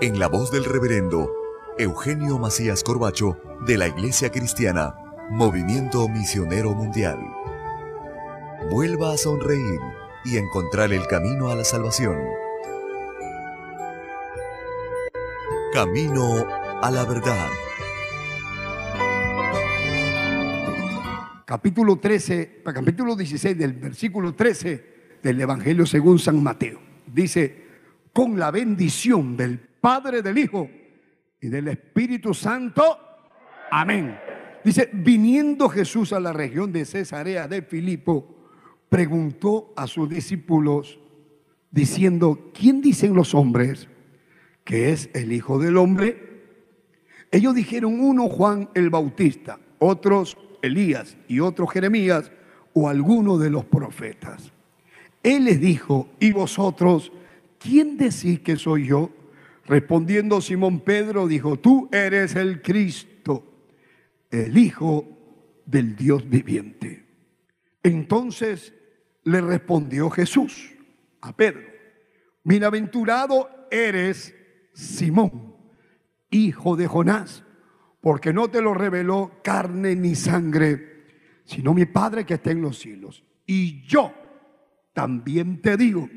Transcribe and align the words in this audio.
en 0.00 0.20
la 0.20 0.28
voz 0.28 0.52
del 0.52 0.64
reverendo 0.64 1.28
Eugenio 1.76 2.38
Macías 2.38 2.84
Corbacho 2.84 3.36
de 3.66 3.76
la 3.76 3.88
Iglesia 3.88 4.30
Cristiana, 4.30 4.94
Movimiento 5.28 6.08
Misionero 6.08 6.72
Mundial. 6.72 7.18
Vuelva 8.70 9.12
a 9.12 9.16
sonreír 9.16 9.80
y 10.24 10.36
encontrar 10.36 10.92
el 10.92 11.04
camino 11.08 11.50
a 11.50 11.56
la 11.56 11.64
salvación. 11.64 12.16
Camino 15.72 16.46
a 16.80 16.90
la 16.92 17.04
verdad. 17.04 17.48
Capítulo 21.44 21.98
13, 21.98 22.62
capítulo 22.62 23.16
16 23.16 23.58
del 23.58 23.72
versículo 23.72 24.32
13 24.32 25.18
del 25.24 25.40
Evangelio 25.40 25.86
según 25.86 26.20
San 26.20 26.40
Mateo. 26.40 26.78
Dice, 27.04 27.66
con 28.12 28.38
la 28.38 28.52
bendición 28.52 29.36
del 29.36 29.67
Padre, 29.80 30.22
del 30.22 30.38
Hijo 30.38 30.68
y 31.40 31.48
del 31.48 31.68
Espíritu 31.68 32.34
Santo. 32.34 32.98
Amén. 33.70 34.18
Dice, 34.64 34.90
viniendo 34.92 35.68
Jesús 35.68 36.12
a 36.12 36.20
la 36.20 36.32
región 36.32 36.72
de 36.72 36.84
Cesarea 36.84 37.48
de 37.48 37.62
Filipo, 37.62 38.36
preguntó 38.88 39.72
a 39.76 39.86
sus 39.86 40.08
discípulos 40.08 40.98
diciendo, 41.70 42.50
¿quién 42.52 42.80
dicen 42.80 43.14
los 43.14 43.34
hombres 43.34 43.88
que 44.64 44.90
es 44.90 45.10
el 45.14 45.32
Hijo 45.32 45.58
del 45.58 45.76
Hombre? 45.76 46.28
Ellos 47.30 47.54
dijeron 47.54 48.00
uno 48.00 48.28
Juan 48.28 48.70
el 48.74 48.90
Bautista, 48.90 49.58
otros 49.78 50.36
Elías 50.62 51.16
y 51.28 51.40
otros 51.40 51.70
Jeremías 51.70 52.32
o 52.72 52.88
alguno 52.88 53.38
de 53.38 53.50
los 53.50 53.64
profetas. 53.64 54.52
Él 55.22 55.44
les 55.44 55.60
dijo, 55.60 56.08
¿y 56.20 56.32
vosotros 56.32 57.12
quién 57.58 57.96
decís 57.96 58.40
que 58.40 58.56
soy 58.56 58.86
yo? 58.86 59.10
Respondiendo 59.68 60.40
Simón 60.40 60.80
Pedro 60.80 61.28
dijo, 61.28 61.58
tú 61.58 61.90
eres 61.92 62.34
el 62.36 62.62
Cristo, 62.62 63.66
el 64.30 64.56
Hijo 64.56 65.06
del 65.66 65.94
Dios 65.94 66.28
viviente. 66.28 67.04
Entonces 67.82 68.72
le 69.24 69.42
respondió 69.42 70.08
Jesús 70.08 70.74
a 71.20 71.36
Pedro, 71.36 71.66
bienaventurado 72.44 73.50
eres 73.70 74.34
Simón, 74.72 75.54
hijo 76.30 76.74
de 76.74 76.86
Jonás, 76.86 77.44
porque 78.00 78.32
no 78.32 78.48
te 78.48 78.62
lo 78.62 78.72
reveló 78.72 79.32
carne 79.44 79.94
ni 79.96 80.14
sangre, 80.14 81.04
sino 81.44 81.74
mi 81.74 81.84
Padre 81.84 82.24
que 82.24 82.34
está 82.34 82.52
en 82.52 82.62
los 82.62 82.78
cielos. 82.78 83.22
Y 83.44 83.82
yo 83.82 84.14
también 84.94 85.60
te 85.60 85.76
digo 85.76 86.08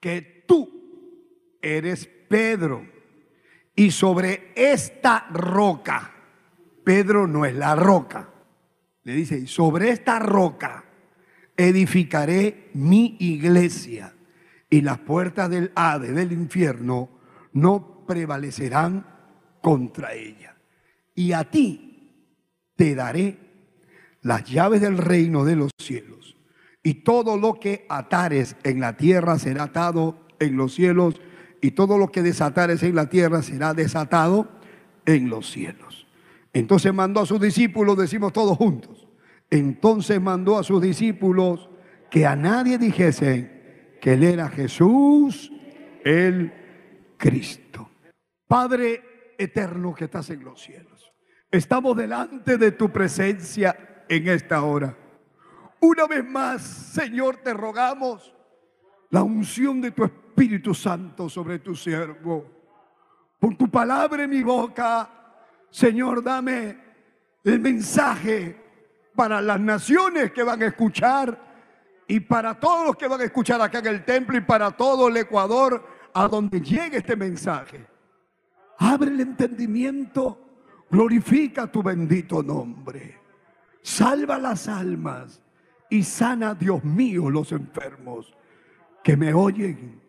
que 0.00 0.44
tú 0.48 1.58
eres 1.62 2.08
Pedro. 2.30 2.86
Y 3.74 3.90
sobre 3.90 4.52
esta 4.54 5.26
roca, 5.32 6.12
Pedro 6.84 7.26
no 7.26 7.44
es 7.44 7.56
la 7.56 7.74
roca, 7.74 8.30
le 9.02 9.14
dice, 9.14 9.48
sobre 9.48 9.90
esta 9.90 10.20
roca 10.20 10.84
edificaré 11.56 12.70
mi 12.74 13.16
iglesia 13.18 14.14
y 14.68 14.82
las 14.82 14.98
puertas 14.98 15.50
del 15.50 15.72
Hade, 15.74 16.12
del 16.12 16.30
infierno, 16.30 17.08
no 17.52 18.04
prevalecerán 18.06 19.04
contra 19.60 20.14
ella. 20.14 20.54
Y 21.16 21.32
a 21.32 21.50
ti 21.50 22.12
te 22.76 22.94
daré 22.94 23.38
las 24.22 24.44
llaves 24.44 24.82
del 24.82 24.98
reino 24.98 25.44
de 25.44 25.56
los 25.56 25.72
cielos. 25.78 26.36
Y 26.84 27.02
todo 27.02 27.36
lo 27.36 27.54
que 27.54 27.86
atares 27.88 28.54
en 28.62 28.78
la 28.78 28.96
tierra 28.96 29.36
será 29.36 29.64
atado 29.64 30.28
en 30.38 30.56
los 30.56 30.74
cielos 30.74 31.20
y 31.60 31.72
todo 31.72 31.98
lo 31.98 32.10
que 32.10 32.22
desatares 32.22 32.82
en 32.82 32.94
la 32.94 33.08
tierra 33.08 33.42
será 33.42 33.74
desatado 33.74 34.48
en 35.06 35.28
los 35.28 35.50
cielos. 35.50 36.06
Entonces 36.52 36.92
mandó 36.92 37.20
a 37.20 37.26
sus 37.26 37.40
discípulos, 37.40 37.96
decimos 37.96 38.32
todos 38.32 38.56
juntos, 38.56 39.08
entonces 39.50 40.20
mandó 40.20 40.58
a 40.58 40.64
sus 40.64 40.80
discípulos 40.80 41.68
que 42.10 42.26
a 42.26 42.34
nadie 42.34 42.78
dijesen 42.78 43.96
que 44.00 44.14
él 44.14 44.24
era 44.24 44.48
Jesús, 44.48 45.52
el 46.04 46.52
Cristo. 47.16 47.90
Padre 48.46 49.34
eterno 49.38 49.94
que 49.94 50.06
estás 50.06 50.30
en 50.30 50.42
los 50.42 50.60
cielos, 50.60 51.12
estamos 51.50 51.96
delante 51.96 52.58
de 52.58 52.72
tu 52.72 52.90
presencia 52.90 54.04
en 54.08 54.28
esta 54.28 54.62
hora. 54.62 54.96
Una 55.80 56.06
vez 56.06 56.24
más, 56.24 56.62
Señor, 56.62 57.36
te 57.36 57.54
rogamos 57.54 58.34
la 59.10 59.22
unción 59.22 59.80
de 59.80 59.92
tu 59.92 60.04
Espíritu 60.04 60.29
Espíritu 60.40 60.72
Santo 60.72 61.28
sobre 61.28 61.58
tu 61.58 61.76
siervo. 61.76 62.46
Por 63.38 63.58
tu 63.58 63.70
palabra 63.70 64.22
en 64.22 64.30
mi 64.30 64.42
boca, 64.42 65.36
Señor, 65.68 66.24
dame 66.24 66.78
el 67.44 67.60
mensaje 67.60 68.58
para 69.14 69.42
las 69.42 69.60
naciones 69.60 70.32
que 70.32 70.42
van 70.42 70.62
a 70.62 70.68
escuchar 70.68 71.38
y 72.08 72.20
para 72.20 72.58
todos 72.58 72.86
los 72.86 72.96
que 72.96 73.06
van 73.06 73.20
a 73.20 73.24
escuchar 73.24 73.60
acá 73.60 73.80
en 73.80 73.88
el 73.88 74.02
templo 74.02 74.34
y 74.38 74.40
para 74.40 74.70
todo 74.70 75.08
el 75.08 75.18
Ecuador 75.18 75.86
a 76.14 76.26
donde 76.26 76.62
llegue 76.62 76.96
este 76.96 77.16
mensaje. 77.16 77.86
Abre 78.78 79.10
el 79.10 79.20
entendimiento, 79.20 80.86
glorifica 80.90 81.70
tu 81.70 81.82
bendito 81.82 82.42
nombre. 82.42 83.20
Salva 83.82 84.38
las 84.38 84.68
almas 84.68 85.42
y 85.90 86.02
sana, 86.02 86.54
Dios 86.54 86.82
mío, 86.82 87.28
los 87.28 87.52
enfermos 87.52 88.32
que 89.04 89.18
me 89.18 89.34
oyen 89.34 90.00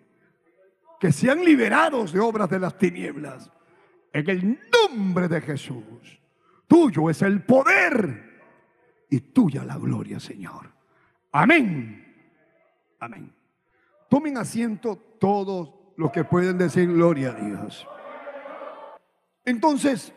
que 1.02 1.12
sean 1.12 1.44
liberados 1.44 2.14
de 2.14 2.20
obras 2.20 2.48
de 2.48 2.60
las 2.60 2.78
tinieblas. 2.78 3.50
En 4.14 4.30
el 4.30 4.60
nombre 4.72 5.28
de 5.28 5.42
Jesús. 5.42 6.22
Tuyo 6.68 7.10
es 7.10 7.24
el 7.24 7.42
poder 7.42 8.44
y 9.10 9.20
tuya 9.20 9.64
la 9.64 9.80
gloria, 9.80 10.20
Señor. 10.20 10.72
Amén. 11.32 12.06
Amén. 13.00 13.34
Tomen 14.10 14.38
asiento 14.38 14.96
todos 15.20 15.74
los 15.98 16.12
que 16.12 16.24
pueden 16.24 16.60
decir 16.60 16.88
gloria 16.88 17.32
a 17.32 17.34
Dios. 17.34 17.88
Entonces, 19.44 20.14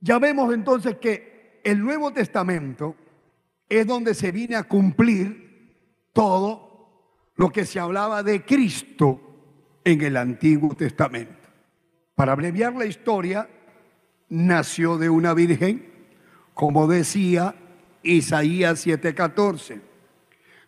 ya 0.00 0.18
vemos 0.18 0.54
entonces 0.54 0.96
que 0.96 1.60
el 1.62 1.78
Nuevo 1.78 2.10
Testamento 2.10 2.96
es 3.68 3.86
donde 3.86 4.14
se 4.14 4.32
viene 4.32 4.56
a 4.56 4.62
cumplir 4.62 6.08
todo 6.14 7.34
lo 7.36 7.50
que 7.50 7.66
se 7.66 7.78
hablaba 7.78 8.22
de 8.22 8.46
Cristo 8.46 9.26
en 9.84 10.02
el 10.02 10.16
Antiguo 10.16 10.74
Testamento. 10.74 11.48
Para 12.14 12.32
abreviar 12.32 12.74
la 12.74 12.86
historia, 12.86 13.48
nació 14.28 14.98
de 14.98 15.08
una 15.08 15.34
virgen, 15.34 15.90
como 16.54 16.86
decía 16.86 17.54
Isaías 18.02 18.86
7:14. 18.86 19.80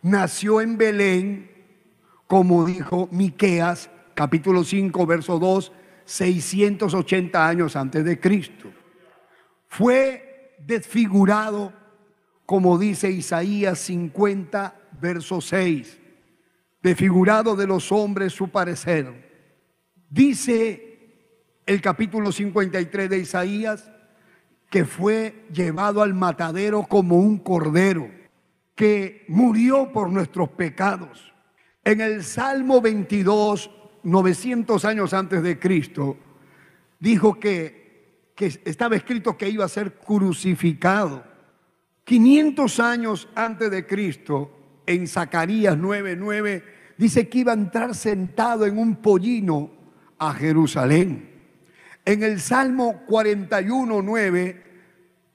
Nació 0.01 0.61
en 0.61 0.77
Belén, 0.77 1.51
como 2.27 2.65
dijo 2.65 3.07
Miqueas, 3.11 3.89
capítulo 4.15 4.63
5, 4.63 5.05
verso 5.05 5.39
2, 5.39 5.71
680 6.05 7.47
años 7.47 7.75
antes 7.75 8.03
de 8.03 8.19
Cristo. 8.19 8.71
Fue 9.67 10.55
desfigurado, 10.59 11.73
como 12.45 12.77
dice 12.77 13.09
Isaías 13.09 13.79
50, 13.79 14.75
verso 14.99 15.41
6, 15.41 15.99
desfigurado 16.83 17.55
de 17.55 17.65
los 17.65 17.91
hombres 17.91 18.33
su 18.33 18.49
parecer. 18.49 19.31
Dice 20.09 20.89
el 21.65 21.81
capítulo 21.81 22.31
53 22.31 23.09
de 23.09 23.17
Isaías 23.17 23.89
que 24.69 24.85
fue 24.85 25.45
llevado 25.53 26.01
al 26.01 26.13
matadero 26.13 26.83
como 26.83 27.17
un 27.17 27.37
cordero, 27.37 28.09
que 28.75 29.23
murió 29.27 29.91
por 29.93 30.09
nuestros 30.09 30.49
pecados. 30.49 31.31
En 31.83 32.01
el 32.01 32.23
Salmo 32.23 32.81
22, 32.81 33.69
900 34.01 34.83
años 34.83 35.13
antes 35.13 35.43
de 35.43 35.59
Cristo, 35.59 36.17
dijo 36.99 37.39
que, 37.39 38.31
que 38.35 38.47
estaba 38.65 38.95
escrito 38.95 39.37
que 39.37 39.47
iba 39.47 39.63
a 39.63 39.69
ser 39.69 39.93
crucificado. 39.93 41.23
500 42.03 42.79
años 42.79 43.29
antes 43.35 43.69
de 43.69 43.85
Cristo, 43.85 44.81
en 44.85 45.07
Zacarías 45.07 45.77
9:9, 45.77 46.63
dice 46.97 47.27
que 47.27 47.39
iba 47.39 47.51
a 47.51 47.55
entrar 47.55 47.95
sentado 47.95 48.65
en 48.65 48.77
un 48.77 48.97
pollino 48.97 49.71
a 50.17 50.33
Jerusalén. 50.33 51.29
En 52.05 52.23
el 52.23 52.39
Salmo 52.39 53.03
41.9, 53.07 54.61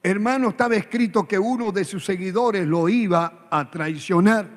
hermano, 0.03 0.49
estaba 0.49 0.75
escrito 0.75 1.27
que 1.27 1.39
uno 1.39 1.71
de 1.71 1.83
sus 1.83 2.05
seguidores 2.05 2.67
lo 2.67 2.87
iba 2.89 3.47
a 3.49 3.69
traicionar. 3.69 4.47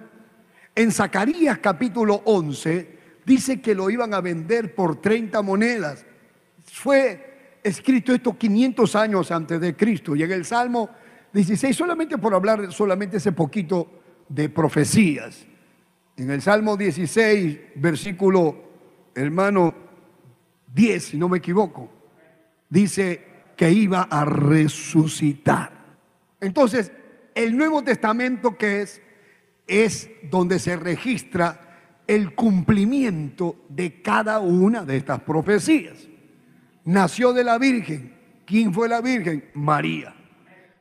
En 0.75 0.91
Zacarías 0.91 1.59
capítulo 1.59 2.23
11 2.25 2.99
dice 3.25 3.61
que 3.61 3.75
lo 3.75 3.91
iban 3.91 4.15
a 4.15 4.21
vender 4.21 4.75
por 4.75 5.01
30 5.01 5.41
monedas. 5.43 6.05
Fue 6.65 7.59
escrito 7.63 8.13
esto 8.13 8.37
500 8.37 8.97
años 8.97 9.31
antes 9.31 9.61
de 9.61 9.77
Cristo. 9.77 10.17
Y 10.17 10.23
en 10.23 10.33
el 10.33 10.45
Salmo 10.45 10.91
16, 11.33 11.77
solamente 11.77 12.19
por 12.19 12.35
hablar 12.35 12.73
solamente 12.73 13.17
ese 13.17 13.33
poquito 13.33 14.03
de 14.29 14.49
profecías. 14.49 15.47
En 16.17 16.31
el 16.31 16.43
Salmo 16.43 16.77
16, 16.77 17.59
versículo, 17.77 18.57
hermano, 19.15 19.75
10, 20.75 21.05
si 21.05 21.17
no 21.17 21.29
me 21.29 21.39
equivoco 21.39 22.03
dice 22.73 23.21
que 23.55 23.71
iba 23.71 24.03
a 24.05 24.25
resucitar. 24.25 25.71
Entonces, 26.41 26.91
el 27.35 27.55
Nuevo 27.55 27.85
Testamento 27.85 28.57
que 28.57 28.81
es, 28.81 29.03
es 29.67 30.11
donde 30.31 30.59
se 30.59 30.77
registra 30.77 32.01
el 32.07 32.35
cumplimiento 32.35 33.57
de 33.69 34.01
cada 34.01 34.41
una 34.41 34.87
de 34.87 34.97
estas 34.97 35.21
profecías. 35.21 36.09
Nació 36.87 37.35
de 37.35 37.45
la 37.45 37.59
Virgen. 37.59 38.15
¿Quién 38.47 38.73
fue 38.73 38.89
la 38.89 39.03
Virgen? 39.03 39.45
María. 39.53 40.15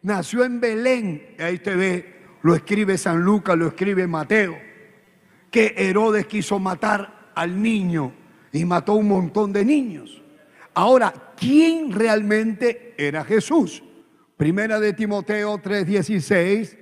Nació 0.02 0.46
en 0.46 0.62
Belén. 0.62 1.36
Ahí 1.40 1.60
te 1.60 1.76
ve, 1.76 2.22
lo 2.42 2.56
escribe 2.56 2.98
San 2.98 3.22
Lucas, 3.22 3.58
lo 3.58 3.68
escribe 3.68 4.08
Mateo. 4.08 4.58
Que 5.52 5.76
Herodes 5.78 6.26
quiso 6.26 6.58
matar 6.60 7.32
al 7.36 7.62
niño 7.62 8.14
y 8.52 8.66
mató 8.66 8.94
un 8.94 9.08
montón 9.08 9.54
de 9.54 9.64
niños. 9.64 10.22
Ahora, 10.74 11.14
¿quién 11.38 11.92
realmente 11.92 12.96
era 12.98 13.24
Jesús? 13.24 13.84
Primera 14.38 14.80
de 14.80 14.94
Timoteo 14.94 15.60
3:16 15.60 16.78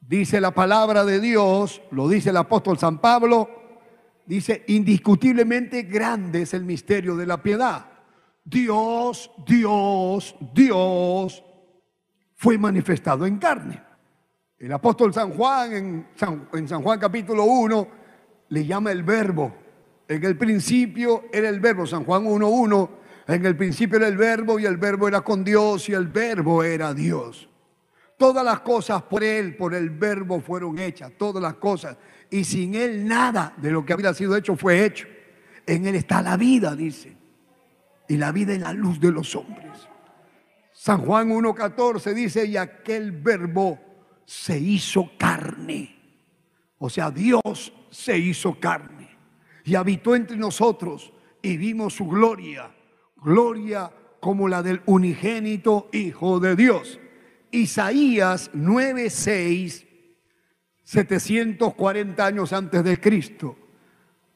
dice 0.00 0.40
la 0.40 0.50
palabra 0.50 1.04
de 1.04 1.20
Dios, 1.20 1.80
lo 1.92 2.08
dice 2.08 2.30
el 2.30 2.36
apóstol 2.36 2.78
San 2.78 2.98
Pablo, 2.98 3.48
dice, 4.26 4.64
indiscutiblemente 4.66 5.82
grande 5.82 6.42
es 6.42 6.52
el 6.52 6.64
misterio 6.64 7.16
de 7.16 7.26
la 7.26 7.42
piedad. 7.42 7.86
Dios, 8.44 9.30
Dios, 9.46 10.34
Dios 10.52 11.44
fue 12.34 12.58
manifestado 12.58 13.24
en 13.24 13.38
carne. 13.38 13.80
El 14.60 14.72
apóstol 14.72 15.12
San 15.12 15.32
Juan, 15.32 15.72
en 15.72 16.06
San, 16.68 16.82
Juan 16.82 17.00
capítulo 17.00 17.44
1, 17.44 17.88
le 18.50 18.64
llama 18.64 18.92
el 18.92 19.02
verbo 19.02 19.52
en 20.10 20.24
el 20.24 20.36
principio 20.36 21.26
era 21.32 21.48
el 21.48 21.60
verbo, 21.60 21.86
San 21.86 22.04
Juan 22.04 22.24
1.1, 22.24 22.90
en 23.28 23.46
el 23.46 23.56
principio 23.56 23.96
era 23.96 24.08
el 24.08 24.16
verbo 24.16 24.58
y 24.58 24.66
el 24.66 24.76
verbo 24.76 25.06
era 25.06 25.20
con 25.20 25.44
Dios 25.44 25.88
y 25.88 25.92
el 25.92 26.08
verbo 26.08 26.64
era 26.64 26.92
Dios. 26.92 27.48
Todas 28.16 28.44
las 28.44 28.58
cosas 28.58 29.02
por 29.02 29.22
Él, 29.22 29.56
por 29.56 29.72
el 29.72 29.90
verbo 29.90 30.40
fueron 30.40 30.80
hechas, 30.80 31.12
todas 31.16 31.40
las 31.40 31.54
cosas. 31.54 31.96
Y 32.28 32.42
sin 32.42 32.74
Él 32.74 33.06
nada 33.06 33.54
de 33.56 33.70
lo 33.70 33.86
que 33.86 33.92
había 33.92 34.12
sido 34.12 34.36
hecho 34.36 34.56
fue 34.56 34.84
hecho. 34.84 35.06
En 35.64 35.86
Él 35.86 35.94
está 35.94 36.22
la 36.22 36.36
vida, 36.36 36.74
dice. 36.74 37.16
Y 38.08 38.16
la 38.16 38.32
vida 38.32 38.52
es 38.52 38.60
la 38.60 38.72
luz 38.72 38.98
de 38.98 39.12
los 39.12 39.36
hombres. 39.36 39.88
San 40.72 41.02
Juan 41.02 41.30
1.14 41.30 42.12
dice, 42.14 42.46
y 42.46 42.56
aquel 42.56 43.12
verbo 43.12 43.78
se 44.30 44.56
hizo 44.56 45.10
carne. 45.18 45.92
O 46.78 46.88
sea, 46.88 47.10
Dios 47.10 47.72
se 47.90 48.16
hizo 48.16 48.60
carne 48.60 49.08
y 49.64 49.74
habitó 49.74 50.14
entre 50.14 50.36
nosotros 50.36 51.12
y 51.42 51.56
vimos 51.56 51.94
su 51.94 52.06
gloria, 52.06 52.70
gloria 53.16 53.90
como 54.20 54.46
la 54.46 54.62
del 54.62 54.82
unigénito 54.86 55.88
Hijo 55.92 56.38
de 56.38 56.54
Dios. 56.54 57.00
Isaías 57.50 58.52
9:6, 58.54 59.84
740 60.84 62.24
años 62.24 62.52
antes 62.52 62.84
de 62.84 63.00
Cristo, 63.00 63.56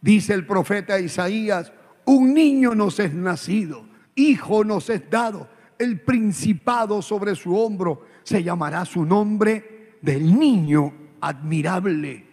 dice 0.00 0.34
el 0.34 0.44
profeta 0.44 0.98
Isaías, 0.98 1.72
un 2.04 2.34
niño 2.34 2.74
nos 2.74 2.98
es 2.98 3.14
nacido, 3.14 3.86
hijo 4.16 4.64
nos 4.64 4.90
es 4.90 5.08
dado, 5.08 5.48
el 5.78 6.00
principado 6.00 7.00
sobre 7.00 7.36
su 7.36 7.56
hombro, 7.56 8.04
se 8.24 8.42
llamará 8.42 8.84
su 8.84 9.04
nombre 9.04 9.73
del 10.04 10.38
niño 10.38 10.92
admirable, 11.20 12.26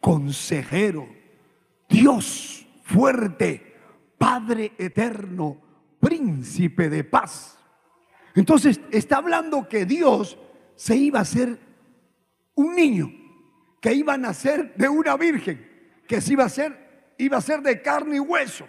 consejero 0.00 1.08
Dios 1.88 2.66
fuerte, 2.82 3.74
Padre 4.18 4.72
eterno, 4.78 5.56
príncipe 6.00 6.88
de 6.90 7.04
paz. 7.04 7.58
Entonces 8.34 8.80
está 8.90 9.18
hablando 9.18 9.68
que 9.68 9.86
Dios 9.86 10.38
se 10.74 10.96
iba 10.96 11.20
a 11.20 11.22
hacer 11.22 11.58
un 12.54 12.74
niño, 12.74 13.10
que 13.80 13.94
iba 13.94 14.14
a 14.14 14.18
nacer 14.18 14.74
de 14.76 14.88
una 14.88 15.16
virgen, 15.16 15.66
que 16.06 16.20
se 16.20 16.34
iba 16.34 16.44
a 16.44 16.48
ser, 16.48 17.14
iba 17.18 17.38
a 17.38 17.42
ser 17.42 17.62
de 17.62 17.80
carne 17.80 18.16
y 18.16 18.20
hueso. 18.20 18.66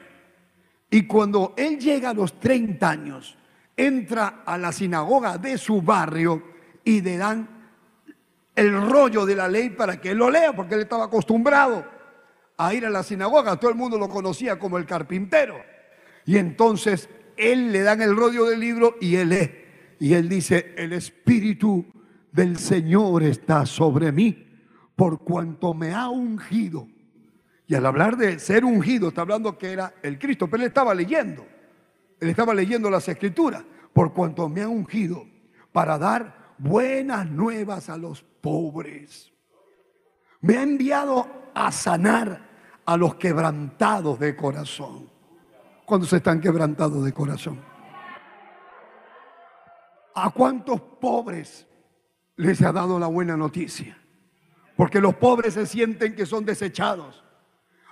Y 0.89 1.05
cuando 1.05 1.53
él 1.57 1.79
llega 1.79 2.11
a 2.11 2.13
los 2.13 2.39
30 2.39 2.89
años, 2.89 3.37
entra 3.75 4.43
a 4.45 4.57
la 4.57 4.71
sinagoga 4.71 5.37
de 5.37 5.57
su 5.57 5.81
barrio 5.81 6.43
y 6.83 7.01
le 7.01 7.17
dan 7.17 7.56
el 8.57 8.89
rollo 8.89 9.23
de 9.25 9.35
la 9.35 9.47
ley 9.47 9.69
para 9.69 10.01
que 10.01 10.09
él 10.09 10.17
lo 10.17 10.31
lea, 10.31 10.51
porque 10.55 10.73
él 10.73 10.81
estaba 10.81 11.05
acostumbrado 11.05 11.85
a 12.57 12.73
ir 12.73 12.87
a 12.87 12.89
la 12.89 13.03
sinagoga. 13.03 13.55
Todo 13.57 13.69
el 13.69 13.77
mundo 13.77 13.99
lo 13.99 14.09
conocía 14.09 14.57
como 14.57 14.79
el 14.79 14.85
carpintero. 14.87 15.55
Y 16.25 16.37
entonces 16.37 17.07
él 17.37 17.71
le 17.71 17.81
dan 17.83 18.01
el 18.01 18.15
rollo 18.15 18.45
del 18.45 18.59
libro 18.59 18.95
y 18.99 19.15
él 19.15 19.29
lee. 19.29 19.51
Y 19.99 20.15
él 20.15 20.27
dice, 20.27 20.73
el 20.75 20.93
Espíritu 20.93 21.85
del 22.31 22.57
Señor 22.57 23.21
está 23.21 23.67
sobre 23.67 24.11
mí 24.11 24.45
por 24.95 25.19
cuanto 25.19 25.75
me 25.75 25.93
ha 25.93 26.09
ungido. 26.09 26.87
Y 27.67 27.75
al 27.75 27.85
hablar 27.85 28.17
de 28.17 28.39
ser 28.39 28.65
ungido, 28.65 29.09
está 29.09 29.21
hablando 29.21 29.55
que 29.55 29.71
era 29.71 29.93
el 30.01 30.17
Cristo, 30.17 30.47
pero 30.49 30.63
él 30.63 30.69
estaba 30.69 30.95
leyendo. 30.95 31.45
Él 32.19 32.29
estaba 32.29 32.55
leyendo 32.55 32.89
las 32.89 33.07
escrituras. 33.07 33.63
Por 33.93 34.13
cuanto 34.13 34.49
me 34.49 34.63
ha 34.63 34.67
ungido 34.67 35.27
para 35.71 35.99
dar 35.99 36.46
buenas 36.57 37.29
nuevas 37.29 37.89
a 37.89 37.97
los 37.97 38.23
pobres. 38.41 39.31
Me 40.41 40.57
ha 40.57 40.63
enviado 40.63 41.27
a 41.53 41.71
sanar 41.71 42.47
a 42.85 42.97
los 42.97 43.15
quebrantados 43.15 44.19
de 44.19 44.35
corazón. 44.35 45.09
Cuando 45.85 46.05
se 46.05 46.17
están 46.17 46.39
quebrantados 46.41 47.03
de 47.03 47.13
corazón? 47.13 47.59
¿A 50.15 50.29
cuántos 50.31 50.81
pobres 50.81 51.67
les 52.35 52.61
ha 52.61 52.71
dado 52.71 52.99
la 52.99 53.07
buena 53.07 53.37
noticia? 53.37 53.97
Porque 54.75 55.01
los 55.01 55.15
pobres 55.15 55.55
se 55.55 55.65
sienten 55.65 56.15
que 56.15 56.25
son 56.25 56.45
desechados. 56.45 57.23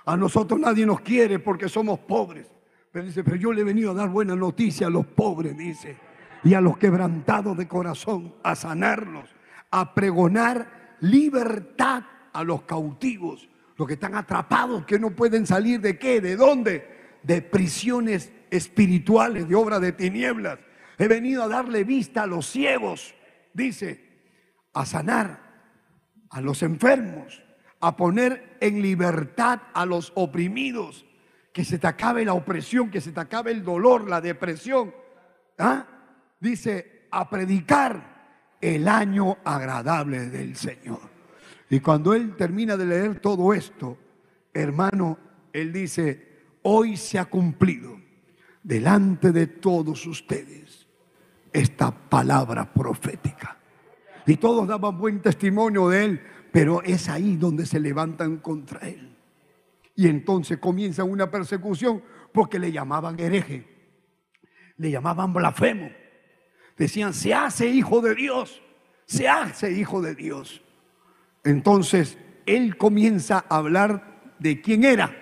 A 0.04 0.16
nosotros 0.16 0.58
nadie 0.60 0.86
nos 0.86 1.00
quiere 1.00 1.38
porque 1.38 1.68
somos 1.68 1.98
pobres. 2.00 2.50
Pero 2.92 3.04
dice, 3.04 3.24
pero 3.24 3.36
yo 3.36 3.52
le 3.52 3.60
he 3.60 3.64
venido 3.64 3.90
a 3.90 3.94
dar 3.94 4.08
buena 4.08 4.34
noticia 4.34 4.86
a 4.86 4.90
los 4.90 5.06
pobres, 5.06 5.56
dice, 5.56 5.98
y 6.46 6.54
a 6.54 6.60
los 6.60 6.78
quebrantados 6.78 7.56
de 7.56 7.66
corazón, 7.66 8.36
a 8.44 8.54
sanarlos, 8.54 9.28
a 9.72 9.94
pregonar 9.94 10.96
libertad 11.00 12.04
a 12.32 12.44
los 12.44 12.62
cautivos 12.62 13.48
los 13.76 13.86
que 13.86 13.94
están 13.94 14.14
atrapados, 14.14 14.86
que 14.86 14.98
no 14.98 15.10
pueden 15.10 15.46
salir 15.46 15.80
de 15.80 15.98
qué, 15.98 16.20
de 16.20 16.36
dónde, 16.36 17.18
de 17.24 17.42
prisiones 17.42 18.32
espirituales, 18.50 19.48
de 19.48 19.54
obra 19.56 19.80
de 19.80 19.92
tinieblas. 19.92 20.58
He 20.98 21.08
venido 21.08 21.42
a 21.42 21.48
darle 21.48 21.84
vista 21.84 22.22
a 22.22 22.26
los 22.26 22.46
ciegos 22.46 23.14
dice, 23.52 24.04
a 24.72 24.86
sanar 24.86 25.40
a 26.30 26.40
los 26.40 26.62
enfermos, 26.62 27.42
a 27.80 27.96
poner 27.96 28.56
en 28.60 28.82
libertad 28.82 29.62
a 29.74 29.84
los 29.84 30.12
oprimidos, 30.14 31.06
que 31.52 31.64
se 31.64 31.78
te 31.78 31.86
acabe 31.86 32.24
la 32.24 32.34
opresión, 32.34 32.90
que 32.90 33.00
se 33.00 33.12
te 33.12 33.20
acabe 33.20 33.50
el 33.50 33.64
dolor, 33.64 34.08
la 34.08 34.20
depresión. 34.20 34.94
¿Ah? 35.58 35.86
Dice, 36.40 37.08
a 37.10 37.28
predicar 37.28 38.56
el 38.60 38.88
año 38.88 39.38
agradable 39.44 40.28
del 40.28 40.56
Señor. 40.56 41.00
Y 41.68 41.80
cuando 41.80 42.14
él 42.14 42.36
termina 42.36 42.76
de 42.76 42.86
leer 42.86 43.20
todo 43.20 43.52
esto, 43.52 43.98
hermano, 44.52 45.18
él 45.52 45.72
dice, 45.72 46.58
hoy 46.62 46.96
se 46.96 47.18
ha 47.18 47.24
cumplido 47.24 48.00
delante 48.62 49.32
de 49.32 49.46
todos 49.46 50.06
ustedes 50.06 50.86
esta 51.52 51.90
palabra 51.90 52.72
profética. 52.72 53.56
Y 54.26 54.36
todos 54.36 54.66
daban 54.66 54.98
buen 54.98 55.22
testimonio 55.22 55.88
de 55.88 56.04
él, 56.04 56.20
pero 56.52 56.82
es 56.82 57.08
ahí 57.08 57.36
donde 57.36 57.64
se 57.64 57.80
levantan 57.80 58.38
contra 58.38 58.80
él. 58.88 59.16
Y 59.94 60.08
entonces 60.08 60.58
comienza 60.58 61.04
una 61.04 61.30
persecución 61.30 62.02
porque 62.32 62.58
le 62.58 62.70
llamaban 62.70 63.18
hereje, 63.18 63.66
le 64.76 64.90
llamaban 64.90 65.32
blasfemo. 65.32 65.88
Decían, 66.76 67.14
se 67.14 67.32
hace 67.32 67.68
hijo 67.68 68.00
de 68.00 68.14
Dios, 68.14 68.62
se 69.06 69.28
hace 69.28 69.72
hijo 69.72 70.02
de 70.02 70.14
Dios. 70.14 70.62
Entonces 71.44 72.18
él 72.44 72.76
comienza 72.76 73.44
a 73.48 73.56
hablar 73.56 74.34
de 74.38 74.60
quién 74.60 74.84
era 74.84 75.16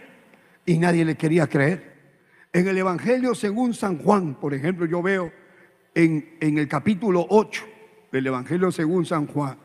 y 0.67 0.79
nadie 0.79 1.05
le 1.05 1.17
quería 1.17 1.47
creer. 1.47 1.95
En 2.53 2.67
el 2.69 2.79
Evangelio 2.79 3.35
según 3.35 3.75
San 3.75 3.99
Juan, 3.99 4.35
por 4.35 4.55
ejemplo, 4.55 4.87
yo 4.87 5.03
veo 5.03 5.33
en, 5.95 6.37
en 6.41 6.59
el 6.59 6.69
capítulo 6.69 7.27
8 7.29 7.65
del 8.11 8.27
Evangelio 8.27 8.73
según 8.73 9.05
San 9.07 9.27
Juan, 9.27 9.59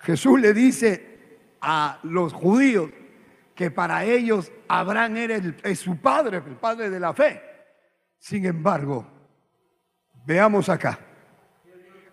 Jesús 0.00 0.40
le 0.40 0.52
dice 0.52 1.18
a 1.60 1.98
los 2.04 2.32
judíos 2.32 2.90
que 3.54 3.70
para 3.70 4.04
ellos 4.04 4.52
Abraham 4.68 5.16
era 5.16 5.40
es 5.64 5.80
su 5.80 5.96
padre, 5.96 6.36
el 6.38 6.56
padre 6.56 6.90
de 6.90 7.00
la 7.00 7.12
fe. 7.12 7.42
Sin 8.18 8.46
embargo, 8.46 9.06
veamos 10.24 10.68
acá. 10.68 11.07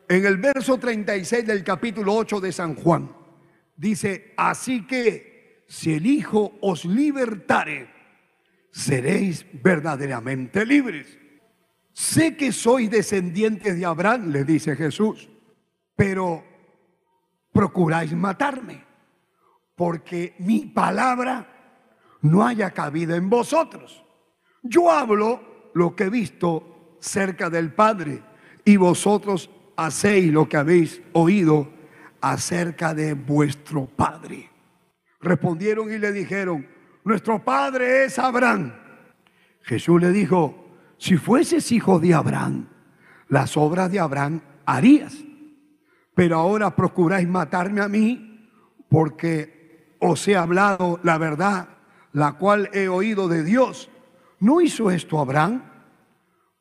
En 0.08 0.26
el 0.26 0.38
verso 0.38 0.78
36 0.78 1.46
del 1.46 1.64
capítulo 1.64 2.14
8 2.16 2.40
de 2.40 2.52
San 2.52 2.76
Juan, 2.76 3.12
dice, 3.76 4.34
así 4.38 4.86
que 4.86 5.64
si 5.68 5.94
el 5.94 6.06
Hijo 6.06 6.58
os 6.62 6.86
libertare, 6.86 7.90
seréis 8.72 9.46
verdaderamente 9.64 10.66
libres. 10.66 11.18
Sé 11.94 12.36
que 12.36 12.52
soy 12.52 12.88
descendiente 12.88 13.74
de 13.74 13.86
Abraham, 13.86 14.32
le 14.32 14.44
dice 14.44 14.76
Jesús 14.76 15.30
pero 15.96 16.44
procuráis 17.52 18.14
matarme, 18.14 18.84
porque 19.76 20.36
mi 20.40 20.66
palabra 20.66 21.48
no 22.22 22.46
haya 22.46 22.72
cabida 22.72 23.16
en 23.16 23.30
vosotros. 23.30 24.04
Yo 24.62 24.92
hablo 24.92 25.72
lo 25.74 25.96
que 25.96 26.06
he 26.06 26.10
visto 26.10 26.98
cerca 27.00 27.50
del 27.50 27.74
Padre, 27.74 28.24
y 28.66 28.78
vosotros 28.78 29.50
hacéis 29.75 30.32
lo 30.32 30.48
que 30.48 30.58
habéis 30.58 31.01
oído 31.13 31.72
acerca 32.22 32.94
de 32.94 33.13
vuestro 33.13 33.86
Padre. 33.86 34.50
Respondieron 35.22 35.91
y 35.91 35.98
le 35.98 36.12
dijeron, 36.12 36.67
nuestro 37.03 37.44
Padre 37.44 38.05
es 38.05 38.20
Abraham. 38.20 38.74
Jesús 39.62 40.01
le 40.01 40.12
dijo, 40.12 40.70
si 40.98 41.17
fueses 41.17 41.72
hijo 41.72 42.00
de 42.00 42.13
Abraham, 42.13 42.67
las 43.29 43.58
obras 43.58 43.91
de 43.91 44.00
Abraham 44.00 44.41
harías 44.65 45.25
pero 46.15 46.38
ahora 46.39 46.75
procuráis 46.75 47.27
matarme 47.27 47.82
a 47.82 47.89
mí 47.89 48.50
porque 48.89 49.98
os 50.00 50.27
he 50.27 50.36
hablado 50.36 51.00
la 51.03 51.17
verdad, 51.17 51.67
la 52.13 52.34
cual 52.34 52.70
he 52.74 52.88
oído 52.88 53.27
de 53.27 53.44
Dios. 53.44 53.91
¿No 54.39 54.62
hizo 54.62 54.89
esto 54.89 55.20
Abraham? 55.20 55.62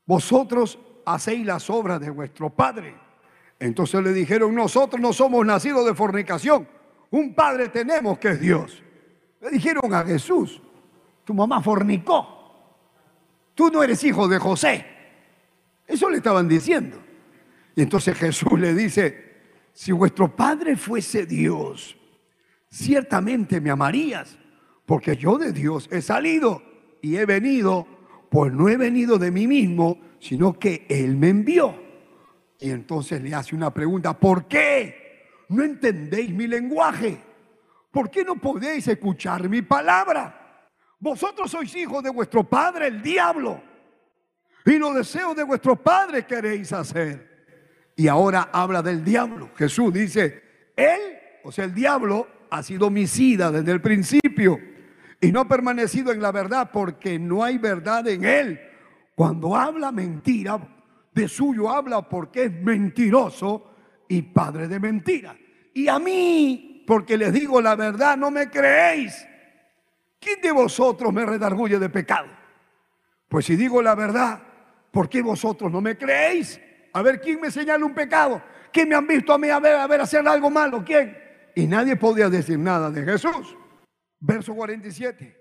Vosotros 0.04 0.78
hacéis 1.06 1.47
las 1.47 1.71
obras 1.71 2.00
de 2.00 2.11
vuestro 2.11 2.50
padre. 2.50 2.97
Entonces 3.64 4.02
le 4.02 4.12
dijeron, 4.12 4.54
nosotros 4.54 5.00
no 5.00 5.14
somos 5.14 5.44
nacidos 5.47 5.87
de 5.87 5.94
fornicación, 5.94 6.68
un 7.11 7.35
padre 7.35 7.71
tenemos 7.71 8.18
que 8.18 8.28
es 8.28 8.40
Dios. 8.40 8.83
Le 9.40 9.49
dijeron 9.49 9.94
a 9.94 10.04
Jesús, 10.04 10.61
tu 11.25 11.33
mamá 11.33 11.62
fornicó, 11.62 12.76
tú 13.54 13.71
no 13.71 13.83
eres 13.83 14.04
hijo 14.04 14.28
de 14.28 14.38
José. 14.38 14.85
Eso 15.87 16.11
le 16.11 16.18
estaban 16.18 16.47
diciendo. 16.47 16.99
Y 17.75 17.80
entonces 17.80 18.18
Jesús 18.18 18.61
le 18.61 18.75
dice, 18.75 19.33
si 19.73 19.92
vuestro 19.92 20.37
Padre 20.37 20.76
fuese 20.76 21.25
Dios, 21.25 21.97
ciertamente 22.68 23.62
me 23.62 23.71
amarías, 23.71 24.38
porque 24.85 25.16
yo 25.16 25.38
de 25.38 25.52
Dios 25.52 25.88
he 25.90 26.02
salido 26.02 26.62
y 27.00 27.16
he 27.16 27.25
venido, 27.25 27.87
pues 28.28 28.52
no 28.52 28.68
he 28.68 28.76
venido 28.76 29.16
de 29.16 29.30
mí 29.30 29.47
mismo, 29.47 29.99
sino 30.21 30.59
que 30.59 30.85
Él 30.90 31.16
me 31.16 31.30
envió. 31.30 31.84
Y 32.61 32.71
entonces 32.71 33.21
le 33.21 33.35
hace 33.35 33.55
una 33.55 33.73
pregunta, 33.73 34.19
¿por 34.19 34.47
qué 34.47 35.45
no 35.49 35.63
entendéis 35.63 36.31
mi 36.31 36.47
lenguaje? 36.47 37.21
¿Por 37.91 38.11
qué 38.11 38.25
no 38.25 38.37
podéis 38.37 38.89
escuchar 38.89 39.49
mi 39.49 39.63
palabra? 39.63 40.71
Vosotros 40.99 41.51
sois 41.51 41.75
hijos 41.77 42.03
de 42.03 42.11
vuestro 42.11 42.45
padre, 42.45 42.87
el 42.87 43.03
diablo, 43.03 43.63
y 44.65 44.79
los 44.79 44.95
deseos 44.95 45.37
de 45.37 45.43
vuestro 45.43 45.77
padre 45.77 46.25
queréis 46.25 46.73
hacer 46.73 47.35
y 47.97 48.09
ahora 48.09 48.51
habla 48.53 48.83
del 48.83 49.05
diablo. 49.05 49.51
Jesús 49.57 49.93
dice, 49.93 50.43
él, 50.77 51.01
o 51.45 51.53
sea, 51.53 51.65
el 51.65 51.75
diablo 51.75 52.27
ha 52.51 52.63
sido 52.63 52.87
homicida 52.87 53.51
desde 53.51 53.73
el 53.73 53.81
principio 53.81 54.59
y 55.21 55.31
no 55.33 55.41
ha 55.41 55.49
permanecido 55.49 56.13
en 56.13 56.21
la 56.21 56.33
verdad 56.33 56.71
porque 56.73 57.19
no 57.19 57.45
hay 57.45 57.59
verdad 57.59 58.07
en 58.09 58.25
él. 58.25 58.61
Cuando 59.15 59.55
habla 59.55 59.93
mentira, 59.93 60.59
de 61.14 61.28
suyo 61.28 61.71
habla 61.71 62.02
porque 62.09 62.44
es 62.44 62.52
mentiroso 62.52 63.75
y 64.09 64.23
padre 64.23 64.68
de 64.68 64.80
mentira. 64.80 65.37
Y 65.73 65.88
a 65.88 65.99
mí, 65.99 66.85
porque 66.87 67.16
les 67.16 67.33
digo 67.33 67.61
la 67.61 67.76
verdad, 67.76 68.16
no 68.16 68.30
me 68.30 68.50
creéis. 68.50 69.26
¿Quién 70.18 70.40
de 70.40 70.52
vosotros 70.52 71.12
me 71.12 71.25
redarguye 71.25 71.78
de 71.78 71.88
pecado? 71.88 72.28
Pues 73.28 73.47
si 73.47 73.56
digo 73.56 73.80
la 73.80 73.94
verdad, 73.94 74.42
¿por 74.90 75.09
qué 75.09 75.23
vosotros 75.23 75.71
no 75.71 75.80
me 75.80 75.97
creéis? 75.97 76.61
A 76.92 77.02
ver, 77.02 77.21
¿quién 77.21 77.40
me 77.40 77.50
señala 77.50 77.85
un 77.85 77.94
pecado? 77.94 78.42
¿Quién 78.73 78.88
me 78.88 78.94
han 78.94 79.06
visto 79.06 79.33
a 79.33 79.38
mí 79.38 79.49
a 79.49 79.61
ver, 79.61 80.00
a 80.00 80.02
hacer 80.02 80.26
algo 80.26 80.50
malo? 80.50 80.85
¿Quién? 80.85 81.16
Y 81.54 81.66
nadie 81.66 81.97
podía 81.97 82.28
decir 82.28 82.59
nada 82.59 82.90
de 82.90 83.04
Jesús. 83.04 83.56
Verso 84.18 84.54
47. 84.54 85.37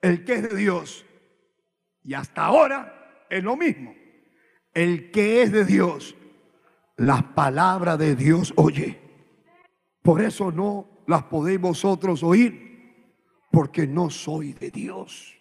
El 0.00 0.24
que 0.24 0.34
es 0.34 0.42
de 0.50 0.56
Dios. 0.56 1.06
Y 2.04 2.14
hasta 2.14 2.44
ahora 2.44 3.24
es 3.30 3.42
lo 3.42 3.56
mismo. 3.56 3.94
El 4.78 5.10
que 5.10 5.42
es 5.42 5.50
de 5.50 5.64
Dios, 5.64 6.14
las 6.96 7.22
palabras 7.22 7.98
de 7.98 8.14
Dios 8.14 8.52
oye. 8.56 9.00
Por 10.02 10.22
eso 10.22 10.52
no 10.52 10.86
las 11.06 11.24
podéis 11.24 11.60
vosotros 11.60 12.22
oír, 12.22 13.04
porque 13.50 13.86
no 13.86 14.10
soy 14.10 14.52
de 14.52 14.70
Dios. 14.70 15.34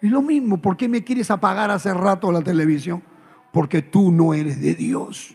Y 0.00 0.08
lo 0.08 0.22
mismo, 0.22 0.60
¿por 0.60 0.76
qué 0.76 0.88
me 0.88 1.04
quieres 1.04 1.30
apagar 1.30 1.70
hace 1.70 1.92
rato 1.92 2.32
la 2.32 2.42
televisión? 2.42 3.02
porque 3.56 3.80
tú 3.80 4.12
no 4.12 4.34
eres 4.34 4.60
de 4.60 4.74
Dios. 4.74 5.34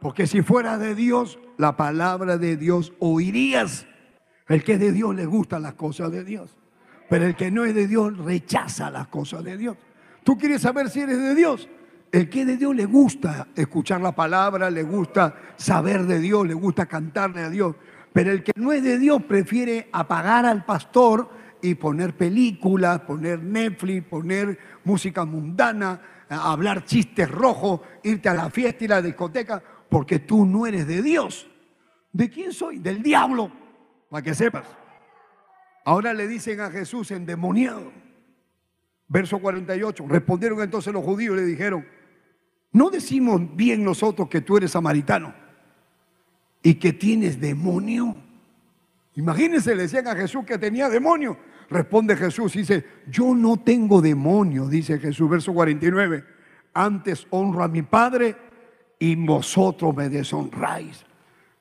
Porque 0.00 0.26
si 0.26 0.42
fuera 0.42 0.78
de 0.78 0.96
Dios, 0.96 1.38
la 1.58 1.76
palabra 1.76 2.38
de 2.38 2.56
Dios 2.56 2.92
oirías. 2.98 3.86
El 4.48 4.64
que 4.64 4.72
es 4.72 4.80
de 4.80 4.90
Dios 4.90 5.14
le 5.14 5.26
gusta 5.26 5.60
las 5.60 5.74
cosas 5.74 6.10
de 6.10 6.24
Dios. 6.24 6.58
Pero 7.08 7.24
el 7.24 7.36
que 7.36 7.52
no 7.52 7.64
es 7.64 7.72
de 7.72 7.86
Dios 7.86 8.18
rechaza 8.18 8.90
las 8.90 9.06
cosas 9.06 9.44
de 9.44 9.56
Dios. 9.56 9.76
Tú 10.24 10.36
quieres 10.36 10.62
saber 10.62 10.90
si 10.90 11.02
eres 11.02 11.20
de 11.20 11.36
Dios. 11.36 11.68
El 12.12 12.30
que 12.30 12.44
de 12.44 12.56
Dios 12.56 12.74
le 12.74 12.86
gusta 12.86 13.48
escuchar 13.54 14.00
la 14.00 14.12
palabra, 14.12 14.70
le 14.70 14.82
gusta 14.82 15.34
saber 15.56 16.04
de 16.04 16.20
Dios, 16.20 16.46
le 16.46 16.54
gusta 16.54 16.86
cantarle 16.86 17.42
a 17.42 17.50
Dios. 17.50 17.74
Pero 18.12 18.30
el 18.30 18.42
que 18.42 18.52
no 18.56 18.72
es 18.72 18.82
de 18.82 18.98
Dios 18.98 19.22
prefiere 19.24 19.88
apagar 19.92 20.46
al 20.46 20.64
pastor 20.64 21.28
y 21.60 21.74
poner 21.74 22.16
películas, 22.16 23.00
poner 23.00 23.42
Netflix, 23.42 24.06
poner 24.06 24.58
música 24.84 25.24
mundana, 25.24 26.00
hablar 26.28 26.84
chistes 26.84 27.30
rojos, 27.30 27.80
irte 28.02 28.28
a 28.28 28.34
la 28.34 28.50
fiesta 28.50 28.84
y 28.84 28.88
la 28.88 29.02
discoteca, 29.02 29.62
porque 29.88 30.20
tú 30.20 30.46
no 30.46 30.66
eres 30.66 30.86
de 30.86 31.02
Dios. 31.02 31.48
¿De 32.12 32.30
quién 32.30 32.52
soy? 32.52 32.78
Del 32.78 33.02
diablo, 33.02 33.52
para 34.08 34.22
que 34.22 34.34
sepas. 34.34 34.64
Ahora 35.84 36.14
le 36.14 36.26
dicen 36.26 36.60
a 36.60 36.70
Jesús 36.70 37.10
endemoniado. 37.10 37.92
Verso 39.08 39.38
48. 39.38 40.04
Respondieron 40.08 40.60
entonces 40.62 40.92
los 40.92 41.04
judíos 41.04 41.36
y 41.36 41.40
le 41.40 41.46
dijeron, 41.46 41.86
no 42.76 42.90
decimos 42.90 43.40
bien 43.56 43.82
nosotros 43.82 44.28
que 44.28 44.42
tú 44.42 44.58
eres 44.58 44.72
samaritano 44.72 45.32
y 46.62 46.74
que 46.74 46.92
tienes 46.92 47.40
demonio. 47.40 48.14
Imagínense, 49.14 49.74
le 49.74 49.84
decían 49.84 50.06
a 50.08 50.14
Jesús 50.14 50.44
que 50.44 50.58
tenía 50.58 50.90
demonio. 50.90 51.38
Responde 51.70 52.14
Jesús, 52.18 52.52
dice, 52.52 52.84
yo 53.08 53.34
no 53.34 53.56
tengo 53.56 54.02
demonio, 54.02 54.68
dice 54.68 54.98
Jesús, 54.98 55.30
verso 55.30 55.54
49. 55.54 56.22
Antes 56.74 57.26
honro 57.30 57.64
a 57.64 57.68
mi 57.68 57.80
Padre 57.80 58.36
y 58.98 59.16
vosotros 59.16 59.96
me 59.96 60.10
deshonráis. 60.10 61.02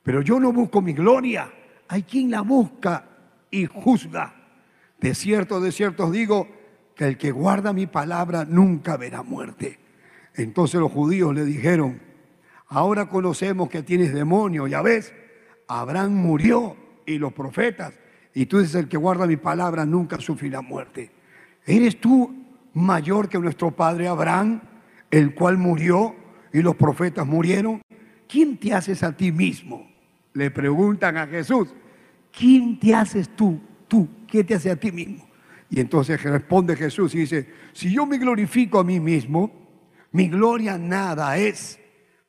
Pero 0.03 0.21
yo 0.21 0.37
no 0.37 0.51
busco 0.51 0.81
mi 0.81 0.91
gloria, 0.91 1.49
hay 1.87 2.03
quien 2.03 2.29
la 2.29 2.41
busca 2.41 3.05
y 3.49 3.67
juzga. 3.67 4.35
De 4.99 5.15
cierto, 5.15 5.61
de 5.61 5.71
cierto 5.71 6.07
os 6.07 6.11
digo 6.11 6.49
que 6.93 7.05
el 7.05 7.17
que 7.17 7.31
guarda 7.31 7.71
mi 7.71 7.87
palabra 7.87 8.43
nunca 8.43 8.97
verá 8.97 9.23
muerte. 9.23 9.84
Entonces 10.37 10.79
los 10.79 10.91
judíos 10.91 11.33
le 11.33 11.45
dijeron, 11.45 12.01
ahora 12.67 13.07
conocemos 13.07 13.69
que 13.69 13.83
tienes 13.83 14.13
demonio, 14.13 14.67
ya 14.67 14.81
ves, 14.81 15.13
Abraham 15.67 16.13
murió 16.13 16.75
y 17.05 17.17
los 17.17 17.33
profetas, 17.33 17.93
y 18.33 18.45
tú 18.45 18.59
dices 18.59 18.75
el 18.75 18.87
que 18.87 18.97
guarda 18.97 19.27
mi 19.27 19.37
palabra 19.37 19.85
nunca 19.85 20.19
sufrirá 20.19 20.61
muerte. 20.61 21.11
¿Eres 21.65 21.99
tú 21.99 22.35
mayor 22.73 23.29
que 23.29 23.39
nuestro 23.39 23.71
padre 23.71 24.07
Abraham, 24.07 24.61
el 25.09 25.33
cual 25.33 25.57
murió 25.57 26.15
y 26.51 26.61
los 26.61 26.75
profetas 26.75 27.25
murieron? 27.25 27.81
¿Quién 28.27 28.57
te 28.57 28.73
haces 28.73 29.03
a 29.03 29.15
ti 29.15 29.31
mismo? 29.31 29.89
Le 30.33 30.51
preguntan 30.51 31.15
a 31.17 31.27
Jesús, 31.27 31.69
¿quién 32.37 32.77
te 32.77 32.93
haces 32.93 33.29
tú? 33.35 33.59
Tú, 33.87 34.09
¿qué 34.27 34.43
te 34.43 34.55
hace 34.55 34.69
a 34.69 34.75
ti 34.75 34.91
mismo? 34.91 35.25
Y 35.69 35.79
entonces 35.79 36.21
responde 36.21 36.75
Jesús 36.75 37.15
y 37.15 37.19
dice, 37.19 37.47
si 37.71 37.91
yo 37.91 38.05
me 38.05 38.17
glorifico 38.17 38.79
a 38.79 38.83
mí 38.83 38.99
mismo, 38.99 39.64
mi 40.15 40.29
gloria 40.29 40.77
nada 40.77 41.37
es. 41.37 41.77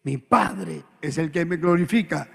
Mi 0.02 0.18
Padre 0.18 0.82
es 1.00 1.18
el 1.18 1.30
que 1.30 1.44
me 1.44 1.56
glorifica. 1.56 2.28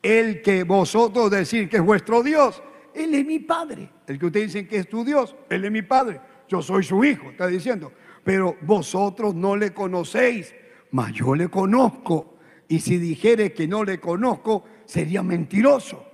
El 0.00 0.40
que 0.40 0.62
vosotros 0.62 1.28
decís 1.28 1.68
que 1.68 1.78
es 1.78 1.82
vuestro 1.82 2.22
Dios, 2.22 2.62
Él 2.94 3.12
es 3.14 3.26
mi 3.26 3.40
Padre. 3.40 3.90
El 4.06 4.16
que 4.16 4.26
ustedes 4.26 4.52
dicen 4.52 4.68
que 4.68 4.76
es 4.76 4.88
tu 4.88 5.04
Dios, 5.04 5.34
Él 5.50 5.64
es 5.64 5.72
mi 5.72 5.82
Padre. 5.82 6.20
Yo 6.46 6.62
soy 6.62 6.84
su 6.84 7.02
hijo, 7.04 7.30
está 7.30 7.48
diciendo. 7.48 7.92
Pero 8.22 8.56
vosotros 8.62 9.34
no 9.34 9.56
le 9.56 9.74
conocéis, 9.74 10.54
mas 10.92 11.12
yo 11.12 11.34
le 11.34 11.48
conozco. 11.48 12.38
Y 12.68 12.78
si 12.78 12.96
dijere 12.98 13.52
que 13.52 13.66
no 13.66 13.82
le 13.82 13.98
conozco, 13.98 14.64
sería 14.84 15.24
mentiroso, 15.24 16.06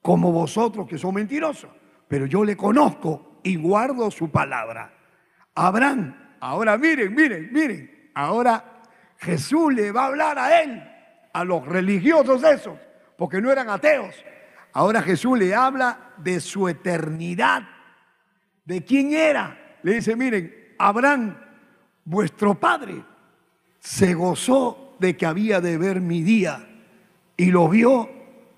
como 0.00 0.30
vosotros 0.30 0.86
que 0.86 0.96
son 0.96 1.16
mentirosos. 1.16 1.70
Pero 2.06 2.26
yo 2.26 2.44
le 2.44 2.56
conozco 2.56 3.40
y 3.42 3.56
guardo 3.56 4.12
su 4.12 4.30
palabra. 4.30 4.94
Abraham, 5.56 6.36
ahora 6.38 6.78
miren, 6.78 7.12
miren, 7.12 7.52
miren, 7.52 7.91
ahora 8.14 8.82
Jesús 9.18 9.72
le 9.72 9.92
va 9.92 10.04
a 10.04 10.06
hablar 10.06 10.38
a 10.38 10.62
él, 10.62 10.82
a 11.32 11.44
los 11.44 11.64
religiosos 11.64 12.42
esos, 12.42 12.78
porque 13.16 13.40
no 13.40 13.50
eran 13.50 13.70
ateos. 13.70 14.14
Ahora 14.72 15.02
Jesús 15.02 15.38
le 15.38 15.54
habla 15.54 16.12
de 16.16 16.40
su 16.40 16.68
eternidad, 16.68 17.62
de 18.64 18.84
quién 18.84 19.12
era. 19.12 19.78
Le 19.82 19.94
dice, 19.94 20.16
miren, 20.16 20.74
Abraham, 20.78 21.36
vuestro 22.04 22.58
padre, 22.58 23.04
se 23.78 24.14
gozó 24.14 24.96
de 24.98 25.16
que 25.16 25.26
había 25.26 25.60
de 25.60 25.76
ver 25.78 26.00
mi 26.00 26.22
día 26.22 26.68
y 27.36 27.50
lo 27.50 27.68
vio 27.68 28.08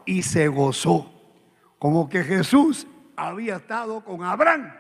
y 0.05 0.23
se 0.23 0.49
gozó. 0.49 1.11
Como 1.79 2.09
que 2.09 2.23
Jesús 2.23 2.87
había 3.17 3.57
estado 3.57 4.05
con 4.05 4.23
Abraham. 4.23 4.73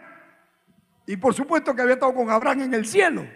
Y 1.07 1.17
por 1.17 1.35
supuesto 1.35 1.75
que 1.75 1.83
había 1.83 1.95
estado 1.95 2.15
con 2.15 2.31
Abraham 2.31 2.63
en 2.63 2.75
el 2.75 2.87
cielo. 2.87 3.27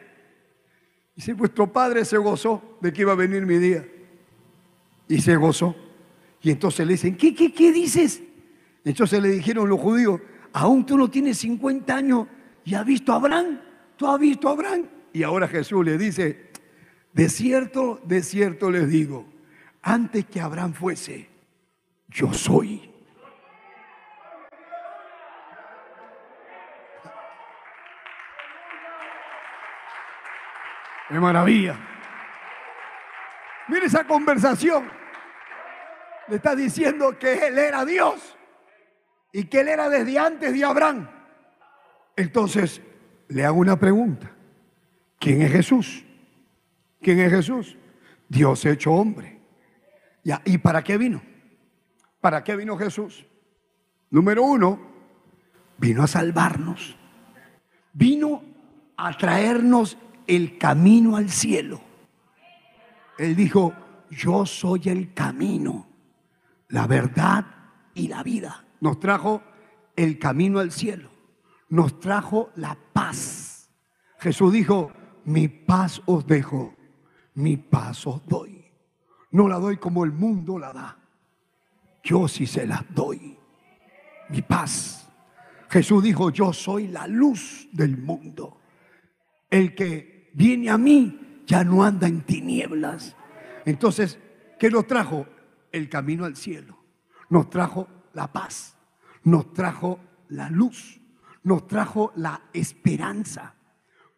Y 1.18 1.20
si 1.20 1.32
vuestro 1.32 1.66
padre 1.72 2.04
se 2.04 2.16
gozó 2.16 2.78
de 2.80 2.92
que 2.92 3.00
iba 3.00 3.10
a 3.10 3.16
venir 3.16 3.44
mi 3.44 3.58
día. 3.58 3.84
Y 5.08 5.20
se 5.20 5.34
gozó. 5.34 5.74
Y 6.40 6.52
entonces 6.52 6.86
le 6.86 6.92
dicen, 6.92 7.16
¿qué, 7.16 7.34
qué, 7.34 7.52
qué 7.52 7.72
dices? 7.72 8.22
Entonces 8.84 9.20
le 9.20 9.30
dijeron 9.30 9.68
los 9.68 9.80
judíos, 9.80 10.20
aún 10.52 10.86
tú 10.86 10.96
no 10.96 11.10
tienes 11.10 11.38
50 11.38 11.92
años 11.92 12.28
y 12.64 12.76
has 12.76 12.86
visto 12.86 13.12
a 13.12 13.16
Abraham. 13.16 13.58
¿Tú 13.96 14.06
has 14.06 14.20
visto 14.20 14.48
a 14.48 14.52
Abraham? 14.52 14.84
Y 15.12 15.24
ahora 15.24 15.48
Jesús 15.48 15.84
le 15.84 15.98
dice, 15.98 16.50
de 17.12 17.28
cierto, 17.28 18.00
de 18.04 18.22
cierto 18.22 18.70
les 18.70 18.88
digo, 18.88 19.26
antes 19.82 20.24
que 20.24 20.40
Abraham 20.40 20.72
fuese, 20.72 21.28
yo 22.10 22.32
soy. 22.32 22.92
¡Qué 31.08 31.18
maravilla! 31.18 31.78
Mire 33.68 33.86
esa 33.86 34.04
conversación. 34.04 34.90
Le 36.28 36.36
está 36.36 36.54
diciendo 36.54 37.18
que 37.18 37.46
Él 37.46 37.58
era 37.58 37.84
Dios 37.84 38.36
y 39.32 39.44
que 39.44 39.60
Él 39.60 39.68
era 39.68 39.88
desde 39.88 40.18
antes 40.18 40.52
de 40.52 40.64
Abraham. 40.64 41.08
Entonces, 42.16 42.82
le 43.28 43.44
hago 43.44 43.58
una 43.58 43.78
pregunta. 43.78 44.30
¿Quién 45.18 45.42
es 45.42 45.52
Jesús? 45.52 46.04
¿Quién 47.00 47.20
es 47.20 47.30
Jesús? 47.30 47.76
Dios 48.28 48.64
hecho 48.66 48.92
hombre. 48.92 49.40
¿Y 50.44 50.58
para 50.58 50.82
qué 50.82 50.98
vino? 50.98 51.22
¿Para 52.20 52.44
qué 52.44 52.56
vino 52.56 52.76
Jesús? 52.76 53.26
Número 54.10 54.42
uno, 54.42 54.80
vino 55.78 56.02
a 56.02 56.06
salvarnos. 56.06 56.96
Vino 57.92 58.42
a 58.96 59.16
traernos 59.16 59.96
el 60.28 60.58
camino 60.58 61.16
al 61.16 61.30
cielo. 61.30 61.80
Él 63.18 63.34
dijo, 63.34 63.74
yo 64.10 64.46
soy 64.46 64.82
el 64.84 65.12
camino, 65.12 65.88
la 66.68 66.86
verdad 66.86 67.44
y 67.94 68.06
la 68.06 68.22
vida. 68.22 68.64
Nos 68.80 69.00
trajo 69.00 69.42
el 69.96 70.18
camino 70.18 70.60
al 70.60 70.70
cielo. 70.70 71.10
Nos 71.70 71.98
trajo 71.98 72.50
la 72.54 72.78
paz. 72.92 73.70
Jesús 74.20 74.52
dijo, 74.52 74.92
mi 75.24 75.48
paz 75.48 76.00
os 76.06 76.26
dejo, 76.26 76.74
mi 77.34 77.56
paz 77.56 78.06
os 78.06 78.24
doy. 78.26 78.64
No 79.30 79.48
la 79.48 79.56
doy 79.56 79.78
como 79.78 80.04
el 80.04 80.12
mundo 80.12 80.58
la 80.58 80.72
da. 80.72 80.98
Yo 82.04 82.28
sí 82.28 82.46
se 82.46 82.66
las 82.66 82.82
doy. 82.94 83.38
Mi 84.30 84.42
paz. 84.42 85.10
Jesús 85.68 86.02
dijo, 86.02 86.30
yo 86.30 86.52
soy 86.52 86.88
la 86.88 87.06
luz 87.06 87.68
del 87.72 87.98
mundo. 87.98 88.60
El 89.50 89.74
que 89.74 90.17
viene 90.32 90.70
a 90.70 90.78
mí 90.78 91.42
ya 91.46 91.64
no 91.64 91.82
anda 91.82 92.06
en 92.06 92.20
tinieblas. 92.22 93.16
Entonces, 93.64 94.18
¿qué 94.58 94.70
nos 94.70 94.86
trajo? 94.86 95.26
El 95.72 95.88
camino 95.88 96.24
al 96.24 96.36
cielo. 96.36 96.78
Nos 97.30 97.50
trajo 97.50 97.88
la 98.12 98.32
paz. 98.32 98.76
Nos 99.24 99.52
trajo 99.52 99.98
la 100.28 100.50
luz. 100.50 101.00
Nos 101.42 101.66
trajo 101.66 102.12
la 102.16 102.42
esperanza. 102.52 103.54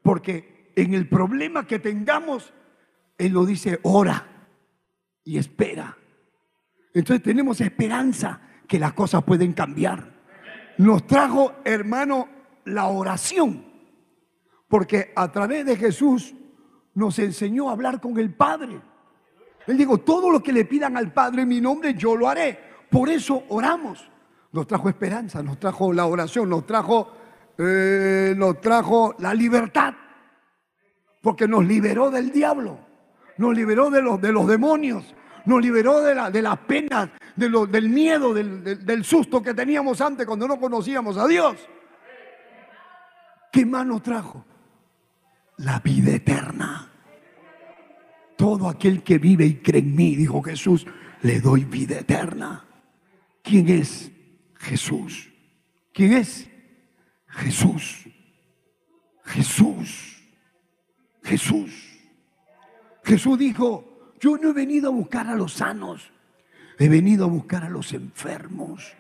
Porque 0.03 0.73
en 0.77 0.95
el 0.95 1.09
problema 1.09 1.67
que 1.67 1.79
tengamos, 1.79 2.53
Él 3.17 3.33
lo 3.33 3.47
dice, 3.47 3.79
ora 3.83 4.27
y 5.25 5.39
espera. 5.39 5.97
Entonces 6.93 7.23
tenemos 7.23 7.61
esperanza 7.61 8.41
que 8.67 8.79
las 8.79 8.93
cosas 8.93 9.23
pueden 9.23 9.53
cambiar. 9.53 10.21
Nos 10.79 11.07
trajo, 11.07 11.55
hermano, 11.65 12.29
la 12.65 12.87
oración. 12.87 13.70
Porque 14.71 15.13
a 15.17 15.33
través 15.33 15.67
de 15.67 15.75
Jesús 15.75 16.33
nos 16.95 17.19
enseñó 17.19 17.69
a 17.69 17.73
hablar 17.73 18.01
con 18.01 18.17
el 18.21 18.33
Padre. 18.33 18.81
Él 19.67 19.77
dijo, 19.77 19.99
todo 19.99 20.31
lo 20.31 20.41
que 20.41 20.53
le 20.53 20.65
pidan 20.65 20.97
al 20.97 21.13
Padre 21.13 21.43
en 21.43 21.49
mi 21.49 21.61
nombre, 21.61 21.95
yo 21.95 22.15
lo 22.15 22.29
haré. 22.29 22.57
Por 22.89 23.09
eso 23.09 23.43
oramos. 23.49 24.09
Nos 24.53 24.69
trajo 24.69 24.89
esperanza, 24.89 25.43
nos 25.43 25.59
trajo 25.59 25.93
la 25.93 26.07
oración, 26.07 26.49
nos 26.49 26.67
trajo, 26.67 27.13
eh, 27.59 28.33
nos 28.37 28.61
trajo 28.61 29.17
la 29.19 29.35
libertad. 29.35 29.93
Porque 31.21 31.49
nos 31.49 31.67
liberó 31.67 32.09
del 32.09 32.31
diablo, 32.31 32.79
nos 33.39 33.53
liberó 33.53 33.91
de 33.91 34.03
los, 34.03 34.21
de 34.21 34.31
los 34.31 34.47
demonios, 34.47 35.05
nos 35.47 35.61
liberó 35.61 36.01
de, 36.01 36.15
la, 36.15 36.31
de 36.31 36.43
las 36.43 36.59
penas, 36.59 37.11
de 37.35 37.49
lo, 37.49 37.67
del 37.67 37.89
miedo, 37.89 38.33
del, 38.33 38.87
del 38.87 39.05
susto 39.05 39.43
que 39.43 39.53
teníamos 39.53 40.01
antes 40.01 40.25
cuando 40.27 40.47
no 40.47 40.61
conocíamos 40.61 41.17
a 41.17 41.27
Dios. 41.27 41.57
¿Qué 43.53 43.67
más 43.67 43.85
nos 43.85 44.01
trajo? 44.01 44.45
La 45.61 45.79
vida 45.81 46.13
eterna. 46.13 46.91
Todo 48.37 48.69
aquel 48.69 49.03
que 49.03 49.19
vive 49.19 49.45
y 49.45 49.57
cree 49.57 49.83
en 49.83 49.95
mí, 49.95 50.17
dijo 50.17 50.43
Jesús, 50.43 50.87
le 51.21 51.41
doy 51.41 51.65
vida 51.65 51.99
eterna. 51.99 52.65
¿Quién 53.43 53.69
es 53.69 54.11
Jesús? 54.59 55.31
¿Quién 55.93 56.15
es? 56.15 56.49
Jesús. 57.27 58.09
Jesús. 59.25 60.23
Jesús. 61.23 61.71
Jesús 63.05 63.39
dijo, 63.39 64.15
yo 64.19 64.39
no 64.39 64.51
he 64.51 64.53
venido 64.55 64.89
a 64.89 64.93
buscar 64.93 65.27
a 65.27 65.35
los 65.35 65.55
sanos, 65.55 66.11
he 66.79 66.89
venido 66.89 67.27
a 67.27 67.29
buscar 67.29 67.65
a 67.65 67.69
los 67.69 67.93
enfermos, 67.93 68.95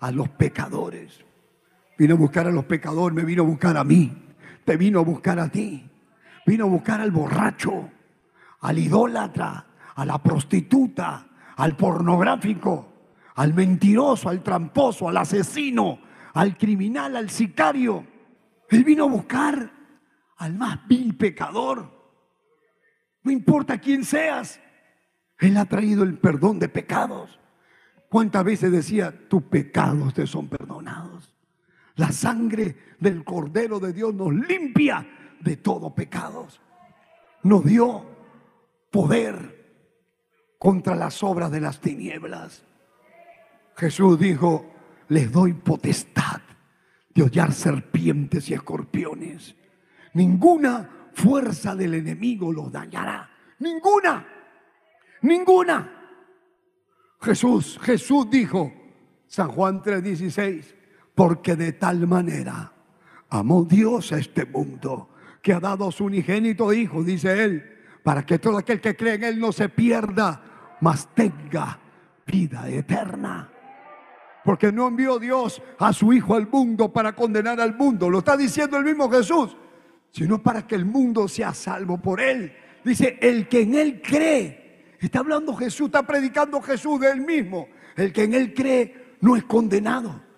a 0.00 0.10
los 0.10 0.30
pecadores. 0.30 1.24
Vino 1.98 2.14
a 2.14 2.18
buscar 2.18 2.46
a 2.46 2.50
los 2.50 2.64
pecadores, 2.64 3.14
me 3.14 3.24
vino 3.24 3.42
a 3.42 3.46
buscar 3.46 3.76
a 3.76 3.84
mí, 3.84 4.10
te 4.64 4.78
vino 4.78 5.00
a 5.00 5.02
buscar 5.02 5.38
a 5.38 5.50
ti. 5.50 5.84
Vino 6.48 6.64
a 6.64 6.68
buscar 6.68 6.98
al 7.02 7.10
borracho, 7.10 7.90
al 8.60 8.78
idólatra, 8.78 9.66
a 9.94 10.04
la 10.06 10.16
prostituta, 10.16 11.28
al 11.54 11.76
pornográfico, 11.76 12.88
al 13.34 13.52
mentiroso, 13.52 14.30
al 14.30 14.42
tramposo, 14.42 15.10
al 15.10 15.18
asesino, 15.18 15.98
al 16.32 16.56
criminal, 16.56 17.16
al 17.16 17.28
sicario. 17.28 18.06
Él 18.70 18.82
vino 18.82 19.04
a 19.04 19.08
buscar 19.08 19.70
al 20.38 20.54
más 20.54 20.88
vil 20.88 21.18
pecador. 21.18 22.16
No 23.24 23.30
importa 23.30 23.78
quién 23.78 24.02
seas, 24.02 24.58
Él 25.38 25.54
ha 25.58 25.66
traído 25.66 26.02
el 26.02 26.16
perdón 26.16 26.58
de 26.60 26.70
pecados. 26.70 27.38
¿Cuántas 28.08 28.42
veces 28.42 28.72
decía, 28.72 29.28
tus 29.28 29.42
pecados 29.42 30.14
te 30.14 30.26
son 30.26 30.48
perdonados? 30.48 31.36
La 31.96 32.10
sangre 32.10 32.94
del 32.98 33.22
Cordero 33.22 33.78
de 33.80 33.92
Dios 33.92 34.14
nos 34.14 34.32
limpia 34.32 35.06
de 35.40 35.56
todo 35.56 35.94
pecados. 35.94 36.60
Nos 37.42 37.64
dio 37.64 38.04
poder 38.90 39.58
contra 40.58 40.94
las 40.94 41.22
obras 41.22 41.50
de 41.50 41.60
las 41.60 41.80
tinieblas. 41.80 42.64
Jesús 43.76 44.18
dijo, 44.18 44.66
les 45.08 45.30
doy 45.30 45.52
potestad 45.54 46.40
de 47.14 47.22
hollar 47.22 47.52
serpientes 47.52 48.50
y 48.50 48.54
escorpiones. 48.54 49.54
Ninguna 50.14 51.08
fuerza 51.12 51.74
del 51.74 51.94
enemigo 51.94 52.52
los 52.52 52.70
dañará. 52.72 53.30
Ninguna. 53.60 54.26
Ninguna. 55.22 55.94
Jesús, 57.20 57.78
Jesús 57.82 58.30
dijo, 58.30 58.72
San 59.26 59.50
Juan 59.50 59.82
3:16, 59.82 60.74
porque 61.14 61.56
de 61.56 61.72
tal 61.72 62.06
manera 62.06 62.72
amó 63.28 63.64
Dios 63.64 64.12
a 64.12 64.18
este 64.18 64.44
mundo 64.44 65.10
que 65.42 65.52
ha 65.52 65.60
dado 65.60 65.88
a 65.88 65.92
su 65.92 66.04
unigénito 66.04 66.72
Hijo, 66.72 67.02
dice 67.02 67.42
él, 67.42 67.78
para 68.02 68.24
que 68.24 68.38
todo 68.38 68.58
aquel 68.58 68.80
que 68.80 68.96
cree 68.96 69.14
en 69.14 69.24
él 69.24 69.38
no 69.38 69.52
se 69.52 69.68
pierda, 69.68 70.76
mas 70.80 71.08
tenga 71.14 71.78
vida 72.26 72.68
eterna. 72.68 73.50
Porque 74.44 74.72
no 74.72 74.88
envió 74.88 75.18
Dios 75.18 75.62
a 75.78 75.92
su 75.92 76.12
Hijo 76.12 76.34
al 76.34 76.48
mundo 76.48 76.92
para 76.92 77.14
condenar 77.14 77.60
al 77.60 77.76
mundo, 77.76 78.08
lo 78.08 78.18
está 78.18 78.36
diciendo 78.36 78.76
el 78.76 78.84
mismo 78.84 79.10
Jesús, 79.10 79.56
sino 80.10 80.42
para 80.42 80.66
que 80.66 80.74
el 80.74 80.84
mundo 80.84 81.28
sea 81.28 81.52
salvo 81.52 81.98
por 81.98 82.20
él. 82.20 82.54
Dice, 82.84 83.18
el 83.20 83.48
que 83.48 83.62
en 83.62 83.74
él 83.74 84.00
cree, 84.02 84.96
está 85.00 85.18
hablando 85.20 85.54
Jesús, 85.54 85.86
está 85.86 86.06
predicando 86.06 86.60
Jesús 86.62 87.00
de 87.00 87.10
él 87.10 87.20
mismo, 87.20 87.68
el 87.96 88.12
que 88.12 88.24
en 88.24 88.34
él 88.34 88.54
cree 88.54 89.16
no 89.20 89.36
es 89.36 89.44
condenado 89.44 90.28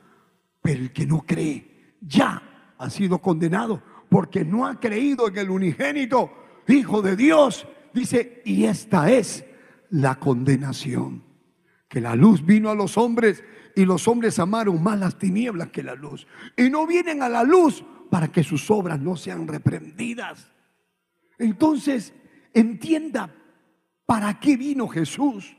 pero 0.63 0.81
el 0.81 0.93
que 0.93 1.07
no 1.07 1.25
cree 1.27 1.97
ya 2.01 2.75
ha 2.79 2.91
sido 2.91 3.19
condenado 3.19 3.83
porque 4.11 4.45
no 4.45 4.67
ha 4.67 4.79
creído 4.79 5.29
en 5.29 5.39
el 5.39 5.49
unigénito 5.49 6.33
Hijo 6.69 7.03
de 7.03 7.17
Dios. 7.17 7.67
Dice, 7.93 8.43
y 8.45 8.65
esta 8.65 9.11
es 9.11 9.45
la 9.91 10.17
condenación. 10.17 11.25
Que 11.89 12.01
la 12.01 12.15
luz 12.15 12.45
vino 12.45 12.71
a 12.71 12.75
los 12.75 12.97
hombres 12.97 13.43
y 13.75 13.85
los 13.85 14.07
hombres 14.07 14.39
amaron 14.39 14.83
más 14.83 14.99
las 14.99 15.19
tinieblas 15.19 15.71
que 15.71 15.83
la 15.83 15.95
luz. 15.95 16.27
Y 16.57 16.71
no 16.71 16.87
vienen 16.87 17.23
a 17.23 17.29
la 17.29 17.43
luz 17.43 17.85
para 18.11 18.29
que 18.29 18.45
sus 18.45 18.71
obras 18.71 19.01
no 19.01 19.17
sean 19.17 19.49
reprendidas. 19.49 20.53
Entonces, 21.39 22.13
entienda 22.53 23.35
para 24.07 24.39
qué 24.39 24.57
vino 24.57 24.87
Jesús. 24.87 25.57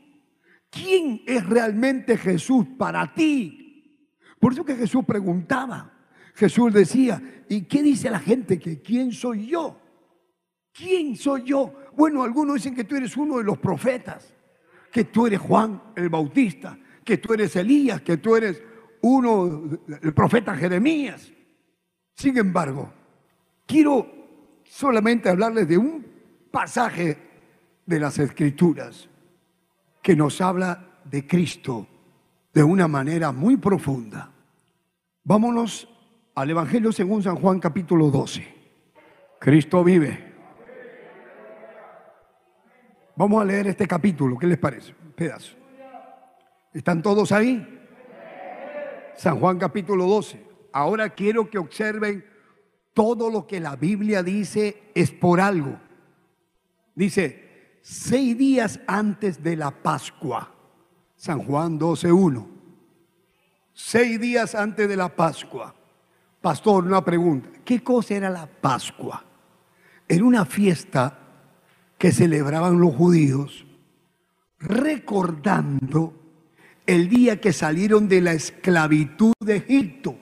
¿Quién 0.70 1.24
es 1.26 1.46
realmente 1.46 2.18
Jesús 2.18 2.66
para 2.78 3.14
ti? 3.14 4.08
Por 4.40 4.54
eso 4.54 4.64
que 4.64 4.76
Jesús 4.76 5.04
preguntaba. 5.06 5.92
Jesús 6.36 6.74
decía, 6.74 7.44
¿y 7.50 7.62
qué 7.64 7.84
dice 7.84 8.10
la 8.10 8.20
gente? 8.20 8.60
Que 8.60 8.82
quién 8.82 9.12
soy 9.12 9.48
yo. 9.48 9.78
¿Quién 10.74 11.16
soy 11.16 11.44
yo? 11.44 11.74
Bueno, 11.96 12.24
algunos 12.24 12.56
dicen 12.56 12.76
que 12.76 12.86
tú 12.86 12.96
eres 12.96 13.16
uno 13.18 13.38
de 13.38 13.44
los 13.44 13.58
profetas, 13.58 14.34
que 14.92 15.06
tú 15.06 15.28
eres 15.28 15.40
Juan 15.40 15.82
el 15.96 16.10
Bautista, 16.10 16.78
que 17.04 17.18
tú 17.18 17.34
eres 17.34 17.56
Elías, 17.56 18.02
que 18.02 18.18
tú 18.18 18.36
eres 18.36 18.64
uno, 19.02 19.80
el 20.02 20.14
profeta 20.14 20.56
Jeremías. 20.56 21.32
Sin 22.16 22.38
embargo, 22.38 22.94
quiero 23.66 24.10
solamente 24.64 25.30
hablarles 25.30 25.68
de 25.68 25.78
un 25.78 26.06
pasaje 26.50 27.18
de 27.86 28.00
las 28.00 28.20
Escrituras 28.20 29.10
que 30.02 30.16
nos 30.16 30.40
habla 30.40 31.02
de 31.04 31.28
Cristo 31.28 31.88
de 32.54 32.64
una 32.64 32.88
manera 32.88 33.32
muy 33.32 33.58
profunda. 33.58 34.32
Vámonos 35.24 35.88
al 36.36 36.50
Evangelio 36.50 36.92
según 36.92 37.24
San 37.24 37.36
Juan 37.36 37.60
capítulo 37.60 38.10
12. 38.10 38.48
Cristo 39.40 39.84
vive. 39.84 40.32
Vamos 43.16 43.42
a 43.42 43.46
leer 43.46 43.68
este 43.68 43.88
capítulo, 43.88 44.38
¿qué 44.38 44.48
les 44.48 44.58
parece? 44.58 44.96
Un 45.04 45.12
pedazo. 45.12 45.56
¿Están 46.74 47.02
todos 47.02 47.32
ahí? 47.32 47.80
San 49.16 49.40
Juan 49.40 49.60
capítulo 49.60 50.06
12. 50.06 50.42
Ahora 50.72 51.10
quiero 51.10 51.50
que 51.50 51.58
observen 51.58 52.26
todo 52.94 53.30
lo 53.30 53.46
que 53.46 53.60
la 53.60 53.76
Biblia 53.76 54.24
dice 54.24 54.84
es 54.96 55.12
por 55.12 55.42
algo. 55.42 55.80
Dice, 56.96 57.80
seis 57.82 58.38
días 58.38 58.80
antes 58.88 59.44
de 59.44 59.56
la 59.56 59.72
Pascua 59.72 60.52
San 61.22 61.44
Juan 61.44 61.80
12.1. 61.80 62.48
Seis 63.74 64.20
días 64.20 64.56
antes 64.56 64.90
de 64.90 64.98
la 64.98 65.16
Pascua. 65.16 65.76
Pastor, 66.42 66.86
una 66.86 67.06
pregunta. 67.06 67.50
¿Qué 67.64 67.84
cosa 67.84 68.16
era 68.16 68.30
la 68.30 68.48
Pascua? 68.48 69.24
Era 70.08 70.26
una 70.26 70.46
fiesta 70.46 71.18
que 71.98 72.12
celebraban 72.12 72.80
los 72.80 72.96
judíos 72.96 73.66
recordando 74.60 76.14
el 76.86 77.10
día 77.10 77.40
que 77.40 77.54
salieron 77.54 78.08
de 78.08 78.22
la 78.22 78.34
esclavitud 78.34 79.34
de 79.40 79.58
Egipto. 79.58 80.18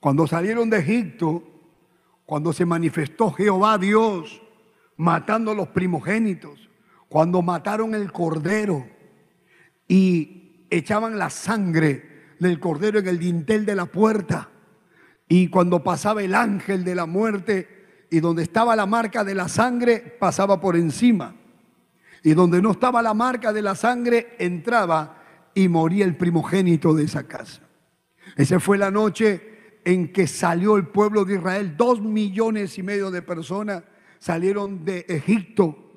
Cuando 0.00 0.26
salieron 0.26 0.70
de 0.70 0.78
Egipto, 0.78 1.44
cuando 2.24 2.52
se 2.52 2.64
manifestó 2.64 3.30
Jehová 3.32 3.76
Dios 3.78 4.42
matando 4.96 5.50
a 5.50 5.54
los 5.54 5.68
primogénitos, 5.68 6.70
cuando 7.08 7.42
mataron 7.42 7.94
el 7.94 8.12
cordero, 8.12 8.86
y 9.90 10.66
echaban 10.70 11.18
la 11.18 11.30
sangre 11.30 12.36
del 12.38 12.60
cordero 12.60 13.00
en 13.00 13.08
el 13.08 13.18
dintel 13.18 13.66
de 13.66 13.74
la 13.74 13.86
puerta. 13.86 14.48
Y 15.32 15.46
cuando 15.46 15.84
pasaba 15.84 16.24
el 16.24 16.34
ángel 16.34 16.82
de 16.82 16.96
la 16.96 17.06
muerte 17.06 17.68
y 18.10 18.18
donde 18.18 18.42
estaba 18.42 18.74
la 18.74 18.84
marca 18.84 19.22
de 19.22 19.36
la 19.36 19.48
sangre, 19.48 20.00
pasaba 20.18 20.60
por 20.60 20.74
encima. 20.74 21.36
Y 22.24 22.34
donde 22.34 22.60
no 22.60 22.72
estaba 22.72 23.00
la 23.00 23.14
marca 23.14 23.52
de 23.52 23.62
la 23.62 23.76
sangre, 23.76 24.34
entraba 24.40 25.22
y 25.54 25.68
moría 25.68 26.04
el 26.04 26.16
primogénito 26.16 26.94
de 26.94 27.04
esa 27.04 27.28
casa. 27.28 27.62
Esa 28.36 28.58
fue 28.58 28.76
la 28.76 28.90
noche 28.90 29.78
en 29.84 30.12
que 30.12 30.26
salió 30.26 30.76
el 30.76 30.88
pueblo 30.88 31.24
de 31.24 31.36
Israel. 31.36 31.76
Dos 31.76 32.00
millones 32.02 32.76
y 32.76 32.82
medio 32.82 33.12
de 33.12 33.22
personas 33.22 33.84
salieron 34.18 34.84
de 34.84 35.06
Egipto. 35.08 35.92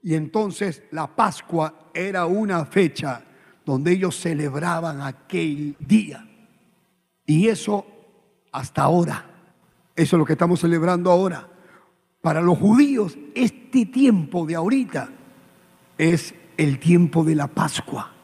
Y 0.00 0.14
entonces 0.14 0.84
la 0.92 1.08
Pascua 1.08 1.90
era 1.92 2.26
una 2.26 2.64
fecha 2.66 3.24
donde 3.64 3.90
ellos 3.90 4.14
celebraban 4.14 5.00
aquel 5.00 5.74
día. 5.80 6.24
Y 7.26 7.48
eso 7.48 7.95
hasta 8.56 8.84
ahora, 8.84 9.22
eso 9.94 10.16
es 10.16 10.18
lo 10.18 10.24
que 10.24 10.32
estamos 10.32 10.60
celebrando 10.60 11.10
ahora. 11.10 11.46
Para 12.22 12.40
los 12.40 12.56
judíos, 12.56 13.18
este 13.34 13.84
tiempo 13.84 14.46
de 14.46 14.54
ahorita 14.54 15.10
es 15.98 16.34
el 16.56 16.78
tiempo 16.78 17.22
de 17.22 17.34
la 17.34 17.48
Pascua. 17.48 18.14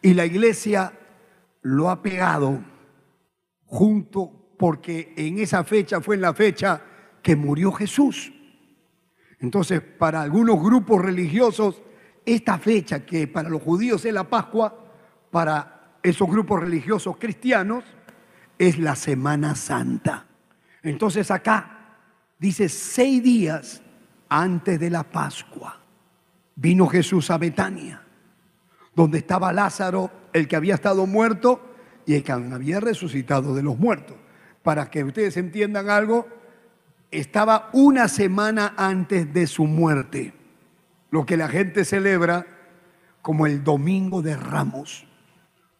Y 0.00 0.14
la 0.14 0.24
iglesia 0.24 0.94
lo 1.60 1.90
ha 1.90 2.00
pegado 2.00 2.58
junto 3.66 4.32
porque 4.56 5.12
en 5.14 5.38
esa 5.38 5.62
fecha 5.62 6.00
fue 6.00 6.14
en 6.14 6.22
la 6.22 6.32
fecha 6.32 6.82
que 7.22 7.36
murió 7.36 7.70
Jesús. 7.70 8.32
Entonces, 9.40 9.82
para 9.82 10.22
algunos 10.22 10.58
grupos 10.58 11.02
religiosos 11.02 11.82
esta 12.24 12.58
fecha 12.58 13.04
que 13.04 13.28
para 13.28 13.50
los 13.50 13.60
judíos 13.60 14.06
es 14.06 14.14
la 14.14 14.24
Pascua, 14.24 14.74
para 15.30 15.98
esos 16.02 16.28
grupos 16.30 16.60
religiosos 16.60 17.18
cristianos 17.18 17.84
es 18.60 18.78
la 18.78 18.94
Semana 18.94 19.54
Santa. 19.54 20.26
Entonces 20.82 21.30
acá 21.30 21.96
dice 22.38 22.68
seis 22.68 23.22
días 23.22 23.80
antes 24.28 24.78
de 24.78 24.90
la 24.90 25.02
Pascua 25.02 25.80
vino 26.56 26.86
Jesús 26.86 27.30
a 27.30 27.38
Betania, 27.38 28.02
donde 28.94 29.16
estaba 29.16 29.50
Lázaro, 29.50 30.10
el 30.34 30.46
que 30.46 30.56
había 30.56 30.74
estado 30.74 31.06
muerto 31.06 31.74
y 32.04 32.16
el 32.16 32.22
que 32.22 32.32
había 32.32 32.80
resucitado 32.80 33.54
de 33.54 33.62
los 33.62 33.78
muertos. 33.78 34.18
Para 34.62 34.90
que 34.90 35.04
ustedes 35.04 35.38
entiendan 35.38 35.88
algo, 35.88 36.28
estaba 37.10 37.70
una 37.72 38.08
semana 38.08 38.74
antes 38.76 39.32
de 39.32 39.46
su 39.46 39.64
muerte 39.64 40.34
lo 41.10 41.24
que 41.24 41.38
la 41.38 41.48
gente 41.48 41.86
celebra 41.86 42.46
como 43.22 43.46
el 43.46 43.64
Domingo 43.64 44.20
de 44.20 44.36
Ramos. 44.36 45.06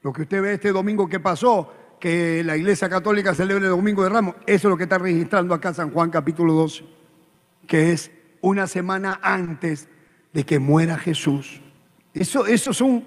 Lo 0.00 0.14
que 0.14 0.22
usted 0.22 0.40
ve 0.40 0.54
este 0.54 0.72
domingo 0.72 1.08
que 1.08 1.20
pasó, 1.20 1.74
que 2.00 2.42
la 2.42 2.56
Iglesia 2.56 2.88
Católica 2.88 3.34
celebra 3.34 3.64
el 3.64 3.70
Domingo 3.70 4.02
de 4.02 4.08
Ramos, 4.08 4.34
eso 4.46 4.68
es 4.68 4.70
lo 4.70 4.76
que 4.76 4.84
está 4.84 4.98
registrando 4.98 5.54
acá 5.54 5.74
San 5.74 5.92
Juan 5.92 6.10
capítulo 6.10 6.54
12, 6.54 6.84
que 7.68 7.92
es 7.92 8.10
una 8.40 8.66
semana 8.66 9.20
antes 9.22 9.88
de 10.32 10.44
que 10.44 10.58
muera 10.58 10.96
Jesús. 10.96 11.60
Eso, 12.14 12.46
eso 12.46 12.72
son 12.72 13.04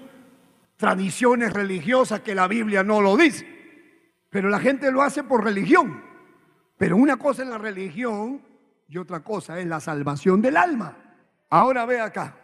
tradiciones 0.76 1.52
religiosas 1.52 2.20
que 2.20 2.34
la 2.34 2.46
Biblia 2.46 2.84
no 2.84 3.00
lo 3.00 3.16
dice, 3.16 3.46
pero 4.30 4.48
la 4.48 4.60
gente 4.60 4.90
lo 4.92 5.02
hace 5.02 5.24
por 5.24 5.44
religión. 5.44 6.02
Pero 6.78 6.96
una 6.96 7.16
cosa 7.16 7.42
es 7.42 7.48
la 7.48 7.58
religión 7.58 8.42
y 8.88 8.98
otra 8.98 9.20
cosa 9.20 9.58
es 9.58 9.66
la 9.66 9.80
salvación 9.80 10.40
del 10.40 10.56
alma. 10.56 10.96
Ahora 11.50 11.84
ve 11.84 12.00
acá, 12.00 12.36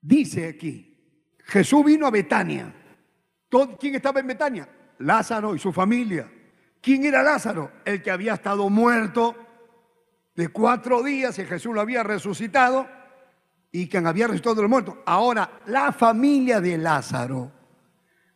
dice 0.00 0.48
aquí, 0.48 1.34
Jesús 1.44 1.84
vino 1.84 2.06
a 2.06 2.10
Betania. 2.10 2.74
¿Quién 3.78 3.96
estaba 3.96 4.20
en 4.20 4.26
Betania? 4.26 4.68
Lázaro 5.00 5.54
y 5.54 5.58
su 5.58 5.72
familia. 5.72 6.30
¿Quién 6.80 7.04
era 7.04 7.22
Lázaro? 7.22 7.72
El 7.84 8.02
que 8.02 8.10
había 8.10 8.34
estado 8.34 8.68
muerto 8.70 9.36
de 10.34 10.48
cuatro 10.48 11.02
días 11.02 11.38
y 11.38 11.44
Jesús 11.44 11.74
lo 11.74 11.80
había 11.80 12.02
resucitado 12.02 12.86
y 13.72 13.88
quien 13.88 14.06
había 14.06 14.26
resucitado 14.26 14.56
de 14.56 14.62
los 14.62 14.70
muertos. 14.70 14.96
Ahora, 15.06 15.60
la 15.66 15.92
familia 15.92 16.60
de 16.60 16.78
Lázaro 16.78 17.52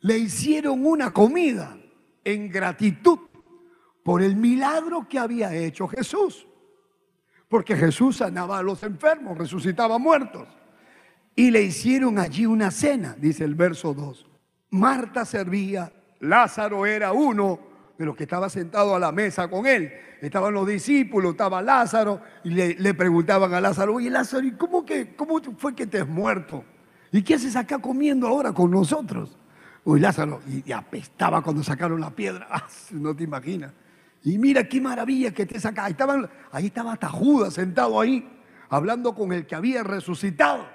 le 0.01 0.19
hicieron 0.19 0.85
una 0.85 1.13
comida 1.13 1.77
en 2.25 2.51
gratitud 2.51 3.19
por 4.03 4.23
el 4.23 4.37
milagro 4.37 5.09
que 5.09 5.19
había 5.19 5.55
hecho 5.55 5.89
Jesús. 5.89 6.47
Porque 7.49 7.77
Jesús 7.77 8.19
sanaba 8.19 8.59
a 8.59 8.63
los 8.63 8.83
enfermos, 8.83 9.39
resucitaba 9.39 9.99
muertos. 9.99 10.49
Y 11.37 11.51
le 11.51 11.63
hicieron 11.63 12.19
allí 12.19 12.47
una 12.47 12.71
cena, 12.71 13.17
dice 13.19 13.45
el 13.45 13.55
verso 13.55 13.95
2. 13.95 14.27
Marta 14.71 15.25
servía, 15.25 15.93
Lázaro 16.25 16.87
era 16.87 17.13
uno 17.13 17.59
de 17.99 18.05
los 18.05 18.17
que 18.17 18.25
estaba 18.25 18.49
sentado 18.49 18.95
a 18.95 18.99
la 18.99 19.13
mesa 19.13 19.49
con 19.49 19.67
él. 19.67 19.93
Estaban 20.21 20.55
los 20.55 20.67
discípulos, 20.67 21.33
estaba 21.33 21.63
Lázaro, 21.63 22.21
y 22.43 22.51
le, 22.51 22.95
preguntaban 22.95 23.53
a 23.55 23.61
Lázaro, 23.61 23.95
oye 23.95 24.11
Lázaro, 24.11 24.47
¿y 24.47 24.53
cómo, 24.53 24.85
fue 25.59 25.75
que 25.75 25.87
te 25.87 26.01
has 26.01 26.09
muerto? 26.09 26.65
¿Y 27.13 27.23
qué 27.23 27.35
haces 27.35 27.55
acá 27.57 27.79
comiendo 27.79 28.27
ahora 28.27 28.53
con 28.53 28.71
nosotros? 28.71 29.37
Uy, 29.85 30.01
Lázaro, 30.01 30.41
y, 30.47 30.73
apestaba 30.73 31.43
cuando 31.43 31.63
sacaron 31.63 32.01
la 32.01 32.11
piedra, 32.11 32.47
ah, 32.51 32.67
no 32.93 33.15
te 33.15 33.25
imaginas. 33.25 33.73
Y 34.23 34.39
mira 34.39 34.67
qué 34.67 34.81
maravilla 34.81 35.33
que 35.33 35.45
te 35.45 35.61
saca. 35.61 35.87
Estaban, 35.87 36.29
ahí 36.51 36.67
estaba 36.67 36.97
Tajuda 36.97 37.51
sentado 37.51 38.01
ahí, 38.01 38.27
hablando 38.71 39.15
con 39.15 39.33
el 39.35 39.47
que 39.47 39.55
había 39.55 39.83
resucitado. 39.83 40.67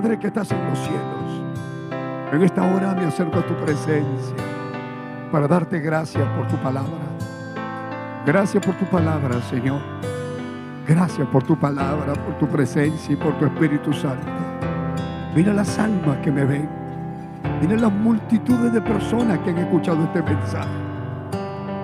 Padre 0.00 0.18
que 0.18 0.28
estás 0.28 0.50
en 0.50 0.64
los 0.66 0.78
cielos, 0.78 2.32
en 2.32 2.42
esta 2.42 2.62
hora 2.62 2.94
me 2.94 3.04
acerco 3.04 3.38
a 3.38 3.46
tu 3.46 3.54
presencia 3.56 4.34
para 5.30 5.46
darte 5.46 5.78
gracias 5.78 6.26
por 6.38 6.48
tu 6.48 6.56
palabra. 6.56 7.04
Gracias 8.24 8.64
por 8.64 8.74
tu 8.76 8.86
palabra, 8.86 9.42
Señor. 9.42 9.78
Gracias 10.88 11.28
por 11.28 11.42
tu 11.42 11.54
palabra, 11.54 12.14
por 12.14 12.38
tu 12.38 12.48
presencia 12.48 13.12
y 13.12 13.16
por 13.16 13.38
tu 13.38 13.44
Espíritu 13.44 13.92
Santo. 13.92 14.26
Mira 15.36 15.52
las 15.52 15.78
almas 15.78 16.16
que 16.22 16.32
me 16.32 16.46
ven. 16.46 16.66
Mira 17.60 17.76
las 17.76 17.92
multitudes 17.92 18.72
de 18.72 18.80
personas 18.80 19.38
que 19.40 19.50
han 19.50 19.58
escuchado 19.58 20.02
este 20.04 20.22
mensaje. 20.22 20.80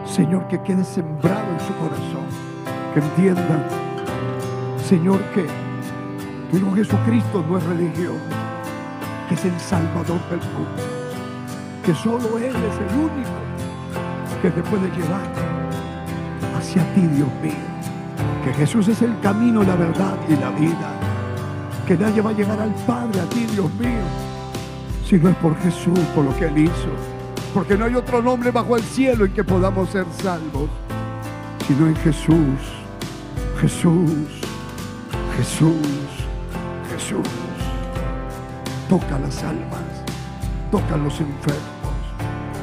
Señor, 0.06 0.48
que 0.48 0.58
quede 0.62 0.84
sembrado 0.84 1.52
en 1.52 1.60
su 1.60 1.74
corazón. 1.74 2.24
Que 2.94 3.00
entiendan, 3.00 3.62
Señor, 4.78 5.20
que 5.34 5.65
pero 6.52 6.72
Jesucristo 6.74 7.44
no 7.48 7.58
es 7.58 7.64
religión, 7.64 8.16
que 9.28 9.34
es 9.34 9.44
el 9.44 9.58
Salvador 9.58 10.20
del 10.30 10.40
mundo, 10.40 10.82
que 11.84 11.94
solo 11.94 12.38
Él 12.38 12.54
es 12.54 12.92
el 12.92 12.98
único 12.98 13.46
que 14.42 14.50
te 14.50 14.62
puede 14.62 14.88
llevar 14.90 15.26
hacia 16.56 16.82
ti, 16.94 17.00
Dios 17.00 17.28
mío. 17.42 17.52
Que 18.44 18.52
Jesús 18.54 18.86
es 18.88 19.02
el 19.02 19.18
camino, 19.20 19.62
la 19.62 19.74
verdad 19.74 20.16
y 20.28 20.36
la 20.36 20.50
vida. 20.50 20.92
Que 21.86 21.96
nadie 21.96 22.20
va 22.20 22.30
a 22.30 22.32
llegar 22.32 22.60
al 22.60 22.74
Padre, 22.86 23.20
a 23.20 23.24
ti, 23.28 23.44
Dios 23.46 23.72
mío, 23.74 24.04
si 25.08 25.16
no 25.16 25.28
es 25.30 25.36
por 25.36 25.56
Jesús, 25.58 25.98
por 26.14 26.24
lo 26.24 26.36
que 26.36 26.46
Él 26.46 26.58
hizo. 26.58 26.90
Porque 27.54 27.76
no 27.76 27.86
hay 27.86 27.94
otro 27.94 28.20
nombre 28.22 28.50
bajo 28.50 28.76
el 28.76 28.82
cielo 28.82 29.24
en 29.24 29.32
que 29.32 29.44
podamos 29.44 29.90
ser 29.90 30.04
salvos, 30.20 30.68
sino 31.66 31.86
en 31.86 31.96
Jesús, 31.96 32.60
Jesús, 33.60 34.42
Jesús. 35.36 36.25
Jesús. 37.06 37.28
Toca 38.88 39.18
las 39.18 39.42
almas, 39.44 39.80
toca 40.72 40.96
los 40.96 41.20
enfermos, 41.20 41.94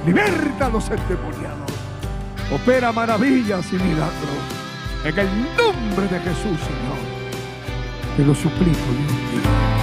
liberta 0.06 0.66
a 0.66 0.70
los 0.70 0.90
endemoniados, 0.90 1.72
opera 2.52 2.92
maravillas 2.92 3.72
y 3.72 3.76
milagros. 3.76 4.44
En 5.06 5.20
el 5.20 5.28
nombre 5.58 6.08
de 6.08 6.20
Jesús, 6.20 6.60
Señor, 6.60 7.00
te 8.18 8.26
lo 8.26 8.36
suplico. 8.36 9.83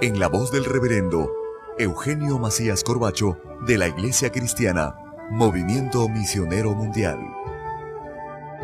en 0.00 0.20
la 0.20 0.28
voz 0.28 0.52
del 0.52 0.64
reverendo 0.64 1.32
Eugenio 1.76 2.38
Macías 2.38 2.84
Corbacho 2.84 3.36
de 3.66 3.78
la 3.78 3.88
Iglesia 3.88 4.30
Cristiana, 4.30 4.94
Movimiento 5.30 6.08
Misionero 6.08 6.72
Mundial. 6.72 7.18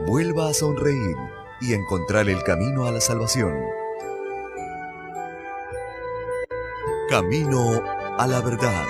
Vuelva 0.06 0.48
a 0.48 0.54
sonreír 0.54 1.16
y 1.60 1.72
encontrar 1.72 2.28
el 2.28 2.40
camino 2.44 2.86
a 2.86 2.92
la 2.92 3.00
salvación. 3.00 3.52
Camino 7.10 7.82
a 8.16 8.26
la 8.28 8.40
verdad. 8.40 8.84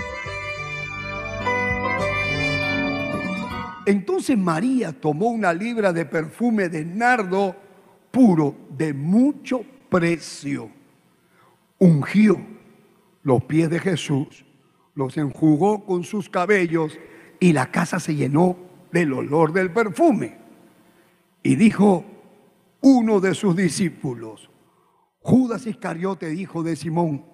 Entonces 3.86 4.36
María 4.36 4.92
tomó 4.92 5.28
una 5.28 5.54
libra 5.54 5.94
de 5.94 6.04
perfume 6.04 6.68
de 6.68 6.84
nardo 6.84 7.56
puro 8.10 8.54
de 8.68 8.92
mucho 8.92 9.62
precio 9.88 10.83
ungió 11.84 12.40
los 13.22 13.44
pies 13.44 13.68
de 13.68 13.78
Jesús, 13.78 14.46
los 14.94 15.16
enjugó 15.18 15.84
con 15.84 16.04
sus 16.04 16.30
cabellos 16.30 16.98
y 17.40 17.52
la 17.52 17.70
casa 17.70 18.00
se 18.00 18.14
llenó 18.14 18.56
del 18.90 19.12
olor 19.12 19.52
del 19.52 19.70
perfume. 19.70 20.38
Y 21.42 21.56
dijo 21.56 22.04
uno 22.80 23.20
de 23.20 23.34
sus 23.34 23.54
discípulos, 23.54 24.50
Judas 25.20 25.66
Iscariote, 25.66 26.32
hijo 26.34 26.62
de 26.62 26.76
Simón, 26.76 27.26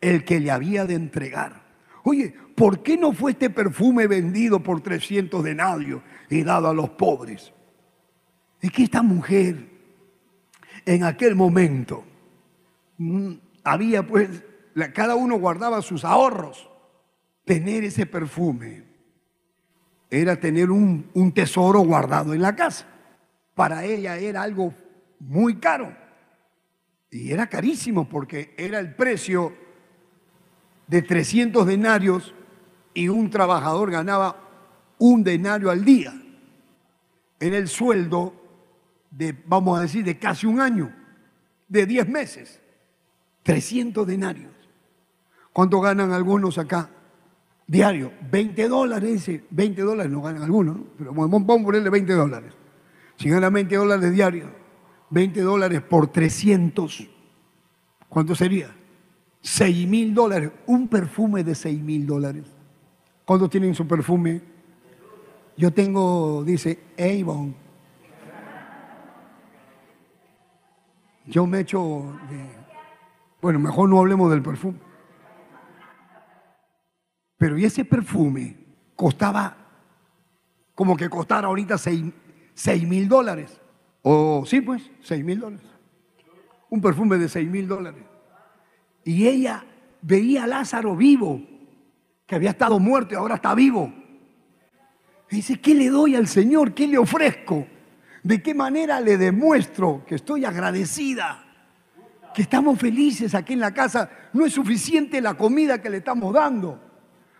el 0.00 0.24
que 0.24 0.40
le 0.40 0.50
había 0.50 0.86
de 0.86 0.94
entregar. 0.94 1.62
Oye, 2.02 2.34
¿por 2.54 2.82
qué 2.82 2.96
no 2.96 3.12
fue 3.12 3.32
este 3.32 3.50
perfume 3.50 4.06
vendido 4.06 4.62
por 4.62 4.80
300 4.80 5.44
denarios 5.44 6.00
y 6.30 6.42
dado 6.42 6.68
a 6.68 6.74
los 6.74 6.90
pobres? 6.90 7.52
Es 8.62 8.70
que 8.70 8.84
esta 8.84 9.02
mujer 9.02 9.68
en 10.86 11.04
aquel 11.04 11.34
momento 11.34 12.02
mm, 12.96 13.32
había 13.64 14.06
pues, 14.06 14.42
cada 14.94 15.14
uno 15.14 15.38
guardaba 15.38 15.82
sus 15.82 16.04
ahorros. 16.04 16.68
Tener 17.44 17.84
ese 17.84 18.06
perfume 18.06 18.84
era 20.10 20.38
tener 20.38 20.70
un, 20.70 21.10
un 21.14 21.32
tesoro 21.32 21.80
guardado 21.80 22.34
en 22.34 22.42
la 22.42 22.54
casa. 22.54 22.86
Para 23.54 23.84
ella 23.84 24.16
era 24.16 24.42
algo 24.42 24.74
muy 25.18 25.56
caro. 25.56 25.96
Y 27.10 27.32
era 27.32 27.48
carísimo 27.48 28.08
porque 28.08 28.54
era 28.56 28.78
el 28.78 28.94
precio 28.94 29.52
de 30.86 31.02
300 31.02 31.66
denarios 31.66 32.34
y 32.94 33.08
un 33.08 33.30
trabajador 33.30 33.90
ganaba 33.90 34.48
un 34.98 35.22
denario 35.24 35.70
al 35.70 35.84
día. 35.84 36.12
Era 37.38 37.56
el 37.56 37.68
sueldo 37.68 38.34
de, 39.10 39.36
vamos 39.46 39.78
a 39.78 39.82
decir, 39.82 40.04
de 40.04 40.18
casi 40.18 40.46
un 40.46 40.60
año, 40.60 40.94
de 41.68 41.86
10 41.86 42.08
meses. 42.08 42.59
300 43.42 44.06
denarios. 44.06 44.52
¿Cuánto 45.52 45.80
ganan 45.80 46.12
algunos 46.12 46.58
acá? 46.58 46.90
Diario, 47.66 48.12
20 48.30 48.68
dólares, 48.68 49.30
20 49.50 49.82
dólares 49.82 50.10
no 50.10 50.22
ganan 50.22 50.42
algunos, 50.42 50.76
pero 50.98 51.12
vamos 51.12 51.42
a 51.42 51.46
ponerle 51.46 51.90
20 51.90 52.12
dólares. 52.12 52.52
Si 53.16 53.28
ganan 53.28 53.52
20 53.52 53.76
dólares 53.76 54.12
diarios, 54.12 54.50
20 55.10 55.40
dólares 55.42 55.80
por 55.82 56.08
300, 56.08 57.08
¿cuánto 58.08 58.34
sería? 58.34 58.74
6 59.42 59.88
mil 59.88 60.14
dólares, 60.14 60.50
un 60.66 60.88
perfume 60.88 61.44
de 61.44 61.54
6 61.54 61.80
mil 61.80 62.06
dólares. 62.06 62.44
¿Cuánto 63.24 63.48
tienen 63.48 63.74
su 63.74 63.86
perfume? 63.86 64.40
Yo 65.56 65.72
tengo, 65.72 66.42
dice, 66.44 66.78
Avon. 66.98 67.54
Yo 71.26 71.46
me 71.46 71.60
echo 71.60 72.18
bueno, 73.40 73.58
mejor 73.58 73.88
no 73.88 73.98
hablemos 73.98 74.30
del 74.30 74.42
perfume. 74.42 74.78
Pero 77.38 77.56
y 77.56 77.64
ese 77.64 77.84
perfume 77.84 78.56
costaba 78.94 79.56
como 80.74 80.96
que 80.96 81.08
costara 81.08 81.48
ahorita 81.48 81.78
6 81.78 82.12
mil 82.86 83.08
dólares. 83.08 83.60
O 84.02 84.44
sí, 84.46 84.60
pues, 84.60 84.90
6 85.02 85.24
mil 85.24 85.40
dólares. 85.40 85.66
Un 86.68 86.80
perfume 86.80 87.18
de 87.18 87.28
6 87.28 87.50
mil 87.50 87.66
dólares. 87.66 88.04
Y 89.04 89.26
ella 89.26 89.64
veía 90.02 90.44
a 90.44 90.46
Lázaro 90.46 90.94
vivo, 90.96 91.42
que 92.26 92.34
había 92.34 92.50
estado 92.50 92.78
muerto 92.78 93.14
y 93.14 93.16
ahora 93.16 93.36
está 93.36 93.54
vivo. 93.54 93.92
Y 95.30 95.36
dice, 95.36 95.60
¿qué 95.60 95.74
le 95.74 95.88
doy 95.88 96.16
al 96.16 96.28
Señor? 96.28 96.74
¿Qué 96.74 96.86
le 96.86 96.98
ofrezco? 96.98 97.66
¿De 98.22 98.42
qué 98.42 98.54
manera 98.54 99.00
le 99.00 99.16
demuestro 99.16 100.04
que 100.06 100.16
estoy 100.16 100.44
agradecida? 100.44 101.49
Que 102.34 102.42
estamos 102.42 102.78
felices 102.78 103.34
aquí 103.34 103.54
en 103.54 103.60
la 103.60 103.74
casa, 103.74 104.08
no 104.32 104.46
es 104.46 104.52
suficiente 104.52 105.20
la 105.20 105.34
comida 105.34 105.80
que 105.80 105.90
le 105.90 105.98
estamos 105.98 106.32
dando. 106.32 106.80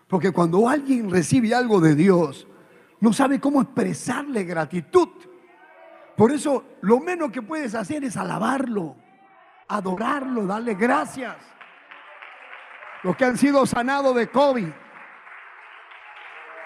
Porque 0.09 0.33
cuando 0.33 0.69
alguien 0.69 1.11
recibe 1.11 1.55
algo 1.55 1.81
de 1.81 1.95
Dios, 1.95 2.47
no 3.01 3.13
sabe 3.13 3.41
cómo 3.41 3.63
expresarle 3.63 4.45
gratitud. 4.45 5.09
Por 6.17 6.33
eso 6.33 6.65
lo 6.83 6.99
menos 7.01 7.31
que 7.31 7.43
puedes 7.43 7.75
hacer 7.75 8.05
es 8.05 8.17
alabarlo, 8.17 8.97
adorarlo, 9.69 10.47
darle 10.47 10.75
gracias. 10.75 11.37
Los 13.03 13.17
que 13.17 13.25
han 13.25 13.39
sido 13.39 13.65
sanados 13.65 14.15
de 14.15 14.29
COVID, 14.29 14.69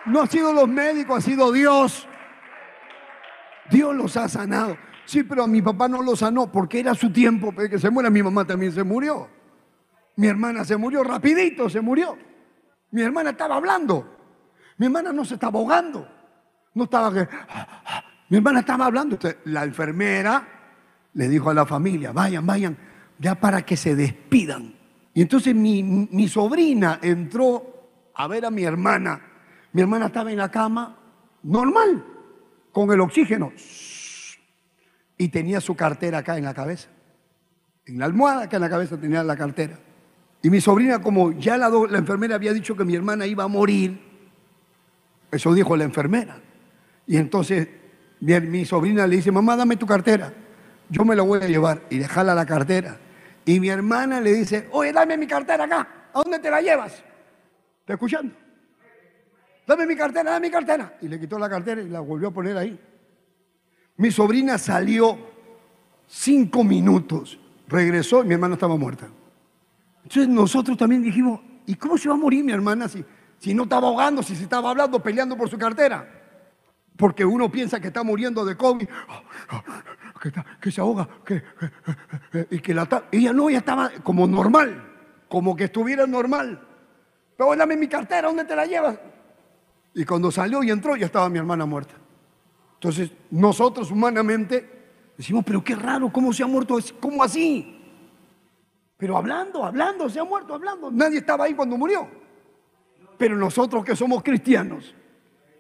no 0.07 0.21
han 0.21 0.31
sido 0.31 0.53
los 0.53 0.69
médicos, 0.69 1.19
ha 1.19 1.21
sido 1.21 1.53
Dios. 1.53 2.09
Dios 3.71 3.95
los 3.95 4.17
ha 4.17 4.29
sanado. 4.29 4.77
Sí, 5.07 5.23
pero 5.23 5.45
a 5.45 5.47
mi 5.47 5.61
papá 5.61 5.89
no 5.89 6.03
lo 6.03 6.17
sanó 6.17 6.51
porque 6.51 6.81
era 6.81 6.95
su 6.95 7.11
tiempo 7.11 7.53
de 7.53 7.69
que 7.69 7.79
se 7.79 7.91
muera. 7.91 8.11
Mi 8.11 8.23
mamá 8.23 8.45
también 8.45 8.73
se 8.73 8.83
murió. 8.83 9.29
Mi 10.17 10.29
hermana 10.29 10.65
se 10.65 10.77
murió 10.77 11.03
rapidito, 11.03 11.69
se 11.69 11.81
murió. 11.81 12.17
Mi 12.91 13.03
hermana 13.03 13.31
estaba 13.31 13.57
hablando. 13.57 14.17
Mi 14.79 14.87
hermana 14.87 15.13
no 15.13 15.25
se 15.25 15.35
estaba 15.35 15.59
ahogando. 15.59 16.09
No 16.75 16.85
estaba 16.85 17.13
que... 17.13 17.29
Mi 18.29 18.39
hermana 18.39 18.61
estaba 18.61 18.87
hablando. 18.87 19.19
La 19.45 19.65
enfermera 19.65 20.49
le 21.13 21.29
dijo 21.29 21.51
a 21.51 21.55
la 21.55 21.67
familia, 21.67 22.13
vayan, 22.13 22.47
vayan, 22.47 22.77
ya 23.19 23.35
para 23.35 23.63
que 23.63 23.77
se 23.77 23.95
despidan. 23.95 24.75
Y 25.13 25.23
entonces 25.23 25.55
mi, 25.55 25.83
mi 25.83 26.29
sobrina 26.29 26.99
entró 27.03 28.11
a 28.15 28.27
ver 28.27 28.47
a 28.47 28.51
mi 28.51 28.65
hermana. 28.65 29.21
Mi 29.73 29.83
hermana 29.83 30.07
estaba 30.07 30.33
en 30.33 30.39
la 30.39 30.51
cama, 30.51 30.97
normal, 31.43 32.05
con 32.73 32.91
el 32.91 33.01
oxígeno 33.01 33.53
y 35.17 35.29
tenía 35.29 35.61
su 35.61 35.77
cartera 35.77 36.19
acá 36.19 36.37
en 36.37 36.45
la 36.45 36.55
cabeza. 36.55 36.89
En 37.87 37.99
la 37.99 38.07
almohada 38.07 38.45
acá 38.45 38.57
en 38.57 38.63
la 38.63 38.71
cabeza 38.71 38.97
tenía 38.97 39.23
la 39.23 39.37
cartera. 39.37 39.79
Y 40.43 40.51
mi 40.51 40.61
sobrina, 40.61 41.01
como 41.01 41.33
ya 41.33 41.57
la, 41.57 41.71
la 41.71 41.99
enfermera 41.99 42.35
había 42.35 42.53
dicho 42.53 42.77
que 42.77 42.85
mi 42.85 42.95
hermana 42.95 43.27
iba 43.27 43.45
a 43.45 43.49
morir, 43.49 44.01
eso 45.31 45.55
dijo 45.55 45.77
la 45.77 45.85
enfermera. 45.85 46.39
Y 47.07 47.17
entonces 47.17 47.69
mi, 48.21 48.39
mi, 48.41 48.65
sobrina 48.65 49.07
le 49.07 49.17
dice, 49.17 49.31
mamá, 49.31 49.57
dame 49.57 49.77
tu 49.77 49.87
cartera. 49.87 50.33
Yo 50.89 51.05
me 51.05 51.17
la 51.17 51.23
voy 51.23 51.41
a 51.43 51.47
llevar 51.47 51.83
y 51.91 51.99
dejarla 51.99 52.35
la 52.35 52.47
cartera. 52.47 52.99
Y 53.45 53.61
mi 53.61 53.69
hermana 53.69 54.21
le 54.21 54.33
dice, 54.33 54.69
oye, 54.73 54.93
dame 54.93 55.17
mi 55.17 55.27
cartera 55.27 55.65
acá. 55.65 55.89
¿A 56.13 56.23
dónde 56.23 56.39
te 56.39 56.51
la 56.51 56.61
llevas? 56.61 56.93
¿Está 57.81 57.95
escuchando? 57.95 58.35
Dame 59.67 59.87
mi 59.87 59.97
cartera, 59.97 60.31
dame 60.31 60.49
mi 60.49 60.53
cartera. 60.53 60.97
Y 61.01 61.09
le 61.09 61.19
quitó 61.19 61.39
la 61.39 61.49
cartera 61.49 61.83
y 61.83 61.89
la 61.89 62.01
volvió 62.01 62.29
a 62.29 62.31
poner 62.31 62.57
ahí. 62.57 62.79
Mi 63.97 64.11
sobrina 64.11 64.59
salió 64.59 65.19
cinco 66.07 66.65
minutos, 66.65 67.39
regresó 67.69 68.23
y 68.23 68.27
mi 68.27 68.35
hermana 68.35 68.55
estaba 68.55 68.77
muerta. 68.77 69.09
Entonces 70.03 70.29
nosotros 70.29 70.77
también 70.77 71.03
dijimos, 71.03 71.41
¿y 71.67 71.75
cómo 71.77 71.97
se 71.97 72.09
va 72.09 72.15
a 72.15 72.19
morir 72.19 72.45
mi 72.45 72.53
hermana 72.53 72.89
si, 72.89 73.05
si 73.39 73.55
no 73.55 73.65
estaba 73.65 73.89
ahogando, 73.89 74.23
si 74.23 74.37
se 74.37 74.45
estaba 74.45 74.71
hablando, 74.71 75.01
peleando 75.01 75.37
por 75.37 75.49
su 75.49 75.57
cartera? 75.57 76.23
Porque 76.97 77.25
uno 77.25 77.51
piensa 77.51 77.81
que 77.81 77.89
está 77.89 78.03
muriendo 78.03 78.45
de 78.45 78.57
COVID, 78.57 78.89
que, 80.61 80.71
se 80.71 80.81
ahoga, 80.81 81.09
que, 81.25 81.43
y 82.51 82.59
que 82.61 82.75
la 82.75 82.89
ella 83.11 83.33
no, 83.33 83.49
ella 83.49 83.59
estaba 83.59 83.91
como 84.03 84.27
normal, 84.27 84.93
como 85.29 85.57
que 85.57 85.65
estuviera 85.65 86.07
normal. 86.07 86.61
Pero 87.37 87.57
dame 87.57 87.77
mi 87.77 87.89
cartera, 87.89 88.29
¿dónde 88.29 88.45
te 88.45 88.55
la 88.55 88.67
llevas? 88.67 88.99
Y 89.95 90.05
cuando 90.05 90.31
salió 90.31 90.63
y 90.63 90.71
entró, 90.71 90.97
ya 90.97 91.07
estaba 91.07 91.29
mi 91.29 91.39
hermana 91.39 91.67
muerta. 91.67 91.95
Entonces, 92.85 93.13
nosotros 93.31 93.91
humanamente 93.91 94.69
decimos, 95.17 95.43
pero 95.47 95.65
qué 95.65 95.75
raro, 95.75 96.13
¿cómo 96.13 96.35
se 96.35 96.43
ha 96.43 96.47
muerto? 96.47 96.77
¿Cómo 97.01 97.23
así? 97.23 97.81
Pero 98.99 99.17
hablando, 99.17 99.65
hablando, 99.65 100.07
se 100.11 100.21
ha 100.21 100.25
muerto 100.25 100.53
hablando. 100.53 100.91
Nadie 100.91 101.21
estaba 101.21 101.47
ahí 101.47 101.55
cuando 101.55 101.79
murió. 101.79 102.07
Pero 103.17 103.39
nosotros 103.39 103.87
que 103.87 103.97
somos 103.97 104.23
cristianos, 104.23 104.95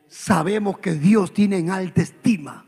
sabemos 0.06 0.76
que 0.80 0.92
Dios 0.92 1.32
tiene 1.32 1.56
en 1.56 1.70
alta 1.70 2.02
estima 2.02 2.66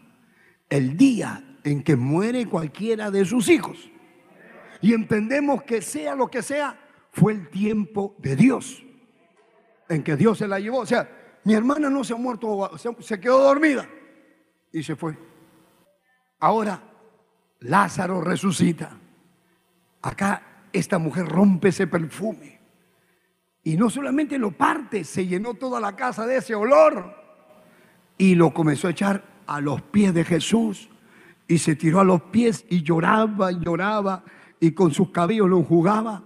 el 0.70 0.96
día 0.96 1.58
en 1.62 1.82
que 1.82 1.94
muere 1.94 2.46
cualquiera 2.46 3.10
de 3.10 3.26
sus 3.26 3.50
hijos. 3.50 3.90
Y 4.80 4.94
entendemos 4.94 5.64
que 5.64 5.82
sea 5.82 6.14
lo 6.14 6.28
que 6.28 6.40
sea, 6.40 6.80
fue 7.12 7.34
el 7.34 7.50
tiempo 7.50 8.14
de 8.16 8.36
Dios 8.36 8.82
en 9.90 10.02
que 10.02 10.16
Dios 10.16 10.38
se 10.38 10.48
la 10.48 10.58
llevó. 10.58 10.78
O 10.78 10.86
sea, 10.86 11.10
mi 11.44 11.52
hermana 11.52 11.90
no 11.90 12.02
se 12.02 12.14
ha 12.14 12.16
muerto, 12.16 12.70
se 13.00 13.20
quedó 13.20 13.42
dormida 13.42 13.86
y 14.76 14.82
se 14.82 14.94
fue. 14.94 15.16
Ahora, 16.38 16.82
Lázaro 17.60 18.20
resucita. 18.20 18.90
Acá 20.02 20.66
esta 20.70 20.98
mujer 20.98 21.26
rompe 21.26 21.68
ese 21.68 21.86
perfume. 21.86 22.60
Y 23.64 23.76
no 23.78 23.88
solamente 23.88 24.38
lo 24.38 24.52
parte, 24.52 25.02
se 25.04 25.26
llenó 25.26 25.54
toda 25.54 25.80
la 25.80 25.96
casa 25.96 26.26
de 26.26 26.36
ese 26.36 26.54
olor. 26.54 27.16
Y 28.18 28.34
lo 28.34 28.52
comenzó 28.52 28.88
a 28.88 28.90
echar 28.90 29.24
a 29.46 29.62
los 29.62 29.80
pies 29.80 30.12
de 30.12 30.24
Jesús. 30.24 30.90
Y 31.48 31.56
se 31.56 31.74
tiró 31.74 32.00
a 32.00 32.04
los 32.04 32.20
pies 32.24 32.66
y 32.68 32.82
lloraba 32.82 33.52
y 33.52 33.60
lloraba. 33.60 34.24
Y 34.60 34.72
con 34.72 34.92
sus 34.92 35.10
cabellos 35.10 35.48
lo 35.48 35.58
enjugaba. 35.58 36.22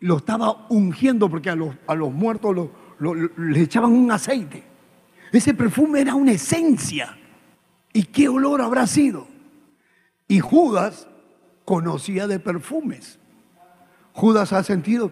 Lo 0.00 0.16
estaba 0.16 0.66
ungiendo 0.70 1.28
porque 1.28 1.50
a 1.50 1.56
los, 1.56 1.76
a 1.86 1.94
los 1.94 2.10
muertos 2.10 2.70
le 3.36 3.60
echaban 3.60 3.92
un 3.92 4.10
aceite. 4.10 4.64
Ese 5.30 5.52
perfume 5.52 6.00
era 6.00 6.14
una 6.14 6.32
esencia. 6.32 7.18
¿Y 7.96 8.02
qué 8.02 8.28
olor 8.28 8.60
habrá 8.60 8.86
sido? 8.86 9.26
Y 10.28 10.40
Judas 10.40 11.08
conocía 11.64 12.26
de 12.26 12.38
perfumes. 12.38 13.18
Judas 14.12 14.52
ha 14.52 14.62
sentido, 14.62 15.10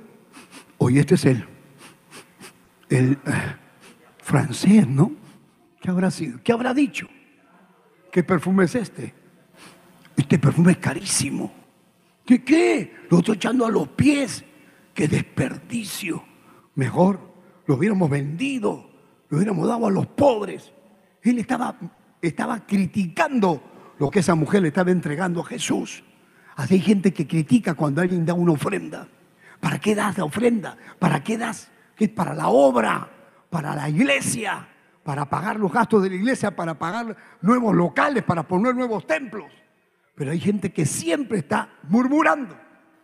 oye, 0.76 1.00
este 1.00 1.14
es 1.14 1.24
el, 1.24 1.46
el 2.90 3.12
eh, 3.12 3.56
francés, 4.18 4.86
¿no? 4.86 5.12
¿Qué 5.80 5.88
habrá 5.88 6.10
sido? 6.10 6.40
¿Qué 6.44 6.52
habrá 6.52 6.74
dicho? 6.74 7.08
¿Qué 8.12 8.22
perfume 8.22 8.64
es 8.64 8.74
este? 8.74 9.14
Este 10.14 10.38
perfume 10.38 10.72
es 10.72 10.78
carísimo. 10.78 11.54
¿Qué 12.26 12.44
qué? 12.44 12.96
Lo 13.08 13.20
estoy 13.20 13.36
echando 13.36 13.64
a 13.64 13.70
los 13.70 13.88
pies. 13.88 14.44
¡Qué 14.92 15.08
desperdicio! 15.08 16.22
Mejor 16.74 17.18
lo 17.64 17.76
hubiéramos 17.76 18.10
vendido, 18.10 18.90
lo 19.30 19.38
hubiéramos 19.38 19.66
dado 19.66 19.86
a 19.86 19.90
los 19.90 20.06
pobres. 20.06 20.70
Él 21.22 21.38
estaba, 21.38 21.78
estaba 22.28 22.66
criticando 22.66 23.62
lo 23.98 24.10
que 24.10 24.20
esa 24.20 24.34
mujer 24.34 24.62
le 24.62 24.68
estaba 24.68 24.90
entregando 24.90 25.40
a 25.40 25.44
Jesús. 25.44 26.04
Así 26.56 26.74
hay 26.74 26.80
gente 26.80 27.12
que 27.12 27.26
critica 27.26 27.74
cuando 27.74 28.00
alguien 28.00 28.24
da 28.24 28.34
una 28.34 28.52
ofrenda. 28.52 29.08
¿Para 29.60 29.78
qué 29.78 29.94
das 29.94 30.18
la 30.18 30.24
ofrenda? 30.24 30.76
¿Para 30.98 31.22
qué 31.22 31.38
das? 31.38 31.70
es 31.98 32.08
para 32.10 32.34
la 32.34 32.48
obra, 32.48 33.08
para 33.50 33.74
la 33.74 33.88
iglesia, 33.88 34.66
para 35.02 35.28
pagar 35.28 35.58
los 35.58 35.72
gastos 35.72 36.02
de 36.02 36.10
la 36.10 36.16
iglesia, 36.16 36.54
para 36.54 36.74
pagar 36.74 37.16
nuevos 37.40 37.74
locales, 37.74 38.22
para 38.24 38.42
poner 38.42 38.74
nuevos 38.74 39.06
templos. 39.06 39.50
Pero 40.14 40.30
hay 40.30 40.40
gente 40.40 40.72
que 40.72 40.86
siempre 40.86 41.38
está 41.38 41.68
murmurando 41.84 42.56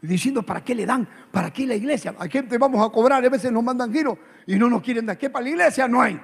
y 0.02 0.06
diciendo, 0.06 0.42
¿para 0.42 0.62
qué 0.62 0.74
le 0.74 0.86
dan? 0.86 1.08
¿Para 1.30 1.52
qué 1.52 1.66
la 1.66 1.74
iglesia? 1.74 2.14
Hay 2.18 2.30
gente 2.30 2.58
vamos 2.58 2.84
a 2.84 2.90
cobrar, 2.90 3.24
a 3.24 3.28
veces 3.28 3.52
nos 3.52 3.62
mandan 3.62 3.92
giro 3.92 4.18
y 4.46 4.56
no 4.56 4.68
nos 4.68 4.82
quieren 4.82 5.06
dar. 5.06 5.18
¿Qué 5.18 5.30
para 5.30 5.44
la 5.44 5.50
iglesia? 5.50 5.86
No 5.86 6.00
hay. 6.00 6.20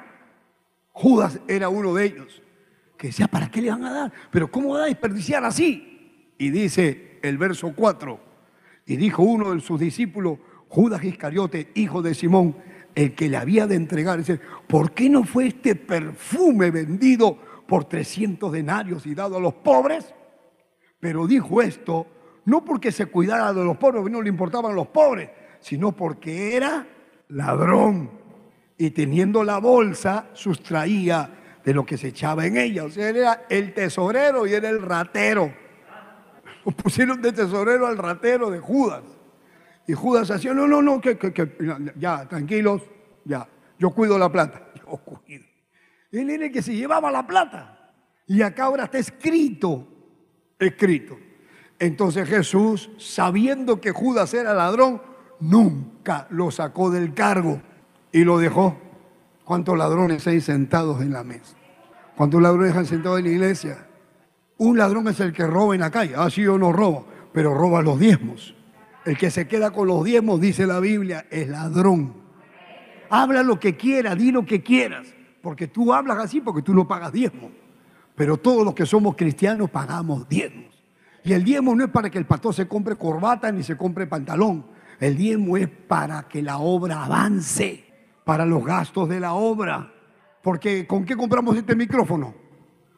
Judas 0.92 1.38
era 1.46 1.68
uno 1.68 1.94
de 1.94 2.04
ellos 2.06 2.42
que 2.96 3.08
decía, 3.08 3.28
¿para 3.28 3.50
qué 3.50 3.62
le 3.62 3.70
van 3.70 3.84
a 3.84 3.92
dar? 3.92 4.12
Pero 4.30 4.50
¿cómo 4.50 4.74
va 4.74 4.84
a 4.84 4.86
desperdiciar 4.86 5.44
así? 5.44 6.32
Y 6.38 6.50
dice 6.50 7.18
el 7.22 7.38
verso 7.38 7.72
4. 7.74 8.20
Y 8.86 8.96
dijo 8.96 9.22
uno 9.22 9.54
de 9.54 9.60
sus 9.60 9.80
discípulos, 9.80 10.38
Judas 10.68 11.04
Iscariote, 11.04 11.70
hijo 11.74 12.02
de 12.02 12.14
Simón, 12.14 12.56
el 12.94 13.14
que 13.14 13.28
le 13.28 13.36
había 13.36 13.66
de 13.66 13.76
entregar, 13.76 14.20
¿por 14.66 14.92
qué 14.92 15.10
no 15.10 15.24
fue 15.24 15.48
este 15.48 15.74
perfume 15.74 16.70
vendido 16.70 17.38
por 17.66 17.84
300 17.84 18.52
denarios 18.52 19.06
y 19.06 19.14
dado 19.14 19.36
a 19.36 19.40
los 19.40 19.54
pobres? 19.54 20.14
Pero 20.98 21.26
dijo 21.26 21.60
esto 21.60 22.06
no 22.46 22.64
porque 22.64 22.92
se 22.92 23.06
cuidara 23.06 23.52
de 23.52 23.64
los 23.64 23.76
pobres, 23.76 24.02
no 24.10 24.22
le 24.22 24.28
importaban 24.28 24.74
los 24.74 24.86
pobres, 24.86 25.30
sino 25.60 25.92
porque 25.92 26.56
era 26.56 26.86
ladrón 27.28 28.10
y 28.78 28.90
teniendo 28.90 29.42
la 29.42 29.58
bolsa 29.58 30.30
sustraía 30.32 31.28
de 31.66 31.74
lo 31.74 31.84
que 31.84 31.98
se 31.98 32.08
echaba 32.08 32.46
en 32.46 32.56
ella. 32.56 32.84
O 32.84 32.90
sea, 32.90 33.10
él 33.10 33.16
era 33.16 33.44
el 33.50 33.74
tesorero 33.74 34.46
y 34.46 34.54
era 34.54 34.70
el 34.70 34.80
ratero 34.80 35.52
pusieron 36.72 37.22
de 37.22 37.32
tesorero 37.32 37.86
al 37.86 37.98
ratero 37.98 38.50
de 38.50 38.58
Judas. 38.58 39.02
Y 39.86 39.92
Judas 39.92 40.30
hacía, 40.30 40.52
no, 40.52 40.66
no, 40.66 40.82
no, 40.82 41.00
que, 41.00 41.16
ya, 41.96 42.26
tranquilos, 42.28 42.82
ya, 43.24 43.48
yo 43.78 43.90
cuido 43.90 44.18
la 44.18 44.30
plata. 44.30 44.62
Yo 44.86 44.96
cuido. 44.98 45.44
Él 46.12 46.30
era 46.30 46.46
el 46.46 46.52
que 46.52 46.62
se 46.62 46.74
llevaba 46.74 47.10
la 47.10 47.26
plata. 47.26 47.92
Y 48.26 48.42
acá 48.42 48.64
ahora 48.64 48.84
está 48.84 48.98
escrito, 48.98 49.86
escrito. 50.58 51.18
Entonces 51.78 52.28
Jesús, 52.28 52.90
sabiendo 52.98 53.80
que 53.80 53.90
Judas 53.90 54.32
era 54.32 54.54
ladrón, 54.54 55.02
nunca 55.40 56.26
lo 56.30 56.50
sacó 56.50 56.90
del 56.90 57.14
cargo 57.14 57.60
y 58.12 58.24
lo 58.24 58.38
dejó. 58.38 58.78
¿Cuántos 59.44 59.76
ladrones 59.76 60.26
hay 60.26 60.40
sentados 60.40 61.02
en 61.02 61.12
la 61.12 61.22
mesa? 61.22 61.55
¿Cuántos 62.16 62.40
ladrones 62.40 62.74
han 62.74 62.86
sentado 62.86 63.18
en 63.18 63.24
la 63.24 63.30
iglesia? 63.30 63.86
Un 64.56 64.78
ladrón 64.78 65.06
es 65.08 65.20
el 65.20 65.34
que 65.34 65.46
roba 65.46 65.74
en 65.74 65.82
la 65.82 65.90
calle. 65.90 66.14
Ah, 66.16 66.30
sí, 66.30 66.42
yo 66.42 66.56
no 66.56 66.72
robo, 66.72 67.06
pero 67.32 67.52
roba 67.52 67.82
los 67.82 67.98
diezmos. 67.98 68.54
El 69.04 69.18
que 69.18 69.30
se 69.30 69.46
queda 69.46 69.70
con 69.70 69.86
los 69.86 70.02
diezmos, 70.02 70.40
dice 70.40 70.66
la 70.66 70.80
Biblia, 70.80 71.26
es 71.30 71.48
ladrón. 71.48 72.14
Habla 73.10 73.42
lo 73.42 73.60
que 73.60 73.76
quieras, 73.76 74.16
di 74.16 74.32
lo 74.32 74.46
que 74.46 74.62
quieras, 74.62 75.06
porque 75.42 75.68
tú 75.68 75.92
hablas 75.92 76.18
así 76.18 76.40
porque 76.40 76.62
tú 76.62 76.74
no 76.74 76.88
pagas 76.88 77.12
diezmos. 77.12 77.50
Pero 78.14 78.38
todos 78.38 78.64
los 78.64 78.74
que 78.74 78.86
somos 78.86 79.14
cristianos 79.14 79.68
pagamos 79.68 80.26
diezmos. 80.26 80.74
Y 81.22 81.34
el 81.34 81.44
diezmo 81.44 81.74
no 81.74 81.84
es 81.84 81.90
para 81.90 82.08
que 82.08 82.18
el 82.18 82.24
pastor 82.24 82.54
se 82.54 82.66
compre 82.66 82.96
corbata 82.96 83.52
ni 83.52 83.62
se 83.62 83.76
compre 83.76 84.06
pantalón. 84.06 84.64
El 84.98 85.16
diezmo 85.16 85.58
es 85.58 85.68
para 85.68 86.26
que 86.28 86.40
la 86.40 86.58
obra 86.58 87.04
avance, 87.04 87.84
para 88.24 88.46
los 88.46 88.64
gastos 88.64 89.06
de 89.10 89.20
la 89.20 89.34
obra. 89.34 89.92
Porque 90.46 90.86
¿con 90.86 91.04
qué 91.04 91.16
compramos 91.16 91.56
este 91.56 91.74
micrófono? 91.74 92.32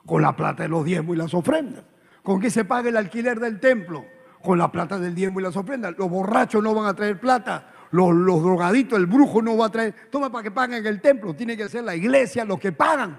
Con 0.04 0.20
la 0.20 0.36
plata 0.36 0.64
de 0.64 0.68
los 0.68 0.84
diezmos 0.84 1.16
y 1.16 1.18
las 1.18 1.32
ofrendas. 1.32 1.82
¿Con 2.22 2.42
qué 2.42 2.50
se 2.50 2.66
paga 2.66 2.90
el 2.90 2.96
alquiler 2.98 3.40
del 3.40 3.58
templo? 3.58 4.04
Con 4.42 4.58
la 4.58 4.70
plata 4.70 4.98
del 4.98 5.14
diezmo 5.14 5.40
y 5.40 5.44
las 5.44 5.56
ofrendas. 5.56 5.94
Los 5.96 6.10
borrachos 6.10 6.62
no 6.62 6.74
van 6.74 6.84
a 6.84 6.94
traer 6.94 7.18
plata. 7.18 7.72
Los, 7.90 8.14
los 8.14 8.42
drogaditos, 8.42 8.98
el 8.98 9.06
brujo 9.06 9.40
no 9.40 9.56
va 9.56 9.64
a 9.64 9.70
traer. 9.70 9.94
Toma 10.10 10.30
para 10.30 10.42
que 10.42 10.50
paguen 10.50 10.86
el 10.86 11.00
templo. 11.00 11.32
Tiene 11.32 11.56
que 11.56 11.70
ser 11.70 11.84
la 11.84 11.96
iglesia 11.96 12.44
los 12.44 12.60
que 12.60 12.70
pagan. 12.70 13.18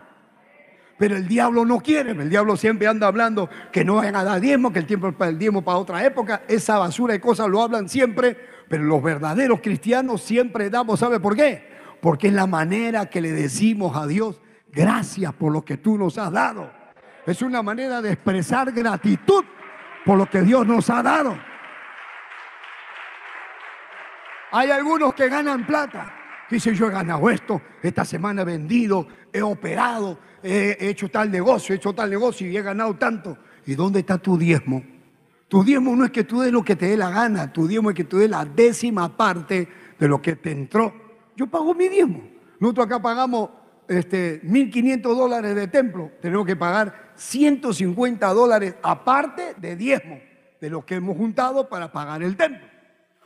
Pero 0.99 1.15
el 1.15 1.27
diablo 1.27 1.65
no 1.65 1.79
quiere. 1.79 2.11
El 2.11 2.29
diablo 2.29 2.55
siempre 2.55 2.85
anda 2.85 3.07
hablando 3.07 3.49
que 3.71 3.83
no 3.83 3.95
vayan 3.95 4.15
a 4.15 4.23
dar 4.23 4.39
diezmo, 4.39 4.71
que 4.71 4.77
el 4.77 4.85
tiempo 4.85 5.07
es 5.07 5.15
para 5.15 5.31
el 5.31 5.39
diezmo 5.39 5.63
para 5.63 5.79
otra 5.79 6.05
época. 6.05 6.43
Esa 6.47 6.77
basura 6.77 7.13
de 7.13 7.19
cosas 7.19 7.47
lo 7.47 7.63
hablan 7.63 7.89
siempre. 7.89 8.37
Pero 8.69 8.83
los 8.83 9.01
verdaderos 9.01 9.59
cristianos 9.59 10.21
siempre 10.21 10.69
damos, 10.69 10.99
¿sabe 10.99 11.19
por 11.19 11.35
qué? 11.35 11.68
Porque 12.01 12.27
es 12.27 12.33
la 12.33 12.47
manera 12.47 13.09
que 13.09 13.21
le 13.21 13.31
decimos 13.31 13.95
a 13.97 14.07
Dios, 14.07 14.41
gracias 14.71 15.33
por 15.33 15.51
lo 15.51 15.63
que 15.63 15.77
tú 15.77 15.97
nos 15.97 16.17
has 16.17 16.31
dado. 16.31 16.71
Es 17.25 17.41
una 17.41 17.61
manera 17.61 18.01
de 18.01 18.13
expresar 18.13 18.71
gratitud 18.71 19.43
por 20.05 20.17
lo 20.17 20.29
que 20.29 20.41
Dios 20.41 20.65
nos 20.65 20.89
ha 20.89 21.03
dado. 21.03 21.37
Hay 24.51 24.71
algunos 24.71 25.13
que 25.13 25.29
ganan 25.29 25.65
plata. 25.65 26.15
Dicen, 26.49 26.73
yo 26.73 26.87
he 26.87 26.91
ganado 26.91 27.29
esto, 27.29 27.61
esta 27.83 28.03
semana 28.03 28.41
he 28.41 28.45
vendido, 28.45 29.07
he 29.31 29.41
operado, 29.41 30.17
he 30.41 30.75
hecho 30.79 31.07
tal 31.09 31.29
negocio, 31.29 31.73
he 31.73 31.77
hecho 31.77 31.93
tal 31.93 32.09
negocio 32.09 32.47
y 32.47 32.57
he 32.57 32.61
ganado 32.63 32.95
tanto. 32.95 33.37
¿Y 33.67 33.75
dónde 33.75 33.99
está 33.99 34.17
tu 34.17 34.35
diezmo? 34.35 34.83
Tu 35.47 35.63
diezmo 35.63 35.95
no 35.95 36.05
es 36.05 36.11
que 36.11 36.23
tú 36.23 36.41
des 36.41 36.51
lo 36.51 36.63
que 36.63 36.75
te 36.75 36.87
dé 36.87 36.97
la 36.97 37.11
gana, 37.11 37.53
tu 37.53 37.67
diezmo 37.67 37.91
es 37.91 37.95
que 37.95 38.05
tú 38.05 38.17
des 38.17 38.29
la 38.29 38.45
décima 38.45 39.15
parte 39.15 39.67
de 39.99 40.07
lo 40.07 40.19
que 40.19 40.35
te 40.37 40.51
entró. 40.51 41.08
Yo 41.39 41.47
pago 41.47 41.73
mi 41.73 41.87
diezmo. 41.87 42.21
Nosotros 42.59 42.85
acá 42.85 43.01
pagamos 43.01 43.51
este, 43.87 44.41
1.500 44.43 45.01
dólares 45.01 45.55
de 45.55 45.69
templo, 45.69 46.11
tenemos 46.21 46.45
que 46.45 46.57
pagar 46.57 47.13
150 47.15 48.27
dólares 48.33 48.75
aparte 48.83 49.53
de 49.55 49.77
diezmo, 49.77 50.19
de 50.59 50.69
lo 50.69 50.85
que 50.85 50.95
hemos 50.95 51.15
juntado 51.15 51.69
para 51.69 51.93
pagar 51.93 52.23
el 52.23 52.35
templo. 52.35 52.67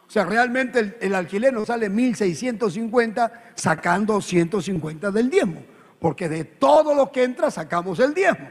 O 0.07 0.11
sea, 0.11 0.25
realmente 0.25 0.77
el, 0.77 0.95
el 1.01 1.15
alquiler 1.15 1.51
nos 1.51 1.69
sale 1.69 1.89
1.650 1.89 3.31
sacando 3.55 4.21
150 4.21 5.09
del 5.09 5.31
diezmo. 5.31 5.63
Porque 5.97 6.29
de 6.29 6.43
todo 6.43 6.93
lo 6.93 7.11
que 7.11 7.23
entra 7.23 7.49
sacamos 7.49 7.99
el 7.99 8.13
diezmo. 8.13 8.47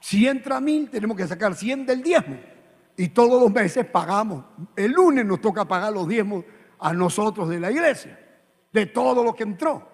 Si 0.00 0.26
entra 0.26 0.60
mil, 0.60 0.90
tenemos 0.90 1.16
que 1.16 1.28
sacar 1.28 1.54
100 1.54 1.86
del 1.86 2.02
diezmo. 2.02 2.36
Y 2.96 3.10
todos 3.10 3.40
los 3.40 3.52
meses 3.52 3.86
pagamos. 3.86 4.44
El 4.74 4.90
lunes 4.90 5.24
nos 5.24 5.40
toca 5.40 5.64
pagar 5.66 5.92
los 5.92 6.08
diezmos 6.08 6.44
a 6.80 6.92
nosotros 6.92 7.48
de 7.48 7.60
la 7.60 7.70
iglesia. 7.70 8.18
De 8.78 8.86
todo 8.86 9.24
lo 9.24 9.34
que 9.34 9.42
entró. 9.42 9.88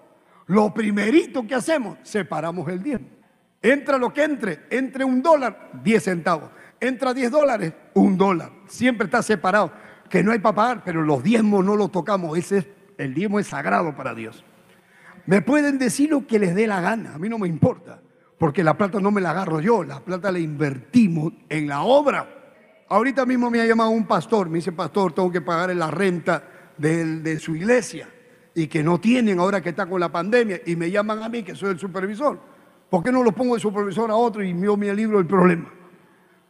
Lo 0.47 0.73
primerito 0.73 1.47
que 1.47 1.55
hacemos, 1.55 1.97
separamos 2.03 2.69
el 2.69 2.83
diezmo. 2.83 3.07
Entra 3.61 3.97
lo 3.97 4.13
que 4.13 4.23
entre, 4.23 4.67
entre 4.69 5.03
un 5.03 5.23
dólar, 5.23 5.71
10 5.83 6.03
centavos. 6.03 6.51
Entra 6.79 7.13
10 7.13 7.31
dólares, 7.31 7.73
un 7.95 8.15
dólar. 8.15 8.51
Siempre 8.67 9.05
está 9.05 9.23
separado. 9.23 9.71
Que 10.07 10.23
no 10.23 10.31
hay 10.31 10.39
para 10.39 10.55
pagar, 10.55 10.83
pero 10.83 11.01
los 11.01 11.23
diezmos 11.23 11.65
no 11.65 11.75
los 11.75 11.91
tocamos. 11.91 12.37
Ese 12.37 12.59
es, 12.59 12.67
el 12.99 13.15
diezmo 13.15 13.39
es 13.39 13.47
sagrado 13.47 13.95
para 13.95 14.13
Dios. 14.13 14.45
Me 15.25 15.41
pueden 15.41 15.79
decir 15.79 16.11
lo 16.11 16.27
que 16.27 16.37
les 16.37 16.53
dé 16.53 16.67
la 16.67 16.79
gana, 16.79 17.15
a 17.15 17.17
mí 17.17 17.27
no 17.27 17.39
me 17.39 17.47
importa 17.47 18.01
porque 18.37 18.63
la 18.63 18.77
plata 18.77 18.99
no 18.99 19.11
me 19.11 19.21
la 19.21 19.31
agarro 19.31 19.59
yo, 19.59 19.83
la 19.83 19.99
plata 19.99 20.31
la 20.31 20.39
invertimos 20.39 21.33
en 21.49 21.67
la 21.67 21.81
obra. 21.81 22.27
Ahorita 22.89 23.25
mismo 23.25 23.49
me 23.49 23.61
ha 23.61 23.65
llamado 23.65 23.89
un 23.89 24.05
pastor, 24.05 24.49
me 24.49 24.57
dice, 24.57 24.71
pastor, 24.71 25.13
tengo 25.13 25.31
que 25.31 25.41
pagar 25.41 25.75
la 25.75 25.89
renta 25.89 26.43
de, 26.77 27.39
su 27.39 27.55
iglesia 27.55 28.07
y 28.55 28.67
que 28.67 28.81
no 28.81 28.99
tienen 28.99 29.37
ahora 29.39 29.61
que 29.61 29.69
está 29.69 29.85
con 29.85 29.99
la 29.99 30.09
pandemia 30.09 30.61
y 30.65 30.75
me 30.75 30.89
llaman 30.89 31.21
a 31.21 31.29
mí, 31.29 31.43
que 31.43 31.53
soy 31.53 31.71
el 31.71 31.79
supervisor. 31.79 32.39
¿Por 32.89 33.03
qué 33.03 33.11
no 33.11 33.21
lo 33.21 33.33
pongo 33.33 33.55
de 33.55 33.59
supervisor 33.59 34.09
a 34.09 34.15
otro 34.15 34.41
y 34.41 34.57
yo 34.59 34.77
me 34.77 34.93
libro 34.95 35.19
el 35.19 35.27
problema? 35.27 35.71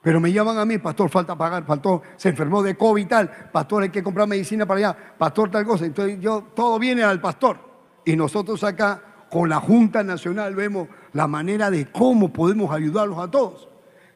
Pero 0.04 0.20
me 0.20 0.32
llaman 0.32 0.60
a 0.60 0.66
mí, 0.66 0.78
pastor, 0.78 1.10
falta 1.10 1.36
pagar, 1.36 1.66
pastor, 1.66 2.04
se 2.16 2.30
enfermó 2.30 2.62
de 2.62 2.78
COVID 2.78 3.02
y 3.02 3.06
tal, 3.08 3.50
pastor, 3.52 3.82
hay 3.82 3.90
que 3.90 4.04
comprar 4.04 4.28
medicina 4.28 4.68
para 4.68 4.78
allá, 4.78 4.98
pastor, 5.18 5.50
tal 5.50 5.66
cosa. 5.66 5.84
Entonces 5.86 6.20
yo, 6.20 6.44
todo 6.56 6.78
viene 6.78 7.04
al 7.04 7.20
pastor. 7.20 7.58
Y 8.06 8.16
nosotros 8.16 8.64
acá, 8.64 9.02
con 9.32 9.50
la 9.50 9.60
Junta 9.60 10.04
Nacional, 10.04 10.54
vemos 10.54 10.88
la 11.14 11.26
manera 11.26 11.72
de 11.72 11.88
cómo 11.88 12.32
podemos 12.32 12.72
ayudarlos 12.72 13.18
a 13.18 13.32
todos. 13.32 13.68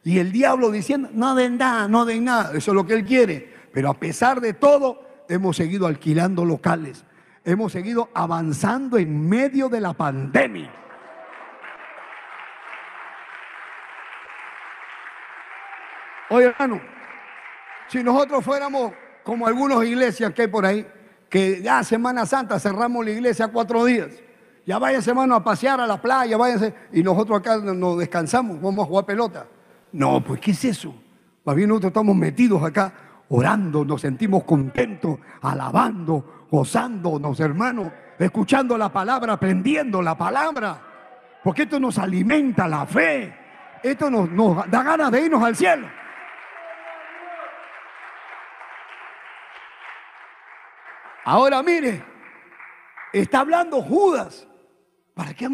Y 0.04 0.20
el 0.20 0.30
diablo 0.30 0.70
diciendo, 0.70 1.08
no 1.12 1.34
den 1.34 1.58
nada, 1.58 1.88
no 1.88 2.04
den 2.04 2.24
nada, 2.24 2.52
eso 2.56 2.70
es 2.70 2.74
lo 2.76 2.86
que 2.86 2.94
él 2.94 3.04
quiere. 3.04 3.52
Pero 3.72 3.90
a 3.90 3.94
pesar 3.94 4.40
de 4.40 4.52
todo, 4.52 5.02
hemos 5.28 5.56
seguido 5.56 5.88
alquilando 5.88 6.44
locales, 6.44 7.04
hemos 7.50 7.72
seguido 7.72 8.10
avanzando 8.14 8.98
en 8.98 9.28
medio 9.28 9.68
de 9.68 9.80
la 9.80 9.92
pandemia. 9.92 10.70
Oye, 16.30 16.46
hermano, 16.46 16.80
si 17.88 18.02
nosotros 18.02 18.44
fuéramos 18.44 18.92
como 19.24 19.46
algunas 19.46 19.84
iglesias 19.84 20.32
que 20.32 20.42
hay 20.42 20.48
por 20.48 20.64
ahí, 20.64 20.86
que 21.28 21.60
ya 21.60 21.82
Semana 21.82 22.24
Santa 22.26 22.58
cerramos 22.58 23.04
la 23.04 23.10
iglesia 23.10 23.48
cuatro 23.48 23.84
días 23.84 24.10
ya 24.70 24.78
váyanse, 24.78 25.10
hermano, 25.10 25.34
a 25.34 25.42
pasear 25.42 25.80
a 25.80 25.86
la 25.86 26.00
playa, 26.00 26.36
váyanse. 26.36 26.72
Y 26.92 27.02
nosotros 27.02 27.40
acá 27.40 27.56
nos 27.58 27.98
descansamos, 27.98 28.60
vamos 28.60 28.84
a 28.84 28.88
jugar 28.88 29.04
pelota. 29.04 29.46
No, 29.90 30.22
pues, 30.22 30.40
¿qué 30.40 30.52
es 30.52 30.64
eso? 30.64 30.94
Más 31.44 31.56
bien 31.56 31.68
nosotros 31.68 31.90
estamos 31.90 32.14
metidos 32.14 32.62
acá 32.62 32.92
orando, 33.30 33.84
nos 33.84 34.00
sentimos 34.00 34.44
contentos, 34.44 35.18
alabando, 35.42 36.39
gozándonos, 36.50 37.38
hermano, 37.40 37.92
escuchando 38.18 38.76
la 38.76 38.92
palabra, 38.92 39.34
aprendiendo 39.34 40.02
la 40.02 40.16
palabra. 40.16 40.80
Porque 41.42 41.62
esto 41.62 41.78
nos 41.78 41.98
alimenta 41.98 42.66
la 42.68 42.84
fe. 42.86 43.34
Esto 43.82 44.10
nos, 44.10 44.70
da 44.70 44.82
ganas 44.82 45.10
de 45.10 45.22
irnos 45.22 45.42
al 45.42 45.56
cielo. 45.56 45.88
Ahora 51.24 51.62
mire, 51.62 52.02
está 53.12 53.40
hablando 53.40 53.80
Judas. 53.82 54.46
¿Para 55.14 55.34
qué, 55.34 55.48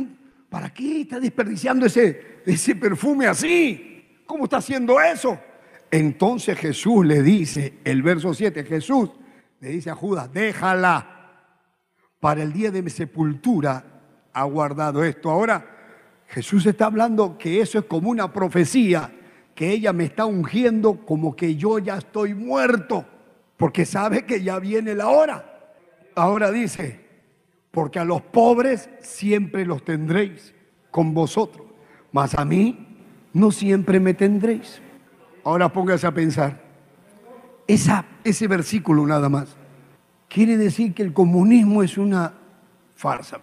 para 0.48 0.72
qué 0.72 1.02
está 1.02 1.20
desperdiciando 1.20 1.86
ese, 1.86 2.42
ese 2.46 2.74
perfume 2.76 3.26
así? 3.26 4.22
¿Cómo 4.26 4.44
está 4.44 4.58
haciendo 4.58 5.00
eso? 5.00 5.38
Entonces 5.90 6.58
Jesús 6.58 7.06
le 7.06 7.22
dice, 7.22 7.78
el 7.84 8.02
verso 8.02 8.34
7, 8.34 8.64
Jesús 8.64 9.10
le 9.60 9.68
dice 9.70 9.90
a 9.90 9.94
Judas, 9.94 10.32
déjala, 10.32 11.16
para 12.20 12.42
el 12.42 12.52
día 12.52 12.70
de 12.70 12.82
mi 12.82 12.90
sepultura 12.90 13.84
ha 14.32 14.44
guardado 14.44 15.02
esto. 15.04 15.30
Ahora, 15.30 15.64
Jesús 16.28 16.66
está 16.66 16.86
hablando 16.86 17.38
que 17.38 17.60
eso 17.60 17.78
es 17.78 17.84
como 17.84 18.10
una 18.10 18.32
profecía, 18.32 19.12
que 19.54 19.70
ella 19.70 19.92
me 19.92 20.04
está 20.04 20.26
ungiendo 20.26 21.06
como 21.06 21.34
que 21.34 21.56
yo 21.56 21.78
ya 21.78 21.96
estoy 21.96 22.34
muerto, 22.34 23.06
porque 23.56 23.86
sabe 23.86 24.26
que 24.26 24.42
ya 24.42 24.58
viene 24.58 24.94
la 24.94 25.08
hora. 25.08 25.70
Ahora 26.14 26.50
dice, 26.50 27.00
porque 27.70 27.98
a 27.98 28.04
los 28.04 28.22
pobres 28.22 28.90
siempre 29.00 29.64
los 29.64 29.84
tendréis 29.84 30.54
con 30.90 31.14
vosotros, 31.14 31.66
mas 32.12 32.34
a 32.34 32.44
mí 32.44 32.98
no 33.32 33.50
siempre 33.50 34.00
me 34.00 34.14
tendréis. 34.14 34.80
Ahora 35.44 35.72
póngase 35.72 36.06
a 36.06 36.12
pensar, 36.12 36.60
esa, 37.66 38.04
ese 38.28 38.48
versículo 38.48 39.06
nada 39.06 39.28
más 39.28 39.56
quiere 40.28 40.56
decir 40.56 40.94
que 40.94 41.02
el 41.02 41.12
comunismo 41.12 41.82
es 41.82 41.96
una 41.98 42.32
farsa, 42.94 43.38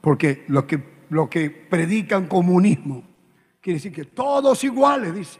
porque 0.00 0.44
los 0.48 0.64
que, 0.64 0.82
lo 1.10 1.28
que 1.28 1.50
predican 1.50 2.26
comunismo 2.26 3.02
quiere 3.60 3.78
decir 3.78 3.92
que 3.92 4.04
todos 4.04 4.62
iguales, 4.64 5.14
dice, 5.14 5.38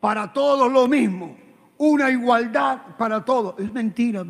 para 0.00 0.32
todos 0.32 0.72
lo 0.72 0.86
mismo, 0.88 1.36
una 1.78 2.10
igualdad 2.10 2.96
para 2.96 3.24
todos. 3.24 3.54
Es 3.58 3.72
mentira. 3.72 4.24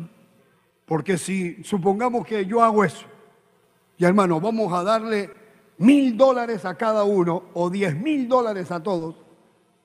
Porque 0.85 1.17
si 1.17 1.63
supongamos 1.63 2.25
que 2.25 2.45
yo 2.45 2.61
hago 2.63 2.83
eso, 2.83 3.05
y 3.97 4.05
hermano, 4.05 4.39
vamos 4.39 4.71
a 4.73 4.83
darle 4.83 5.31
mil 5.77 6.15
dólares 6.15 6.65
a 6.65 6.75
cada 6.75 7.03
uno 7.03 7.43
o 7.53 7.69
diez 7.69 7.95
mil 7.95 8.27
dólares 8.27 8.71
a 8.71 8.83
todos, 8.83 9.15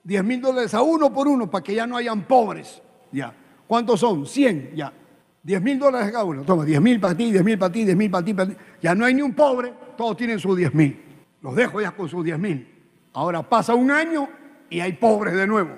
diez 0.03 0.23
mil 0.23 0.41
dólares 0.41 0.73
a 0.73 0.81
uno 0.81 1.11
por 1.11 1.27
uno 1.27 1.49
para 1.49 1.63
que 1.63 1.73
ya 1.73 1.87
no 1.87 1.97
hayan 1.97 2.23
pobres. 2.23 2.81
Ya. 3.11 3.35
¿Cuántos 3.71 4.01
son? 4.01 4.25
Cien, 4.25 4.71
ya. 4.75 4.91
Diez 5.41 5.61
mil 5.61 5.79
dólares 5.79 6.11
cada 6.11 6.25
uno. 6.25 6.43
Toma, 6.43 6.65
diez 6.65 6.81
mil 6.81 6.99
para 6.99 7.15
ti, 7.15 7.31
diez 7.31 7.41
mil 7.41 7.57
para 7.57 7.71
ti, 7.71 7.85
diez 7.85 7.95
mil 7.95 8.11
para 8.11 8.25
ti, 8.25 8.33
para 8.33 8.49
ti. 8.49 8.57
Ya 8.81 8.93
no 8.93 9.05
hay 9.05 9.13
ni 9.13 9.21
un 9.21 9.33
pobre, 9.33 9.71
todos 9.95 10.17
tienen 10.17 10.39
sus 10.39 10.57
diez 10.57 10.73
mil. 10.73 11.01
Los 11.41 11.55
dejo 11.55 11.79
ya 11.79 11.91
con 11.91 12.09
sus 12.09 12.21
diez 12.21 12.37
mil. 12.37 12.67
Ahora 13.13 13.41
pasa 13.47 13.73
un 13.73 13.89
año 13.89 14.27
y 14.69 14.81
hay 14.81 14.91
pobres 14.91 15.35
de 15.35 15.47
nuevo. 15.47 15.69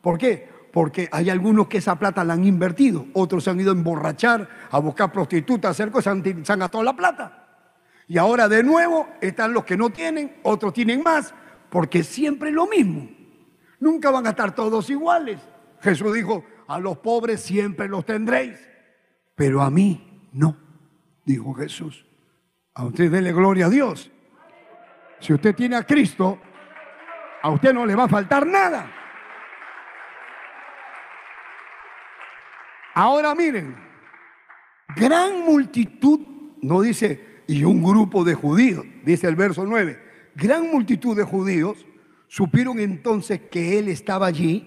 ¿Por 0.00 0.18
qué? 0.18 0.48
porque 0.72 1.08
hay 1.10 1.28
algunos 1.28 1.66
que 1.66 1.78
esa 1.78 1.98
plata 1.98 2.22
la 2.22 2.34
han 2.34 2.44
invertido, 2.44 3.06
otros 3.14 3.42
se 3.42 3.50
han 3.50 3.58
ido 3.58 3.70
a 3.70 3.74
emborrachar, 3.74 4.48
a 4.70 4.78
buscar 4.78 5.10
prostitutas, 5.10 5.70
a 5.70 5.70
hacer 5.70 5.90
cosas, 5.90 6.18
se 6.22 6.52
han 6.52 6.58
gastado 6.60 6.84
la 6.84 6.94
plata. 6.94 7.48
Y 8.06 8.18
ahora 8.18 8.46
de 8.46 8.62
nuevo 8.62 9.08
están 9.20 9.52
los 9.52 9.64
que 9.64 9.76
no 9.76 9.90
tienen, 9.90 10.36
otros 10.44 10.72
tienen 10.74 11.02
más, 11.02 11.34
porque 11.70 12.04
siempre 12.04 12.50
es 12.50 12.54
lo 12.54 12.68
mismo. 12.68 13.08
Nunca 13.80 14.12
van 14.12 14.28
a 14.28 14.30
estar 14.30 14.54
todos 14.54 14.88
iguales. 14.90 15.40
Jesús 15.80 16.14
dijo, 16.14 16.44
a 16.68 16.78
los 16.78 16.98
pobres 16.98 17.40
siempre 17.40 17.88
los 17.88 18.04
tendréis, 18.04 18.58
pero 19.34 19.62
a 19.62 19.70
mí 19.70 20.28
no, 20.32 20.56
dijo 21.24 21.54
Jesús. 21.54 22.06
A 22.74 22.84
usted 22.84 23.10
dele 23.10 23.32
gloria 23.32 23.66
a 23.66 23.70
Dios. 23.70 24.10
Si 25.20 25.32
usted 25.32 25.54
tiene 25.54 25.76
a 25.76 25.84
Cristo, 25.84 26.38
a 27.42 27.50
usted 27.50 27.72
no 27.72 27.86
le 27.86 27.94
va 27.94 28.04
a 28.04 28.08
faltar 28.08 28.46
nada. 28.46 28.90
Ahora 32.94 33.34
miren, 33.34 33.76
gran 34.94 35.40
multitud, 35.44 36.20
no 36.62 36.80
dice, 36.80 37.42
y 37.46 37.62
un 37.64 37.82
grupo 37.82 38.24
de 38.24 38.34
judíos, 38.34 38.84
dice 39.04 39.28
el 39.28 39.36
verso 39.36 39.64
9, 39.64 40.02
gran 40.34 40.70
multitud 40.70 41.16
de 41.16 41.22
judíos 41.22 41.86
supieron 42.28 42.78
entonces 42.78 43.40
que 43.50 43.78
él 43.78 43.88
estaba 43.88 44.26
allí 44.26 44.66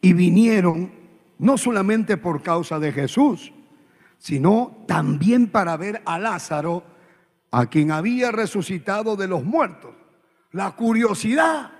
y 0.00 0.12
vinieron 0.12 1.03
no 1.44 1.58
solamente 1.58 2.16
por 2.16 2.42
causa 2.42 2.78
de 2.78 2.90
Jesús, 2.90 3.52
sino 4.16 4.84
también 4.88 5.48
para 5.48 5.76
ver 5.76 6.00
a 6.06 6.18
Lázaro, 6.18 6.82
a 7.50 7.66
quien 7.66 7.92
había 7.92 8.32
resucitado 8.32 9.14
de 9.14 9.28
los 9.28 9.44
muertos. 9.44 9.94
La 10.52 10.70
curiosidad, 10.70 11.70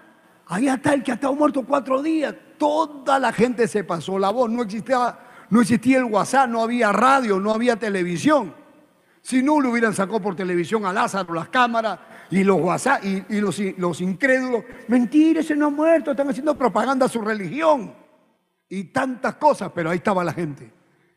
ahí 0.49 0.69
está 0.69 0.93
el 0.93 1.03
que 1.03 1.13
ha 1.13 1.15
estado 1.15 1.35
muerto 1.35 1.65
cuatro 1.65 2.03
días, 2.03 2.35
toda 2.59 3.19
la 3.19 3.33
gente 3.33 3.67
se 3.67 3.85
pasó 3.85 4.19
la 4.19 4.29
voz, 4.29 4.51
no 4.51 4.63
existía 4.63 5.19
no 5.49 5.63
existía 5.63 5.99
el 5.99 6.05
WhatsApp, 6.05 6.51
no 6.51 6.63
había 6.63 6.93
radio, 6.93 7.41
no 7.41 7.53
había 7.53 7.77
televisión. 7.77 8.55
Si 9.23 9.43
no, 9.43 9.61
lo 9.61 9.71
hubieran 9.71 9.95
sacado 9.95 10.21
por 10.21 10.37
televisión 10.37 10.85
a 10.85 10.93
Lázaro, 10.93 11.33
las 11.33 11.49
cámaras 11.49 12.01
y 12.31 12.45
los 12.45 12.61
WhatsApp 12.61 13.03
y, 13.03 13.41
los, 13.41 13.59
los, 13.79 14.01
incrédulos. 14.03 14.65
Mentira, 14.89 15.41
ese 15.41 15.57
no 15.57 15.67
ha 15.67 15.71
muerto, 15.71 16.11
están 16.11 16.29
haciendo 16.29 16.55
propaganda 16.55 17.07
a 17.07 17.09
su 17.09 17.23
religión. 17.23 18.04
Y 18.69 18.85
tantas 18.85 19.37
cosas, 19.37 19.73
pero 19.75 19.91
ahí 19.91 19.99
estaba 19.99 20.25
la 20.25 20.33
gente 20.33 20.73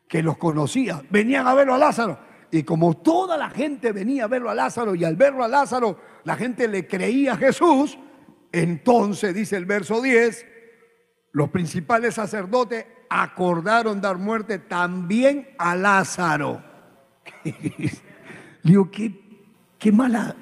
que 0.06 0.22
los 0.22 0.38
conocía. 0.38 1.02
Venían 1.10 1.46
a 1.46 1.54
verlo 1.54 1.74
a 1.74 1.78
Lázaro. 1.78 2.18
Y 2.50 2.62
como 2.62 2.96
toda 2.96 3.36
la 3.36 3.50
gente 3.50 3.92
venía 3.92 4.24
a 4.24 4.28
verlo 4.28 4.48
a 4.50 4.54
Lázaro 4.54 4.94
y 4.94 5.04
al 5.04 5.16
verlo 5.16 5.44
a 5.44 5.48
Lázaro 5.48 6.00
la 6.24 6.34
gente 6.36 6.66
le 6.66 6.86
creía 6.86 7.34
a 7.34 7.36
Jesús, 7.36 7.98
entonces 8.52 9.34
dice 9.34 9.56
el 9.56 9.66
verso 9.66 10.00
10, 10.00 10.46
los 11.32 11.50
principales 11.50 12.14
sacerdotes 12.14 12.86
acordaron 13.10 14.00
dar 14.00 14.16
muerte 14.16 14.58
también 14.58 15.48
a 15.58 15.76
Lázaro. 15.76 16.62
Digo, 18.62 18.90
qué, 18.90 19.44
qué, 19.78 19.92
mala, 19.92 20.34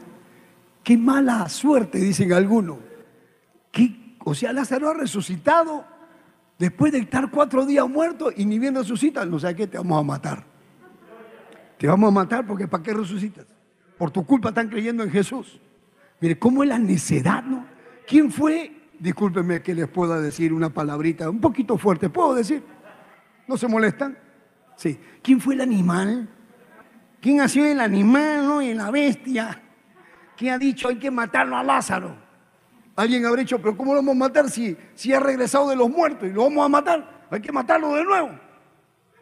qué 0.84 0.96
mala 0.96 1.48
suerte, 1.48 1.98
dicen 1.98 2.32
algunos. 2.32 2.78
o 4.24 4.34
sea, 4.34 4.52
Lázaro 4.52 4.90
ha 4.90 4.94
resucitado 4.94 5.95
después 6.59 6.92
de 6.92 6.98
estar 6.98 7.30
cuatro 7.30 7.64
días 7.66 7.88
muerto 7.88 8.30
y 8.34 8.44
ni 8.44 8.59
bien 8.59 8.74
resucita. 8.74 9.24
No 9.24 9.38
sé 9.38 9.54
qué, 9.54 9.66
te 9.66 9.78
vamos 9.78 9.98
a 9.98 10.02
matar. 10.02 10.44
Te 11.78 11.86
vamos 11.86 12.09
a 12.09 12.11
matar 12.12 12.46
porque 12.46 12.66
¿para 12.66 12.82
qué 12.82 12.94
resucitas? 12.94 13.46
Por 13.98 14.11
tu 14.11 14.24
culpa 14.24 14.50
están 14.50 14.68
creyendo 14.68 15.02
en 15.02 15.11
Jesús. 15.11 15.61
Mire, 16.20 16.38
¿cómo 16.38 16.62
es 16.62 16.68
la 16.68 16.78
necedad, 16.78 17.42
no? 17.42 17.66
¿Quién 18.07 18.30
fue? 18.30 18.72
Discúlpenme 18.98 19.62
que 19.62 19.74
les 19.74 19.88
pueda 19.88 20.20
decir 20.20 20.52
una 20.52 20.70
palabrita 20.70 21.28
un 21.28 21.40
poquito 21.40 21.76
fuerte. 21.76 22.09
¿Puedo 22.09 22.34
decir? 22.34 22.62
¿No 23.46 23.57
se 23.57 23.68
molestan? 23.68 24.16
Sí. 24.76 24.98
¿Quién 25.22 25.40
fue 25.40 25.54
el 25.54 25.61
animal? 25.61 26.28
¿Quién 27.20 27.40
ha 27.40 27.48
sido 27.48 27.66
el 27.66 27.80
animal 27.80 28.46
¿no? 28.46 28.62
y 28.62 28.72
la 28.72 28.90
bestia? 28.90 29.62
¿Quién 30.36 30.54
ha 30.54 30.59
dicho 30.59 30.88
hay 30.88 30.96
que 30.96 31.11
matarlo 31.11 31.57
a 31.57 31.62
Lázaro? 31.62 32.26
Alguien 32.97 33.26
habrá 33.26 33.40
dicho, 33.40 33.59
pero 33.61 33.76
¿cómo 33.76 33.92
lo 33.92 34.01
vamos 34.01 34.16
a 34.16 34.18
matar 34.18 34.51
si, 34.51 34.76
si 34.94 35.12
ha 35.12 35.20
regresado 35.20 35.68
de 35.68 35.76
los 35.76 35.90
muertos 35.90 36.28
y 36.28 36.32
lo 36.32 36.44
vamos 36.44 36.64
a 36.64 36.68
matar? 36.68 37.26
Hay 37.30 37.40
que 37.40 37.53
matarlo 37.53 37.94
de 37.94 38.05
nuevo. 38.05 38.30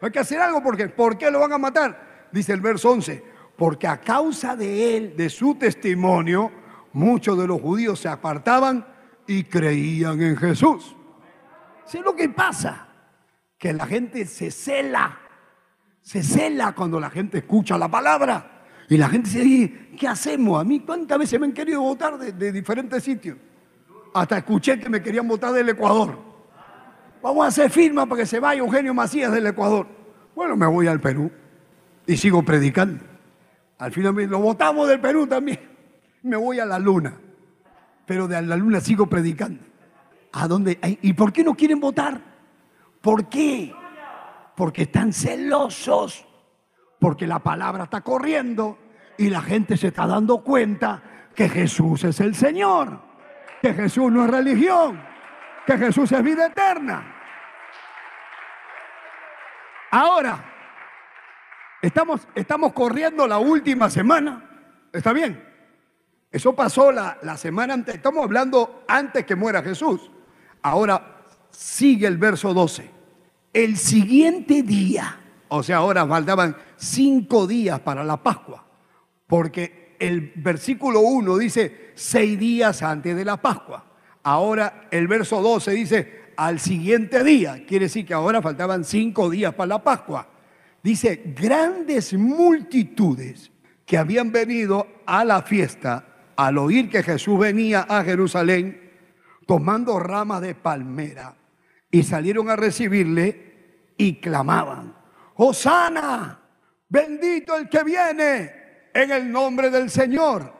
Hay 0.01 0.11
que 0.11 0.19
hacer 0.19 0.39
algo 0.39 0.63
porque 0.63 0.87
¿por 0.87 1.17
qué 1.17 1.29
lo 1.29 1.41
van 1.41 1.53
a 1.53 1.57
matar? 1.57 2.27
Dice 2.31 2.53
el 2.53 2.61
verso 2.61 2.91
11, 2.91 3.23
porque 3.57 3.87
a 3.87 3.99
causa 3.99 4.55
de 4.55 4.97
él, 4.97 5.13
de 5.17 5.29
su 5.29 5.55
testimonio, 5.55 6.51
muchos 6.93 7.37
de 7.37 7.47
los 7.47 7.61
judíos 7.61 7.99
se 7.99 8.07
apartaban 8.07 8.85
y 9.27 9.43
creían 9.43 10.21
en 10.21 10.37
Jesús. 10.37 10.95
¿Sí 11.85 11.99
lo 11.99 12.15
que 12.15 12.29
pasa? 12.29 12.87
Que 13.57 13.73
la 13.73 13.85
gente 13.85 14.25
se 14.25 14.51
cela, 14.51 15.19
se 16.01 16.23
cela 16.23 16.73
cuando 16.73 16.99
la 16.99 17.09
gente 17.09 17.39
escucha 17.39 17.77
la 17.77 17.89
palabra. 17.89 18.51
Y 18.87 18.97
la 18.97 19.09
gente 19.09 19.29
dice, 19.29 19.89
¿qué 19.97 20.07
hacemos? 20.07 20.61
A 20.61 20.63
mí, 20.63 20.81
¿cuántas 20.81 21.17
veces 21.17 21.39
me 21.39 21.47
han 21.47 21.53
querido 21.53 21.81
votar 21.81 22.17
de, 22.17 22.51
diferentes 22.51 23.03
sitios? 23.03 23.37
Hasta 24.15 24.37
escuché 24.37 24.79
que 24.79 24.89
me 24.89 25.01
querían 25.01 25.27
votar 25.27 25.53
del 25.53 25.69
Ecuador. 25.69 26.17
Vamos 27.21 27.45
a 27.45 27.49
hacer 27.49 27.69
firma 27.69 28.05
para 28.05 28.21
que 28.21 28.25
se 28.25 28.39
vaya 28.39 28.59
Eugenio 28.59 28.93
Macías 28.93 29.31
del 29.31 29.45
Ecuador. 29.45 29.87
Bueno, 30.35 30.55
me 30.55 30.65
voy 30.65 30.87
al 30.87 30.99
Perú 30.99 31.31
y 32.07 32.17
sigo 32.17 32.43
predicando. 32.43 33.03
Al 33.77 33.91
final 33.91 34.15
lo 34.15 34.39
votamos 34.39 34.87
del 34.87 34.99
Perú 34.99 35.27
también. 35.27 35.59
Me 36.23 36.37
voy 36.37 36.59
a 36.59 36.65
la 36.65 36.79
luna 36.79 37.13
pero 38.05 38.27
de 38.27 38.41
la 38.41 38.55
luna 38.55 38.79
sigo 38.79 39.07
predicando. 39.07 39.63
¿A 40.33 40.47
dónde? 40.47 40.79
¿Y 41.01 41.13
por 41.13 41.31
qué 41.31 41.43
no 41.43 41.55
quieren 41.55 41.79
votar? 41.79 42.21
¿Por 43.01 43.27
qué? 43.27 43.73
Porque 44.55 44.83
están 44.83 45.13
celosos, 45.13 46.25
porque 46.99 47.27
la 47.27 47.39
palabra 47.39 47.85
está 47.85 48.01
corriendo 48.01 48.77
y 49.17 49.29
la 49.29 49.41
gente 49.41 49.77
se 49.77 49.87
está 49.87 50.07
dando 50.07 50.43
cuenta 50.43 51.01
que 51.33 51.49
Jesús 51.49 52.03
es 52.03 52.19
el 52.19 52.35
Señor, 52.35 52.99
que 53.61 53.73
Jesús 53.73 54.11
no 54.11 54.25
es 54.25 54.29
religión, 54.29 55.01
que 55.65 55.77
Jesús 55.77 56.11
es 56.11 56.23
vida 56.23 56.47
eterna. 56.47 57.15
Ahora, 59.91 60.43
estamos, 61.81 62.27
estamos 62.35 62.73
corriendo 62.73 63.27
la 63.27 63.37
última 63.37 63.89
semana, 63.89 64.43
¿está 64.91 65.13
bien? 65.13 65.41
Eso 66.35 66.53
pasó 66.53 66.91
la, 66.91 67.37
semana 67.37 67.75
antes, 67.75 67.95
estamos 67.95 68.25
hablando 68.25 68.83
antes 68.89 69.25
que 69.25 69.35
muera 69.35 69.63
Jesús. 69.63 70.11
Ahora 70.61 71.23
sigue 71.49 72.07
el 72.07 72.17
verso 72.17 72.53
12. 72.53 72.91
El 73.53 73.77
siguiente 73.77 74.61
día, 74.61 75.17
o 75.47 75.63
sea, 75.63 75.77
ahora 75.77 76.05
faltaban 76.05 76.57
cinco 76.75 77.47
días 77.47 77.79
para 77.79 78.03
la 78.03 78.21
Pascua, 78.21 78.65
porque 79.27 79.95
el 79.97 80.33
versículo 80.35 80.99
1 80.99 81.37
dice 81.37 81.84
seis 81.95 82.37
días 82.37 82.83
antes 82.83 83.15
de 83.15 83.25
la 83.25 83.37
Pascua. 83.37 83.83
Ahora 84.23 84.87
el 84.91 85.07
verso 85.07 85.41
12 85.41 85.71
dice 85.71 86.25
al 86.37 86.59
siguiente 86.59 87.23
día, 87.23 87.63
quiere 87.65 87.85
decir 87.85 88.05
que 88.05 88.13
ahora 88.13 88.41
faltaban 88.41 88.83
cinco 88.83 89.29
días 89.29 89.53
para 89.53 89.67
la 89.67 89.83
Pascua. 89.83 90.27
Dice, 90.83 91.23
grandes 91.35 92.13
multitudes 92.13 93.51
que 93.85 93.97
habían 93.97 94.31
venido 94.31 94.87
a 95.05 95.25
la 95.25 95.41
fiesta 95.41 96.05
al 96.35 96.57
oír 96.57 96.89
que 96.89 97.03
Jesús 97.03 97.39
venía 97.39 97.85
a 97.87 98.03
Jerusalén 98.03 98.91
tomando 99.45 99.99
ramas 99.99 100.41
de 100.41 100.55
palmera 100.55 101.35
y 101.89 102.03
salieron 102.03 102.49
a 102.49 102.55
recibirle 102.55 103.93
y 103.97 104.19
clamaban, 104.19 104.95
Hosana, 105.35 106.39
bendito 106.89 107.55
el 107.55 107.69
que 107.69 107.83
viene 107.83 108.51
en 108.93 109.11
el 109.11 109.31
nombre 109.31 109.69
del 109.69 109.89
Señor, 109.89 110.53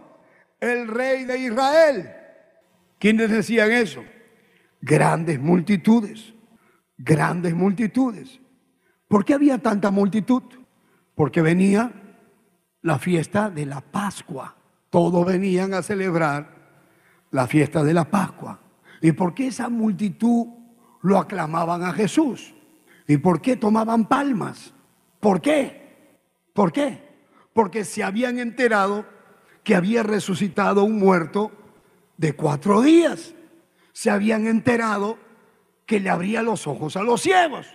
el 0.60 0.88
rey 0.88 1.26
de 1.26 1.40
Israel. 1.40 2.12
¿Quiénes 3.00 3.30
decían 3.30 3.72
eso? 3.72 4.04
Grandes 4.82 5.40
multitudes, 5.40 6.34
grandes 6.98 7.54
multitudes. 7.54 8.40
¿Por 9.08 9.26
qué 9.26 9.34
había 9.34 9.58
tanta 9.58 9.92
multitud? 9.92 10.44
Porque 11.14 11.42
venía 11.42 11.92
la 12.82 13.00
fiesta 13.00 13.50
de 13.50 13.66
la 13.66 13.82
Pascua 13.82 14.56
todos 14.96 15.26
venían 15.26 15.74
a 15.74 15.84
celebrar 15.84 16.48
la 17.30 17.48
fiesta 17.48 17.84
de 17.84 17.94
la 17.94 18.06
Pascua. 18.06 18.62
¿Y 19.02 19.12
por 19.12 19.34
qué 19.34 19.48
esa 19.48 19.68
multitud 19.68 20.48
lo 21.02 21.18
aclamaban 21.18 21.84
a 21.84 21.92
Jesús? 21.92 22.56
¿Y 23.06 23.18
por 23.18 23.42
qué 23.42 23.58
tomaban 23.58 24.08
palmas? 24.08 24.74
¿Por 25.20 25.42
qué? 25.42 26.14
¿Por 26.54 26.72
qué? 26.72 27.04
Porque 27.52 27.84
se 27.84 28.06
habían 28.06 28.40
enterado 28.40 29.06
que 29.66 29.76
había 29.76 30.04
resucitado 30.04 30.84
un 30.84 31.00
muerto 31.00 31.52
de 32.18 32.34
cuatro 32.34 32.82
días. 32.82 33.34
Se 33.92 34.12
habían 34.12 34.46
enterado 34.46 35.18
que 35.88 36.00
le 36.00 36.10
abría 36.10 36.44
los 36.44 36.68
ojos 36.68 36.96
a 36.96 37.02
los 37.02 37.22
ciegos. 37.22 37.68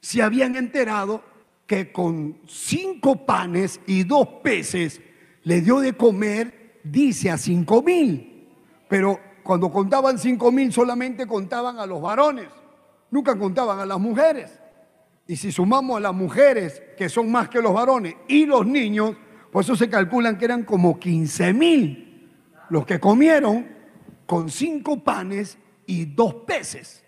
Se 0.00 0.22
habían 0.22 0.54
enterado 0.54 1.22
que 1.66 1.90
con 1.90 2.38
cinco 2.46 3.26
panes 3.26 3.80
y 3.88 4.04
dos 4.04 4.28
peces 4.44 5.00
le 5.42 5.60
dio 5.62 5.80
de 5.80 5.94
comer, 5.94 6.80
dice, 6.84 7.28
a 7.28 7.36
cinco 7.36 7.82
mil. 7.82 8.48
Pero 8.88 9.18
cuando 9.42 9.68
contaban 9.70 10.18
cinco 10.18 10.52
mil 10.52 10.72
solamente 10.72 11.26
contaban 11.26 11.80
a 11.80 11.86
los 11.86 12.00
varones, 12.00 12.48
nunca 13.10 13.36
contaban 13.36 13.80
a 13.80 13.86
las 13.86 13.98
mujeres. 13.98 14.60
Y 15.26 15.34
si 15.34 15.50
sumamos 15.50 15.96
a 15.96 16.00
las 16.00 16.14
mujeres, 16.14 16.80
que 16.96 17.08
son 17.08 17.32
más 17.32 17.48
que 17.48 17.60
los 17.60 17.74
varones, 17.74 18.14
y 18.28 18.46
los 18.46 18.64
niños, 18.64 19.16
pues 19.56 19.64
eso 19.68 19.76
se 19.76 19.88
calculan 19.88 20.36
que 20.36 20.44
eran 20.44 20.64
como 20.64 21.00
15 21.00 21.54
mil 21.54 22.28
los 22.68 22.84
que 22.84 23.00
comieron 23.00 23.66
con 24.26 24.50
cinco 24.50 25.02
panes 25.02 25.56
y 25.86 26.04
dos 26.04 26.34
peces. 26.46 27.02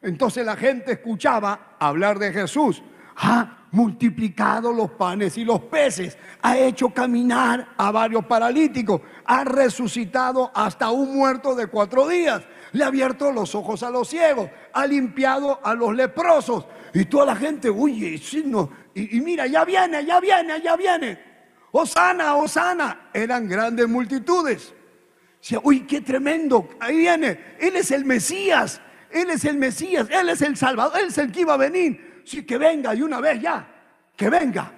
Entonces 0.00 0.46
la 0.46 0.54
gente 0.54 0.92
escuchaba 0.92 1.74
hablar 1.80 2.20
de 2.20 2.32
Jesús. 2.32 2.80
Ah, 3.16 3.66
multiplicado 3.72 4.72
los 4.72 4.92
panes 4.92 5.36
y 5.36 5.44
los 5.44 5.62
peces, 5.62 6.16
ha 6.42 6.56
hecho 6.56 6.90
caminar 6.90 7.70
a 7.76 7.90
varios 7.90 8.24
paralíticos, 8.24 9.00
ha 9.24 9.42
resucitado 9.42 10.52
hasta 10.54 10.92
un 10.92 11.16
muerto 11.16 11.56
de 11.56 11.66
cuatro 11.66 12.06
días, 12.06 12.44
le 12.70 12.84
ha 12.84 12.86
abierto 12.86 13.32
los 13.32 13.52
ojos 13.56 13.82
a 13.82 13.90
los 13.90 14.06
ciegos, 14.06 14.48
ha 14.72 14.86
limpiado 14.86 15.58
a 15.64 15.74
los 15.74 15.92
leprosos. 15.92 16.66
Y 16.94 17.06
toda 17.06 17.26
la 17.26 17.34
gente, 17.34 17.68
uy, 17.68 18.16
y, 18.94 19.16
y 19.16 19.20
mira, 19.20 19.48
ya 19.48 19.64
viene, 19.64 20.06
ya 20.06 20.20
viene, 20.20 20.62
ya 20.62 20.76
viene. 20.76 21.29
Osana, 21.72 22.34
Osana, 22.36 23.10
eran 23.12 23.48
grandes 23.48 23.88
multitudes. 23.88 24.74
Uy, 25.62 25.80
qué 25.80 26.00
tremendo, 26.00 26.68
ahí 26.80 26.98
viene, 26.98 27.56
Él 27.58 27.76
es 27.76 27.90
el 27.90 28.04
Mesías, 28.04 28.80
Él 29.10 29.30
es 29.30 29.44
el 29.44 29.56
Mesías, 29.56 30.08
Él 30.10 30.28
es 30.28 30.42
el 30.42 30.56
Salvador, 30.56 31.00
Él 31.00 31.08
es 31.08 31.18
el 31.18 31.32
que 31.32 31.40
iba 31.40 31.54
a 31.54 31.56
venir. 31.56 32.22
Sí, 32.24 32.44
que 32.44 32.58
venga 32.58 32.94
y 32.94 33.02
una 33.02 33.20
vez 33.20 33.40
ya, 33.40 33.66
que 34.16 34.28
venga. 34.28 34.72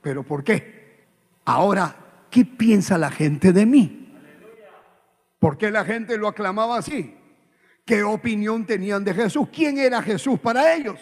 ¿Pero 0.00 0.22
por 0.22 0.42
qué? 0.42 1.04
Ahora, 1.44 1.94
¿qué 2.30 2.44
piensa 2.44 2.96
la 2.96 3.10
gente 3.10 3.52
de 3.52 3.66
mí? 3.66 4.14
¿Por 5.38 5.58
qué 5.58 5.70
la 5.70 5.84
gente 5.84 6.16
lo 6.16 6.28
aclamaba 6.28 6.78
así? 6.78 7.14
¿Qué 7.84 8.02
opinión 8.02 8.64
tenían 8.64 9.04
de 9.04 9.14
Jesús? 9.14 9.48
¿Quién 9.52 9.78
era 9.78 10.02
Jesús 10.02 10.40
para 10.40 10.74
ellos? 10.74 10.98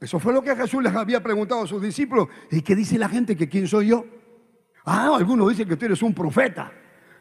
Eso 0.00 0.18
fue 0.18 0.32
lo 0.32 0.42
que 0.42 0.54
Jesús 0.54 0.82
les 0.82 0.94
había 0.94 1.22
preguntado 1.22 1.62
a 1.62 1.66
sus 1.66 1.80
discípulos. 1.80 2.28
¿Y 2.50 2.60
qué 2.60 2.76
dice 2.76 2.98
la 2.98 3.08
gente? 3.08 3.36
¿Que 3.36 3.48
quién 3.48 3.66
soy 3.66 3.88
yo? 3.88 4.04
Ah, 4.90 5.14
algunos 5.14 5.50
dicen 5.50 5.68
que 5.68 5.76
tú 5.76 5.84
eres 5.84 6.00
un 6.00 6.14
profeta, 6.14 6.72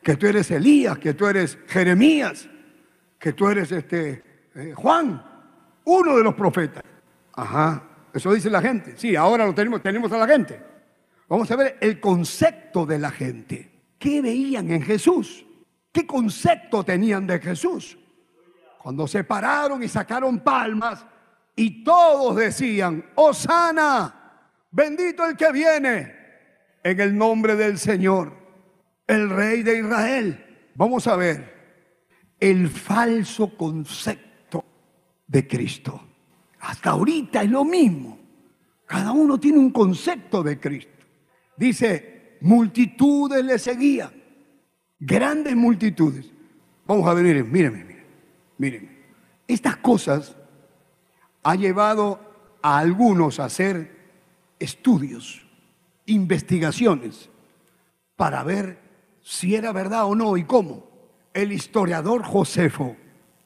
que 0.01 0.15
tú 0.15 0.25
eres 0.25 0.49
Elías, 0.51 0.97
que 0.97 1.13
tú 1.13 1.27
eres 1.27 1.57
Jeremías, 1.67 2.47
que 3.19 3.33
tú 3.33 3.49
eres 3.49 3.69
este 3.73 4.23
eh, 4.55 4.73
Juan, 4.73 5.21
uno 5.83 6.15
de 6.15 6.23
los 6.23 6.33
profetas. 6.33 6.81
Ajá. 7.33 7.83
Eso 8.13 8.33
dice 8.33 8.49
la 8.49 8.61
gente. 8.61 8.93
Sí, 8.95 9.17
ahora 9.17 9.45
lo 9.45 9.53
tenemos, 9.53 9.83
tenemos 9.83 10.09
a 10.13 10.17
la 10.17 10.25
gente. 10.25 10.63
Vamos 11.27 11.51
a 11.51 11.57
ver 11.57 11.77
el 11.81 11.99
concepto 11.99 12.85
de 12.85 12.99
la 12.99 13.11
gente. 13.11 13.69
¿Qué 13.99 14.21
veían 14.21 14.71
en 14.71 14.81
Jesús? 14.81 15.45
¿Qué 15.91 16.07
concepto 16.07 16.85
tenían 16.85 17.27
de 17.27 17.37
Jesús? 17.39 17.99
Cuando 18.77 19.07
se 19.07 19.25
pararon 19.25 19.83
y 19.83 19.89
sacaron 19.89 20.39
palmas 20.39 21.05
y 21.53 21.83
todos 21.83 22.37
decían, 22.37 23.03
Osana, 23.15 24.39
bendito 24.71 25.25
el 25.25 25.35
que 25.35 25.51
viene 25.51 26.16
en 26.91 27.01
el 27.01 27.17
nombre 27.17 27.55
del 27.55 27.77
Señor, 27.77 28.33
el 29.07 29.29
rey 29.29 29.63
de 29.63 29.79
Israel. 29.79 30.71
Vamos 30.75 31.07
a 31.07 31.15
ver 31.15 31.53
el 32.39 32.69
falso 32.69 33.57
concepto 33.57 34.63
de 35.27 35.47
Cristo. 35.47 36.01
Hasta 36.59 36.91
ahorita 36.91 37.43
es 37.43 37.49
lo 37.49 37.65
mismo. 37.65 38.17
Cada 38.85 39.11
uno 39.11 39.37
tiene 39.39 39.57
un 39.57 39.71
concepto 39.71 40.41
de 40.41 40.59
Cristo. 40.59 40.91
Dice, 41.57 42.37
multitudes 42.41 43.43
le 43.43 43.59
seguían, 43.59 44.11
grandes 44.99 45.55
multitudes. 45.55 46.31
Vamos 46.85 47.05
a 47.07 47.13
ver, 47.13 47.25
miren, 47.25 47.51
mírenme, 47.51 47.97
miren, 48.57 48.97
Estas 49.47 49.77
cosas 49.77 50.37
ha 51.43 51.55
llevado 51.55 52.19
a 52.61 52.77
algunos 52.77 53.39
a 53.39 53.45
hacer 53.45 53.91
estudios, 54.59 55.46
investigaciones, 56.07 57.29
para 58.15 58.43
ver 58.43 58.79
si 59.21 59.53
era 59.55 59.71
verdad 59.71 60.05
o 60.05 60.15
no 60.15 60.35
y 60.37 60.43
cómo. 60.43 60.87
El 61.33 61.51
historiador 61.51 62.23
Josefo, 62.23 62.95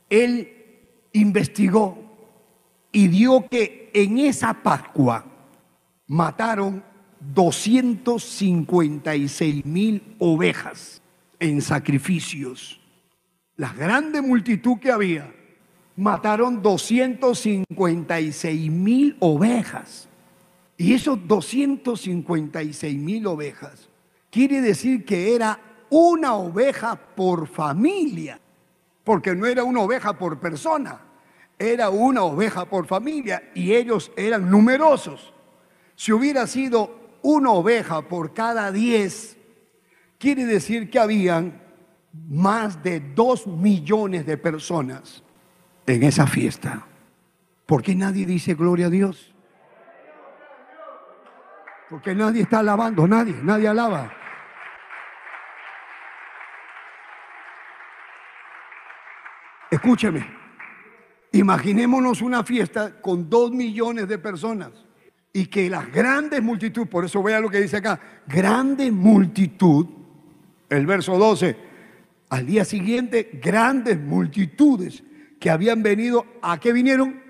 él 0.09 0.53
investigó 1.11 1.97
y 2.91 3.07
dio 3.09 3.47
que 3.49 3.91
en 3.93 4.19
esa 4.19 4.53
Pascua 4.53 5.25
mataron 6.07 6.83
256 7.19 9.65
mil 9.65 10.15
ovejas 10.19 11.01
en 11.39 11.61
sacrificios. 11.61 12.79
La 13.55 13.73
grande 13.73 14.21
multitud 14.21 14.77
que 14.79 14.91
había, 14.91 15.33
mataron 15.95 16.61
256 16.61 18.71
mil 18.71 19.15
ovejas. 19.19 20.07
Y 20.81 20.95
esos 20.95 21.27
256 21.27 22.97
mil 22.97 23.27
ovejas 23.27 23.87
quiere 24.31 24.61
decir 24.61 25.05
que 25.05 25.35
era 25.35 25.59
una 25.91 26.33
oveja 26.33 26.95
por 26.95 27.45
familia, 27.45 28.39
porque 29.03 29.35
no 29.35 29.45
era 29.45 29.63
una 29.63 29.81
oveja 29.81 30.17
por 30.17 30.39
persona, 30.39 30.99
era 31.59 31.91
una 31.91 32.23
oveja 32.23 32.65
por 32.65 32.87
familia 32.87 33.51
y 33.53 33.73
ellos 33.73 34.11
eran 34.17 34.49
numerosos. 34.49 35.31
Si 35.95 36.13
hubiera 36.13 36.47
sido 36.47 37.19
una 37.21 37.51
oveja 37.51 38.01
por 38.01 38.33
cada 38.33 38.71
diez, 38.71 39.37
quiere 40.17 40.47
decir 40.47 40.89
que 40.89 40.97
habían 40.97 41.61
más 42.27 42.81
de 42.81 42.99
dos 42.99 43.45
millones 43.45 44.25
de 44.25 44.35
personas 44.35 45.21
en 45.85 46.01
esa 46.01 46.25
fiesta. 46.25 46.87
¿Por 47.67 47.83
qué 47.83 47.93
nadie 47.93 48.25
dice 48.25 48.55
gloria 48.55 48.87
a 48.87 48.89
Dios? 48.89 49.30
Porque 51.91 52.15
nadie 52.15 52.43
está 52.43 52.59
alabando, 52.59 53.05
nadie, 53.05 53.35
nadie 53.43 53.67
alaba. 53.67 54.09
Escúcheme, 59.69 60.25
imaginémonos 61.33 62.21
una 62.21 62.45
fiesta 62.45 63.01
con 63.01 63.29
dos 63.29 63.51
millones 63.51 64.07
de 64.07 64.17
personas 64.17 64.71
y 65.33 65.47
que 65.47 65.69
las 65.69 65.91
grandes 65.91 66.41
multitud, 66.41 66.87
por 66.87 67.03
eso 67.03 67.21
vea 67.21 67.41
lo 67.41 67.49
que 67.49 67.59
dice 67.59 67.77
acá, 67.77 67.99
grande 68.25 68.89
multitud, 68.89 69.85
el 70.69 70.85
verso 70.85 71.17
12, 71.17 71.57
al 72.29 72.45
día 72.45 72.63
siguiente 72.63 73.31
grandes 73.33 73.99
multitudes 73.99 75.03
que 75.41 75.49
habían 75.49 75.83
venido, 75.83 76.25
¿a 76.41 76.57
qué 76.57 76.71
vinieron? 76.71 77.21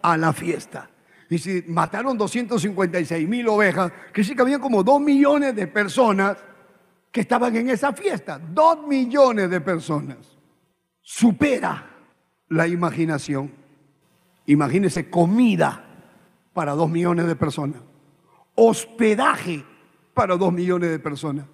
A 0.00 0.16
la 0.16 0.32
fiesta. 0.32 0.89
Y 1.30 1.38
si 1.38 1.62
mataron 1.68 2.18
256 2.18 3.28
mil 3.28 3.48
ovejas, 3.48 3.92
que 4.12 4.24
sí 4.24 4.34
que 4.34 4.42
había 4.42 4.58
como 4.58 4.82
dos 4.82 5.00
millones 5.00 5.54
de 5.54 5.68
personas 5.68 6.36
que 7.12 7.20
estaban 7.20 7.54
en 7.54 7.70
esa 7.70 7.92
fiesta. 7.92 8.40
Dos 8.40 8.84
millones 8.86 9.48
de 9.48 9.60
personas. 9.60 10.18
Supera 11.00 11.88
la 12.48 12.66
imaginación. 12.66 13.52
Imagínese 14.46 15.08
comida 15.08 15.84
para 16.52 16.72
dos 16.72 16.90
millones 16.90 17.28
de 17.28 17.36
personas. 17.36 17.80
Hospedaje 18.56 19.64
para 20.12 20.36
dos 20.36 20.52
millones 20.52 20.90
de 20.90 20.98
personas. 20.98 21.46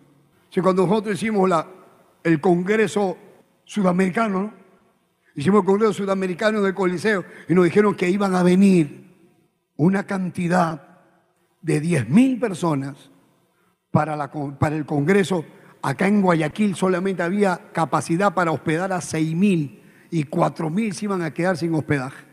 Si 0.49 0.62
cuando 0.62 0.87
nosotros 0.87 1.16
hicimos 1.16 1.51
la, 1.51 1.66
el 2.24 2.41
Congreso 2.41 3.18
Sudamericano, 3.62 4.55
hicimos 5.35 5.61
el 5.61 5.66
Congreso 5.66 5.93
Sudamericano 5.93 6.62
del 6.62 6.72
Coliseo 6.72 7.27
y 7.47 7.53
nos 7.53 7.66
dijeron 7.66 7.95
que 7.95 8.09
iban 8.09 8.35
a 8.35 8.43
venir 8.43 9.06
una 9.77 10.05
cantidad 10.05 10.83
de 11.61 11.81
10 11.81 12.09
mil 12.09 12.39
personas 12.39 13.11
para, 13.91 14.31
el 14.68 14.87
Congreso. 14.87 15.45
Acá 15.83 16.07
en 16.09 16.22
Guayaquil 16.22 16.74
solamente 16.74 17.22
había 17.22 17.70
capacidad 17.72 18.35
para 18.35 18.51
hospedar 18.51 18.93
a 18.93 19.01
6 19.01 19.35
mil 19.35 19.83
y 20.11 20.24
4 20.24 20.70
mil 20.70 20.93
se 20.95 21.05
iban 21.05 21.22
a 21.22 21.33
quedar 21.33 21.57
sin 21.57 21.74
hospedaje. 21.74 22.24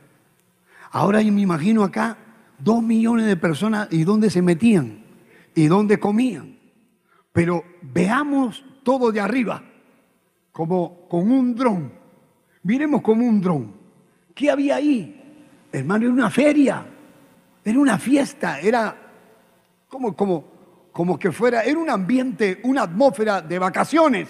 Ahora 0.91 1.21
yo 1.21 1.31
me 1.31 1.41
imagino 1.41 1.83
acá 1.83 2.17
Dos 2.63 2.81
millones 2.81 3.25
de 3.25 3.35
personas 3.35 3.89
y 3.91 4.05
dónde 4.05 4.29
se 4.29 4.41
metían 4.41 5.03
y 5.53 5.67
dónde 5.67 5.99
comían. 5.99 6.57
Pero 7.33 7.63
veamos 7.81 8.63
todo 8.83 9.11
de 9.11 9.19
arriba, 9.19 9.61
como 10.51 11.07
con 11.09 11.29
un 11.29 11.55
dron. 11.55 11.91
Miremos 12.63 13.01
como 13.01 13.27
un 13.27 13.41
dron. 13.41 13.73
¿Qué 14.33 14.49
había 14.49 14.77
ahí? 14.77 15.67
Hermano, 15.73 16.05
era 16.05 16.13
una 16.13 16.29
feria, 16.29 16.85
era 17.63 17.79
una 17.79 17.97
fiesta, 17.97 18.59
era 18.59 18.95
como, 19.87 20.15
como, 20.15 20.43
como 20.91 21.17
que 21.17 21.31
fuera, 21.31 21.61
era 21.61 21.79
un 21.79 21.89
ambiente, 21.89 22.59
una 22.63 22.83
atmósfera 22.83 23.41
de 23.41 23.59
vacaciones. 23.59 24.29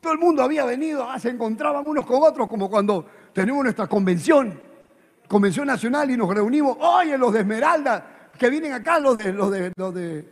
Todo 0.00 0.12
el 0.12 0.18
mundo 0.18 0.42
había 0.42 0.64
venido, 0.64 1.08
ah, 1.08 1.18
se 1.18 1.30
encontraban 1.30 1.84
unos 1.86 2.04
con 2.04 2.22
otros, 2.22 2.48
como 2.48 2.68
cuando 2.68 3.06
tenemos 3.32 3.62
nuestra 3.62 3.86
convención 3.86 4.72
Convención 5.32 5.66
Nacional 5.66 6.10
y 6.10 6.16
nos 6.18 6.28
reunimos, 6.28 6.76
oye, 6.78 7.16
los 7.16 7.32
de 7.32 7.40
Esmeralda, 7.40 8.30
que 8.38 8.50
vienen 8.50 8.74
acá, 8.74 8.98
los 8.98 9.16
de, 9.16 9.32
los 9.32 9.50
de, 9.50 9.72
los 9.74 9.94
de, 9.94 10.30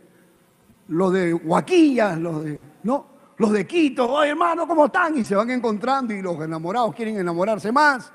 los 0.89 1.11
de 1.11 1.33
Huaquilla, 1.33 2.15
los 2.15 2.43
de, 2.43 2.59
¿no? 2.83 3.07
Los 3.37 3.51
de 3.51 3.65
Quito, 3.65 4.07
oye 4.07 4.29
hermano, 4.29 4.67
¿cómo 4.67 4.85
están? 4.85 5.17
Y 5.17 5.25
se 5.25 5.33
van 5.33 5.49
encontrando 5.49 6.13
y 6.13 6.21
los 6.21 6.39
enamorados 6.39 6.93
quieren 6.93 7.17
enamorarse 7.17 7.71
más. 7.71 8.13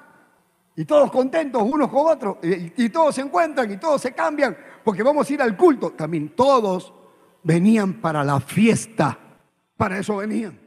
Y 0.76 0.84
todos 0.84 1.10
contentos 1.10 1.62
unos 1.62 1.88
con 1.88 2.06
otros. 2.06 2.36
Y, 2.42 2.88
todos 2.90 3.14
se 3.14 3.22
encuentran 3.22 3.70
y 3.70 3.78
todos 3.78 4.00
se 4.00 4.12
cambian 4.12 4.56
porque 4.84 5.02
vamos 5.02 5.28
a 5.28 5.32
ir 5.32 5.42
al 5.42 5.56
culto. 5.56 5.90
También 5.90 6.30
todos 6.36 6.92
venían 7.42 7.94
para 7.94 8.22
la 8.22 8.40
fiesta. 8.40 9.18
Para 9.76 9.98
eso 9.98 10.16
venían, 10.16 10.58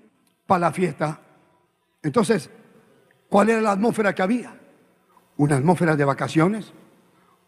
para 0.46 0.60
la 0.60 0.72
fiesta. 0.72 1.20
Entonces, 2.02 2.50
¿cuál 3.28 3.50
era 3.50 3.62
la 3.62 3.72
atmósfera 3.72 4.14
que 4.14 4.22
había? 4.22 4.60
una 5.40 5.56
atmósfera 5.56 5.96
de 5.96 6.06
vacaciones. 6.06 6.72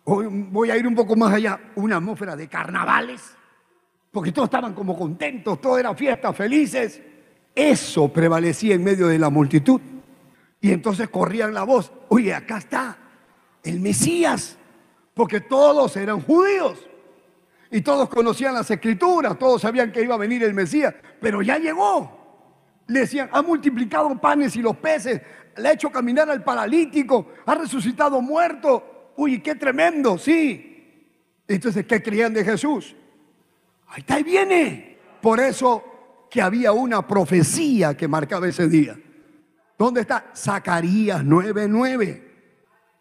Voy 0.05 0.71
a 0.71 0.77
ir 0.77 0.87
un 0.87 0.95
poco 0.95 1.15
más 1.15 1.33
allá, 1.33 1.59
una 1.75 1.97
atmósfera 1.97 2.35
de 2.35 2.47
carnavales, 2.47 3.21
porque 4.11 4.31
todos 4.31 4.47
estaban 4.47 4.73
como 4.73 4.97
contentos, 4.97 5.59
todo 5.59 5.77
era 5.77 5.93
fiesta, 5.93 6.31
felices. 6.33 7.01
Eso 7.53 8.07
prevalecía 8.07 8.75
en 8.75 8.83
medio 8.83 9.07
de 9.07 9.19
la 9.19 9.29
multitud. 9.29 9.81
Y 10.61 10.71
entonces 10.71 11.09
corrían 11.09 11.53
la 11.53 11.63
voz, 11.63 11.91
oye, 12.09 12.33
acá 12.33 12.59
está 12.59 12.97
el 13.63 13.79
Mesías, 13.79 14.57
porque 15.15 15.41
todos 15.41 15.97
eran 15.97 16.21
judíos. 16.21 16.87
Y 17.71 17.81
todos 17.81 18.09
conocían 18.09 18.53
las 18.53 18.69
escrituras, 18.69 19.39
todos 19.39 19.61
sabían 19.61 19.91
que 19.91 20.03
iba 20.03 20.13
a 20.13 20.19
venir 20.19 20.43
el 20.43 20.53
Mesías, 20.53 20.93
pero 21.19 21.41
ya 21.41 21.57
llegó. 21.57 22.83
Le 22.87 23.01
decían, 23.01 23.29
ha 23.31 23.41
multiplicado 23.41 24.15
panes 24.19 24.55
y 24.55 24.61
los 24.61 24.75
peces, 24.77 25.21
le 25.57 25.67
ha 25.67 25.73
hecho 25.73 25.89
caminar 25.89 26.29
al 26.29 26.43
paralítico, 26.43 27.29
ha 27.45 27.55
resucitado 27.55 28.21
muerto. 28.21 29.13
Uy, 29.15 29.41
qué 29.41 29.55
tremendo, 29.55 30.17
sí. 30.17 31.07
Entonces, 31.47 31.85
¿qué 31.85 32.03
creían 32.03 32.33
de 32.33 32.43
Jesús? 32.43 32.95
Ahí 33.87 34.01
está, 34.01 34.15
ahí 34.15 34.23
viene. 34.23 34.97
Por 35.21 35.39
eso 35.39 36.27
que 36.29 36.41
había 36.41 36.71
una 36.71 37.07
profecía 37.07 37.95
que 37.95 38.07
marcaba 38.07 38.47
ese 38.47 38.67
día. 38.67 38.97
¿Dónde 39.81 40.01
está? 40.01 40.25
Zacarías 40.35 41.23
9:9. 41.23 42.21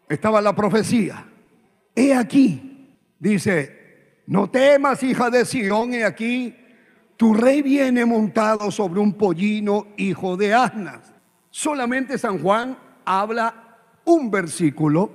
Estaba 0.09 0.41
la 0.41 0.55
profecía. 0.55 1.27
He 1.93 2.11
aquí, 2.11 2.97
dice, 3.19 4.23
no 4.25 4.49
temas, 4.49 5.03
hija 5.03 5.29
de 5.29 5.45
Sión, 5.45 5.93
he 5.93 6.03
aquí, 6.03 6.55
tu 7.17 7.35
rey 7.35 7.61
viene 7.61 8.03
montado 8.03 8.71
sobre 8.71 8.99
un 8.99 9.13
pollino, 9.13 9.89
hijo 9.95 10.35
de 10.35 10.55
asnas. 10.55 11.13
Solamente 11.51 12.17
San 12.17 12.39
Juan 12.39 12.75
habla 13.05 13.77
un 14.05 14.31
versículo. 14.31 15.11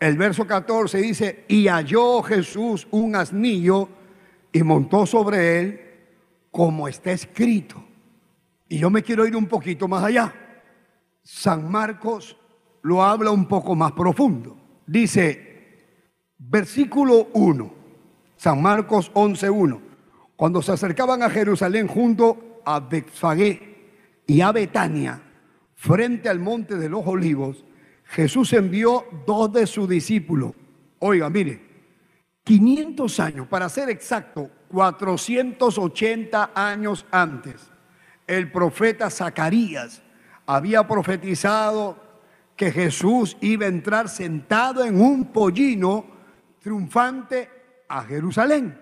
El 0.00 0.16
verso 0.16 0.46
14 0.46 0.96
dice, 0.96 1.44
y 1.46 1.68
halló 1.68 2.22
Jesús 2.22 2.88
un 2.90 3.16
asnillo 3.16 3.86
y 4.50 4.62
montó 4.62 5.04
sobre 5.04 5.60
él 5.60 5.80
como 6.50 6.88
está 6.88 7.12
escrito. 7.12 7.84
Y 8.66 8.78
yo 8.78 8.88
me 8.88 9.02
quiero 9.02 9.26
ir 9.26 9.36
un 9.36 9.46
poquito 9.46 9.86
más 9.86 10.04
allá. 10.04 10.38
San 11.22 11.70
Marcos 11.70 12.36
lo 12.82 13.02
habla 13.02 13.30
un 13.30 13.46
poco 13.46 13.74
más 13.74 13.92
profundo. 13.92 14.56
Dice, 14.86 15.96
versículo 16.38 17.28
1, 17.32 17.74
San 18.36 18.60
Marcos 18.60 19.12
11.1, 19.14 19.80
cuando 20.36 20.60
se 20.62 20.72
acercaban 20.72 21.22
a 21.22 21.30
Jerusalén 21.30 21.86
junto 21.86 22.60
a 22.64 22.80
Betfagé 22.80 24.22
y 24.26 24.40
a 24.40 24.50
Betania, 24.50 25.22
frente 25.76 26.28
al 26.28 26.40
monte 26.40 26.76
de 26.76 26.88
los 26.88 27.06
olivos, 27.06 27.64
Jesús 28.04 28.52
envió 28.52 29.04
dos 29.26 29.52
de 29.52 29.66
sus 29.66 29.88
discípulos. 29.88 30.52
Oiga, 30.98 31.30
mire, 31.30 31.72
500 32.44 33.20
años, 33.20 33.46
para 33.46 33.68
ser 33.68 33.88
exacto, 33.88 34.50
480 34.68 36.50
años 36.54 37.06
antes, 37.10 37.70
el 38.26 38.50
profeta 38.50 39.10
Zacarías 39.10 40.02
había 40.54 40.86
profetizado 40.86 41.96
que 42.56 42.70
Jesús 42.70 43.36
iba 43.40 43.66
a 43.66 43.68
entrar 43.68 44.08
sentado 44.08 44.84
en 44.84 45.00
un 45.00 45.32
pollino 45.32 46.04
triunfante 46.60 47.48
a 47.88 48.02
Jerusalén. 48.04 48.81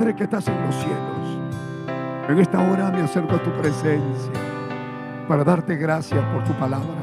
Padre 0.00 0.16
que 0.16 0.24
estás 0.24 0.48
en 0.48 0.58
los 0.64 0.74
cielos, 0.76 1.38
en 2.30 2.38
esta 2.38 2.58
hora 2.58 2.90
me 2.90 3.02
acerco 3.02 3.34
a 3.34 3.42
tu 3.42 3.50
presencia 3.52 4.32
para 5.28 5.44
darte 5.44 5.76
gracias 5.76 6.24
por 6.32 6.42
tu 6.42 6.54
palabra. 6.54 6.96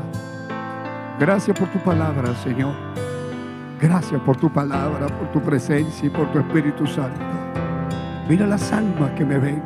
Gracias 1.19 1.59
por 1.59 1.67
tu 1.67 1.77
palabra, 1.77 2.33
Señor. 2.43 2.73
Gracias 3.79 4.19
por 4.21 4.37
tu 4.37 4.51
palabra, 4.51 5.05
por 5.09 5.31
tu 5.31 5.39
presencia 5.39 6.07
y 6.07 6.09
por 6.09 6.31
tu 6.31 6.39
Espíritu 6.39 6.87
Santo. 6.87 7.21
Mira 8.27 8.47
las 8.47 8.73
almas 8.73 9.11
que 9.11 9.25
me 9.25 9.37
ven. 9.37 9.61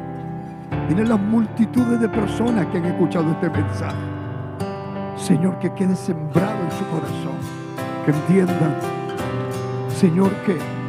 Mira 0.90 1.06
las 1.06 1.20
multitudes 1.22 2.02
de 2.02 2.10
personas 2.10 2.66
que 2.66 2.80
han 2.80 2.86
escuchado 2.86 3.32
este 3.32 3.50
mensaje. 3.50 3.96
Señor, 5.16 5.58
que 5.60 5.74
quede 5.74 5.96
sembrado 5.96 6.62
en 6.66 6.72
su 6.72 6.86
corazón. 6.88 7.38
Que 8.04 8.12
entiendan, 8.12 8.76
Señor, 9.88 10.32
que 10.46 10.81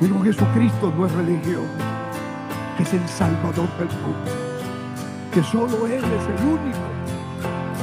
pero 0.00 0.22
Jesucristo 0.22 0.92
no 0.96 1.06
es 1.06 1.12
religión, 1.12 1.66
que 2.76 2.82
es 2.84 2.94
el 2.94 3.08
Salvador 3.08 3.68
del 3.78 3.88
mundo, 4.00 4.30
que 5.32 5.42
solo 5.42 5.86
Él 5.86 6.04
es 6.04 6.40
el 6.40 6.46
único 6.46 6.78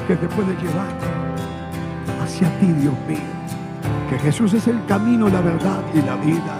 que 0.08 0.16
te 0.16 0.28
puede 0.28 0.56
llevar 0.62 0.96
hacia 2.22 2.50
ti, 2.60 2.68
Dios 2.68 2.94
mío. 3.08 3.36
Que 4.10 4.20
Jesús 4.20 4.54
es 4.54 4.68
el 4.68 4.86
camino, 4.86 5.28
la 5.30 5.42
verdad 5.42 5.82
y 5.94 6.02
la 6.02 6.16
vida. 6.16 6.58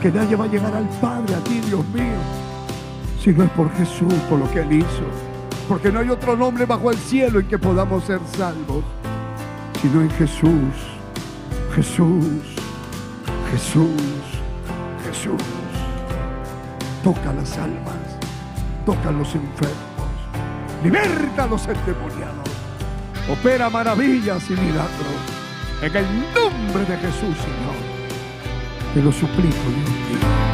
Que 0.00 0.10
nadie 0.10 0.36
va 0.36 0.44
a 0.44 0.48
llegar 0.48 0.74
al 0.74 0.88
Padre, 1.00 1.34
a 1.34 1.40
ti, 1.40 1.60
Dios 1.60 1.84
mío, 1.88 2.18
si 3.20 3.32
no 3.32 3.44
es 3.44 3.50
por 3.50 3.70
Jesús, 3.72 4.14
por 4.28 4.38
lo 4.38 4.50
que 4.50 4.60
Él 4.60 4.72
hizo. 4.72 5.04
Porque 5.68 5.90
no 5.90 6.00
hay 6.00 6.10
otro 6.10 6.36
nombre 6.36 6.66
bajo 6.66 6.90
el 6.90 6.98
cielo 6.98 7.40
en 7.40 7.48
que 7.48 7.58
podamos 7.58 8.04
ser 8.04 8.20
salvos, 8.36 8.84
sino 9.80 10.02
en 10.02 10.10
Jesús. 10.10 10.74
Jesús, 11.74 12.54
Jesús. 13.50 14.43
Toca 17.02 17.32
las 17.32 17.56
almas, 17.56 17.96
toca 18.84 19.10
los 19.10 19.34
enfermos, 19.34 19.74
liberta 20.82 21.44
a 21.44 21.46
los 21.46 21.66
endemoniados, 21.66 22.50
opera 23.30 23.70
maravillas 23.70 24.50
y 24.50 24.52
milagros. 24.52 24.90
En 25.80 25.96
el 25.96 26.06
nombre 26.34 26.84
de 26.84 26.96
Jesús, 26.98 27.36
Señor, 27.38 27.74
te 28.92 29.02
lo 29.02 29.10
suplico, 29.12 29.48
Dios 29.48 29.90
mío. 29.90 30.53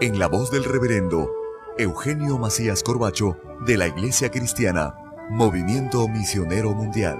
en 0.00 0.18
la 0.20 0.28
voz 0.28 0.52
del 0.52 0.62
reverendo 0.62 1.28
Eugenio 1.76 2.38
Macías 2.38 2.84
Corbacho 2.84 3.36
de 3.66 3.76
la 3.76 3.88
Iglesia 3.88 4.30
Cristiana, 4.30 4.94
Movimiento 5.28 6.06
Misionero 6.06 6.72
Mundial. 6.72 7.18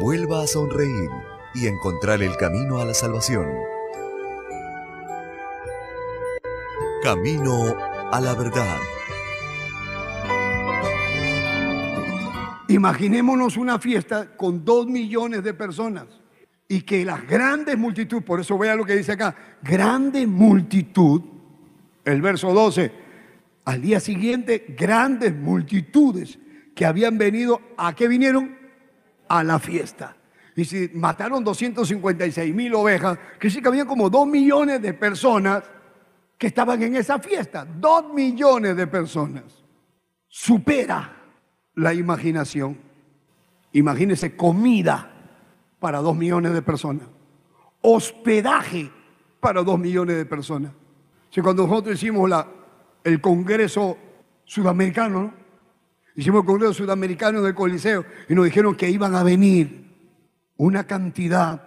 Vuelva 0.00 0.42
a 0.42 0.46
sonreír 0.46 1.10
y 1.54 1.66
encontrar 1.66 2.22
el 2.22 2.34
camino 2.38 2.80
a 2.80 2.86
la 2.86 2.94
salvación. 2.94 3.46
Camino 7.02 7.76
a 8.10 8.20
la 8.22 8.34
verdad. 8.34 8.78
Imaginémonos 12.68 13.58
una 13.58 13.78
fiesta 13.78 14.34
con 14.34 14.64
dos 14.64 14.86
millones 14.86 15.44
de 15.44 15.52
personas 15.52 16.06
y 16.68 16.82
que 16.82 17.04
las 17.04 17.26
grandes 17.26 17.78
multitudes, 17.78 18.24
por 18.24 18.40
eso 18.40 18.58
vea 18.58 18.76
lo 18.76 18.84
que 18.84 18.94
dice 18.94 19.12
acá, 19.12 19.34
grande 19.62 20.26
multitud, 20.26 21.22
el 22.04 22.20
verso 22.20 22.52
12, 22.52 22.92
al 23.64 23.80
día 23.80 24.00
siguiente, 24.00 24.66
grandes 24.76 25.34
multitudes 25.34 26.38
que 26.74 26.84
habían 26.84 27.16
venido, 27.16 27.60
¿a 27.76 27.94
qué 27.94 28.06
vinieron? 28.06 28.56
A 29.28 29.42
la 29.42 29.58
fiesta. 29.58 30.16
Y 30.54 30.64
si 30.64 30.90
mataron 30.94 31.42
256 31.42 32.54
mil 32.54 32.74
ovejas, 32.74 33.18
que 33.38 33.48
sí 33.48 33.62
que 33.62 33.68
había 33.68 33.86
como 33.86 34.10
dos 34.10 34.26
millones 34.26 34.82
de 34.82 34.92
personas 34.92 35.62
que 36.36 36.48
estaban 36.48 36.82
en 36.82 36.96
esa 36.96 37.18
fiesta. 37.18 37.64
Dos 37.64 38.12
millones 38.12 38.76
de 38.76 38.86
personas. 38.86 39.44
Supera 40.28 41.16
la 41.74 41.94
imaginación. 41.94 42.78
Imagínese 43.72 44.36
comida 44.36 45.07
para 45.78 45.98
dos 45.98 46.16
millones 46.16 46.52
de 46.52 46.62
personas. 46.62 47.06
Hospedaje 47.80 48.90
para 49.40 49.62
dos 49.62 49.78
millones 49.78 50.16
de 50.16 50.26
personas. 50.26 50.72
Si 51.30 51.40
cuando 51.40 51.66
nosotros 51.66 51.94
hicimos 51.96 52.28
la, 52.28 52.46
el 53.04 53.20
Congreso 53.20 53.96
Sudamericano, 54.44 55.32
hicimos 56.16 56.40
el 56.40 56.46
Congreso 56.46 56.74
Sudamericano 56.74 57.42
del 57.42 57.54
Coliseo 57.54 58.04
y 58.28 58.34
nos 58.34 58.44
dijeron 58.44 58.74
que 58.74 58.90
iban 58.90 59.14
a 59.14 59.22
venir 59.22 59.86
una 60.56 60.84
cantidad 60.84 61.62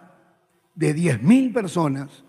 de 0.76 0.93
10 0.93 1.22
mil 1.22 1.53
personas 1.53 2.24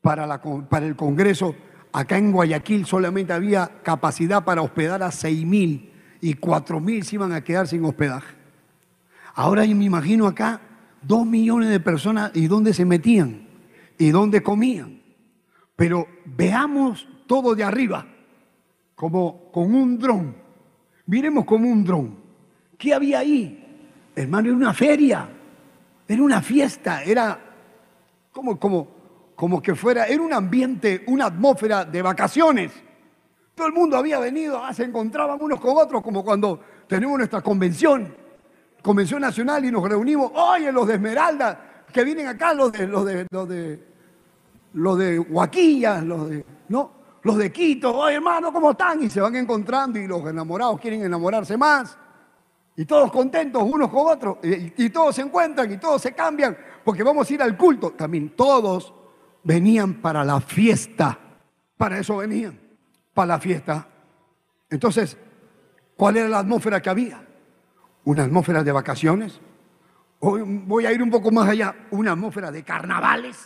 para, 0.00 0.26
la, 0.26 0.40
para 0.40 0.86
el 0.86 0.96
Congreso. 0.96 1.54
Acá 1.92 2.18
en 2.18 2.32
Guayaquil 2.32 2.84
solamente 2.84 3.32
había 3.32 3.80
capacidad 3.82 4.44
para 4.44 4.62
hospedar 4.62 5.02
a 5.02 5.10
6 5.10 5.46
mil 5.46 5.92
y 6.20 6.34
4 6.34 6.80
mil 6.80 7.04
se 7.04 7.16
iban 7.16 7.32
a 7.32 7.42
quedar 7.42 7.66
sin 7.66 7.84
hospedaje. 7.84 8.36
Ahora 9.34 9.64
yo 9.64 9.74
me 9.76 9.84
imagino 9.84 10.26
acá 10.26 10.60
Dos 11.02 11.26
millones 11.26 11.70
de 11.70 11.80
personas 11.80 12.32
y 12.34 12.48
dónde 12.48 12.74
se 12.74 12.84
metían 12.84 13.46
y 13.98 14.10
dónde 14.10 14.42
comían. 14.42 15.02
Pero 15.76 16.06
veamos 16.24 17.08
todo 17.26 17.54
de 17.54 17.64
arriba, 17.64 18.06
como 18.94 19.50
con 19.52 19.74
un 19.74 19.98
dron. 19.98 20.36
Miremos 21.06 21.44
como 21.44 21.68
un 21.68 21.84
dron. 21.84 22.16
¿Qué 22.76 22.94
había 22.94 23.20
ahí? 23.20 23.64
Hermano, 24.14 24.48
era 24.48 24.56
una 24.56 24.74
feria, 24.74 25.28
era 26.06 26.22
una 26.22 26.42
fiesta, 26.42 27.02
era 27.02 27.38
como, 28.32 28.58
como, 28.58 28.88
como 29.34 29.62
que 29.62 29.74
fuera, 29.74 30.06
era 30.06 30.22
un 30.22 30.32
ambiente, 30.32 31.04
una 31.06 31.26
atmósfera 31.26 31.84
de 31.84 32.02
vacaciones. 32.02 32.72
Todo 33.54 33.66
el 33.66 33.72
mundo 33.72 33.96
había 33.96 34.18
venido, 34.18 34.62
ah, 34.62 34.72
se 34.72 34.84
encontraban 34.84 35.38
unos 35.40 35.60
con 35.60 35.76
otros, 35.76 36.02
como 36.02 36.24
cuando 36.24 36.60
tenemos 36.86 37.18
nuestra 37.18 37.40
convención 37.40 38.27
Convención 38.82 39.20
Nacional 39.20 39.64
y 39.64 39.70
nos 39.70 39.88
reunimos, 39.88 40.30
oye, 40.34 40.70
los 40.72 40.86
de 40.86 40.94
Esmeralda, 40.94 41.84
que 41.92 42.04
vienen 42.04 42.26
acá, 42.26 42.54
los 42.54 42.72
de, 42.72 42.86
los 42.86 43.04
de, 43.04 43.26
los 43.30 43.48
de, 43.48 43.86
los 44.74 44.98
de 44.98 45.18
Huaquilla, 45.18 46.00
los 46.00 46.28
de, 46.28 46.44
¿no? 46.68 46.98
Los 47.22 47.36
de 47.36 47.52
Quito, 47.52 47.96
oye 47.96 48.14
hermano, 48.14 48.52
¿cómo 48.52 48.70
están? 48.70 49.02
Y 49.02 49.10
se 49.10 49.20
van 49.20 49.34
encontrando 49.36 49.98
y 49.98 50.06
los 50.06 50.24
enamorados 50.26 50.80
quieren 50.80 51.02
enamorarse 51.02 51.56
más. 51.56 51.98
Y 52.76 52.84
todos 52.84 53.10
contentos 53.10 53.62
unos 53.64 53.90
con 53.90 54.06
otros. 54.06 54.38
Y, 54.42 54.84
y 54.84 54.90
todos 54.90 55.16
se 55.16 55.22
encuentran 55.22 55.70
y 55.72 55.78
todos 55.78 56.00
se 56.00 56.12
cambian 56.12 56.56
porque 56.84 57.02
vamos 57.02 57.28
a 57.28 57.34
ir 57.34 57.42
al 57.42 57.56
culto. 57.56 57.90
También 57.90 58.30
todos 58.36 58.94
venían 59.42 59.94
para 59.94 60.24
la 60.24 60.40
fiesta. 60.40 61.18
Para 61.76 61.98
eso 61.98 62.18
venían, 62.18 62.58
para 63.12 63.26
la 63.26 63.40
fiesta. 63.40 63.86
Entonces, 64.70 65.16
¿cuál 65.96 66.18
era 66.18 66.28
la 66.28 66.38
atmósfera 66.38 66.80
que 66.80 66.90
había? 66.90 67.27
Una 68.08 68.24
atmósfera 68.24 68.64
de 68.64 68.72
vacaciones. 68.72 69.38
Hoy 70.20 70.40
voy 70.42 70.86
a 70.86 70.92
ir 70.92 71.02
un 71.02 71.10
poco 71.10 71.30
más 71.30 71.46
allá, 71.46 71.74
una 71.90 72.12
atmósfera 72.12 72.50
de 72.50 72.62
carnavales, 72.62 73.36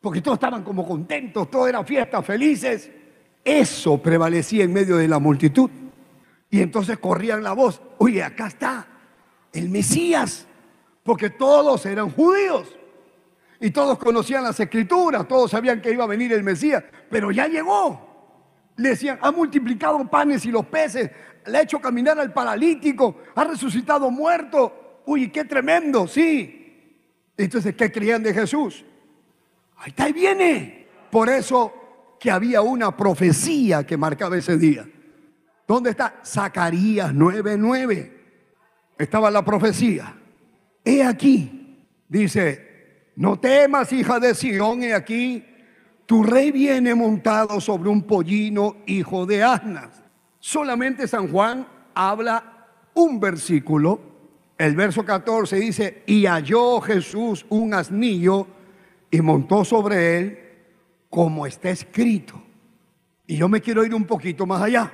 porque 0.00 0.20
todos 0.20 0.36
estaban 0.36 0.62
como 0.62 0.86
contentos, 0.86 1.50
todo 1.50 1.66
era 1.66 1.82
fiesta, 1.82 2.22
felices. 2.22 2.88
Eso 3.44 4.00
prevalecía 4.00 4.62
en 4.62 4.72
medio 4.72 4.98
de 4.98 5.08
la 5.08 5.18
multitud. 5.18 5.68
Y 6.48 6.60
entonces 6.60 6.96
corrían 6.98 7.42
la 7.42 7.54
voz, 7.54 7.82
oye, 7.98 8.22
acá 8.22 8.46
está 8.46 8.86
el 9.52 9.68
Mesías, 9.68 10.46
porque 11.02 11.30
todos 11.30 11.84
eran 11.84 12.10
judíos. 12.10 12.68
Y 13.58 13.72
todos 13.72 13.98
conocían 13.98 14.44
las 14.44 14.60
escrituras, 14.60 15.26
todos 15.26 15.50
sabían 15.50 15.82
que 15.82 15.90
iba 15.90 16.04
a 16.04 16.06
venir 16.06 16.32
el 16.32 16.44
Mesías, 16.44 16.84
pero 17.10 17.32
ya 17.32 17.48
llegó. 17.48 18.12
Le 18.76 18.90
decían, 18.90 19.18
ha 19.20 19.32
multiplicado 19.32 20.08
panes 20.08 20.46
y 20.46 20.52
los 20.52 20.66
peces, 20.66 21.10
le 21.46 21.58
ha 21.58 21.62
hecho 21.62 21.80
caminar 21.80 22.18
al 22.18 22.32
paralítico, 22.32 23.16
ha 23.34 23.44
resucitado 23.44 24.10
muerto. 24.10 25.00
Uy, 25.06 25.30
qué 25.30 25.44
tremendo, 25.44 26.06
sí. 26.06 26.62
Entonces, 27.36 27.74
¿qué 27.74 27.90
creían 27.90 28.22
de 28.22 28.32
Jesús? 28.32 28.84
Ahí 29.76 29.90
está, 29.90 30.04
ahí 30.04 30.12
viene. 30.12 30.86
Por 31.10 31.28
eso 31.28 31.72
que 32.20 32.30
había 32.30 32.62
una 32.62 32.96
profecía 32.96 33.84
que 33.84 33.96
marcaba 33.96 34.36
ese 34.36 34.56
día. 34.56 34.88
¿Dónde 35.66 35.90
está? 35.90 36.20
Zacarías 36.24 37.12
9:9. 37.12 38.12
Estaba 38.98 39.30
la 39.30 39.44
profecía. 39.44 40.16
He 40.84 41.02
aquí, 41.02 41.86
dice, 42.08 43.12
no 43.16 43.38
temas, 43.38 43.92
hija 43.92 44.18
de 44.20 44.34
Sión, 44.34 44.82
he 44.82 44.94
aquí, 44.94 45.44
tu 46.06 46.22
rey 46.22 46.50
viene 46.50 46.94
montado 46.94 47.60
sobre 47.60 47.88
un 47.88 48.02
pollino, 48.02 48.76
hijo 48.86 49.26
de 49.26 49.42
asnas. 49.42 50.01
Solamente 50.44 51.06
San 51.06 51.28
Juan 51.28 51.68
habla 51.94 52.66
un 52.94 53.20
versículo. 53.20 54.00
El 54.58 54.74
verso 54.74 55.04
14 55.04 55.54
dice, 55.54 56.02
y 56.04 56.26
halló 56.26 56.80
Jesús 56.80 57.46
un 57.48 57.72
asnillo 57.72 58.48
y 59.08 59.20
montó 59.20 59.64
sobre 59.64 60.18
él 60.18 60.38
como 61.08 61.46
está 61.46 61.70
escrito. 61.70 62.42
Y 63.24 63.36
yo 63.36 63.48
me 63.48 63.60
quiero 63.60 63.84
ir 63.84 63.94
un 63.94 64.04
poquito 64.04 64.44
más 64.44 64.60
allá. 64.60 64.92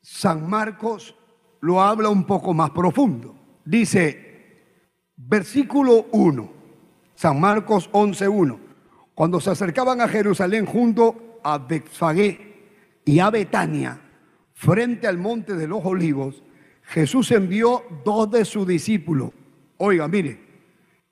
San 0.00 0.48
Marcos 0.48 1.16
lo 1.60 1.82
habla 1.82 2.08
un 2.08 2.24
poco 2.24 2.54
más 2.54 2.70
profundo. 2.70 3.34
Dice, 3.64 4.76
versículo 5.16 6.06
1, 6.12 6.52
San 7.16 7.40
Marcos 7.40 7.90
11.1, 7.90 8.60
cuando 9.12 9.40
se 9.40 9.50
acercaban 9.50 10.00
a 10.00 10.06
Jerusalén 10.06 10.66
junto 10.66 11.40
a 11.42 11.58
Betfagé 11.58 13.00
y 13.04 13.18
a 13.18 13.28
Betania, 13.28 14.01
frente 14.62 15.08
al 15.08 15.18
monte 15.18 15.54
de 15.54 15.66
los 15.66 15.84
olivos, 15.84 16.40
Jesús 16.84 17.32
envió 17.32 17.82
dos 18.04 18.30
de 18.30 18.44
sus 18.44 18.64
discípulos. 18.64 19.30
Oiga, 19.78 20.06
mire, 20.06 20.40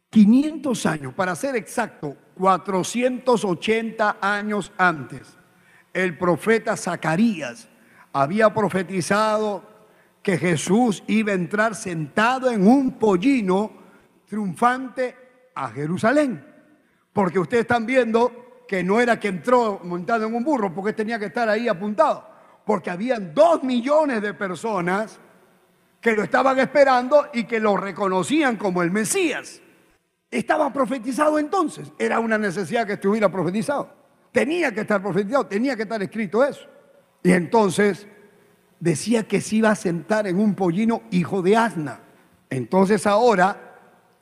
500 0.09 0.87
años, 0.87 1.15
para 1.15 1.35
ser 1.35 1.57
exacto, 1.57 2.17
480 2.37 4.19
años 4.21 4.73
antes, 4.79 5.37
el 5.93 6.17
profeta 6.17 6.77
Zacarías 6.77 7.69
había 8.13 8.55
profetizado 8.55 9.65
que 10.23 10.39
Jesús 10.39 11.03
iba 11.09 11.33
a 11.33 11.35
entrar 11.35 11.75
sentado 11.75 12.53
en 12.53 12.65
un 12.65 12.93
pollino 13.01 13.73
triunfante 14.27 15.17
a 15.57 15.71
Jerusalén. 15.71 16.47
Porque 17.13 17.41
ustedes 17.41 17.63
están 17.63 17.85
viendo 17.85 18.63
que 18.69 18.85
no 18.85 19.01
era 19.01 19.19
que 19.19 19.27
entró 19.27 19.81
montado 19.83 20.29
en 20.29 20.37
un 20.37 20.45
burro, 20.45 20.73
porque 20.73 20.93
tenía 20.93 21.19
que 21.19 21.27
estar 21.27 21.49
ahí 21.49 21.67
apuntado 21.67 22.30
porque 22.65 22.91
habían 22.91 23.35
dos 23.35 23.63
millones 23.63 24.23
de 24.23 24.35
personas 24.35 25.19
que 26.01 26.13
lo 26.13 26.23
estaban 26.23 26.59
esperando 26.59 27.29
y 27.33 27.45
que 27.45 27.61
lo 27.61 27.77
reconocían 27.77 28.57
como 28.57 28.83
el 28.83 28.91
Mesías. 28.91 29.61
Estaba 30.31 30.73
profetizado 30.73 31.39
entonces, 31.39 31.93
era 31.99 32.21
una 32.21 32.39
necesidad 32.39 32.87
que 32.87 32.95
estuviera 32.95 33.31
profetizado. 33.31 33.93
Tenía 34.33 34.73
que 34.73 34.83
estar 34.83 35.03
profetizado, 35.03 35.47
tenía 35.47 35.77
que 35.77 35.83
estar 35.83 36.03
escrito 36.03 36.45
eso. 36.45 36.67
Y 37.23 37.33
entonces 37.33 38.07
decía 38.79 39.25
que 39.25 39.41
se 39.41 39.57
iba 39.57 39.71
a 39.71 39.75
sentar 39.75 40.27
en 40.27 40.39
un 40.39 40.55
pollino 40.55 41.03
hijo 41.11 41.43
de 41.43 41.57
asna. 41.57 42.01
Entonces 42.49 43.07
ahora 43.07 43.71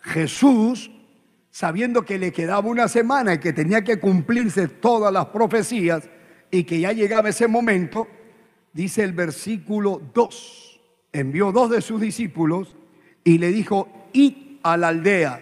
Jesús, 0.01 0.91
sabiendo 1.51 2.03
que 2.05 2.19
le 2.19 2.33
quedaba 2.33 2.69
una 2.69 2.89
semana 2.89 3.35
y 3.35 3.39
que 3.39 3.53
tenía 3.53 3.85
que 3.85 4.01
cumplirse 4.01 4.69
todas 4.69 5.13
las 5.13 5.27
profecías 5.27 6.09
y 6.51 6.65
que 6.65 6.81
ya 6.81 6.93
llegaba 6.93 7.29
ese 7.29 7.47
momento, 7.47 8.09
dice 8.73 9.05
el 9.05 9.13
versículo 9.13 10.01
2, 10.15 10.81
envió 11.13 11.53
dos 11.53 11.71
de 11.71 11.81
sus 11.81 12.01
discípulos 12.01 12.77
y 13.25 13.39
le 13.39 13.49
dijo, 13.49 13.89
id 14.13 14.59
a 14.63 14.77
la 14.77 14.89
aldea 14.89 15.41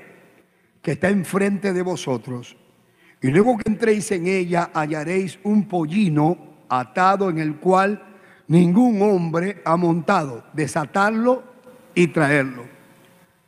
que 0.83 0.93
está 0.93 1.09
enfrente 1.09 1.73
de 1.73 1.83
vosotros, 1.83 2.57
y 3.21 3.29
luego 3.29 3.57
que 3.59 3.69
entréis 3.71 4.11
en 4.13 4.27
ella 4.27 4.71
hallaréis 4.73 5.39
un 5.43 5.67
pollino 5.67 6.39
atado 6.69 7.31
en 7.31 7.39
el 7.39 7.57
cual 7.57 8.03
ningún 8.49 9.03
hombre 9.03 9.63
ha 9.65 9.77
montado, 9.77 10.45
desatarlo 10.53 11.43
y 11.95 12.09
traerlo. 12.09 12.65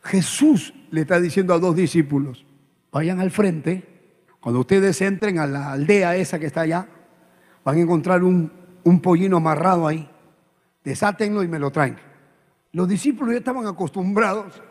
Jesús 0.02 0.74
le 0.90 1.02
está 1.02 1.20
diciendo 1.20 1.54
a 1.54 1.58
dos 1.58 1.76
discípulos, 1.76 2.44
vayan 2.90 3.20
al 3.20 3.30
frente, 3.30 3.84
cuando 4.40 4.60
ustedes 4.60 5.00
entren 5.02 5.38
a 5.38 5.46
la 5.46 5.72
aldea 5.72 6.16
esa 6.16 6.38
que 6.38 6.46
está 6.46 6.62
allá, 6.62 6.88
van 7.64 7.76
a 7.76 7.80
encontrar 7.80 8.24
un, 8.24 8.50
un 8.88 9.00
pollino 9.00 9.36
amarrado 9.36 9.86
ahí, 9.86 10.08
desátenlo 10.82 11.42
y 11.42 11.48
me 11.48 11.58
lo 11.58 11.70
traen. 11.70 11.98
Los 12.72 12.88
discípulos 12.88 13.32
ya 13.32 13.38
estaban 13.38 13.66
acostumbrados 13.66 14.62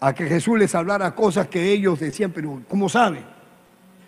a 0.00 0.14
que 0.14 0.26
Jesús 0.26 0.58
les 0.58 0.74
hablara 0.74 1.14
cosas 1.14 1.48
que 1.48 1.70
ellos 1.70 2.00
decían, 2.00 2.32
pero 2.32 2.62
¿cómo 2.68 2.88
sabe? 2.88 3.24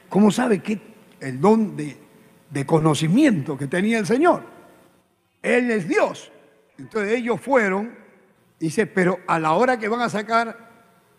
¿Cómo 0.09 0.31
sabe 0.31 0.61
que 0.61 0.81
el 1.21 1.41
don 1.41 1.77
de, 1.77 2.67
conocimiento 2.67 3.57
que 3.57 3.67
tenía 3.67 3.99
el 3.99 4.07
Señor? 4.07 4.43
Él 5.43 5.71
es 5.71 5.89
Dios. 5.89 6.31
Entonces 6.79 7.13
ellos 7.13 7.41
fueron, 7.41 7.95
dice, 8.59 8.87
pero 8.87 9.21
a 9.27 9.39
la 9.39 9.53
hora 9.53 9.79
que 9.79 9.89
van 9.89 10.01
a 10.01 10.09
sacar 10.09 10.71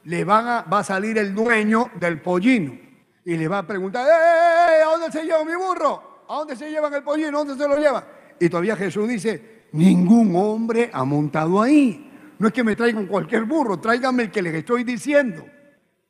le 0.04 0.24
van 0.24 0.48
a, 0.48 0.62
va 0.62 0.80
a 0.80 0.84
salir 0.84 1.18
el 1.18 1.34
dueño 1.34 1.92
del 2.00 2.22
pollino 2.22 2.78
y 3.24 3.38
le 3.38 3.48
va 3.48 3.60
a 3.60 3.68
preguntar, 3.68 4.06
¡Eh, 4.08 4.84
¿a 4.84 4.86
dónde 4.86 5.12
se 5.12 5.24
lleva 5.24 5.44
mi 5.44 5.56
burro? 5.56 6.15
¿A 6.28 6.36
dónde 6.36 6.56
se 6.56 6.70
llevan 6.70 6.94
el 6.94 7.04
pollino? 7.04 7.40
¿A 7.40 7.44
dónde 7.44 7.56
se 7.56 7.68
lo 7.68 7.78
lleva? 7.78 8.08
Y 8.40 8.50
todavía 8.50 8.76
Jesús 8.76 9.08
dice, 9.08 9.66
ningún 9.72 10.36
hombre 10.36 10.90
ha 10.94 11.04
montado 11.04 11.62
ahí. 11.62 12.12
No 12.38 12.48
es 12.48 12.54
que 12.54 12.64
me 12.64 12.76
traigan 12.76 13.08
cualquier 13.08 13.44
burro, 13.46 13.80
tráiganme 13.80 14.24
el 14.24 14.32
que 14.32 14.42
les 14.42 14.54
estoy 14.56 14.84
diciendo. 14.84 15.46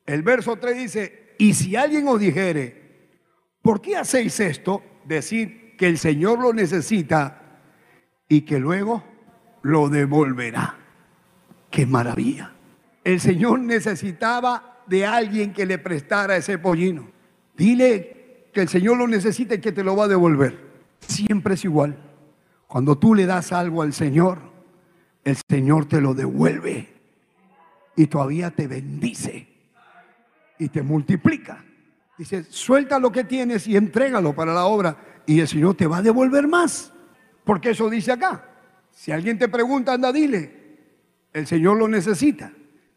El 0.04 0.22
verso 0.22 0.56
3 0.56 0.76
dice, 0.76 1.34
y 1.38 1.54
si 1.54 1.76
alguien 1.76 2.08
os 2.08 2.18
dijere, 2.18 3.10
¿por 3.62 3.80
qué 3.80 3.96
hacéis 3.96 4.40
esto? 4.40 4.82
Decir 5.04 5.76
que 5.76 5.86
el 5.86 5.98
Señor 5.98 6.40
lo 6.40 6.52
necesita 6.52 7.60
y 8.28 8.42
que 8.42 8.58
luego 8.58 9.04
lo 9.62 9.88
devolverá. 9.88 10.76
¡Qué 11.70 11.86
maravilla! 11.86 12.56
el 13.06 13.20
Señor 13.20 13.60
necesitaba 13.60 14.82
de 14.84 15.06
alguien 15.06 15.52
que 15.52 15.64
le 15.64 15.78
prestara 15.78 16.36
ese 16.36 16.58
pollino. 16.58 17.08
Dile 17.56 18.15
que 18.56 18.62
el 18.62 18.70
Señor 18.70 18.96
lo 18.96 19.06
necesita 19.06 19.54
y 19.54 19.60
que 19.60 19.70
te 19.70 19.84
lo 19.84 19.94
va 19.94 20.04
a 20.04 20.08
devolver. 20.08 20.58
Siempre 21.00 21.56
es 21.56 21.64
igual. 21.66 21.94
Cuando 22.66 22.96
tú 22.96 23.14
le 23.14 23.26
das 23.26 23.52
algo 23.52 23.82
al 23.82 23.92
Señor, 23.92 24.38
el 25.24 25.36
Señor 25.46 25.84
te 25.84 26.00
lo 26.00 26.14
devuelve 26.14 26.88
y 27.96 28.06
todavía 28.06 28.50
te 28.50 28.66
bendice 28.66 29.46
y 30.58 30.70
te 30.70 30.82
multiplica. 30.82 31.62
Dice, 32.16 32.44
suelta 32.44 32.98
lo 32.98 33.12
que 33.12 33.24
tienes 33.24 33.66
y 33.66 33.76
entrégalo 33.76 34.34
para 34.34 34.54
la 34.54 34.64
obra 34.64 34.96
y 35.26 35.38
el 35.38 35.48
Señor 35.48 35.74
te 35.74 35.86
va 35.86 35.98
a 35.98 36.02
devolver 36.02 36.48
más. 36.48 36.94
Porque 37.44 37.72
eso 37.72 37.90
dice 37.90 38.12
acá. 38.12 38.42
Si 38.90 39.12
alguien 39.12 39.38
te 39.38 39.50
pregunta, 39.50 39.92
anda, 39.92 40.10
dile, 40.14 40.78
el 41.34 41.46
Señor 41.46 41.76
lo 41.76 41.88
necesita. 41.88 42.54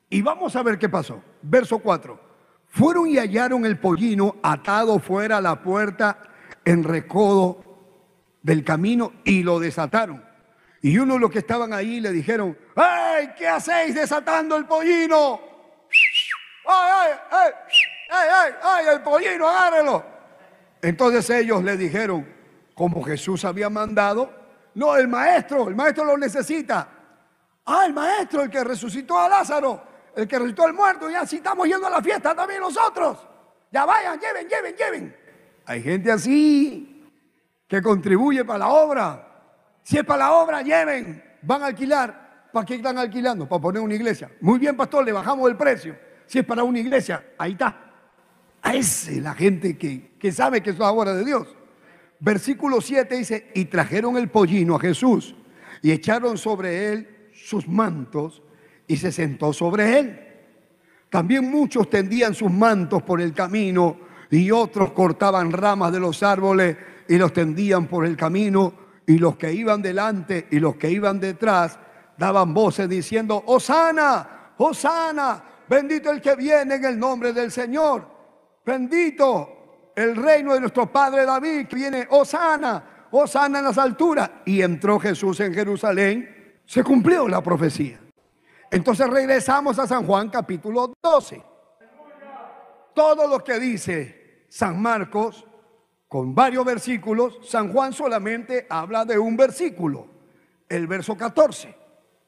Y 0.10 0.22
vamos 0.22 0.56
a 0.56 0.64
ver 0.64 0.80
qué 0.80 0.88
pasó. 0.88 1.22
Verso 1.42 1.80
4. 1.80 2.29
Fueron 2.70 3.08
y 3.08 3.18
hallaron 3.18 3.66
el 3.66 3.80
pollino 3.80 4.36
atado 4.44 5.00
fuera 5.00 5.38
a 5.38 5.42
la 5.42 5.62
puerta 5.62 6.20
en 6.64 6.84
recodo 6.84 7.64
del 8.42 8.64
camino 8.64 9.14
y 9.24 9.44
lo 9.44 9.60
desataron. 9.60 10.24
Y 10.82 10.98
uno 10.98 11.16
de 11.16 11.20
los 11.20 11.32
que 11.32 11.40
estaban 11.40 11.74
ahí 11.74 12.00
le 12.00 12.12
dijeron, 12.12 12.58
¡ay! 12.76 13.32
¿Qué 13.38 13.48
hacéis 13.48 13.96
desatando 13.96 14.56
el 14.56 14.66
pollino? 14.66 15.42
¡Ay, 16.66 16.92
ay, 16.96 17.12
ay! 17.32 17.52
¡Ay, 18.12 18.30
ay, 18.32 18.54
ay! 18.64 18.86
El 18.96 19.02
pollino, 19.02 19.48
agárrelo. 19.48 20.06
Entonces 20.82 21.30
ellos 21.32 21.64
le 21.64 21.76
dijeron, 21.76 22.26
como 22.74 23.04
Jesús 23.04 23.44
había 23.44 23.70
mandado, 23.70 24.32
no, 24.76 24.96
el 24.96 25.08
maestro, 25.08 25.68
el 25.68 25.76
maestro 25.76 26.06
lo 26.06 26.18
necesita. 26.18 26.88
Ah, 27.66 27.84
el 27.86 27.94
maestro, 27.94 28.44
el 28.44 28.50
que 28.50 28.64
resucitó 28.64 29.20
a 29.20 29.28
Lázaro 29.28 29.89
el 30.16 30.28
que 30.28 30.38
resucitó 30.38 30.66
al 30.66 30.74
muerto, 30.74 31.10
ya 31.10 31.26
si 31.26 31.38
estamos 31.38 31.68
yendo 31.68 31.88
a 31.88 31.90
la 31.90 32.02
fiesta 32.02 32.36
también 32.36 32.62
nosotros. 32.62 33.18
Ya 33.72 33.86
vayan, 33.86 34.20
lleven, 34.20 34.48
lleven, 34.48 34.76
lleven. 34.76 35.16
Hay 35.66 35.84
gente 35.84 36.12
así 36.12 37.06
que 37.68 37.82
contribuye 37.82 38.44
para 38.44 38.60
la 38.60 38.70
obra. 38.70 39.26
Si 39.84 39.98
es 39.98 40.04
para 40.04 40.26
la 40.26 40.32
obra, 40.34 40.62
lleven. 40.62 41.24
Van 41.42 41.62
a 41.64 41.68
alquilar. 41.68 42.50
¿Para 42.52 42.66
qué 42.66 42.76
están 42.76 42.98
alquilando? 42.98 43.48
Para 43.48 43.62
poner 43.62 43.82
una 43.82 43.94
iglesia. 43.94 44.32
Muy 44.42 44.58
bien, 44.58 44.76
pastor, 44.76 45.06
le 45.06 45.12
bajamos 45.12 45.50
el 45.50 45.56
precio. 45.56 45.96
Si 46.26 46.40
es 46.40 46.46
para 46.46 46.64
una 46.64 46.80
iglesia, 46.80 47.34
ahí 47.38 47.52
está. 47.52 47.92
A 48.62 48.74
ese 48.74 49.22
la 49.22 49.34
gente 49.34 49.78
que, 49.78 50.18
que 50.18 50.32
sabe 50.32 50.62
que 50.62 50.72
es 50.72 50.80
la 50.80 50.92
obra 50.92 51.14
de 51.14 51.24
Dios. 51.24 51.48
Versículo 52.20 52.82
7 52.82 53.16
dice, 53.16 53.52
y 53.54 53.66
trajeron 53.66 54.18
el 54.18 54.30
pollino 54.30 54.76
a 54.76 54.80
Jesús 54.80 55.36
y 55.82 55.92
echaron 55.92 56.38
sobre 56.38 56.92
él 56.92 57.30
sus 57.34 57.68
mantos 57.68 58.42
y 58.90 58.98
se 58.98 59.12
sentó 59.12 59.54
sobre 59.54 60.00
él. 60.00 60.20
También 61.10 61.50
muchos 61.50 61.90
tendían 61.90 62.34
sus 62.34 62.52
mantos 62.52 63.04
por 63.04 63.22
el 63.22 63.34
camino 63.34 64.00
y 64.32 64.50
otros 64.52 64.92
cortaban 64.92 65.52
ramas 65.52 65.94
de 65.94 66.00
los 66.00 66.22
árboles 66.24 66.76
y 67.08 67.18
los 67.18 67.32
tendían 67.32 67.86
por 67.88 68.06
el 68.06 68.18
camino 68.18 68.74
y 69.06 69.20
los 69.20 69.38
que 69.38 69.54
iban 69.54 69.82
delante 69.82 70.48
y 70.50 70.60
los 70.60 70.76
que 70.76 70.90
iban 70.90 71.20
detrás 71.20 71.80
daban 72.18 72.54
voces 72.54 72.90
diciendo, 72.90 73.44
Osana, 73.46 74.54
Osana, 74.58 75.44
bendito 75.70 76.10
el 76.12 76.20
que 76.20 76.36
viene 76.36 76.76
en 76.76 76.86
el 76.86 77.00
nombre 77.00 77.32
del 77.32 77.52
Señor, 77.52 78.08
bendito 78.66 79.92
el 79.96 80.16
reino 80.16 80.56
de 80.56 80.62
nuestro 80.62 80.92
Padre 80.92 81.26
David 81.26 81.68
que 81.68 81.76
viene, 81.76 82.08
Osana, 82.10 83.08
Osana 83.12 83.60
en 83.60 83.66
las 83.66 83.78
alturas. 83.78 84.32
Y 84.46 84.62
entró 84.64 85.00
Jesús 85.00 85.40
en 85.42 85.54
Jerusalén, 85.54 86.62
se 86.66 86.84
cumplió 86.84 87.28
la 87.28 87.42
profecía. 87.42 88.00
Entonces 88.72 89.10
regresamos 89.10 89.80
a 89.80 89.88
San 89.88 90.06
Juan 90.06 90.30
capítulo 90.30 90.94
12. 91.02 91.42
Todo 92.94 93.28
lo 93.28 93.44
que 93.44 93.60
dice 93.60 94.46
San 94.50 94.82
Marcos 94.82 95.46
con 96.08 96.34
varios 96.36 96.66
versículos, 96.66 97.40
San 97.44 97.72
Juan 97.72 97.94
solamente 97.94 98.68
habla 98.70 99.06
de 99.06 99.18
un 99.18 99.38
versículo, 99.38 100.08
el 100.68 100.88
verso 100.88 101.16
14. 101.16 101.76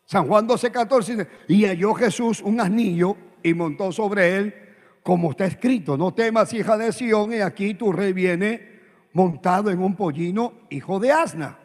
San 0.05 0.27
Juan 0.27 0.45
12, 0.45 0.72
14 0.72 1.15
dice, 1.15 1.30
y 1.47 1.65
halló 1.65 1.93
Jesús 1.93 2.41
un 2.41 2.59
asnillo 2.59 3.15
y 3.41 3.53
montó 3.53 3.91
sobre 3.91 4.35
él, 4.35 4.55
como 5.03 5.31
está 5.31 5.45
escrito, 5.45 5.97
no 5.97 6.13
temas 6.13 6.53
hija 6.53 6.77
de 6.77 6.91
Sión, 6.91 7.34
y 7.34 7.41
aquí 7.41 7.73
tu 7.73 7.91
rey 7.91 8.13
viene 8.13 8.81
montado 9.13 9.72
en 9.72 9.81
un 9.81 9.95
pollino, 9.95 10.53
hijo 10.69 10.99
de 10.99 11.11
asna. 11.11 11.57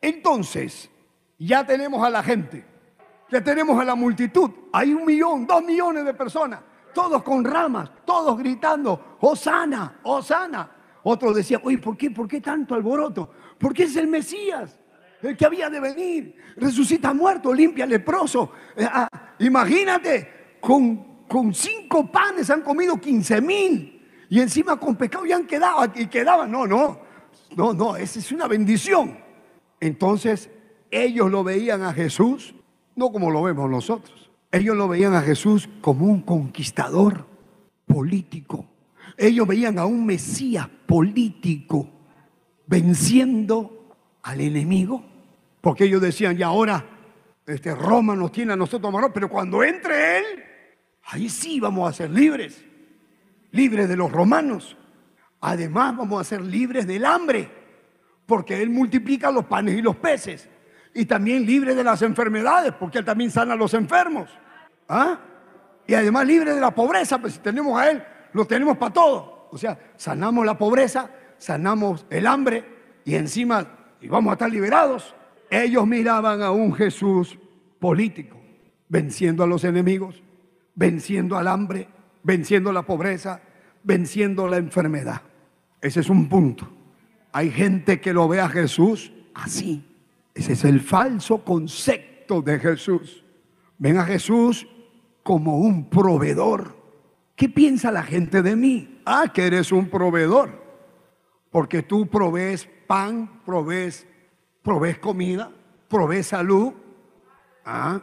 Entonces, 0.00 0.90
ya 1.38 1.64
tenemos 1.64 2.04
a 2.04 2.10
la 2.10 2.22
gente 2.22 2.73
tenemos 3.40 3.80
a 3.80 3.84
la 3.84 3.94
multitud. 3.94 4.50
Hay 4.72 4.92
un 4.92 5.04
millón, 5.04 5.46
dos 5.46 5.62
millones 5.64 6.04
de 6.04 6.14
personas, 6.14 6.60
todos 6.92 7.22
con 7.22 7.44
ramas, 7.44 7.90
todos 8.04 8.38
gritando, 8.38 9.16
Osana, 9.20 10.00
Osana. 10.02 10.70
Otros 11.02 11.34
decían, 11.36 11.60
oye, 11.64 11.78
¿por 11.78 11.96
qué, 11.96 12.10
¿por 12.10 12.26
qué 12.26 12.40
tanto 12.40 12.74
alboroto? 12.74 13.30
Porque 13.58 13.84
es 13.84 13.96
el 13.96 14.06
Mesías, 14.06 14.78
el 15.22 15.36
que 15.36 15.44
había 15.44 15.68
de 15.68 15.80
venir. 15.80 16.36
Resucita 16.56 17.12
muerto, 17.12 17.52
limpia 17.52 17.86
leproso. 17.86 18.52
Eh, 18.76 18.86
ah, 18.90 19.08
imagínate, 19.38 20.56
con, 20.60 21.26
con 21.26 21.52
cinco 21.52 22.10
panes 22.10 22.48
han 22.50 22.62
comido 22.62 22.98
15 22.98 23.40
mil. 23.40 23.90
Y 24.30 24.40
encima 24.40 24.78
con 24.78 24.96
pecado 24.96 25.26
ya 25.26 25.36
han 25.36 25.46
quedado 25.46 25.92
y 25.94 26.06
quedaban. 26.06 26.50
No, 26.50 26.66
no, 26.66 27.00
no, 27.56 27.72
no, 27.72 27.96
esa 27.96 28.18
es 28.18 28.32
una 28.32 28.48
bendición. 28.48 29.18
Entonces 29.80 30.50
ellos 30.90 31.30
lo 31.30 31.44
veían 31.44 31.82
a 31.82 31.92
Jesús 31.92 32.54
no 32.96 33.10
como 33.12 33.30
lo 33.30 33.42
vemos 33.42 33.70
nosotros. 33.70 34.30
Ellos 34.50 34.76
lo 34.76 34.88
veían 34.88 35.14
a 35.14 35.22
Jesús 35.22 35.68
como 35.80 36.06
un 36.06 36.22
conquistador 36.22 37.26
político. 37.86 38.66
Ellos 39.16 39.46
veían 39.46 39.78
a 39.78 39.86
un 39.86 40.06
Mesías 40.06 40.68
político 40.86 41.88
venciendo 42.66 43.96
al 44.22 44.40
enemigo. 44.40 45.04
Porque 45.60 45.84
ellos 45.84 46.00
decían, 46.00 46.38
y 46.38 46.42
ahora 46.42 46.84
este 47.46 47.74
Roma 47.74 48.14
nos 48.14 48.32
tiene 48.32 48.52
a 48.52 48.56
nosotros 48.56 48.92
pero 49.12 49.28
cuando 49.28 49.62
entre 49.62 50.18
Él, 50.18 50.24
ahí 51.04 51.28
sí 51.28 51.60
vamos 51.60 51.88
a 51.88 51.92
ser 51.92 52.10
libres, 52.10 52.64
libres 53.50 53.88
de 53.88 53.96
los 53.96 54.10
romanos. 54.10 54.76
Además 55.40 55.96
vamos 55.96 56.20
a 56.20 56.24
ser 56.24 56.42
libres 56.42 56.86
del 56.86 57.04
hambre, 57.04 57.50
porque 58.26 58.62
Él 58.62 58.70
multiplica 58.70 59.30
los 59.30 59.44
panes 59.44 59.76
y 59.76 59.82
los 59.82 59.96
peces. 59.96 60.48
Y 60.94 61.04
también 61.06 61.44
libres 61.44 61.74
de 61.76 61.84
las 61.84 62.00
enfermedades, 62.02 62.72
porque 62.72 62.98
Él 62.98 63.04
también 63.04 63.30
sana 63.30 63.54
a 63.54 63.56
los 63.56 63.74
enfermos. 63.74 64.30
¿Ah? 64.88 65.18
Y 65.86 65.94
además 65.94 66.26
libres 66.26 66.54
de 66.54 66.60
la 66.60 66.70
pobreza, 66.70 67.18
pues 67.18 67.34
si 67.34 67.40
tenemos 67.40 67.78
a 67.78 67.90
Él, 67.90 68.02
lo 68.32 68.46
tenemos 68.46 68.78
para 68.78 68.92
todo. 68.92 69.48
O 69.50 69.58
sea, 69.58 69.78
sanamos 69.96 70.46
la 70.46 70.56
pobreza, 70.56 71.10
sanamos 71.38 72.06
el 72.10 72.26
hambre 72.26 72.64
y 73.04 73.14
encima 73.14 73.66
y 74.00 74.08
vamos 74.08 74.30
a 74.30 74.34
estar 74.34 74.50
liberados. 74.50 75.14
Ellos 75.50 75.86
miraban 75.86 76.42
a 76.42 76.50
un 76.50 76.74
Jesús 76.74 77.38
político, 77.78 78.36
venciendo 78.88 79.44
a 79.44 79.46
los 79.46 79.64
enemigos, 79.64 80.22
venciendo 80.74 81.36
al 81.36 81.48
hambre, 81.48 81.88
venciendo 82.22 82.72
la 82.72 82.82
pobreza, 82.82 83.40
venciendo 83.82 84.48
la 84.48 84.56
enfermedad. 84.56 85.22
Ese 85.80 86.00
es 86.00 86.08
un 86.08 86.28
punto. 86.28 86.68
Hay 87.32 87.50
gente 87.50 88.00
que 88.00 88.12
lo 88.12 88.26
ve 88.26 88.40
a 88.40 88.48
Jesús 88.48 89.12
así. 89.34 89.93
Ese 90.34 90.54
es 90.54 90.64
el 90.64 90.80
falso 90.80 91.44
concepto 91.44 92.42
de 92.42 92.58
Jesús. 92.58 93.24
Ven 93.78 93.98
a 93.98 94.04
Jesús 94.04 94.66
como 95.22 95.58
un 95.58 95.88
proveedor. 95.88 96.76
¿Qué 97.36 97.48
piensa 97.48 97.90
la 97.90 98.02
gente 98.02 98.42
de 98.42 98.56
mí? 98.56 99.00
Ah, 99.04 99.30
que 99.32 99.46
eres 99.46 99.72
un 99.72 99.88
proveedor. 99.88 100.62
Porque 101.50 101.82
tú 101.82 102.08
provees 102.08 102.68
pan, 102.86 103.42
provees, 103.44 104.06
comida, 105.00 105.52
provees 105.88 106.26
salud. 106.26 106.72
Ah, 107.64 108.02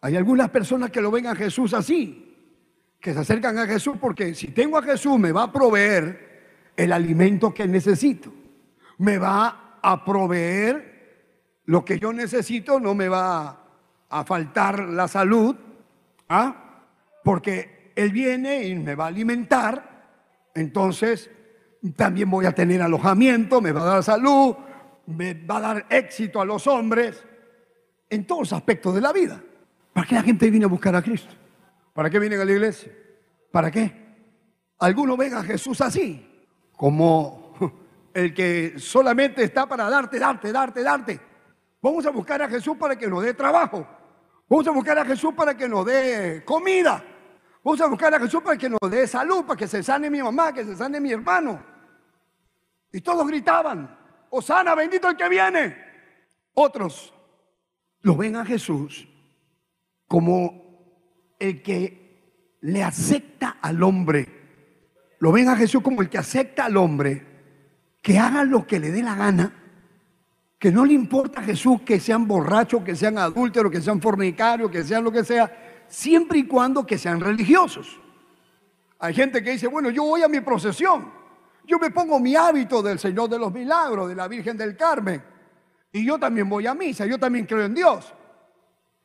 hay 0.00 0.16
algunas 0.16 0.50
personas 0.50 0.90
que 0.90 1.00
lo 1.00 1.10
ven 1.10 1.26
a 1.26 1.34
Jesús 1.34 1.74
así, 1.74 2.36
que 3.00 3.12
se 3.12 3.18
acercan 3.18 3.58
a 3.58 3.66
Jesús 3.66 3.96
porque 4.00 4.34
si 4.34 4.48
tengo 4.48 4.78
a 4.78 4.82
Jesús 4.82 5.18
me 5.18 5.32
va 5.32 5.44
a 5.44 5.52
proveer 5.52 6.72
el 6.76 6.92
alimento 6.92 7.52
que 7.52 7.66
necesito. 7.66 8.32
Me 8.98 9.18
va 9.18 9.78
a 9.82 10.04
proveer 10.04 10.87
lo 11.68 11.84
que 11.84 11.98
yo 11.98 12.14
necesito, 12.14 12.80
no 12.80 12.94
me 12.94 13.08
va 13.08 13.62
a 14.08 14.24
faltar 14.24 14.88
la 14.88 15.06
salud, 15.06 15.54
¿ah? 16.30 16.80
porque 17.22 17.92
Él 17.94 18.10
viene 18.10 18.64
y 18.64 18.74
me 18.74 18.94
va 18.94 19.04
a 19.04 19.08
alimentar, 19.08 20.48
entonces 20.54 21.30
también 21.94 22.30
voy 22.30 22.46
a 22.46 22.52
tener 22.52 22.80
alojamiento, 22.80 23.60
me 23.60 23.72
va 23.72 23.82
a 23.82 23.84
dar 23.84 24.02
salud, 24.02 24.56
me 25.08 25.34
va 25.34 25.58
a 25.58 25.60
dar 25.60 25.86
éxito 25.90 26.40
a 26.40 26.46
los 26.46 26.66
hombres, 26.66 27.22
en 28.08 28.26
todos 28.26 28.40
los 28.40 28.52
aspectos 28.54 28.94
de 28.94 29.02
la 29.02 29.12
vida. 29.12 29.38
¿Para 29.92 30.06
qué 30.06 30.14
la 30.14 30.22
gente 30.22 30.50
viene 30.50 30.64
a 30.64 30.68
buscar 30.68 30.96
a 30.96 31.02
Cristo? 31.02 31.34
¿Para 31.92 32.08
qué 32.08 32.18
vienen 32.18 32.40
a 32.40 32.46
la 32.46 32.52
iglesia? 32.52 32.90
¿Para 33.52 33.70
qué? 33.70 33.92
Algunos 34.78 35.18
ven 35.18 35.34
a 35.34 35.42
Jesús 35.42 35.82
así 35.82 36.26
como 36.74 37.52
el 38.14 38.32
que 38.32 38.78
solamente 38.78 39.44
está 39.44 39.68
para 39.68 39.90
darte, 39.90 40.18
darte, 40.18 40.50
darte, 40.50 40.82
darte. 40.82 41.27
Vamos 41.80 42.04
a 42.06 42.10
buscar 42.10 42.42
a 42.42 42.48
Jesús 42.48 42.76
para 42.76 42.96
que 42.96 43.06
nos 43.06 43.22
dé 43.22 43.34
trabajo. 43.34 43.86
Vamos 44.48 44.66
a 44.66 44.70
buscar 44.70 44.98
a 44.98 45.04
Jesús 45.04 45.34
para 45.34 45.56
que 45.56 45.68
nos 45.68 45.86
dé 45.86 46.42
comida. 46.44 47.04
Vamos 47.62 47.80
a 47.80 47.86
buscar 47.86 48.14
a 48.14 48.20
Jesús 48.20 48.42
para 48.42 48.56
que 48.56 48.68
nos 48.68 48.90
dé 48.90 49.06
salud, 49.06 49.44
para 49.44 49.56
que 49.56 49.66
se 49.66 49.82
sane 49.82 50.10
mi 50.10 50.22
mamá, 50.22 50.52
que 50.52 50.64
se 50.64 50.76
sane 50.76 51.00
mi 51.00 51.12
hermano. 51.12 51.62
Y 52.92 53.00
todos 53.00 53.26
gritaban, 53.26 53.98
Osana, 54.30 54.74
bendito 54.74 55.08
el 55.08 55.16
que 55.16 55.28
viene. 55.28 55.76
Otros 56.54 57.12
lo 58.00 58.16
ven 58.16 58.36
a 58.36 58.44
Jesús 58.44 59.06
como 60.06 61.36
el 61.38 61.62
que 61.62 62.56
le 62.62 62.82
acepta 62.82 63.58
al 63.60 63.82
hombre 63.82 64.38
lo 65.18 65.32
ven 65.32 65.48
a 65.48 65.56
Jesús 65.56 65.82
como 65.82 66.02
el 66.02 66.08
que 66.08 66.18
acepta 66.18 66.66
al 66.66 66.76
hombre, 66.76 67.26
que 68.02 68.18
haga 68.18 68.44
lo 68.44 68.66
que 68.66 68.78
le 68.78 68.90
dé 68.90 69.02
la 69.02 69.14
gana, 69.14 69.52
que 70.58 70.72
no 70.72 70.84
le 70.84 70.92
importa 70.92 71.40
a 71.40 71.44
Jesús 71.44 71.82
que 71.82 72.00
sean 72.00 72.26
borrachos, 72.26 72.82
que 72.82 72.96
sean 72.96 73.18
adúlteros, 73.18 73.70
que 73.70 73.80
sean 73.80 74.00
fornicarios, 74.00 74.70
que 74.70 74.82
sean 74.82 75.04
lo 75.04 75.12
que 75.12 75.24
sea, 75.24 75.84
siempre 75.86 76.38
y 76.38 76.46
cuando 76.46 76.84
que 76.84 76.98
sean 76.98 77.20
religiosos. 77.20 78.00
Hay 78.98 79.14
gente 79.14 79.42
que 79.42 79.52
dice, 79.52 79.68
bueno, 79.68 79.90
yo 79.90 80.02
voy 80.04 80.22
a 80.22 80.28
mi 80.28 80.40
procesión, 80.40 81.12
yo 81.64 81.78
me 81.78 81.90
pongo 81.90 82.18
mi 82.18 82.34
hábito 82.34 82.82
del 82.82 82.98
Señor 82.98 83.28
de 83.28 83.38
los 83.38 83.52
Milagros, 83.52 84.08
de 84.08 84.16
la 84.16 84.26
Virgen 84.26 84.56
del 84.56 84.76
Carmen, 84.76 85.22
y 85.92 86.04
yo 86.04 86.18
también 86.18 86.48
voy 86.48 86.66
a 86.66 86.74
misa, 86.74 87.06
yo 87.06 87.18
también 87.18 87.46
creo 87.46 87.64
en 87.64 87.74
Dios. 87.74 88.12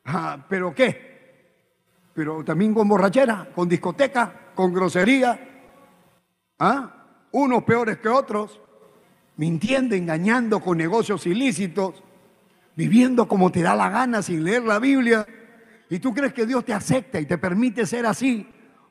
Ah, 0.04 0.44
¿Pero 0.48 0.74
qué? 0.74 1.14
Pero 2.12 2.44
también 2.44 2.74
con 2.74 2.88
borrachera, 2.88 3.48
con 3.54 3.68
discoteca, 3.68 4.50
con 4.54 4.72
grosería, 4.72 5.54
¿Ah? 6.58 6.90
Unos 7.32 7.64
peores 7.64 7.98
que 7.98 8.08
otros, 8.08 8.60
mintiendo, 9.36 9.94
engañando 9.94 10.60
con 10.60 10.78
negocios 10.78 11.26
ilícitos, 11.26 12.02
viviendo 12.76 13.26
como 13.28 13.50
te 13.50 13.62
da 13.62 13.74
la 13.74 13.90
gana 13.90 14.22
sin 14.22 14.44
leer 14.44 14.62
la 14.62 14.78
Biblia. 14.78 15.26
Y 15.90 15.98
tú 15.98 16.14
crees 16.14 16.32
que 16.32 16.46
Dios 16.46 16.64
te 16.64 16.72
acepta 16.72 17.20
y 17.20 17.26
te 17.26 17.38
permite 17.38 17.86
ser 17.86 18.06
así 18.06 18.46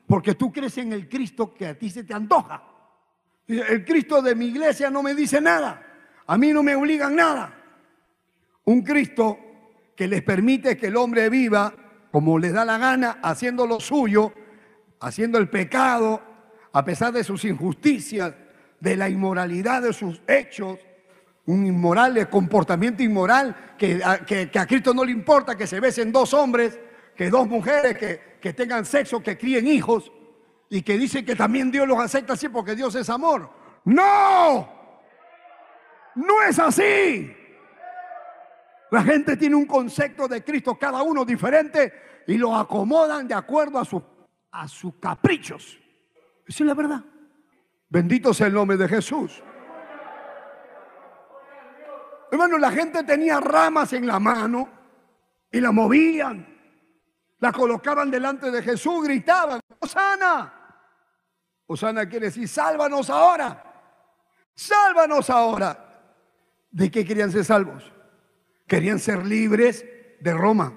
porque 0.06 0.34
tú 0.34 0.52
crees 0.52 0.76
en 0.78 0.92
el 0.92 1.08
Cristo 1.08 1.54
que 1.54 1.66
a 1.66 1.78
ti 1.78 1.90
se 1.90 2.04
te 2.04 2.14
antoja. 2.14 2.62
El 3.46 3.84
Cristo 3.84 4.22
de 4.22 4.34
mi 4.34 4.46
iglesia 4.46 4.90
no 4.90 5.02
me 5.02 5.14
dice 5.14 5.40
nada. 5.40 5.82
A 6.26 6.38
mí 6.38 6.52
no 6.52 6.62
me 6.62 6.74
obligan 6.74 7.14
nada. 7.16 7.54
Un 8.64 8.82
Cristo 8.82 9.38
que 9.96 10.08
les 10.08 10.22
permite 10.22 10.76
que 10.76 10.86
el 10.86 10.96
hombre 10.96 11.28
viva 11.28 11.74
como 12.10 12.38
les 12.38 12.52
da 12.52 12.64
la 12.64 12.78
gana, 12.78 13.18
haciendo 13.22 13.66
lo 13.66 13.80
suyo, 13.80 14.32
haciendo 15.00 15.38
el 15.38 15.48
pecado, 15.48 16.22
a 16.72 16.84
pesar 16.84 17.12
de 17.12 17.24
sus 17.24 17.44
injusticias, 17.44 18.34
de 18.80 18.96
la 18.96 19.08
inmoralidad 19.08 19.82
de 19.82 19.92
sus 19.92 20.20
hechos, 20.26 20.78
un 21.46 21.66
inmoral, 21.66 22.28
comportamiento 22.28 23.02
inmoral, 23.02 23.74
que 23.78 24.00
a, 24.02 24.66
Cristo 24.66 24.94
no 24.94 25.04
le 25.04 25.12
importa 25.12 25.56
que 25.56 25.66
se 25.66 25.80
besen 25.80 26.12
dos 26.12 26.32
hombres, 26.34 26.78
que 27.14 27.30
dos 27.30 27.46
mujeres 27.46 27.96
que, 27.98 28.38
que 28.40 28.52
tengan 28.52 28.84
sexo, 28.84 29.22
que 29.22 29.36
críen 29.36 29.66
hijos, 29.66 30.10
y 30.70 30.82
que 30.82 30.98
dicen 30.98 31.24
que 31.24 31.36
también 31.36 31.70
Dios 31.70 31.86
los 31.86 31.98
acepta 31.98 32.32
así 32.32 32.48
porque 32.48 32.74
Dios 32.74 32.94
es 32.94 33.08
amor. 33.10 33.50
No, 33.84 34.68
no 36.14 36.42
es 36.48 36.58
así. 36.58 37.34
La 38.90 39.02
gente 39.02 39.36
tiene 39.36 39.56
un 39.56 39.66
concepto 39.66 40.28
de 40.28 40.42
Cristo, 40.42 40.78
cada 40.78 41.02
uno 41.02 41.24
diferente, 41.24 42.22
y 42.26 42.38
lo 42.38 42.56
acomodan 42.56 43.28
de 43.28 43.34
acuerdo 43.34 43.78
a, 43.78 44.62
a 44.62 44.68
sus 44.68 44.94
caprichos. 44.96 45.78
Esa 46.46 46.62
es 46.62 46.66
la 46.66 46.74
verdad. 46.74 47.04
Bendito 47.94 48.34
sea 48.34 48.48
el 48.48 48.54
nombre 48.54 48.76
de 48.76 48.88
Jesús. 48.88 49.40
Hermano, 52.32 52.58
la 52.58 52.72
gente 52.72 53.04
tenía 53.04 53.38
ramas 53.38 53.92
en 53.92 54.04
la 54.04 54.18
mano 54.18 54.68
y 55.48 55.60
la 55.60 55.70
movían. 55.70 56.44
La 57.38 57.52
colocaban 57.52 58.10
delante 58.10 58.50
de 58.50 58.62
Jesús, 58.62 59.04
gritaban, 59.04 59.60
Osana. 59.78 60.52
Osana 61.66 62.08
quiere 62.08 62.26
decir, 62.26 62.48
sálvanos 62.48 63.08
ahora. 63.10 63.62
Sálvanos 64.56 65.30
ahora. 65.30 66.02
¿De 66.72 66.90
qué 66.90 67.04
querían 67.04 67.30
ser 67.30 67.44
salvos? 67.44 67.92
Querían 68.66 68.98
ser 68.98 69.24
libres 69.24 69.84
de 70.18 70.34
Roma. 70.34 70.72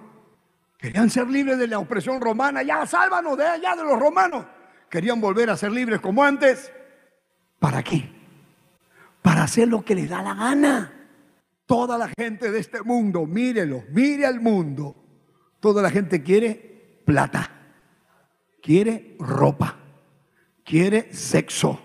Querían 0.78 1.10
ser 1.10 1.28
libres 1.28 1.58
de 1.58 1.66
la 1.66 1.80
opresión 1.80 2.22
romana. 2.22 2.62
Ya, 2.62 2.86
sálvanos 2.86 3.36
de 3.40 3.48
allá 3.48 3.76
de 3.76 3.84
los 3.84 4.00
romanos 4.00 4.46
querían 4.88 5.20
volver 5.20 5.50
a 5.50 5.58
ser 5.58 5.72
libres 5.72 6.00
como 6.00 6.24
antes. 6.24 6.72
¿Para 7.60 7.84
qué? 7.84 8.10
Para 9.22 9.44
hacer 9.44 9.68
lo 9.68 9.84
que 9.84 9.96
les 9.96 10.10
da 10.10 10.22
la 10.22 10.34
gana. 10.34 10.94
Toda 11.66 11.98
la 11.98 12.10
gente 12.18 12.52
de 12.52 12.60
este 12.60 12.82
mundo, 12.82 13.26
mírelo, 13.26 13.84
mire 13.90 14.26
al 14.26 14.40
mundo. 14.40 14.96
Toda 15.60 15.82
la 15.82 15.90
gente 15.90 16.24
quiere 16.24 17.02
plata, 17.06 17.50
quiere 18.62 19.16
ropa, 19.20 19.78
quiere 20.64 21.14
sexo, 21.14 21.82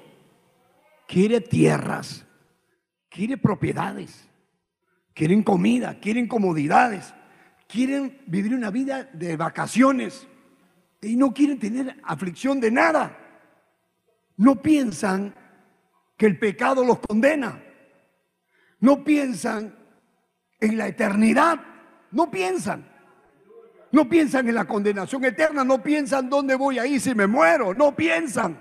quiere 1.08 1.40
tierras, 1.40 2.24
quiere 3.08 3.38
propiedades, 3.38 4.28
quieren 5.14 5.42
comida, 5.42 5.98
quieren 6.00 6.28
comodidades, 6.28 7.14
quieren 7.66 8.20
vivir 8.26 8.54
una 8.54 8.70
vida 8.70 9.04
de 9.12 9.36
vacaciones 9.36 10.26
y 11.00 11.16
no 11.16 11.32
quieren 11.32 11.58
tener 11.58 11.96
aflicción 12.04 12.60
de 12.60 12.70
nada. 12.70 13.18
No 14.36 14.60
piensan 14.62 15.34
que 16.22 16.26
el 16.26 16.38
pecado 16.38 16.84
los 16.84 17.00
condena. 17.00 17.60
No 18.78 19.02
piensan 19.02 19.76
en 20.60 20.78
la 20.78 20.86
eternidad. 20.86 21.58
No 22.12 22.30
piensan. 22.30 22.88
No 23.90 24.08
piensan 24.08 24.48
en 24.48 24.54
la 24.54 24.64
condenación 24.64 25.24
eterna. 25.24 25.64
No 25.64 25.82
piensan 25.82 26.30
dónde 26.30 26.54
voy 26.54 26.78
a 26.78 26.86
ir 26.86 27.00
si 27.00 27.12
me 27.12 27.26
muero. 27.26 27.74
No 27.74 27.96
piensan. 27.96 28.56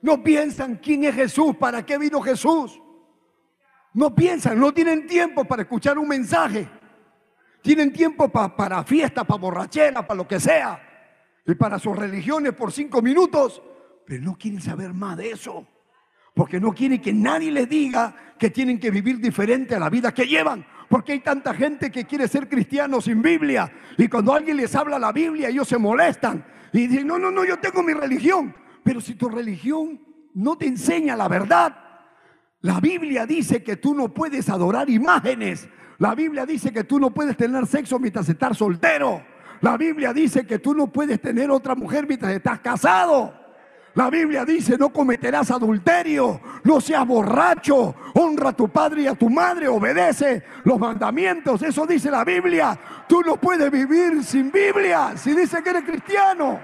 No 0.00 0.22
piensan 0.22 0.76
quién 0.76 1.04
es 1.04 1.14
Jesús, 1.14 1.54
para 1.56 1.84
qué 1.84 1.98
vino 1.98 2.22
Jesús. 2.22 2.80
No 3.92 4.14
piensan, 4.14 4.58
no 4.58 4.72
tienen 4.72 5.06
tiempo 5.06 5.44
para 5.44 5.60
escuchar 5.60 5.98
un 5.98 6.08
mensaje. 6.08 6.66
Tienen 7.60 7.92
tiempo 7.92 8.30
para 8.30 8.84
fiesta, 8.84 9.22
para 9.24 9.38
borrachera, 9.38 10.06
para 10.06 10.16
lo 10.16 10.26
que 10.26 10.40
sea 10.40 10.82
y 11.46 11.54
para 11.56 11.78
sus 11.78 11.94
religiones 11.94 12.54
por 12.54 12.72
cinco 12.72 13.02
minutos, 13.02 13.60
pero 14.06 14.22
no 14.22 14.38
quieren 14.38 14.62
saber 14.62 14.94
más 14.94 15.18
de 15.18 15.32
eso. 15.32 15.66
Porque 16.34 16.60
no 16.60 16.72
quiere 16.72 17.00
que 17.00 17.12
nadie 17.12 17.50
les 17.50 17.68
diga 17.68 18.14
que 18.38 18.50
tienen 18.50 18.78
que 18.78 18.90
vivir 18.90 19.18
diferente 19.18 19.74
a 19.74 19.78
la 19.78 19.90
vida 19.90 20.12
que 20.12 20.26
llevan. 20.26 20.64
Porque 20.88 21.12
hay 21.12 21.20
tanta 21.20 21.54
gente 21.54 21.90
que 21.90 22.04
quiere 22.04 22.26
ser 22.26 22.48
cristiano 22.48 23.00
sin 23.00 23.22
Biblia. 23.22 23.70
Y 23.96 24.08
cuando 24.08 24.34
alguien 24.34 24.56
les 24.56 24.74
habla 24.74 24.98
la 24.98 25.12
Biblia, 25.12 25.48
ellos 25.48 25.68
se 25.68 25.78
molestan. 25.78 26.44
Y 26.72 26.86
dicen, 26.86 27.06
no, 27.06 27.18
no, 27.18 27.30
no, 27.30 27.44
yo 27.44 27.58
tengo 27.58 27.82
mi 27.82 27.92
religión. 27.92 28.54
Pero 28.82 29.00
si 29.00 29.14
tu 29.14 29.28
religión 29.28 30.00
no 30.34 30.56
te 30.56 30.66
enseña 30.66 31.16
la 31.16 31.28
verdad, 31.28 31.76
la 32.62 32.80
Biblia 32.80 33.26
dice 33.26 33.62
que 33.62 33.76
tú 33.76 33.94
no 33.94 34.12
puedes 34.12 34.48
adorar 34.48 34.90
imágenes. 34.90 35.68
La 35.98 36.14
Biblia 36.14 36.46
dice 36.46 36.72
que 36.72 36.84
tú 36.84 36.98
no 36.98 37.10
puedes 37.10 37.36
tener 37.36 37.66
sexo 37.66 37.98
mientras 37.98 38.28
estás 38.28 38.56
soltero. 38.56 39.22
La 39.60 39.76
Biblia 39.76 40.12
dice 40.12 40.46
que 40.46 40.58
tú 40.58 40.74
no 40.74 40.86
puedes 40.86 41.20
tener 41.20 41.50
otra 41.50 41.74
mujer 41.74 42.06
mientras 42.06 42.32
estás 42.32 42.60
casado. 42.60 43.34
La 44.00 44.08
Biblia 44.08 44.46
dice, 44.46 44.78
no 44.78 44.88
cometerás 44.88 45.50
adulterio, 45.50 46.40
no 46.64 46.80
seas 46.80 47.06
borracho, 47.06 47.94
honra 48.14 48.48
a 48.48 48.52
tu 48.54 48.66
padre 48.70 49.02
y 49.02 49.06
a 49.06 49.14
tu 49.14 49.28
madre, 49.28 49.68
obedece 49.68 50.42
los 50.64 50.78
mandamientos. 50.78 51.60
Eso 51.60 51.86
dice 51.86 52.10
la 52.10 52.24
Biblia. 52.24 52.78
Tú 53.06 53.20
no 53.20 53.36
puedes 53.36 53.70
vivir 53.70 54.24
sin 54.24 54.50
Biblia 54.50 55.12
si 55.18 55.34
dice 55.34 55.62
que 55.62 55.68
eres 55.68 55.84
cristiano. 55.84 56.58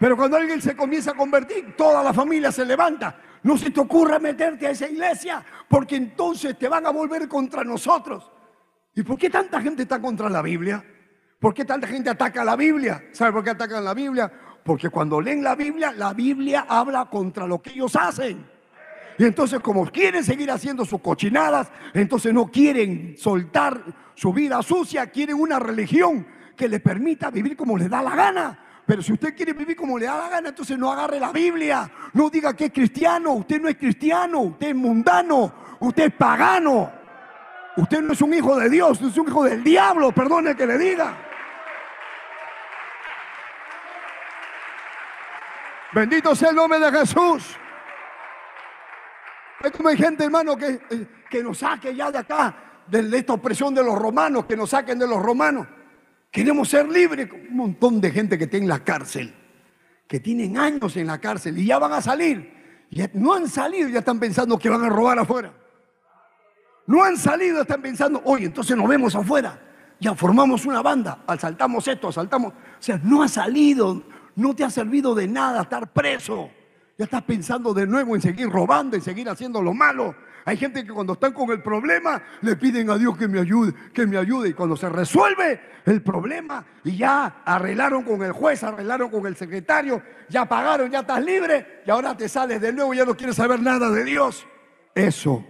Pero 0.00 0.16
cuando 0.16 0.38
alguien 0.38 0.60
se 0.60 0.74
comienza 0.74 1.12
a 1.12 1.14
convertir, 1.14 1.76
toda 1.76 2.02
la 2.02 2.12
familia 2.12 2.50
se 2.50 2.64
levanta. 2.64 3.16
No 3.44 3.56
se 3.56 3.70
te 3.70 3.78
ocurra 3.78 4.18
meterte 4.18 4.66
a 4.66 4.70
esa 4.70 4.88
iglesia, 4.88 5.40
porque 5.68 5.94
entonces 5.94 6.58
te 6.58 6.66
van 6.66 6.84
a 6.84 6.90
volver 6.90 7.28
contra 7.28 7.62
nosotros. 7.62 8.28
¿Y 8.96 9.04
por 9.04 9.16
qué 9.16 9.30
tanta 9.30 9.60
gente 9.60 9.82
está 9.82 10.00
contra 10.00 10.28
la 10.28 10.42
Biblia? 10.42 10.84
¿Por 11.38 11.52
qué 11.52 11.64
tanta 11.64 11.86
gente 11.86 12.10
ataca 12.10 12.44
la 12.44 12.56
Biblia? 12.56 13.04
¿Sabe 13.12 13.32
por 13.32 13.44
qué 13.44 13.50
atacan 13.50 13.84
la 13.84 13.94
Biblia? 13.94 14.32
Porque 14.64 14.88
cuando 14.88 15.20
leen 15.20 15.44
la 15.44 15.54
Biblia, 15.54 15.92
la 15.92 16.12
Biblia 16.12 16.66
habla 16.68 17.04
contra 17.06 17.46
lo 17.46 17.60
que 17.60 17.70
ellos 17.70 17.94
hacen. 17.94 18.44
Y 19.18 19.24
entonces 19.24 19.60
como 19.60 19.86
quieren 19.86 20.24
seguir 20.24 20.50
haciendo 20.50 20.84
sus 20.84 21.00
cochinadas, 21.00 21.70
entonces 21.94 22.34
no 22.34 22.50
quieren 22.50 23.16
soltar 23.16 23.82
su 24.14 24.32
vida 24.32 24.62
sucia, 24.62 25.06
quieren 25.06 25.36
una 25.36 25.58
religión 25.58 26.26
que 26.56 26.68
le 26.68 26.80
permita 26.80 27.30
vivir 27.30 27.56
como 27.56 27.76
les 27.76 27.88
da 27.88 28.02
la 28.02 28.16
gana. 28.16 28.58
Pero 28.86 29.02
si 29.02 29.12
usted 29.12 29.34
quiere 29.34 29.52
vivir 29.52 29.76
como 29.76 29.98
le 29.98 30.06
da 30.06 30.16
la 30.16 30.28
gana, 30.28 30.48
entonces 30.50 30.78
no 30.78 30.90
agarre 30.90 31.18
la 31.18 31.32
Biblia. 31.32 31.90
No 32.12 32.30
diga 32.30 32.54
que 32.54 32.66
es 32.66 32.72
cristiano. 32.72 33.32
Usted 33.32 33.60
no 33.60 33.68
es 33.68 33.76
cristiano. 33.76 34.40
Usted 34.40 34.68
es 34.68 34.74
mundano. 34.76 35.52
Usted 35.80 36.04
es 36.04 36.14
pagano. 36.14 36.90
Usted 37.76 38.00
no 38.00 38.12
es 38.12 38.22
un 38.22 38.32
hijo 38.32 38.56
de 38.56 38.70
Dios. 38.70 38.92
Usted 38.92 39.08
es 39.08 39.18
un 39.18 39.28
hijo 39.28 39.44
del 39.44 39.64
diablo. 39.64 40.12
Perdone 40.12 40.54
que 40.54 40.66
le 40.66 40.78
diga. 40.78 41.25
Bendito 45.92 46.34
sea 46.34 46.50
el 46.50 46.56
nombre 46.56 46.78
de 46.78 46.90
Jesús. 46.92 47.56
Es 49.62 49.72
como 49.72 49.88
hay 49.88 49.96
gente, 49.96 50.24
hermano, 50.24 50.56
que, 50.56 50.80
eh, 50.90 51.06
que 51.30 51.42
nos 51.42 51.58
saque 51.58 51.94
ya 51.94 52.10
de 52.10 52.18
acá, 52.18 52.82
de 52.86 53.16
esta 53.16 53.32
opresión 53.32 53.74
de 53.74 53.82
los 53.82 53.98
romanos, 53.98 54.46
que 54.46 54.56
nos 54.56 54.70
saquen 54.70 54.98
de 54.98 55.06
los 55.06 55.20
romanos. 55.20 55.66
Queremos 56.30 56.68
ser 56.68 56.88
libres. 56.88 57.28
Un 57.30 57.56
montón 57.56 58.00
de 58.00 58.10
gente 58.10 58.36
que 58.36 58.44
está 58.44 58.56
en 58.56 58.68
la 58.68 58.80
cárcel, 58.80 59.34
que 60.06 60.20
tienen 60.20 60.58
años 60.58 60.96
en 60.96 61.06
la 61.06 61.18
cárcel 61.18 61.56
y 61.58 61.66
ya 61.66 61.78
van 61.78 61.92
a 61.92 62.02
salir. 62.02 62.86
Ya 62.90 63.10
no 63.14 63.32
han 63.32 63.48
salido, 63.48 63.88
ya 63.88 64.00
están 64.00 64.20
pensando 64.20 64.58
que 64.58 64.68
van 64.68 64.84
a 64.84 64.88
robar 64.88 65.18
afuera. 65.18 65.52
No 66.86 67.02
han 67.02 67.16
salido, 67.16 67.62
están 67.62 67.82
pensando, 67.82 68.22
oye, 68.24 68.46
entonces 68.46 68.76
nos 68.76 68.88
vemos 68.88 69.14
afuera. 69.14 69.58
Ya 69.98 70.14
formamos 70.14 70.66
una 70.66 70.82
banda, 70.82 71.24
asaltamos 71.26 71.88
esto, 71.88 72.08
asaltamos. 72.08 72.52
O 72.52 72.82
sea, 72.82 73.00
no 73.02 73.22
ha 73.22 73.28
salido, 73.28 74.04
no 74.36 74.54
te 74.54 74.64
ha 74.64 74.70
servido 74.70 75.14
de 75.14 75.26
nada 75.26 75.62
estar 75.62 75.92
preso. 75.92 76.50
Ya 76.98 77.04
estás 77.04 77.22
pensando 77.22 77.74
de 77.74 77.86
nuevo 77.86 78.14
en 78.14 78.22
seguir 78.22 78.48
robando, 78.48 78.96
en 78.96 79.02
seguir 79.02 79.28
haciendo 79.28 79.60
lo 79.60 79.74
malo. 79.74 80.14
Hay 80.46 80.56
gente 80.56 80.84
que 80.84 80.92
cuando 80.92 81.14
están 81.14 81.32
con 81.32 81.50
el 81.50 81.60
problema 81.60 82.22
le 82.40 82.54
piden 82.54 82.88
a 82.88 82.96
Dios 82.96 83.18
que 83.18 83.26
me 83.26 83.40
ayude, 83.40 83.74
que 83.92 84.06
me 84.06 84.16
ayude. 84.16 84.50
Y 84.50 84.52
cuando 84.52 84.76
se 84.76 84.88
resuelve 84.88 85.60
el 85.84 86.02
problema 86.02 86.64
y 86.84 86.96
ya 86.96 87.42
arreglaron 87.44 88.04
con 88.04 88.22
el 88.22 88.32
juez, 88.32 88.62
arreglaron 88.62 89.10
con 89.10 89.26
el 89.26 89.36
secretario, 89.36 90.00
ya 90.28 90.46
pagaron, 90.46 90.90
ya 90.90 91.00
estás 91.00 91.22
libre 91.22 91.82
y 91.84 91.90
ahora 91.90 92.16
te 92.16 92.28
sales 92.28 92.60
de 92.60 92.72
nuevo 92.72 92.94
y 92.94 92.98
ya 92.98 93.04
no 93.04 93.16
quieres 93.16 93.36
saber 93.36 93.60
nada 93.60 93.90
de 93.90 94.04
Dios. 94.04 94.46
Eso, 94.94 95.44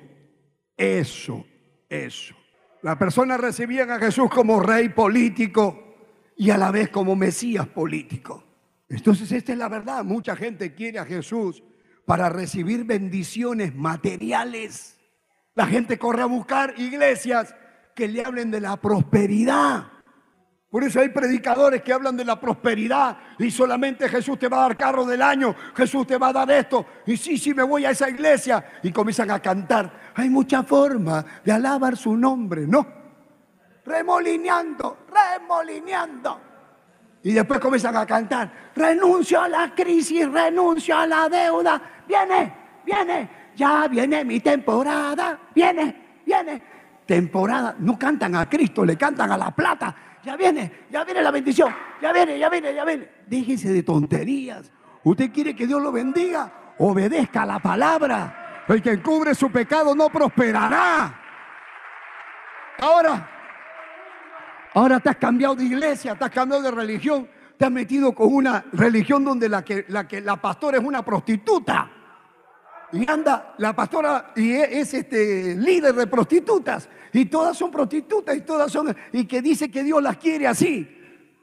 eso, 0.76 1.44
eso. 1.88 2.34
Las 2.80 2.96
personas 2.96 3.38
recibían 3.38 3.90
a 3.90 3.98
Jesús 3.98 4.30
como 4.30 4.60
rey 4.60 4.88
político 4.88 5.96
y 6.36 6.50
a 6.50 6.56
la 6.56 6.70
vez 6.70 6.88
como 6.88 7.14
Mesías 7.14 7.66
político. 7.66 8.45
Entonces 8.88 9.30
esta 9.32 9.52
es 9.52 9.58
la 9.58 9.68
verdad. 9.68 10.04
Mucha 10.04 10.36
gente 10.36 10.74
quiere 10.74 10.98
a 10.98 11.04
Jesús 11.04 11.62
para 12.04 12.28
recibir 12.28 12.84
bendiciones 12.84 13.74
materiales. 13.74 14.96
La 15.54 15.66
gente 15.66 15.98
corre 15.98 16.22
a 16.22 16.26
buscar 16.26 16.74
iglesias 16.76 17.54
que 17.94 18.08
le 18.08 18.24
hablen 18.24 18.50
de 18.50 18.60
la 18.60 18.76
prosperidad. 18.76 19.92
Por 20.70 20.84
eso 20.84 21.00
hay 21.00 21.08
predicadores 21.08 21.82
que 21.82 21.92
hablan 21.92 22.16
de 22.16 22.24
la 22.24 22.38
prosperidad 22.38 23.16
y 23.38 23.50
solamente 23.50 24.08
Jesús 24.08 24.38
te 24.38 24.48
va 24.48 24.58
a 24.58 24.68
dar 24.68 24.76
carro 24.76 25.06
del 25.06 25.22
año, 25.22 25.54
Jesús 25.74 26.06
te 26.06 26.18
va 26.18 26.28
a 26.28 26.32
dar 26.32 26.50
esto. 26.50 26.84
Y 27.06 27.16
sí, 27.16 27.38
sí, 27.38 27.54
me 27.54 27.62
voy 27.62 27.86
a 27.86 27.90
esa 27.90 28.10
iglesia 28.10 28.62
y 28.82 28.92
comienzan 28.92 29.30
a 29.30 29.40
cantar. 29.40 30.12
Hay 30.14 30.28
mucha 30.28 30.62
forma 30.64 31.24
de 31.44 31.52
alabar 31.52 31.96
su 31.96 32.16
nombre, 32.16 32.66
¿no? 32.66 32.86
Remolineando, 33.84 35.06
remolineando. 35.08 36.40
Y 37.27 37.32
después 37.32 37.59
comienzan 37.59 37.97
a 37.97 38.07
cantar, 38.07 38.70
renuncio 38.77 39.40
a 39.40 39.48
la 39.48 39.74
crisis, 39.74 40.31
renuncio 40.31 40.97
a 40.97 41.09
la 41.09 41.28
deuda, 41.28 41.82
viene, 42.07 42.53
viene, 42.85 43.28
ya 43.57 43.89
viene 43.89 44.24
mi 44.24 44.39
temporada, 44.39 45.36
viene, 45.53 46.20
viene. 46.24 46.62
Temporada, 47.05 47.74
no 47.81 47.98
cantan 47.98 48.36
a 48.36 48.48
Cristo, 48.48 48.85
le 48.85 48.97
cantan 48.97 49.32
a 49.32 49.36
la 49.36 49.51
plata. 49.51 49.93
Ya 50.23 50.36
viene, 50.36 50.85
ya 50.89 51.03
viene 51.03 51.20
la 51.20 51.32
bendición, 51.32 51.74
ya 52.01 52.12
viene, 52.12 52.39
ya 52.39 52.48
viene, 52.48 52.73
ya 52.73 52.85
viene. 52.85 53.09
Déjense 53.27 53.73
de 53.73 53.82
tonterías. 53.82 54.70
Usted 55.03 55.32
quiere 55.32 55.57
que 55.57 55.66
Dios 55.66 55.82
lo 55.82 55.90
bendiga, 55.90 56.74
obedezca 56.78 57.44
la 57.44 57.59
palabra. 57.59 58.62
El 58.69 58.81
que 58.81 58.93
encubre 58.93 59.35
su 59.35 59.51
pecado 59.51 59.97
no 59.97 60.11
prosperará. 60.11 61.12
Ahora, 62.78 63.35
Ahora 64.77 65.01
te 65.01 65.09
has 65.09 65.16
cambiado 65.16 65.55
de 65.55 65.65
iglesia, 65.65 66.15
te 66.16 66.27
has 66.27 66.31
cambiado 66.31 66.62
de 66.62 66.70
religión, 66.70 67.27
te 67.57 67.65
has 67.65 67.70
metido 67.70 68.15
con 68.15 68.31
una 68.31 68.62
religión 68.74 69.24
donde 69.24 69.48
la 69.48 69.65
que 69.65 69.86
la, 69.89 70.07
que, 70.07 70.20
la 70.20 70.36
pastora 70.36 70.77
es 70.77 70.85
una 70.85 71.03
prostituta. 71.03 71.90
Y 72.93 73.11
anda, 73.11 73.55
la 73.57 73.74
pastora 73.74 74.32
y 74.36 74.51
e, 74.51 74.81
es, 74.81 74.93
este 74.93 75.55
líder 75.55 75.94
de 75.94 76.07
prostitutas. 76.07 76.90
Y 77.15 77.24
todas 77.24 77.57
son 77.57 77.70
prostitutas 77.70 78.36
y 78.36 78.43
todas 78.43 78.70
son. 78.70 78.94
Y 79.15 79.24
que 79.24 79.40
dice 79.40 79.70
que 79.70 79.82
Dios 79.82 80.03
las 80.03 80.19
quiere 80.19 80.47
así. 80.47 80.86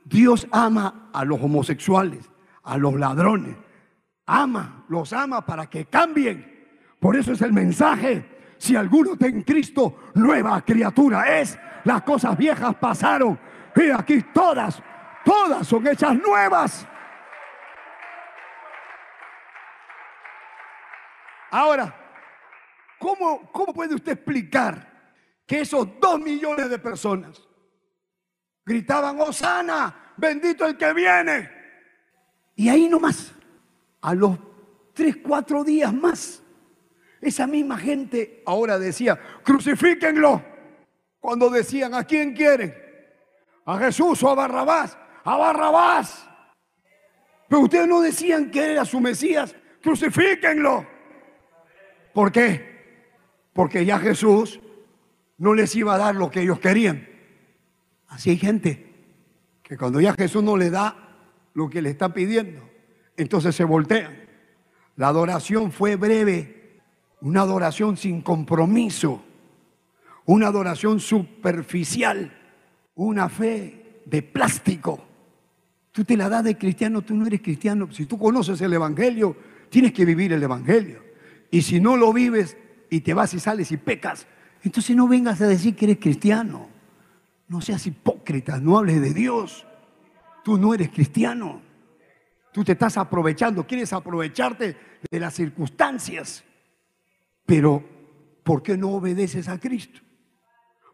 Dios 0.05 0.47
ama 0.51 1.09
a 1.11 1.25
los 1.25 1.41
homosexuales, 1.41 2.29
a 2.61 2.77
los 2.77 2.93
ladrones. 2.93 3.55
Ama, 4.27 4.85
los 4.89 5.11
ama 5.11 5.43
para 5.43 5.65
que 5.65 5.85
cambien. 5.85 6.67
Por 6.99 7.15
eso 7.15 7.31
es 7.31 7.41
el 7.41 7.51
mensaje. 7.51 8.29
Si 8.59 8.75
alguno 8.75 9.13
está 9.13 9.25
en 9.25 9.41
Cristo, 9.41 10.11
nueva 10.13 10.61
criatura 10.61 11.39
es 11.39 11.57
las 11.83 12.01
cosas 12.03 12.37
viejas 12.37 12.75
pasaron 12.75 13.39
y 13.75 13.89
aquí 13.89 14.21
todas, 14.33 14.81
todas 15.25 15.67
son 15.67 15.85
hechas 15.87 16.15
nuevas. 16.15 16.87
Ahora, 21.51 21.95
¿cómo, 22.97 23.51
¿cómo 23.51 23.73
puede 23.73 23.95
usted 23.95 24.13
explicar 24.13 24.91
que 25.45 25.61
esos 25.61 25.99
dos 25.99 26.19
millones 26.19 26.69
de 26.69 26.79
personas 26.79 27.41
gritaban, 28.65 29.19
Osana, 29.19 30.13
bendito 30.17 30.65
el 30.65 30.77
que 30.77 30.93
viene? 30.93 31.51
Y 32.55 32.69
ahí 32.69 32.87
nomás, 32.87 33.33
a 34.01 34.13
los 34.13 34.37
tres, 34.93 35.17
cuatro 35.17 35.63
días 35.63 35.93
más, 35.93 36.41
esa 37.21 37.47
misma 37.47 37.77
gente 37.77 38.43
ahora 38.45 38.77
decía, 38.77 39.19
crucifíquenlo. 39.43 40.52
Cuando 41.23 41.49
decían, 41.49 41.93
¿a 41.93 42.03
quién 42.03 42.33
quieren? 42.33 42.75
¿A 43.65 43.77
Jesús 43.77 44.21
o 44.23 44.29
a 44.29 44.35
Barrabás? 44.35 44.97
A 45.23 45.37
Barrabás. 45.37 46.29
Pero 47.47 47.61
ustedes 47.61 47.87
no 47.87 48.01
decían 48.01 48.51
que 48.51 48.73
era 48.73 48.83
su 48.83 48.99
Mesías. 48.99 49.55
Crucifíquenlo. 49.81 50.85
¿Por 52.13 52.29
qué? 52.29 53.07
Porque 53.53 53.85
ya 53.85 53.99
Jesús 53.99 54.59
no 55.37 55.53
les 55.53 55.73
iba 55.77 55.95
a 55.95 55.97
dar 55.97 56.13
lo 56.13 56.29
que 56.29 56.41
ellos 56.41 56.59
querían. 56.59 57.07
Así 58.09 58.31
hay 58.31 58.37
gente 58.37 58.93
que 59.63 59.77
cuando 59.77 60.01
ya 60.01 60.13
Jesús 60.15 60.43
no 60.43 60.57
le 60.57 60.71
da 60.71 61.21
lo 61.53 61.69
que 61.69 61.81
le 61.81 61.91
está 61.91 62.13
pidiendo, 62.13 62.69
entonces 63.15 63.55
se 63.55 63.63
voltean. 63.63 64.27
La 64.97 65.07
adoración 65.07 65.71
fue 65.71 65.95
breve, 65.95 66.81
una 67.21 67.43
adoración 67.43 67.95
sin 67.95 68.21
compromiso 68.21 69.23
una 70.25 70.47
adoración 70.47 70.99
superficial, 70.99 72.31
una 72.95 73.29
fe 73.29 74.01
de 74.05 74.21
plástico. 74.21 75.05
Tú 75.91 76.03
te 76.03 76.17
la 76.17 76.29
das 76.29 76.43
de 76.43 76.57
cristiano, 76.57 77.01
tú 77.01 77.15
no 77.15 77.27
eres 77.27 77.41
cristiano. 77.41 77.91
Si 77.91 78.05
tú 78.05 78.17
conoces 78.17 78.59
el 78.61 78.73
Evangelio, 78.73 79.35
tienes 79.69 79.93
que 79.93 80.05
vivir 80.05 80.33
el 80.33 80.41
Evangelio. 80.41 81.03
Y 81.51 81.61
si 81.61 81.79
no 81.79 81.97
lo 81.97 82.11
vives 82.11 82.57
y 82.89 83.01
te 83.01 83.13
vas 83.13 83.33
y 83.33 83.39
sales 83.39 83.71
y 83.71 83.77
pecas, 83.77 84.27
entonces 84.63 84.95
no 84.95 85.07
vengas 85.07 85.41
a 85.41 85.47
decir 85.47 85.75
que 85.75 85.85
eres 85.85 85.99
cristiano. 85.99 86.69
No 87.47 87.61
seas 87.61 87.85
hipócrita, 87.85 88.59
no 88.59 88.77
hables 88.77 89.01
de 89.01 89.13
Dios. 89.13 89.65
Tú 90.43 90.57
no 90.57 90.73
eres 90.73 90.89
cristiano. 90.89 91.61
Tú 92.51 92.63
te 92.63 92.73
estás 92.73 92.97
aprovechando, 92.97 93.65
quieres 93.65 93.91
aprovecharte 93.93 94.77
de 95.09 95.19
las 95.19 95.33
circunstancias. 95.33 96.43
Pero, 97.45 97.83
¿por 98.43 98.61
qué 98.61 98.77
no 98.77 98.91
obedeces 98.91 99.47
a 99.47 99.59
Cristo? 99.59 100.02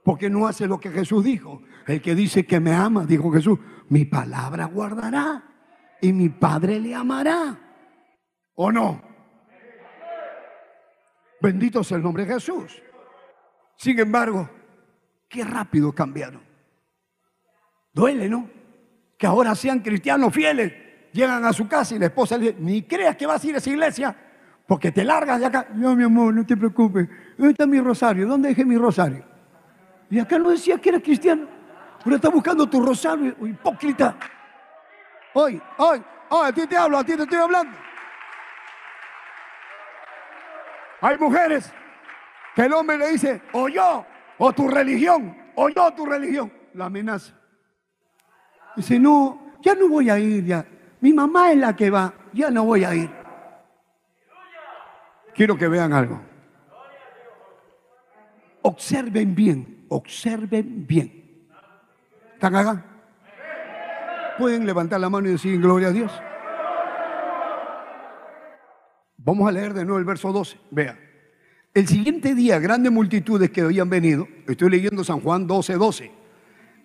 ¿Por 0.03 0.17
qué 0.17 0.30
no 0.30 0.47
haces 0.47 0.67
lo 0.67 0.80
que 0.80 0.89
Jesús 0.89 1.23
dijo? 1.23 1.61
El 1.85 2.01
que 2.01 2.15
dice 2.15 2.45
que 2.45 2.59
me 2.59 2.73
ama, 2.73 3.05
dijo 3.05 3.31
Jesús, 3.31 3.59
mi 3.89 4.05
palabra 4.05 4.65
guardará 4.65 5.43
y 6.01 6.13
mi 6.13 6.30
Padre 6.30 6.80
le 6.80 6.95
amará. 6.95 7.57
¿O 8.55 8.71
no? 8.71 9.01
Bendito 11.41 11.84
sea 11.84 11.97
el 11.97 12.03
nombre 12.03 12.26
de 12.26 12.34
Jesús. 12.34 12.81
Sin 13.77 13.97
embargo, 13.99 14.49
qué 15.27 15.43
rápido 15.43 15.93
cambiaron. 15.93 16.41
Duele, 17.93 18.30
¿no? 18.30 18.49
Que 19.17 19.26
ahora 19.27 19.55
sean 19.55 19.80
cristianos 19.80 20.34
fieles. 20.34 20.73
Llegan 21.13 21.43
a 21.45 21.53
su 21.53 21.67
casa 21.67 21.95
y 21.95 21.99
la 21.99 22.07
esposa 22.07 22.38
le 22.38 22.51
dice, 22.51 22.57
ni 22.59 22.84
creas 22.84 23.15
que 23.15 23.26
vas 23.26 23.43
a 23.43 23.47
ir 23.47 23.55
a 23.55 23.57
esa 23.57 23.69
iglesia, 23.69 24.15
porque 24.67 24.91
te 24.91 25.03
largas 25.03 25.39
de 25.39 25.45
acá. 25.45 25.67
No, 25.73 25.95
mi 25.95 26.03
amor, 26.03 26.34
no 26.34 26.45
te 26.45 26.55
preocupes. 26.55 27.07
¿Dónde 27.38 27.51
está 27.51 27.65
mi 27.65 27.80
rosario? 27.80 28.27
¿Dónde 28.27 28.49
dejé 28.49 28.65
mi 28.65 28.77
rosario? 28.77 29.26
Y 30.10 30.19
acá 30.19 30.40
no 30.40 30.49
decía 30.49 30.77
que 30.77 30.90
era 30.90 30.99
cristiano. 30.99 31.48
Pero 32.03 32.15
está 32.15 32.30
buscando 32.30 32.68
tu 32.68 32.81
rosario, 32.81 33.36
hipócrita. 33.45 34.15
Hoy, 35.34 35.61
hoy, 35.77 36.03
hoy, 36.30 36.48
a 36.48 36.52
ti 36.52 36.65
te 36.65 36.77
hablo, 36.77 36.98
a 36.98 37.03
ti 37.03 37.15
te 37.15 37.23
estoy 37.23 37.40
hablando. 37.40 37.77
Hay 41.02 41.18
mujeres 41.18 41.72
que 42.56 42.64
el 42.64 42.73
hombre 42.73 42.98
le 42.98 43.11
dice, 43.11 43.41
o 43.53 43.69
yo, 43.69 44.06
o 44.38 44.53
tu 44.53 44.68
religión, 44.68 45.38
o 45.56 45.69
yo, 45.69 45.91
tu 45.94 46.06
religión. 46.06 46.52
La 46.73 46.86
amenaza. 46.86 47.34
Dice, 48.76 48.99
no, 48.99 49.53
ya 49.61 49.76
no 49.76 49.90
voy 49.90 50.10
a 50.10 50.19
ir 50.19 50.45
ya. 50.45 50.65
Mi 51.02 51.14
mamá 51.14 51.52
es 51.52 51.57
la 51.57 51.76
que 51.76 51.90
va, 51.90 52.14
ya 52.34 52.49
no 52.49 52.65
voy 52.65 52.84
a 52.84 52.95
ir. 52.95 53.10
Quiero 55.34 55.57
que 55.57 55.68
vean 55.68 55.94
algo. 55.94 56.22
Observen 58.61 59.34
bien, 59.34 59.78
observen 59.90 60.86
bien. 60.88 61.11
¿Están 62.34 62.56
acá? 62.56 62.86
¿Pueden 64.38 64.66
levantar 64.66 64.99
la 65.02 65.10
mano 65.10 65.28
y 65.28 65.32
decir 65.32 65.60
gloria 65.60 65.90
a 65.90 65.91
Dios? 65.91 66.11
Vamos 69.18 69.49
a 69.49 69.52
leer 69.52 69.74
de 69.74 69.84
nuevo 69.84 69.99
el 69.99 70.06
verso 70.06 70.32
12. 70.32 70.57
Vea. 70.72 70.98
El 71.74 71.88
siguiente 71.88 72.34
día, 72.34 72.57
grandes 72.57 72.91
multitudes 72.91 73.52
que 73.52 73.61
habían 73.61 73.90
venido, 73.90 74.28
estoy 74.48 74.72
leyendo 74.72 75.03
San 75.03 75.20
Juan 75.20 75.45
12, 75.45 75.74
12. 75.74 76.11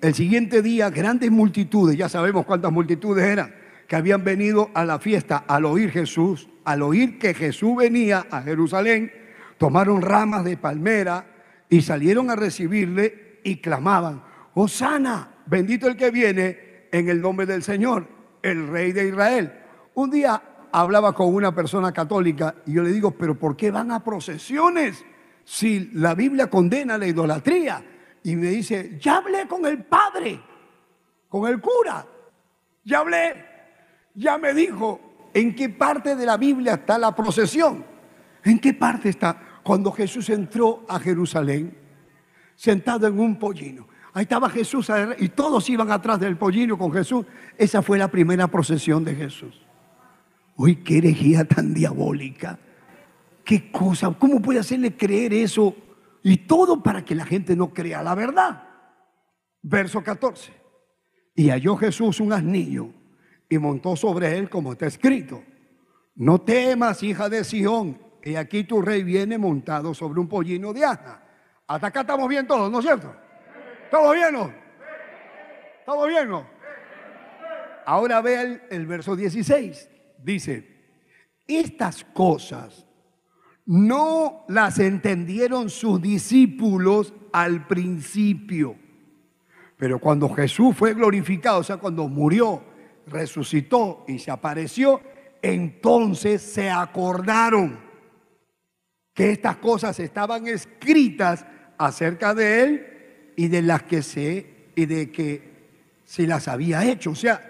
El 0.02 0.14
siguiente 0.14 0.60
día, 0.60 0.90
grandes 0.90 1.30
multitudes, 1.30 1.96
ya 1.96 2.08
sabemos 2.08 2.44
cuántas 2.44 2.70
multitudes 2.70 3.24
eran, 3.24 3.54
que 3.86 3.96
habían 3.96 4.24
venido 4.24 4.70
a 4.74 4.84
la 4.84 4.98
fiesta 4.98 5.44
al 5.46 5.64
oír 5.64 5.90
Jesús, 5.90 6.48
al 6.64 6.82
oír 6.82 7.18
que 7.18 7.32
Jesús 7.32 7.76
venía 7.76 8.26
a 8.30 8.42
Jerusalén, 8.42 9.12
tomaron 9.56 10.02
ramas 10.02 10.44
de 10.44 10.56
palmera 10.56 11.33
y 11.74 11.82
salieron 11.82 12.30
a 12.30 12.36
recibirle 12.36 13.40
y 13.42 13.56
clamaban, 13.56 14.22
Hosana, 14.54 15.38
bendito 15.46 15.88
el 15.88 15.96
que 15.96 16.12
viene 16.12 16.86
en 16.92 17.08
el 17.08 17.20
nombre 17.20 17.46
del 17.46 17.64
Señor, 17.64 18.06
el 18.42 18.68
Rey 18.68 18.92
de 18.92 19.08
Israel. 19.08 19.52
Un 19.94 20.08
día 20.08 20.40
hablaba 20.70 21.12
con 21.12 21.34
una 21.34 21.52
persona 21.52 21.90
católica 21.90 22.54
y 22.64 22.74
yo 22.74 22.84
le 22.84 22.92
digo, 22.92 23.10
pero 23.10 23.36
¿por 23.36 23.56
qué 23.56 23.72
van 23.72 23.90
a 23.90 24.04
procesiones 24.04 25.04
si 25.42 25.90
la 25.94 26.14
Biblia 26.14 26.48
condena 26.48 26.96
la 26.96 27.08
idolatría? 27.08 27.84
Y 28.22 28.36
me 28.36 28.46
dice, 28.50 28.96
ya 29.00 29.16
hablé 29.16 29.48
con 29.48 29.66
el 29.66 29.82
padre, 29.82 30.40
con 31.28 31.50
el 31.50 31.60
cura, 31.60 32.06
ya 32.84 33.00
hablé, 33.00 33.34
ya 34.14 34.38
me 34.38 34.54
dijo 34.54 35.00
¿En 35.34 35.56
qué 35.56 35.68
parte 35.68 36.14
de 36.14 36.24
la 36.24 36.36
Biblia 36.36 36.74
está 36.74 36.96
la 36.96 37.12
procesión? 37.12 37.84
¿En 38.44 38.60
qué 38.60 38.72
parte 38.72 39.08
está? 39.08 39.53
Cuando 39.64 39.90
Jesús 39.90 40.28
entró 40.30 40.84
a 40.88 41.00
Jerusalén, 41.00 41.76
sentado 42.54 43.06
en 43.06 43.18
un 43.18 43.38
pollino. 43.38 43.88
Ahí 44.12 44.22
estaba 44.22 44.48
Jesús 44.48 44.88
y 45.18 45.28
todos 45.30 45.68
iban 45.68 45.90
atrás 45.90 46.20
del 46.20 46.36
pollino 46.36 46.78
con 46.78 46.92
Jesús. 46.92 47.26
Esa 47.58 47.82
fue 47.82 47.98
la 47.98 48.08
primera 48.08 48.46
procesión 48.46 49.04
de 49.04 49.14
Jesús. 49.14 49.60
Uy, 50.56 50.76
qué 50.76 50.98
herejía 50.98 51.44
tan 51.44 51.74
diabólica. 51.74 52.58
Qué 53.44 53.70
cosa, 53.70 54.14
¿cómo 54.18 54.40
puede 54.40 54.60
hacerle 54.60 54.96
creer 54.96 55.34
eso? 55.34 55.74
Y 56.22 56.38
todo 56.38 56.82
para 56.82 57.04
que 57.04 57.14
la 57.14 57.26
gente 57.26 57.56
no 57.56 57.74
crea 57.74 58.02
la 58.02 58.14
verdad. 58.14 58.62
Verso 59.62 60.02
14. 60.02 60.52
Y 61.34 61.50
halló 61.50 61.76
Jesús 61.76 62.20
un 62.20 62.32
asnillo 62.32 62.90
y 63.48 63.58
montó 63.58 63.96
sobre 63.96 64.38
él 64.38 64.48
como 64.48 64.72
está 64.72 64.86
escrito. 64.86 65.42
No 66.14 66.40
temas, 66.40 67.02
hija 67.02 67.28
de 67.28 67.42
Sión, 67.42 67.98
y 68.24 68.36
aquí 68.36 68.64
tu 68.64 68.80
rey 68.80 69.04
viene 69.04 69.36
montado 69.36 69.92
sobre 69.92 70.18
un 70.18 70.28
pollino 70.28 70.72
de 70.72 70.82
asna. 70.82 71.22
Hasta 71.66 71.88
acá 71.88 72.00
estamos 72.00 72.26
bien 72.28 72.46
todos, 72.46 72.70
¿no 72.70 72.78
es 72.78 72.84
cierto? 72.84 73.14
¿Estamos 73.84 74.14
bien 74.14 74.32
no? 74.32 74.50
¿Estamos 75.80 76.08
bien 76.08 76.28
no? 76.28 76.46
Ahora 77.84 78.22
ve 78.22 78.40
el, 78.40 78.62
el 78.70 78.86
verso 78.86 79.14
16. 79.14 79.90
Dice, 80.22 80.66
estas 81.46 82.02
cosas 82.02 82.86
no 83.66 84.46
las 84.48 84.78
entendieron 84.78 85.68
sus 85.68 86.00
discípulos 86.00 87.12
al 87.30 87.66
principio. 87.66 88.76
Pero 89.76 89.98
cuando 89.98 90.30
Jesús 90.30 90.74
fue 90.74 90.94
glorificado, 90.94 91.58
o 91.58 91.62
sea, 91.62 91.76
cuando 91.76 92.08
murió, 92.08 92.62
resucitó 93.06 94.04
y 94.08 94.18
se 94.18 94.30
apareció, 94.30 95.02
entonces 95.42 96.40
se 96.40 96.70
acordaron 96.70 97.83
que 99.14 99.30
estas 99.30 99.56
cosas 99.56 99.98
estaban 100.00 100.46
escritas 100.48 101.46
acerca 101.78 102.34
de 102.34 102.64
él 102.64 102.86
y 103.36 103.48
de 103.48 103.62
las 103.62 103.84
que 103.84 104.02
se 104.02 104.54
y 104.74 104.86
de 104.86 105.10
que 105.10 105.54
se 106.04 106.26
las 106.26 106.48
había 106.48 106.84
hecho. 106.84 107.12
O 107.12 107.14
sea, 107.14 107.40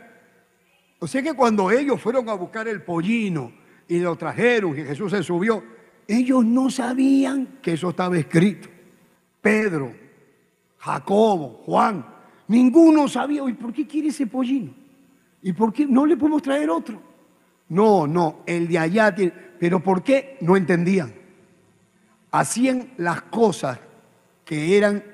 o 0.98 1.06
sea 1.06 1.22
que 1.22 1.32
cuando 1.32 1.70
ellos 1.70 2.00
fueron 2.00 2.28
a 2.28 2.34
buscar 2.34 2.68
el 2.68 2.82
pollino 2.82 3.52
y 3.88 3.98
lo 3.98 4.14
trajeron 4.16 4.78
y 4.78 4.82
Jesús 4.82 5.10
se 5.10 5.22
subió, 5.22 5.62
ellos 6.06 6.44
no 6.44 6.70
sabían 6.70 7.58
que 7.62 7.72
eso 7.72 7.90
estaba 7.90 8.16
escrito. 8.18 8.68
Pedro, 9.40 9.94
Jacobo, 10.78 11.62
Juan, 11.64 12.06
ninguno 12.48 13.08
sabía, 13.08 13.42
¿y 13.48 13.54
por 13.54 13.72
qué 13.72 13.86
quiere 13.86 14.08
ese 14.08 14.26
pollino? 14.26 14.72
¿Y 15.42 15.52
por 15.52 15.72
qué 15.72 15.86
no 15.86 16.04
le 16.04 16.16
podemos 16.16 16.42
traer 16.42 16.68
otro? 16.68 17.00
No, 17.68 18.06
no, 18.06 18.42
el 18.46 18.68
de 18.68 18.78
allá 18.78 19.14
tiene. 19.14 19.32
Pero 19.58 19.80
¿por 19.80 20.02
qué? 20.02 20.36
No 20.40 20.56
entendían. 20.56 21.23
Hacían 22.34 22.90
las 22.96 23.22
cosas 23.22 23.78
que 24.44 24.76
eran 24.76 25.04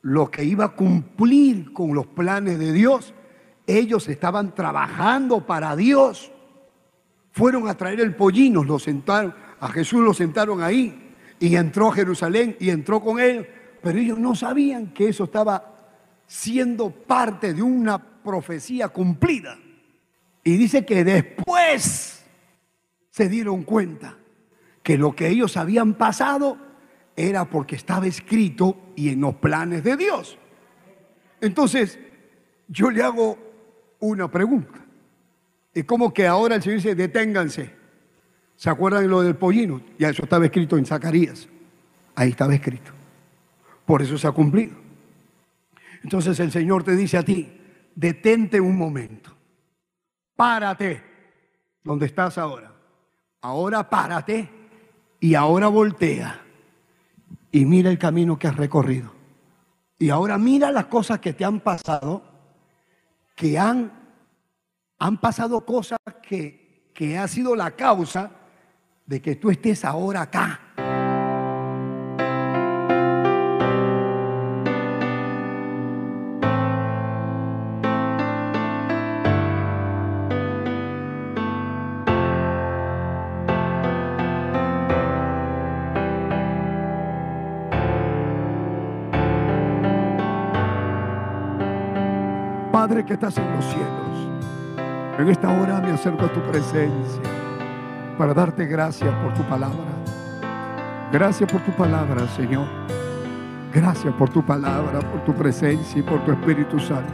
lo 0.00 0.30
que 0.30 0.42
iba 0.42 0.64
a 0.64 0.68
cumplir 0.70 1.70
con 1.74 1.94
los 1.94 2.06
planes 2.06 2.58
de 2.58 2.72
Dios. 2.72 3.12
Ellos 3.66 4.08
estaban 4.08 4.54
trabajando 4.54 5.44
para 5.44 5.76
Dios. 5.76 6.32
Fueron 7.32 7.68
a 7.68 7.74
traer 7.74 8.00
el 8.00 8.14
pollino, 8.14 8.64
lo 8.64 8.78
sentaron, 8.78 9.34
a 9.60 9.68
Jesús 9.68 10.00
lo 10.02 10.14
sentaron 10.14 10.62
ahí 10.62 11.12
y 11.38 11.56
entró 11.56 11.88
a 11.88 11.94
Jerusalén 11.94 12.56
y 12.58 12.70
entró 12.70 13.02
con 13.02 13.20
él, 13.20 13.46
pero 13.82 13.98
ellos 13.98 14.18
no 14.18 14.34
sabían 14.34 14.94
que 14.94 15.10
eso 15.10 15.24
estaba 15.24 15.74
siendo 16.26 16.88
parte 16.88 17.52
de 17.52 17.60
una 17.60 17.98
profecía 17.98 18.88
cumplida. 18.88 19.58
Y 20.42 20.56
dice 20.56 20.86
que 20.86 21.04
después 21.04 22.24
se 23.10 23.28
dieron 23.28 23.62
cuenta 23.62 24.16
que 24.86 24.96
lo 24.96 25.16
que 25.16 25.26
ellos 25.26 25.56
habían 25.56 25.94
pasado 25.94 26.56
era 27.16 27.50
porque 27.50 27.74
estaba 27.74 28.06
escrito 28.06 28.92
y 28.94 29.08
en 29.08 29.20
los 29.20 29.34
planes 29.34 29.82
de 29.82 29.96
Dios. 29.96 30.38
Entonces, 31.40 31.98
yo 32.68 32.92
le 32.92 33.02
hago 33.02 33.36
una 33.98 34.30
pregunta. 34.30 34.78
Es 35.74 35.84
como 35.86 36.14
que 36.14 36.28
ahora 36.28 36.54
el 36.54 36.62
Señor 36.62 36.76
dice, 36.76 36.94
deténganse. 36.94 37.72
¿Se 38.54 38.70
acuerdan 38.70 39.02
de 39.02 39.08
lo 39.08 39.22
del 39.22 39.34
pollino? 39.34 39.80
Ya 39.98 40.10
eso 40.10 40.22
estaba 40.22 40.44
escrito 40.44 40.78
en 40.78 40.86
Zacarías. 40.86 41.48
Ahí 42.14 42.30
estaba 42.30 42.54
escrito. 42.54 42.92
Por 43.84 44.02
eso 44.02 44.16
se 44.16 44.28
ha 44.28 44.30
cumplido. 44.30 44.76
Entonces 46.04 46.38
el 46.38 46.52
Señor 46.52 46.84
te 46.84 46.94
dice 46.94 47.18
a 47.18 47.24
ti, 47.24 47.60
detente 47.92 48.60
un 48.60 48.78
momento. 48.78 49.34
Párate 50.36 51.02
donde 51.82 52.06
estás 52.06 52.38
ahora. 52.38 52.72
Ahora 53.40 53.90
párate 53.90 54.55
y 55.26 55.34
ahora 55.34 55.66
voltea 55.66 56.40
y 57.50 57.64
mira 57.64 57.90
el 57.90 57.98
camino 57.98 58.38
que 58.38 58.46
has 58.46 58.54
recorrido. 58.54 59.12
Y 59.98 60.10
ahora 60.10 60.38
mira 60.38 60.70
las 60.70 60.86
cosas 60.86 61.18
que 61.18 61.32
te 61.32 61.44
han 61.44 61.58
pasado, 61.58 62.22
que 63.34 63.58
han 63.58 63.90
Han 65.00 65.20
pasado 65.20 65.66
cosas 65.66 65.98
que, 66.22 66.92
que 66.94 67.18
ha 67.18 67.26
sido 67.26 67.56
la 67.56 67.72
causa 67.72 68.30
de 69.04 69.20
que 69.20 69.34
tú 69.34 69.50
estés 69.50 69.84
ahora 69.84 70.22
acá. 70.22 70.60
Que 93.04 93.12
estás 93.12 93.36
en 93.36 93.54
los 93.54 93.64
cielos, 93.66 94.78
en 95.18 95.28
esta 95.28 95.50
hora 95.50 95.80
me 95.80 95.92
acerco 95.92 96.24
a 96.24 96.32
tu 96.32 96.40
presencia 96.40 97.20
para 98.16 98.32
darte 98.32 98.64
gracias 98.64 99.14
por 99.16 99.34
tu 99.34 99.42
palabra. 99.42 99.84
Gracias 101.12 101.52
por 101.52 101.60
tu 101.60 101.72
palabra, 101.72 102.26
Señor. 102.28 102.66
Gracias 103.72 104.14
por 104.14 104.30
tu 104.30 104.42
palabra, 104.42 105.00
por 105.00 105.22
tu 105.26 105.34
presencia 105.34 106.00
y 106.00 106.02
por 106.02 106.24
tu 106.24 106.32
Espíritu 106.32 106.80
Santo. 106.80 107.12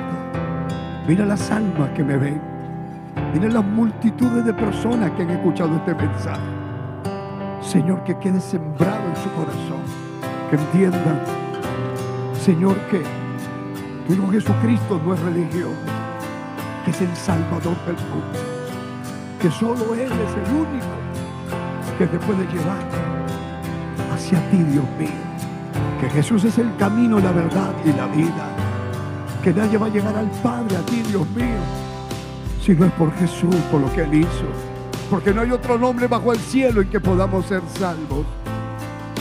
Mira 1.09 1.27
las 1.27 1.51
almas 1.51 1.91
que 1.91 2.05
me 2.05 2.17
ven. 2.17 2.41
Mira 3.35 3.49
las 3.49 3.65
multitudes 3.65 4.45
de 4.45 4.55
personas 4.55 5.11
que 5.11 5.23
han 5.23 5.31
escuchado 5.31 5.75
este 5.77 5.97
mensaje. 5.97 6.41
Señor, 7.61 8.05
que 8.05 8.17
quede 8.19 8.41
sembrado 8.41 9.03
en 9.09 9.17
su 9.17 9.31
corazón. 9.33 9.83
Que 10.49 10.57
entiendan, 10.57 11.21
Señor, 12.41 12.77
que 12.89 13.03
tu 14.07 14.15
Hijo 14.15 14.31
Jesucristo 14.31 15.01
no 15.05 15.15
es 15.15 15.21
religión, 15.21 15.75
que 16.85 16.91
es 16.91 17.01
el 17.01 17.15
Salvador 17.17 17.77
del 17.87 17.97
mundo, 18.09 18.39
que 19.41 19.51
solo 19.51 19.95
Él 19.95 20.11
es 20.11 20.49
el 20.49 20.55
único 20.55 21.03
que 21.99 22.07
te 22.07 22.19
puede 22.19 22.45
llevar 22.53 22.83
hacia 24.13 24.39
ti, 24.51 24.59
Dios 24.59 24.85
mío, 24.99 25.09
que 26.01 26.11
Jesús 26.11 26.45
es 26.45 26.59
el 26.59 26.75
camino, 26.77 27.19
la 27.21 27.33
verdad 27.33 27.73
y 27.85 27.93
la 27.93 28.07
vida, 28.07 28.49
que 29.43 29.53
nadie 29.53 29.79
va 29.79 29.87
a 29.87 29.91
llegar 29.91 30.17
al 30.17 30.31
Padre, 30.43 30.77
a 30.77 30.87
ti, 30.87 31.03
Dios 31.03 31.29
mío, 31.31 31.61
si 32.65 32.73
no 32.73 32.87
es 32.87 32.93
por 32.93 33.13
Jesús, 33.15 33.55
por 33.71 33.81
lo 33.81 33.93
que 33.93 34.03
Él 34.03 34.15
hizo, 34.15 34.47
porque 35.11 35.33
no 35.33 35.43
hay 35.43 35.51
otro 35.51 35.79
nombre 35.79 36.07
bajo 36.07 36.33
el 36.33 36.39
cielo 36.39 36.81
en 36.81 36.89
que 36.89 37.01
podamos 37.01 37.47
ser 37.47 37.63
salvos, 37.79 38.27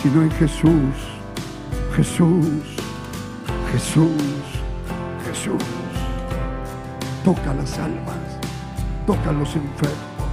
sino 0.02 0.24
en 0.24 0.32
Jesús, 0.32 0.96
Jesús, 1.96 2.78
Jesús. 3.72 4.41
Jesús. 5.32 5.64
Toca 7.24 7.54
las 7.54 7.78
almas, 7.80 8.18
toca 9.08 9.32
los 9.32 9.56
enfermos, 9.56 10.32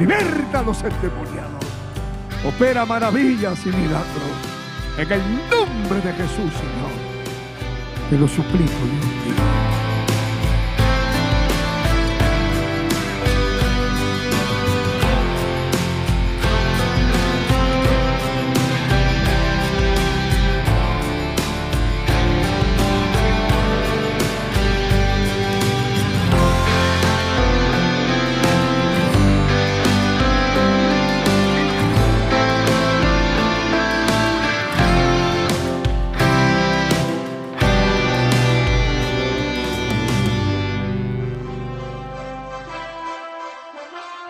liberta 0.00 0.60
a 0.60 0.62
los 0.62 0.82
endemoniados, 0.82 1.64
opera 2.44 2.84
maravillas 2.84 3.64
y 3.66 3.68
milagros. 3.68 4.36
En 4.98 5.12
el 5.12 5.22
nombre 5.50 6.00
de 6.00 6.12
Jesús, 6.14 6.50
Señor, 6.54 6.92
te 8.10 8.18
lo 8.18 8.26
suplico, 8.26 8.72
Dios 9.24 9.65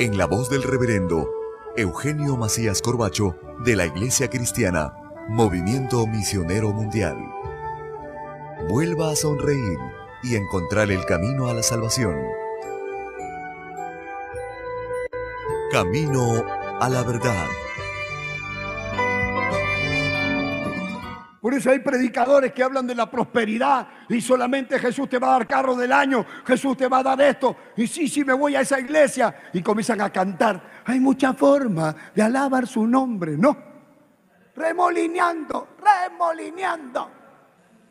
en 0.00 0.16
la 0.16 0.26
voz 0.26 0.48
del 0.48 0.62
reverendo 0.62 1.28
Eugenio 1.76 2.36
Macías 2.36 2.82
Corbacho 2.82 3.36
de 3.64 3.74
la 3.74 3.86
Iglesia 3.86 4.30
Cristiana 4.30 4.94
Movimiento 5.28 6.06
Misionero 6.06 6.72
Mundial. 6.72 7.16
Vuelva 8.68 9.10
a 9.10 9.16
sonreír 9.16 9.78
y 10.22 10.36
encontrar 10.36 10.92
el 10.92 11.04
camino 11.04 11.48
a 11.48 11.54
la 11.54 11.64
salvación. 11.64 12.16
Camino 15.72 16.44
a 16.80 16.88
la 16.88 17.02
verdad. 17.02 17.46
Por 21.48 21.54
eso 21.54 21.70
hay 21.70 21.78
predicadores 21.78 22.52
que 22.52 22.62
hablan 22.62 22.86
de 22.86 22.94
la 22.94 23.10
prosperidad 23.10 23.88
y 24.10 24.20
solamente 24.20 24.78
Jesús 24.78 25.08
te 25.08 25.18
va 25.18 25.28
a 25.28 25.38
dar 25.38 25.46
carro 25.46 25.74
del 25.74 25.92
año, 25.92 26.26
Jesús 26.46 26.76
te 26.76 26.86
va 26.88 26.98
a 26.98 27.02
dar 27.02 27.22
esto. 27.22 27.56
Y 27.74 27.86
sí, 27.86 28.06
sí, 28.06 28.22
me 28.22 28.34
voy 28.34 28.54
a 28.54 28.60
esa 28.60 28.78
iglesia. 28.78 29.34
Y 29.54 29.62
comienzan 29.62 30.02
a 30.02 30.10
cantar. 30.10 30.82
Hay 30.84 31.00
mucha 31.00 31.32
forma 31.32 31.96
de 32.14 32.20
alabar 32.20 32.66
su 32.66 32.86
nombre, 32.86 33.38
¿no? 33.38 33.56
Remolineando, 34.54 35.68
remolineando. 35.82 37.10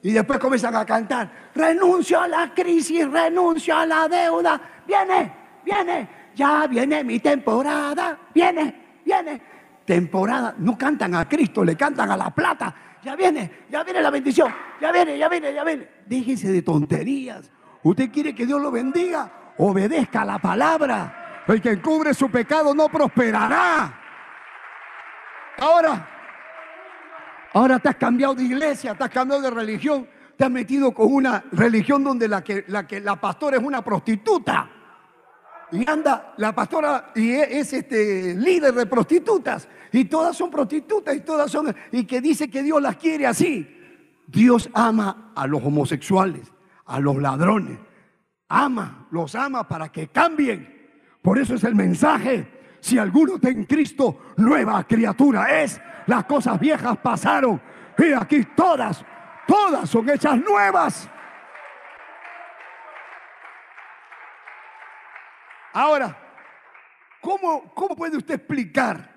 Y 0.04 0.12
después 0.12 0.38
comienzan 0.38 0.76
a 0.76 0.86
cantar. 0.86 1.50
Renuncio 1.56 2.22
a 2.22 2.28
la 2.28 2.54
crisis, 2.54 3.10
renuncio 3.10 3.76
a 3.76 3.88
la 3.88 4.08
deuda. 4.08 4.62
Viene, 4.86 5.34
viene, 5.66 6.10
ya 6.36 6.68
viene 6.68 7.04
mi 7.04 7.20
temporada. 7.20 8.20
Viene, 8.32 9.00
viene. 9.04 9.42
Temporada. 9.84 10.54
No 10.60 10.78
cantan 10.78 11.16
a 11.16 11.28
Cristo, 11.28 11.64
le 11.64 11.76
cantan 11.76 12.12
a 12.12 12.18
la 12.18 12.30
plata 12.30 12.76
ya 13.08 13.16
viene, 13.16 13.50
ya 13.70 13.86
viene 13.86 14.02
la 14.02 14.10
bendición, 14.10 14.54
ya 14.82 14.92
viene, 14.92 15.18
ya 15.18 15.30
viene, 15.30 15.54
ya 15.54 15.64
viene. 15.64 15.88
Déjense 16.06 16.52
de 16.52 16.62
tonterías. 16.62 17.50
Usted 17.82 18.12
quiere 18.12 18.36
que 18.36 18.46
Dios 18.46 18.62
lo 18.62 18.70
bendiga, 18.70 19.54
obedezca 19.60 20.26
la 20.26 20.40
palabra. 20.40 21.44
El 21.48 21.62
que 21.62 21.70
encubre 21.72 22.14
su 22.14 22.30
pecado 22.30 22.76
no 22.76 22.90
prosperará. 22.90 23.98
Ahora, 25.58 26.10
ahora 27.54 27.80
te 27.80 27.88
has 27.88 27.96
cambiado 27.96 28.36
de 28.36 28.44
iglesia, 28.44 28.94
te 28.94 29.06
has 29.06 29.10
cambiado 29.10 29.42
de 29.42 29.52
religión, 29.52 30.06
te 30.36 30.44
has 30.44 30.52
metido 30.52 30.94
con 30.94 31.14
una 31.14 31.46
religión 31.54 32.04
donde 32.04 32.28
la 32.28 32.44
que 32.44 32.66
la, 32.68 32.86
que, 32.86 33.00
la 33.00 33.16
pastora 33.16 33.56
es 33.56 33.64
una 33.64 33.82
prostituta. 33.82 34.70
Y 35.72 35.90
anda 35.90 36.34
la 36.36 36.54
pastora 36.54 37.12
y 37.16 37.32
es, 37.32 37.72
este 37.72 38.36
líder 38.36 38.74
de 38.74 38.86
prostitutas. 38.86 39.70
Y 39.92 40.06
todas 40.06 40.36
son 40.36 40.52
prostitutas 40.52 41.16
y 41.16 41.22
todas 41.22 41.52
son. 41.52 41.76
Y 41.92 42.06
que 42.06 42.22
dice 42.22 42.50
que 42.50 42.64
Dios 42.64 42.82
las 42.82 42.98
quiere 42.98 43.28
así. 43.28 43.68
Dios 44.28 44.70
ama 44.74 45.32
a 45.36 45.48
los 45.48 45.64
homosexuales, 45.64 46.52
a 46.86 47.00
los 47.00 47.18
ladrones. 47.18 47.80
Ama, 48.50 49.08
los 49.12 49.36
ama 49.36 49.68
para 49.68 49.90
que 49.92 50.08
cambien. 50.08 50.90
Por 51.22 51.38
eso 51.40 51.56
es 51.56 51.64
el 51.64 51.76
mensaje. 51.76 52.78
Si 52.80 52.98
alguno 52.98 53.36
está 53.36 53.50
en 53.50 53.66
Cristo, 53.66 54.34
nueva 54.38 54.84
criatura 54.84 55.62
es. 55.62 55.82
Las 56.06 56.26
cosas 56.26 56.60
viejas 56.60 56.98
pasaron. 56.98 57.62
Y 57.98 58.14
aquí 58.14 58.46
todas, 58.56 59.04
todas 59.48 59.90
son 59.90 60.10
hechas 60.10 60.38
nuevas. 60.38 61.10
Ahora, 65.74 66.18
¿cómo, 67.22 67.74
¿cómo 67.74 67.96
puede 67.96 68.18
usted 68.18 68.36
explicar 68.36 69.16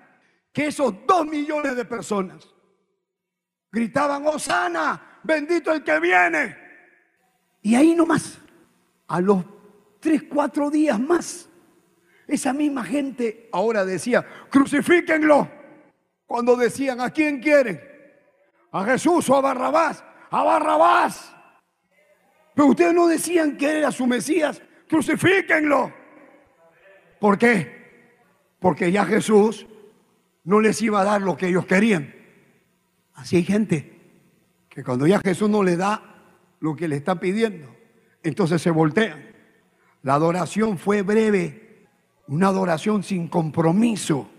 que 0.51 0.67
esos 0.67 1.05
dos 1.05 1.25
millones 1.25 1.75
de 1.75 1.85
personas 1.85 2.47
gritaban, 3.71 4.25
Osana, 4.27 5.19
bendito 5.23 5.71
el 5.71 5.83
que 5.83 5.99
viene? 5.99 6.57
Y 7.61 7.75
ahí 7.75 7.95
nomás, 7.95 8.39
a 9.07 9.21
los 9.21 9.45
tres, 9.99 10.23
cuatro 10.23 10.69
días 10.69 10.99
más, 10.99 11.47
esa 12.27 12.53
misma 12.53 12.83
gente 12.83 13.49
ahora 13.51 13.85
decía, 13.85 14.25
crucifíquenlo. 14.49 15.49
Cuando 16.25 16.55
decían, 16.55 17.01
¿a 17.01 17.09
quién 17.09 17.41
quieren? 17.41 17.81
¿A 18.71 18.85
Jesús 18.85 19.29
o 19.29 19.35
a 19.35 19.41
Barrabás? 19.41 20.03
A 20.29 20.43
Barrabás. 20.43 21.35
Pero 22.53 22.67
ustedes 22.67 22.93
no 22.93 23.07
decían 23.07 23.57
que 23.57 23.79
era 23.79 23.91
su 23.91 24.07
Mesías, 24.07 24.61
crucifíquenlo. 24.87 25.93
¿Por 27.19 27.37
qué? 27.37 27.81
Porque 28.59 28.91
ya 28.91 29.05
Jesús 29.05 29.67
no 30.43 30.59
les 30.59 30.81
iba 30.81 31.01
a 31.01 31.03
dar 31.03 31.21
lo 31.21 31.37
que 31.37 31.47
ellos 31.47 31.65
querían. 31.65 32.13
Así 33.13 33.35
hay 33.35 33.43
gente 33.43 33.99
que 34.69 34.83
cuando 34.83 35.05
ya 35.05 35.19
Jesús 35.19 35.49
no 35.49 35.63
le 35.63 35.77
da 35.77 36.01
lo 36.59 36.75
que 36.75 36.87
le 36.87 36.95
está 36.95 37.19
pidiendo, 37.19 37.75
entonces 38.23 38.61
se 38.61 38.71
voltean. 38.71 39.23
La 40.03 40.15
adoración 40.15 40.77
fue 40.77 41.01
breve, 41.01 41.87
una 42.27 42.47
adoración 42.47 43.03
sin 43.03 43.27
compromiso, 43.27 44.29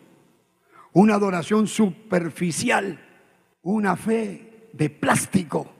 una 0.93 1.15
adoración 1.15 1.67
superficial, 1.67 2.99
una 3.63 3.97
fe 3.97 4.69
de 4.73 4.91
plástico. 4.91 5.73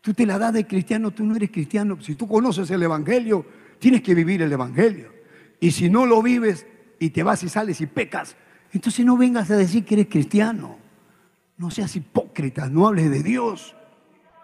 Tú 0.00 0.14
te 0.14 0.26
la 0.26 0.38
das 0.38 0.52
de 0.52 0.66
cristiano, 0.66 1.10
tú 1.10 1.24
no 1.24 1.34
eres 1.36 1.50
cristiano. 1.50 2.00
Si 2.00 2.14
tú 2.14 2.28
conoces 2.28 2.70
el 2.70 2.82
Evangelio, 2.82 3.46
tienes 3.78 4.02
que 4.02 4.14
vivir 4.14 4.42
el 4.42 4.52
Evangelio. 4.52 5.12
Y 5.60 5.70
si 5.70 5.88
no 5.88 6.06
lo 6.06 6.22
vives 6.22 6.66
y 6.98 7.10
te 7.10 7.22
vas 7.22 7.42
y 7.42 7.48
sales 7.48 7.80
y 7.80 7.86
pecas, 7.86 8.36
entonces 8.78 9.06
no 9.06 9.16
vengas 9.16 9.50
a 9.50 9.56
decir 9.56 9.84
que 9.84 9.94
eres 9.94 10.08
cristiano. 10.08 10.78
No 11.56 11.70
seas 11.70 11.94
hipócrita, 11.94 12.68
no 12.68 12.88
hables 12.88 13.10
de 13.10 13.22
Dios. 13.22 13.76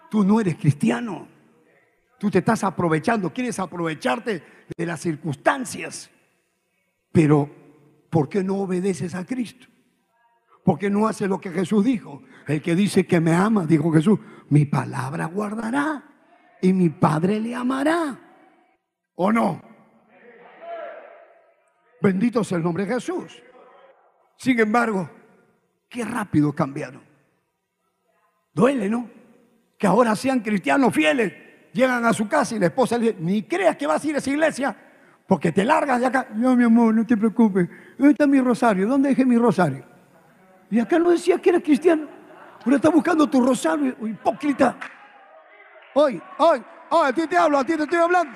Tú 0.09 0.23
no 0.23 0.39
eres 0.39 0.55
cristiano. 0.55 1.27
Tú 2.17 2.31
te 2.31 2.39
estás 2.39 2.63
aprovechando, 2.63 3.33
quieres 3.33 3.59
aprovecharte 3.59 4.43
de 4.77 4.85
las 4.85 5.01
circunstancias. 5.01 6.09
Pero, 7.11 7.49
¿por 8.09 8.29
qué 8.29 8.43
no 8.43 8.57
obedeces 8.57 9.15
a 9.15 9.25
Cristo? 9.25 9.67
¿Por 10.63 10.77
qué 10.77 10.89
no 10.89 11.07
haces 11.07 11.27
lo 11.27 11.41
que 11.41 11.49
Jesús 11.49 11.83
dijo? 11.83 12.21
El 12.47 12.61
que 12.61 12.75
dice 12.75 13.05
que 13.05 13.19
me 13.19 13.33
ama, 13.33 13.65
dijo 13.65 13.91
Jesús, 13.91 14.19
mi 14.49 14.65
palabra 14.65 15.25
guardará 15.25 16.03
y 16.61 16.71
mi 16.71 16.89
Padre 16.89 17.39
le 17.39 17.55
amará. 17.55 18.19
¿O 19.15 19.31
no? 19.31 19.61
Bendito 22.01 22.43
sea 22.43 22.57
el 22.57 22.63
nombre 22.63 22.85
de 22.85 22.93
Jesús. 22.93 23.41
Sin 24.41 24.59
embargo, 24.59 25.07
qué 25.87 26.03
rápido 26.03 26.51
cambiaron. 26.51 27.03
Duele, 28.51 28.89
¿no? 28.89 29.07
Que 29.77 29.85
ahora 29.85 30.15
sean 30.15 30.39
cristianos 30.39 30.91
fieles. 30.91 31.31
Llegan 31.71 32.03
a 32.03 32.11
su 32.11 32.27
casa 32.27 32.55
y 32.55 32.59
la 32.59 32.65
esposa 32.65 32.97
le 32.97 33.11
dice, 33.11 33.17
ni 33.19 33.43
creas 33.43 33.77
que 33.77 33.85
vas 33.85 34.03
a 34.03 34.07
ir 34.07 34.15
a 34.15 34.17
esa 34.17 34.31
iglesia, 34.31 34.75
porque 35.27 35.51
te 35.51 35.63
largas 35.63 35.99
de 35.99 36.07
acá. 36.07 36.27
No, 36.33 36.55
mi 36.55 36.63
amor, 36.63 36.91
no 36.91 37.05
te 37.05 37.15
preocupes. 37.15 37.69
¿Dónde 37.99 38.13
está 38.13 38.25
mi 38.25 38.41
rosario? 38.41 38.87
¿Dónde 38.87 39.09
dejé 39.09 39.25
mi 39.25 39.37
rosario? 39.37 39.85
Y 40.71 40.79
acá 40.79 40.97
no 40.97 41.11
decía 41.11 41.37
que 41.37 41.51
eras 41.51 41.61
cristiano. 41.61 42.07
Pero 42.63 42.77
está 42.77 42.89
buscando 42.89 43.29
tu 43.29 43.45
rosario, 43.45 43.95
hipócrita. 44.07 44.75
Hoy, 45.93 46.19
hoy, 46.39 46.63
hoy, 46.89 47.09
a 47.09 47.13
ti 47.13 47.27
te 47.27 47.37
hablo, 47.37 47.59
a 47.59 47.63
ti 47.63 47.77
te 47.77 47.83
estoy 47.83 47.99
hablando. 47.99 48.35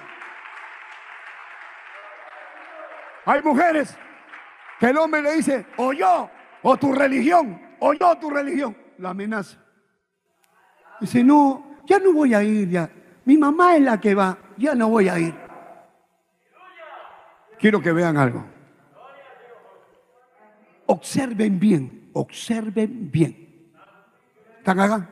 Hay 3.26 3.42
mujeres 3.42 3.98
que 4.80 4.88
el 4.88 4.98
hombre 4.98 5.22
le 5.22 5.34
dice, 5.36 5.66
o 5.78 5.94
yo, 5.94 6.30
o 6.64 6.78
tu 6.78 6.94
religión, 6.94 7.62
o 7.80 7.94
yo, 7.94 8.18
tu 8.18 8.30
religión. 8.30 8.76
La 8.98 9.10
amenaza. 9.10 9.58
Dice, 11.00 11.24
no, 11.24 11.78
ya 11.86 12.00
no 12.00 12.14
voy 12.14 12.34
a 12.34 12.44
ir 12.44 12.70
ya. 12.70 12.90
Mi 13.26 13.38
mamá 13.38 13.76
es 13.76 13.82
la 13.82 14.00
que 14.00 14.16
va, 14.16 14.38
ya 14.58 14.76
no 14.76 14.90
voy 14.90 15.10
a 15.10 15.20
ir. 15.20 15.36
Quiero 17.60 17.82
que 17.82 17.92
vean 17.92 18.18
algo. 18.18 18.46
Observen 20.88 21.60
bien, 21.60 22.10
observen 22.14 23.10
bien. 23.12 23.72
¿Están 24.58 24.80
acá? 24.80 25.10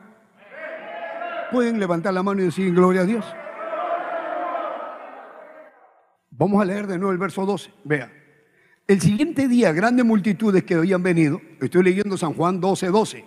Pueden 1.50 1.78
levantar 1.78 2.14
la 2.14 2.22
mano 2.22 2.40
y 2.40 2.46
decir 2.46 2.72
gloria 2.72 3.02
a 3.02 3.04
Dios. 3.04 3.24
Vamos 6.30 6.60
a 6.60 6.64
leer 6.64 6.86
de 6.86 6.98
nuevo 6.98 7.12
el 7.12 7.18
verso 7.18 7.46
12. 7.46 7.72
Vea. 7.84 8.23
El 8.86 9.00
siguiente 9.00 9.48
día, 9.48 9.72
grandes 9.72 10.04
multitudes 10.04 10.62
que 10.64 10.74
habían 10.74 11.02
venido, 11.02 11.40
estoy 11.58 11.84
leyendo 11.84 12.18
San 12.18 12.34
Juan 12.34 12.60
12, 12.60 12.88
12. 12.88 13.24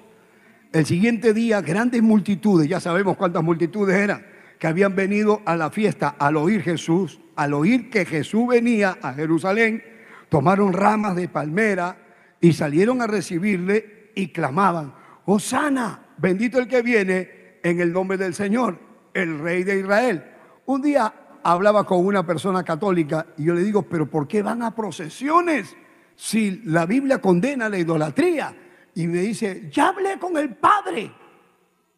El 0.72 0.86
siguiente 0.86 1.34
día, 1.34 1.62
grandes 1.62 2.04
multitudes, 2.04 2.70
ya 2.70 2.80
sabemos 2.80 3.18
cuántas 3.18 3.44
multitudes 3.44 3.96
eran, 3.96 4.24
que 4.60 4.68
habían 4.68 4.96
venido 4.96 5.42
a 5.46 5.56
la 5.56 5.72
fiesta 5.72 6.10
al 6.20 6.38
oír 6.38 6.62
Jesús, 6.62 7.20
al 7.36 7.56
oír 7.56 7.90
que 7.90 8.06
Jesús 8.06 8.48
venía 8.48 9.00
a 9.02 9.14
Jerusalén, 9.14 9.84
tomaron 10.30 10.74
ramas 10.74 11.16
de 11.16 11.28
palmera 11.28 11.98
y 12.40 12.54
salieron 12.54 13.02
a 13.02 13.08
recibirle 13.08 14.12
y 14.14 14.28
clamaban, 14.28 14.94
Hosana, 15.26 16.10
bendito 16.20 16.60
el 16.60 16.68
que 16.68 16.84
viene 16.84 17.58
en 17.64 17.82
el 17.82 17.92
nombre 17.92 18.18
del 18.18 18.36
Señor, 18.36 18.78
el 19.12 19.40
Rey 19.40 19.64
de 19.64 19.80
Israel. 19.80 20.24
Un 20.68 20.84
día 20.84 21.12
hablaba 21.48 21.86
con 21.86 22.06
una 22.06 22.26
persona 22.26 22.61
católica 22.61 23.28
y 23.38 23.45
yo 23.45 23.53
le 23.53 23.64
digo, 23.64 23.84
pero 23.84 24.10
¿por 24.10 24.28
qué 24.28 24.41
van 24.41 24.61
a 24.64 24.76
procesiones 24.76 25.78
si 26.14 26.61
la 26.65 26.86
Biblia 26.86 27.22
condena 27.22 27.69
la 27.69 27.78
idolatría? 27.78 28.53
Y 28.95 29.07
me 29.07 29.19
dice, 29.19 29.69
ya 29.72 29.90
hablé 29.90 30.19
con 30.19 30.36
el 30.36 30.56
padre, 30.56 31.10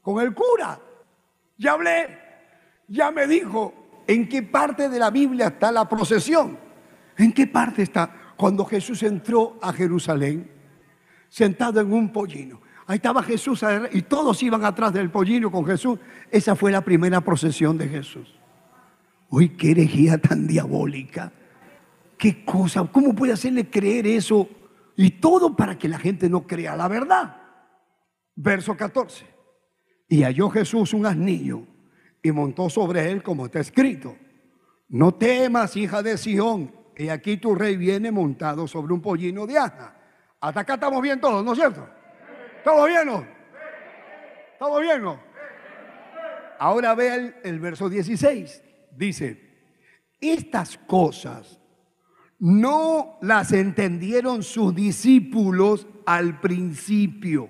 con 0.03 0.23
el 0.23 0.35
cura. 0.35 0.79
Ya 1.57 1.71
hablé, 1.71 2.19
ya 2.87 3.09
me 3.09 3.25
dijo 3.25 4.03
en 4.05 4.29
qué 4.29 4.43
parte 4.43 4.87
de 4.87 4.99
la 4.99 5.09
Biblia 5.09 5.47
está 5.47 5.71
la 5.71 5.89
procesión. 5.89 6.55
¿En 7.17 7.33
qué 7.33 7.47
parte 7.47 7.81
está? 7.81 8.35
Cuando 8.37 8.63
Jesús 8.65 9.01
entró 9.01 9.57
a 9.63 9.73
Jerusalén, 9.73 10.47
sentado 11.27 11.81
en 11.81 11.91
un 11.91 12.11
pollino. 12.11 12.61
Ahí 12.85 12.97
estaba 12.97 13.23
Jesús 13.23 13.65
y 13.93 14.03
todos 14.03 14.43
iban 14.43 14.63
atrás 14.63 14.93
del 14.93 15.09
pollino 15.09 15.49
con 15.49 15.65
Jesús. 15.65 15.97
Esa 16.29 16.55
fue 16.55 16.71
la 16.71 16.81
primera 16.81 17.21
procesión 17.21 17.79
de 17.79 17.87
Jesús. 17.87 18.38
Uy, 19.29 19.49
qué 19.49 19.71
herejía 19.71 20.17
tan 20.17 20.47
diabólica. 20.47 21.31
Qué 22.17 22.43
cosa, 22.43 22.83
¿cómo 22.91 23.15
puede 23.15 23.33
hacerle 23.33 23.69
creer 23.69 24.07
eso? 24.07 24.49
Y 24.97 25.11
todo 25.11 25.55
para 25.55 25.77
que 25.77 25.87
la 25.87 25.97
gente 25.99 26.29
no 26.29 26.45
crea 26.45 26.75
la 26.75 26.87
verdad. 26.87 27.37
Verso 28.35 28.75
14. 28.75 29.25
Y 30.09 30.23
halló 30.23 30.49
Jesús 30.49 30.93
un 30.93 31.05
asnillo 31.05 31.61
y 32.21 32.31
montó 32.31 32.69
sobre 32.69 33.09
él 33.11 33.23
como 33.23 33.45
está 33.45 33.59
escrito. 33.59 34.17
No 34.89 35.13
temas, 35.13 35.77
hija 35.77 36.01
de 36.01 36.17
Sión, 36.17 36.73
y 36.97 37.09
aquí 37.09 37.37
tu 37.37 37.55
rey 37.55 37.77
viene 37.77 38.11
montado 38.11 38.67
sobre 38.67 38.91
un 38.91 39.01
pollino 39.01 39.45
de 39.45 39.57
asna. 39.57 39.95
Hasta 40.41 40.61
acá 40.61 40.73
estamos 40.73 41.01
bien 41.01 41.21
todos, 41.21 41.45
¿no 41.45 41.53
es 41.53 41.59
cierto? 41.59 41.87
¿Estamos 42.57 42.87
bien 42.87 43.05
no? 43.05 43.25
¿Estamos 44.53 44.81
bien 44.81 45.01
no? 45.01 45.19
Ahora 46.57 46.95
ve 46.95 47.13
el, 47.13 47.35
el 47.43 47.59
verso 47.59 47.87
16. 47.87 48.63
Dice, 48.99 49.39
estas 50.19 50.77
cosas 50.77 51.57
no 52.37 53.17
las 53.21 53.53
entendieron 53.53 54.43
sus 54.43 54.75
discípulos 54.75 55.87
al 56.05 56.41
principio. 56.41 57.49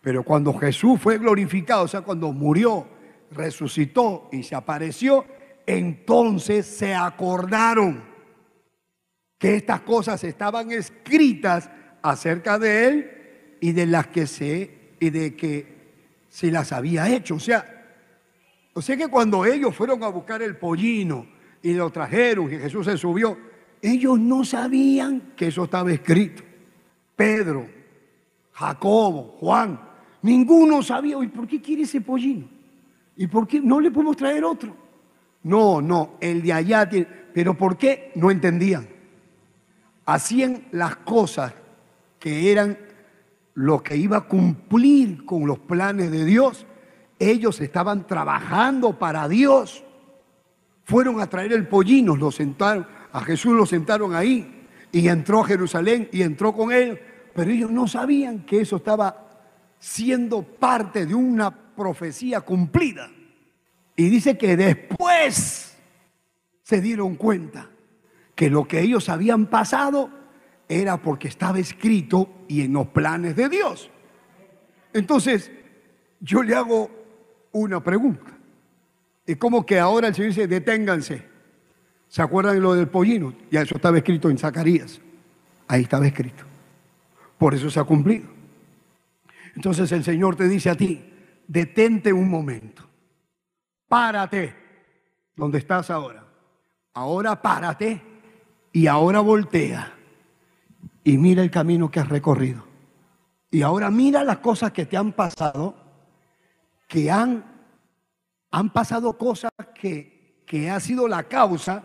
Pero 0.00 0.24
cuando 0.24 0.52
Jesús 0.54 1.00
fue 1.00 1.18
glorificado, 1.18 1.84
o 1.84 1.88
sea, 1.88 2.00
cuando 2.00 2.32
murió, 2.32 2.88
resucitó 3.30 4.28
y 4.32 4.42
se 4.42 4.56
apareció, 4.56 5.24
entonces 5.64 6.66
se 6.66 6.96
acordaron 6.96 8.02
que 9.38 9.54
estas 9.54 9.82
cosas 9.82 10.24
estaban 10.24 10.72
escritas 10.72 11.70
acerca 12.02 12.58
de 12.58 12.88
él 12.88 13.56
y 13.60 13.70
de 13.70 13.86
las 13.86 14.08
que 14.08 14.26
se 14.26 14.96
y 14.98 15.10
de 15.10 15.36
que 15.36 15.78
se 16.28 16.50
las 16.50 16.72
había 16.72 17.08
hecho. 17.08 17.36
O 17.36 17.40
sea, 17.40 17.79
o 18.74 18.82
sea 18.82 18.96
que 18.96 19.08
cuando 19.08 19.44
ellos 19.44 19.74
fueron 19.74 20.02
a 20.02 20.08
buscar 20.08 20.42
el 20.42 20.56
pollino 20.56 21.26
y 21.62 21.72
lo 21.74 21.90
trajeron 21.90 22.52
y 22.52 22.58
Jesús 22.58 22.86
se 22.86 22.96
subió, 22.96 23.36
ellos 23.82 24.18
no 24.18 24.44
sabían 24.44 25.32
que 25.36 25.48
eso 25.48 25.64
estaba 25.64 25.92
escrito. 25.92 26.42
Pedro, 27.16 27.66
Jacobo, 28.52 29.36
Juan, 29.40 29.80
ninguno 30.22 30.82
sabía, 30.82 31.16
¿y 31.22 31.28
por 31.28 31.46
qué 31.46 31.60
quiere 31.60 31.82
ese 31.82 32.00
pollino? 32.00 32.48
¿Y 33.16 33.26
por 33.26 33.46
qué 33.46 33.60
no 33.60 33.80
le 33.80 33.90
podemos 33.90 34.16
traer 34.16 34.44
otro? 34.44 34.74
No, 35.42 35.80
no, 35.80 36.12
el 36.20 36.42
de 36.42 36.52
allá 36.52 36.88
tiene, 36.88 37.06
pero 37.34 37.54
¿por 37.54 37.76
qué? 37.76 38.12
No 38.14 38.30
entendían. 38.30 38.88
Hacían 40.06 40.64
las 40.72 40.96
cosas 40.96 41.54
que 42.18 42.50
eran 42.50 42.78
lo 43.54 43.82
que 43.82 43.96
iba 43.96 44.18
a 44.18 44.20
cumplir 44.22 45.24
con 45.24 45.46
los 45.46 45.58
planes 45.58 46.10
de 46.10 46.24
Dios. 46.24 46.66
Ellos 47.20 47.60
estaban 47.60 48.06
trabajando 48.06 48.98
para 48.98 49.28
Dios. 49.28 49.84
Fueron 50.84 51.20
a 51.20 51.28
traer 51.28 51.52
el 51.52 51.68
pollino, 51.68 52.16
lo 52.16 52.32
sentaron, 52.32 52.86
a 53.12 53.20
Jesús 53.20 53.52
lo 53.52 53.66
sentaron 53.66 54.14
ahí 54.14 54.66
y 54.90 55.06
entró 55.06 55.42
a 55.42 55.46
Jerusalén 55.46 56.08
y 56.12 56.22
entró 56.22 56.54
con 56.54 56.72
él, 56.72 56.98
pero 57.34 57.50
ellos 57.50 57.70
no 57.70 57.86
sabían 57.86 58.44
que 58.44 58.62
eso 58.62 58.76
estaba 58.76 59.28
siendo 59.78 60.42
parte 60.42 61.04
de 61.04 61.14
una 61.14 61.50
profecía 61.50 62.40
cumplida. 62.40 63.10
Y 63.96 64.08
dice 64.08 64.38
que 64.38 64.56
después 64.56 65.76
se 66.62 66.80
dieron 66.80 67.16
cuenta 67.16 67.68
que 68.34 68.48
lo 68.48 68.66
que 68.66 68.80
ellos 68.80 69.10
habían 69.10 69.46
pasado 69.46 70.08
era 70.66 71.02
porque 71.02 71.28
estaba 71.28 71.58
escrito 71.58 72.44
y 72.48 72.62
en 72.62 72.72
los 72.72 72.88
planes 72.88 73.36
de 73.36 73.50
Dios. 73.50 73.90
Entonces, 74.94 75.50
yo 76.20 76.42
le 76.42 76.54
hago 76.54 76.99
una 77.52 77.82
pregunta. 77.82 78.30
Es 79.26 79.36
como 79.36 79.64
que 79.64 79.78
ahora 79.78 80.08
el 80.08 80.14
Señor 80.14 80.30
dice, 80.30 80.46
deténganse. 80.46 81.24
¿Se 82.08 82.22
acuerdan 82.22 82.54
de 82.54 82.60
lo 82.60 82.74
del 82.74 82.88
pollino? 82.88 83.34
Ya 83.50 83.62
eso 83.62 83.76
estaba 83.76 83.98
escrito 83.98 84.28
en 84.28 84.38
Zacarías. 84.38 85.00
Ahí 85.68 85.82
estaba 85.82 86.06
escrito. 86.06 86.44
Por 87.38 87.54
eso 87.54 87.70
se 87.70 87.78
ha 87.78 87.84
cumplido. 87.84 88.28
Entonces 89.54 89.90
el 89.92 90.02
Señor 90.02 90.36
te 90.36 90.48
dice 90.48 90.70
a 90.70 90.74
ti, 90.74 91.02
detente 91.46 92.12
un 92.12 92.28
momento. 92.28 92.88
Párate 93.88 94.54
donde 95.36 95.58
estás 95.58 95.90
ahora. 95.90 96.24
Ahora 96.94 97.40
párate 97.40 98.02
y 98.72 98.86
ahora 98.86 99.20
voltea 99.20 99.94
y 101.04 101.18
mira 101.18 101.42
el 101.42 101.50
camino 101.50 101.90
que 101.90 102.00
has 102.00 102.08
recorrido. 102.08 102.64
Y 103.50 103.62
ahora 103.62 103.90
mira 103.90 104.22
las 104.22 104.38
cosas 104.38 104.72
que 104.72 104.86
te 104.86 104.96
han 104.96 105.12
pasado, 105.12 105.74
que 106.90 107.08
han, 107.08 107.44
han 108.50 108.72
pasado 108.72 109.16
cosas 109.16 109.52
que, 109.76 110.42
que 110.44 110.68
ha 110.68 110.80
sido 110.80 111.06
la 111.06 111.22
causa 111.22 111.84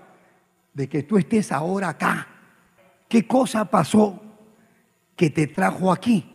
de 0.73 0.89
que 0.89 1.03
tú 1.03 1.19
estés 1.19 1.51
ahora 1.51 1.89
acá. 1.89 2.27
¿Qué 3.07 3.27
cosa 3.27 3.65
pasó 3.65 4.19
que 5.15 5.29
te 5.29 5.45
trajo 5.45 5.91
aquí? 5.91 6.33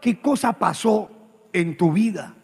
¿Qué 0.00 0.20
cosa 0.20 0.52
pasó 0.52 1.10
en 1.52 1.76
tu 1.76 1.92
vida 1.92 2.36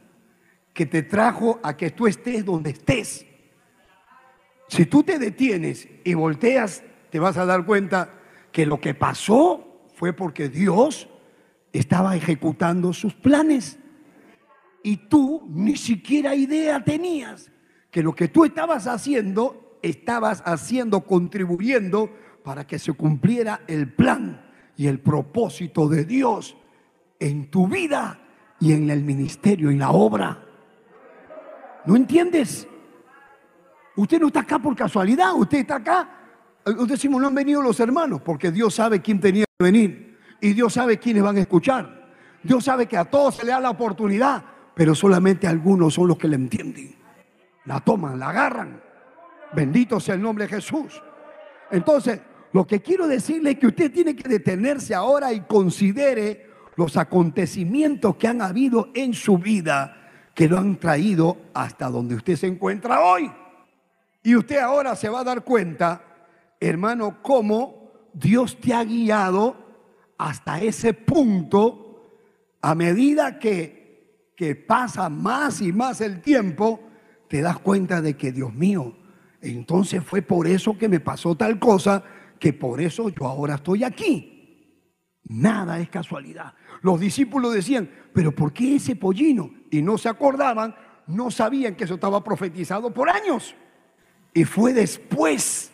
que 0.74 0.84
te 0.84 1.04
trajo 1.04 1.60
a 1.62 1.76
que 1.76 1.92
tú 1.92 2.08
estés 2.08 2.44
donde 2.44 2.70
estés? 2.70 3.24
Si 4.66 4.84
tú 4.84 5.04
te 5.04 5.20
detienes 5.20 5.86
y 6.02 6.14
volteas, 6.14 6.82
te 7.10 7.20
vas 7.20 7.36
a 7.36 7.46
dar 7.46 7.64
cuenta 7.64 8.14
que 8.50 8.66
lo 8.66 8.80
que 8.80 8.94
pasó 8.94 9.86
fue 9.94 10.12
porque 10.12 10.48
Dios 10.48 11.08
estaba 11.72 12.16
ejecutando 12.16 12.92
sus 12.92 13.14
planes 13.14 13.78
y 14.88 14.96
tú 14.96 15.46
ni 15.50 15.76
siquiera 15.76 16.34
idea 16.34 16.82
tenías 16.82 17.52
que 17.90 18.02
lo 18.02 18.14
que 18.14 18.28
tú 18.28 18.46
estabas 18.46 18.86
haciendo, 18.86 19.78
estabas 19.82 20.42
haciendo, 20.46 21.02
contribuyendo 21.02 22.10
para 22.42 22.66
que 22.66 22.78
se 22.78 22.94
cumpliera 22.94 23.60
el 23.66 23.92
plan 23.92 24.50
y 24.78 24.86
el 24.86 24.98
propósito 25.00 25.90
de 25.90 26.06
Dios 26.06 26.56
en 27.20 27.50
tu 27.50 27.68
vida 27.68 28.18
y 28.60 28.72
en 28.72 28.88
el 28.88 29.04
ministerio, 29.04 29.68
en 29.68 29.78
la 29.78 29.90
obra. 29.90 30.42
¿No 31.84 31.94
entiendes? 31.94 32.66
Usted 33.94 34.18
no 34.18 34.28
está 34.28 34.40
acá 34.40 34.58
por 34.58 34.74
casualidad, 34.74 35.34
usted 35.34 35.58
está 35.58 35.76
acá. 35.76 36.08
Decimos, 36.86 37.20
no 37.20 37.28
han 37.28 37.34
venido 37.34 37.60
los 37.60 37.78
hermanos, 37.78 38.22
porque 38.22 38.50
Dios 38.50 38.76
sabe 38.76 39.02
quién 39.02 39.20
tenía 39.20 39.44
venir. 39.58 40.18
Y 40.40 40.54
Dios 40.54 40.72
sabe 40.72 40.98
quiénes 40.98 41.22
van 41.22 41.36
a 41.36 41.40
escuchar. 41.40 42.08
Dios 42.42 42.64
sabe 42.64 42.86
que 42.86 42.96
a 42.96 43.04
todos 43.04 43.34
se 43.34 43.44
le 43.44 43.50
da 43.50 43.60
la 43.60 43.68
oportunidad, 43.68 44.42
pero 44.78 44.94
solamente 44.94 45.48
algunos 45.48 45.94
son 45.94 46.06
los 46.06 46.16
que 46.16 46.28
le 46.28 46.36
entienden. 46.36 46.94
La 47.64 47.80
toman, 47.80 48.16
la 48.16 48.28
agarran. 48.28 48.80
Bendito 49.52 49.98
sea 49.98 50.14
el 50.14 50.22
nombre 50.22 50.44
de 50.44 50.54
Jesús. 50.54 51.02
Entonces, 51.72 52.20
lo 52.52 52.64
que 52.64 52.80
quiero 52.80 53.08
decirle 53.08 53.50
es 53.50 53.58
que 53.58 53.66
usted 53.66 53.90
tiene 53.90 54.14
que 54.14 54.28
detenerse 54.28 54.94
ahora 54.94 55.32
y 55.32 55.40
considere 55.40 56.46
los 56.76 56.96
acontecimientos 56.96 58.14
que 58.14 58.28
han 58.28 58.40
habido 58.40 58.90
en 58.94 59.14
su 59.14 59.36
vida 59.36 60.30
que 60.32 60.46
lo 60.46 60.58
han 60.58 60.76
traído 60.76 61.38
hasta 61.54 61.90
donde 61.90 62.14
usted 62.14 62.36
se 62.36 62.46
encuentra 62.46 63.00
hoy. 63.00 63.32
Y 64.22 64.36
usted 64.36 64.58
ahora 64.58 64.94
se 64.94 65.08
va 65.08 65.22
a 65.22 65.24
dar 65.24 65.42
cuenta, 65.42 66.04
hermano, 66.60 67.18
cómo 67.20 68.10
Dios 68.12 68.60
te 68.60 68.72
ha 68.72 68.84
guiado 68.84 69.56
hasta 70.18 70.60
ese 70.60 70.94
punto 70.94 72.14
a 72.60 72.76
medida 72.76 73.40
que, 73.40 73.77
que 74.38 74.54
pasa 74.54 75.08
más 75.08 75.60
y 75.60 75.72
más 75.72 76.00
el 76.00 76.20
tiempo, 76.20 76.80
te 77.26 77.42
das 77.42 77.58
cuenta 77.58 78.00
de 78.00 78.16
que, 78.16 78.30
Dios 78.30 78.54
mío, 78.54 78.96
entonces 79.40 80.00
fue 80.04 80.22
por 80.22 80.46
eso 80.46 80.78
que 80.78 80.88
me 80.88 81.00
pasó 81.00 81.34
tal 81.34 81.58
cosa, 81.58 82.04
que 82.38 82.52
por 82.52 82.80
eso 82.80 83.08
yo 83.08 83.26
ahora 83.26 83.56
estoy 83.56 83.82
aquí. 83.82 84.78
Nada 85.24 85.80
es 85.80 85.88
casualidad. 85.88 86.54
Los 86.82 87.00
discípulos 87.00 87.52
decían, 87.52 87.90
pero 88.14 88.30
¿por 88.30 88.52
qué 88.52 88.76
ese 88.76 88.94
pollino? 88.94 89.50
Y 89.72 89.82
no 89.82 89.98
se 89.98 90.08
acordaban, 90.08 90.72
no 91.08 91.32
sabían 91.32 91.74
que 91.74 91.82
eso 91.82 91.94
estaba 91.94 92.22
profetizado 92.22 92.94
por 92.94 93.10
años. 93.10 93.56
Y 94.32 94.44
fue 94.44 94.72
después 94.72 95.72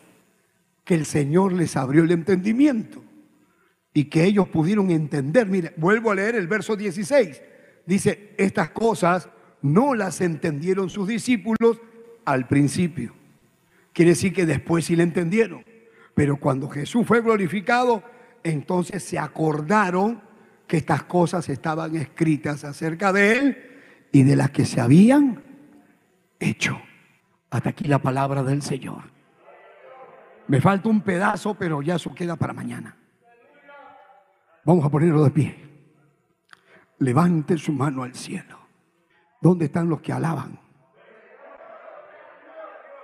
que 0.85 0.95
el 0.95 1.05
Señor 1.05 1.53
les 1.53 1.77
abrió 1.77 2.03
el 2.03 2.12
entendimiento 2.12 3.05
y 3.93 4.05
que 4.05 4.24
ellos 4.24 4.49
pudieron 4.49 4.91
entender. 4.91 5.47
Mire, 5.49 5.74
vuelvo 5.77 6.11
a 6.11 6.15
leer 6.15 6.35
el 6.36 6.49
verso 6.49 6.77
16. 6.77 7.43
Dice, 7.86 8.35
estas 8.39 8.70
cosas 8.70 9.28
no 9.62 9.94
las 9.94 10.20
entendieron 10.20 10.90
sus 10.90 11.09
discípulos 11.09 11.81
al 12.24 12.47
principio. 12.47 13.15
Quiere 13.93 14.11
decir 14.11 14.32
que 14.32 14.47
después 14.47 14.86
sí 14.86 14.97
le 14.97 15.02
entendieron. 15.02 15.65
Pero 16.15 16.36
cuando 16.36 16.69
Jesús 16.69 17.06
fue 17.06 17.20
glorificado, 17.20 18.02
entonces 18.43 19.02
se 19.02 19.19
acordaron 19.19 20.23
que 20.66 20.77
estas 20.77 21.05
cosas 21.05 21.48
estaban 21.48 21.97
escritas 21.97 22.65
acerca 22.65 23.12
de 23.12 23.39
él 23.39 23.59
y 24.12 24.23
de 24.23 24.36
las 24.36 24.51
que 24.51 24.65
se 24.65 24.81
habían 24.81 25.43
hecho. 26.39 26.81
Hasta 27.51 27.70
aquí 27.70 27.85
la 27.85 28.01
palabra 28.01 28.43
del 28.43 28.62
Señor. 28.62 29.15
Me 30.47 30.61
falta 30.61 30.89
un 30.89 31.01
pedazo, 31.01 31.55
pero 31.55 31.82
ya 31.82 31.97
eso 31.97 32.15
queda 32.15 32.36
para 32.36 32.52
mañana. 32.52 32.97
Vamos 34.65 34.85
a 34.85 34.90
ponerlo 34.90 35.24
de 35.24 35.31
pie. 35.31 35.74
Levante 36.99 37.59
su 37.59 37.73
mano 37.73 38.03
al 38.03 38.15
cielo. 38.15 38.59
¿Dónde 39.41 39.66
están 39.66 39.89
los 39.89 40.01
que 40.01 40.12
alaban? 40.12 40.59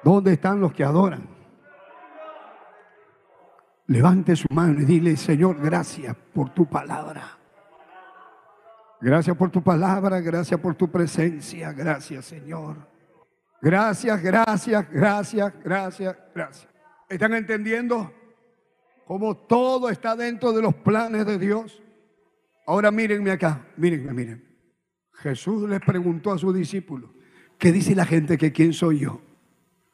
¿Dónde 0.03 0.33
están 0.33 0.61
los 0.61 0.73
que 0.73 0.85
adoran? 0.85 1.29
Levante 3.87 4.37
su 4.37 4.47
mano 4.55 4.81
y 4.81 4.85
dile, 4.85 5.17
Señor, 5.17 5.61
gracias 5.61 6.17
por 6.33 6.51
tu 6.51 6.67
palabra. 6.67 7.37
Gracias 9.01 9.37
por 9.37 9.51
tu 9.51 9.62
palabra, 9.62 10.21
gracias 10.21 10.61
por 10.61 10.75
tu 10.75 10.91
presencia, 10.91 11.73
gracias 11.73 12.27
Señor. 12.27 12.77
Gracias, 13.62 14.23
gracias, 14.23 14.91
gracias, 14.91 15.53
gracias, 15.62 16.17
gracias. 16.35 16.69
¿Están 17.09 17.35
entendiendo 17.35 18.12
cómo 19.07 19.37
todo 19.37 19.91
está 19.91 20.15
dentro 20.15 20.53
de 20.53 20.62
los 20.62 20.75
planes 20.75 21.27
de 21.27 21.39
Dios? 21.39 21.83
Ahora 22.71 22.93
mírenme 22.93 23.33
acá, 23.33 23.67
mírenme, 23.77 24.13
miren. 24.13 24.45
Jesús 25.15 25.69
les 25.69 25.81
preguntó 25.81 26.31
a 26.31 26.39
sus 26.39 26.55
discípulos, 26.55 27.11
¿qué 27.59 27.73
dice 27.73 27.97
la 27.97 28.07
gente 28.07 28.39
que 28.39 28.53
quién 28.53 28.73
soy 28.73 29.01
yo? 29.01 29.21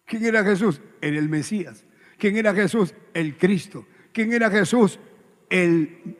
¿Quién 0.04 0.26
era 0.26 0.44
Jesús? 0.44 0.82
Era 1.00 1.18
el 1.18 1.30
Mesías. 1.30 1.86
¿Quién 2.18 2.36
era 2.36 2.52
Jesús? 2.52 2.94
El 3.14 3.38
Cristo. 3.38 3.86
¿Quién 4.12 4.30
era 4.30 4.50
Jesús? 4.50 5.00
El, 5.48 6.18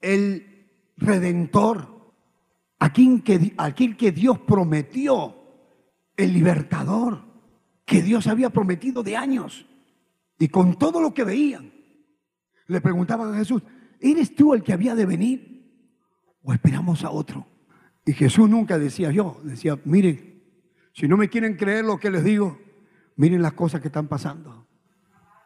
el 0.00 0.66
Redentor. 0.96 2.12
Aquel 2.80 3.22
que, 3.22 3.54
aquel 3.56 3.96
que 3.96 4.10
Dios 4.10 4.40
prometió, 4.40 5.36
el 6.16 6.32
libertador, 6.32 7.22
que 7.84 8.02
Dios 8.02 8.26
había 8.26 8.50
prometido 8.50 9.04
de 9.04 9.16
años. 9.16 9.64
Y 10.40 10.48
con 10.48 10.76
todo 10.76 11.00
lo 11.00 11.14
que 11.14 11.22
veían, 11.22 11.72
le 12.66 12.80
preguntaban 12.80 13.32
a 13.32 13.38
Jesús, 13.38 13.62
¿eres 14.00 14.34
tú 14.34 14.54
el 14.54 14.62
que 14.62 14.72
había 14.72 14.94
de 14.94 15.06
venir? 15.06 15.56
¿O 16.42 16.52
esperamos 16.52 17.04
a 17.04 17.10
otro? 17.10 17.46
Y 18.04 18.12
Jesús 18.12 18.48
nunca 18.48 18.78
decía 18.78 19.10
yo, 19.10 19.40
decía, 19.42 19.78
miren, 19.84 20.42
si 20.92 21.08
no 21.08 21.16
me 21.16 21.28
quieren 21.28 21.56
creer 21.56 21.84
lo 21.84 21.98
que 21.98 22.10
les 22.10 22.24
digo, 22.24 22.58
miren 23.16 23.42
las 23.42 23.52
cosas 23.54 23.80
que 23.80 23.88
están 23.88 24.06
pasando. 24.06 24.66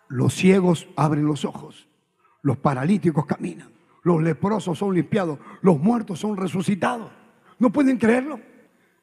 Los 0.09 0.35
ciegos 0.35 0.89
abren 0.97 1.25
los 1.25 1.45
ojos, 1.45 1.89
los 2.43 2.59
paralíticos 2.59 3.25
caminan, 3.27 3.71
los 4.03 4.23
leprosos 4.23 4.79
son 4.79 4.95
limpiados, 4.95 5.39
los 5.63 5.79
muertos 5.81 6.19
son 6.19 6.37
resucitados. 6.37 7.11
¿No 7.59 7.71
pueden 7.71 7.97
creerlo? 7.97 8.41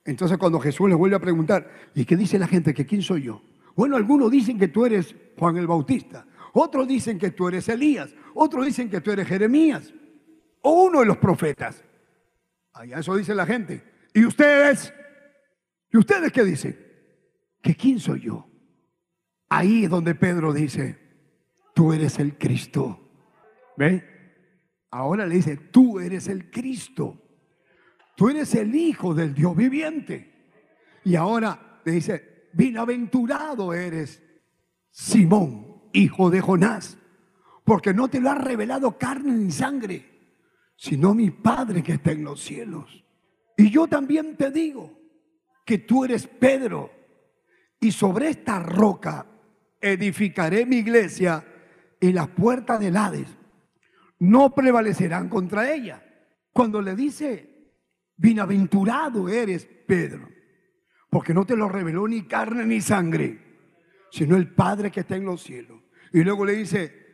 Entonces 0.06 0.38
cuando 0.38 0.60
Jesús 0.60 0.88
les 0.88 0.98
vuelve 0.98 1.16
a 1.16 1.20
preguntar, 1.20 1.70
¿y 1.96 2.06
qué 2.06 2.16
dice 2.16 2.40
la 2.40 2.48
gente? 2.48 2.74
¿Que 2.74 2.86
quién 2.86 3.02
soy 3.02 3.24
yo? 3.24 3.42
Bueno, 3.76 3.96
algunos 3.96 4.32
dicen 4.32 4.58
que 4.58 4.68
tú 4.68 4.86
eres 4.86 5.16
Juan 5.38 5.58
el 5.58 5.68
Bautista, 5.68 6.26
otros 6.60 6.88
dicen 6.88 7.18
que 7.18 7.32
tú 7.32 7.48
eres 7.48 7.68
Elías, 7.70 8.14
otros 8.34 8.66
dicen 8.66 8.90
que 8.90 9.02
tú 9.02 9.12
eres 9.12 9.28
Jeremías 9.28 9.94
o 10.62 10.84
uno 10.84 11.02
de 11.02 11.06
los 11.06 11.18
profetas. 11.18 11.84
Allá 12.74 13.00
eso 13.00 13.16
dice 13.16 13.34
la 13.34 13.46
gente. 13.46 13.84
¿Y 14.14 14.26
ustedes? 14.26 14.94
¿Y 15.92 15.98
ustedes 15.98 16.32
qué 16.32 16.44
dicen? 16.44 16.78
¿Que 17.62 17.76
quién 17.76 18.00
soy 18.00 18.22
yo? 18.22 18.48
Ahí 19.50 19.86
es 19.86 19.90
donde 19.90 20.16
Pedro 20.16 20.54
dice, 20.54 20.98
tú 21.74 21.94
eres 21.94 22.20
el 22.20 22.38
Cristo. 22.38 23.00
¿Ve? 23.78 24.04
Ahora 24.92 25.26
le 25.26 25.36
dice, 25.36 25.58
tú 25.58 26.00
eres 26.00 26.28
el 26.28 26.50
Cristo. 26.50 27.22
Tú 28.16 28.30
eres 28.30 28.56
el 28.56 28.74
Hijo 28.76 29.14
del 29.14 29.34
Dios 29.34 29.56
viviente. 29.56 30.34
Y 31.04 31.16
ahora 31.16 31.82
le 31.86 31.92
dice, 31.92 32.50
bienaventurado 32.54 33.74
eres, 33.74 34.22
Simón, 34.90 35.67
hijo 35.94 36.30
de 36.30 36.42
Jonás, 36.42 36.98
porque 37.64 37.94
no 37.94 38.08
te 38.08 38.20
lo 38.20 38.30
ha 38.30 38.36
revelado 38.36 38.98
carne 38.98 39.34
ni 39.34 39.52
sangre, 39.52 40.06
sino 40.76 41.14
mi 41.14 41.32
Padre 41.32 41.84
que 41.84 41.94
está 41.94 42.12
en 42.12 42.24
los 42.24 42.42
cielos. 42.42 43.04
Y 43.58 43.70
yo 43.70 43.88
también 43.88 44.38
te 44.38 44.52
digo 44.52 44.98
que 45.66 45.80
tú 45.80 46.06
eres 46.06 46.28
Pedro, 46.28 46.92
y 47.80 47.92
sobre 47.92 48.30
esta 48.30 48.60
roca 48.60 49.26
edificaré 49.82 50.66
mi 50.66 50.78
iglesia, 50.78 51.44
y 52.00 52.12
las 52.12 52.28
puertas 52.30 52.80
del 52.80 52.96
Hades 52.96 53.28
no 54.20 54.54
prevalecerán 54.54 55.30
contra 55.30 55.72
ella. 55.72 56.04
Cuando 56.54 56.82
le 56.82 56.96
dice, 56.96 57.74
bienaventurado 58.16 59.30
eres 59.30 59.66
Pedro, 59.66 60.28
porque 61.10 61.34
no 61.34 61.46
te 61.46 61.56
lo 61.56 61.70
reveló 61.70 62.08
ni 62.08 62.24
carne 62.24 62.66
ni 62.66 62.82
sangre, 62.82 63.47
sino 64.12 64.36
el 64.36 64.54
Padre 64.54 64.92
que 64.92 65.02
está 65.02 65.16
en 65.16 65.26
los 65.26 65.42
cielos. 65.44 65.80
Y 66.14 66.24
luego 66.24 66.46
le 66.46 66.54
dice, 66.54 67.08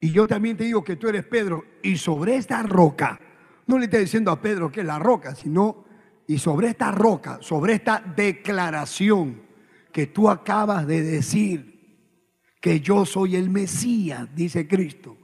y 0.00 0.10
yo 0.10 0.26
también 0.28 0.56
te 0.56 0.64
digo 0.64 0.84
que 0.84 0.96
tú 0.96 1.08
eres 1.08 1.24
Pedro, 1.24 1.64
y 1.82 1.96
sobre 1.96 2.36
esta 2.36 2.62
roca, 2.62 3.20
no 3.66 3.78
le 3.78 3.86
está 3.86 3.98
diciendo 3.98 4.30
a 4.30 4.40
Pedro 4.40 4.70
que 4.70 4.80
es 4.80 4.86
la 4.86 4.98
roca, 4.98 5.34
sino, 5.34 5.84
y 6.26 6.38
sobre 6.38 6.68
esta 6.68 6.90
roca, 6.92 7.38
sobre 7.40 7.74
esta 7.74 8.02
declaración 8.16 9.42
que 9.92 10.06
tú 10.06 10.28
acabas 10.30 10.86
de 10.86 11.02
decir, 11.02 11.78
que 12.60 12.80
yo 12.80 13.06
soy 13.06 13.36
el 13.36 13.50
Mesías, 13.50 14.28
dice 14.34 14.66
Cristo. 14.66 15.16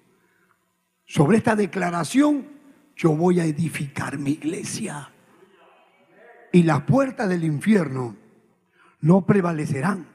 Sobre 1.05 1.39
esta 1.39 1.57
declaración 1.57 2.47
yo 2.97 3.11
voy 3.17 3.41
a 3.41 3.45
edificar 3.45 4.19
mi 4.19 4.33
iglesia 4.33 5.11
y 6.53 6.63
las 6.63 6.83
puertas 6.83 7.29
del 7.29 7.45
infierno 7.45 8.17
no 9.01 9.27
prevalecerán. 9.27 10.14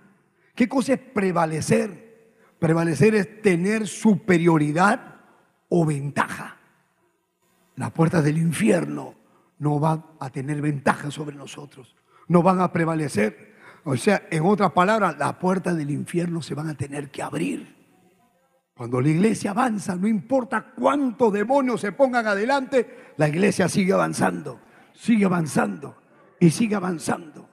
¿Qué 0.60 0.68
cosa 0.68 0.96
es 0.96 1.00
prevalecer? 1.00 2.34
Prevalecer 2.60 3.16
es 3.16 3.42
tener 3.42 3.88
superioridad 3.88 5.16
o 5.70 5.86
ventaja. 5.86 6.58
Las 7.78 7.92
puertas 7.92 8.26
del 8.26 8.38
infierno 8.38 9.16
no 9.58 9.80
van 9.80 10.04
a 10.20 10.30
tener 10.30 10.62
ventaja 10.62 11.12
sobre 11.12 11.38
nosotros, 11.38 11.96
no 12.28 12.44
van 12.44 12.60
a 12.60 12.74
prevalecer. 12.74 13.56
O 13.86 13.96
sea, 13.96 14.24
en 14.30 14.46
otras 14.46 14.74
palabras, 14.74 15.18
las 15.18 15.36
puertas 15.36 15.78
del 15.78 15.92
infierno 15.92 16.42
se 16.42 16.56
van 16.56 16.68
a 16.68 16.76
tener 16.76 17.10
que 17.10 17.24
abrir. 17.24 17.78
Cuando 18.74 19.00
la 19.00 19.08
iglesia 19.08 19.52
avanza, 19.52 19.96
no 19.96 20.10
importa 20.10 20.74
cuántos 20.76 21.32
demonios 21.32 21.80
se 21.80 21.94
pongan 21.94 22.28
adelante, 22.28 23.14
la 23.16 23.30
iglesia 23.30 23.70
sigue 23.70 23.94
avanzando, 23.94 24.60
sigue 24.92 25.24
avanzando 25.24 25.96
y 26.38 26.50
sigue 26.50 26.76
avanzando. 26.76 27.48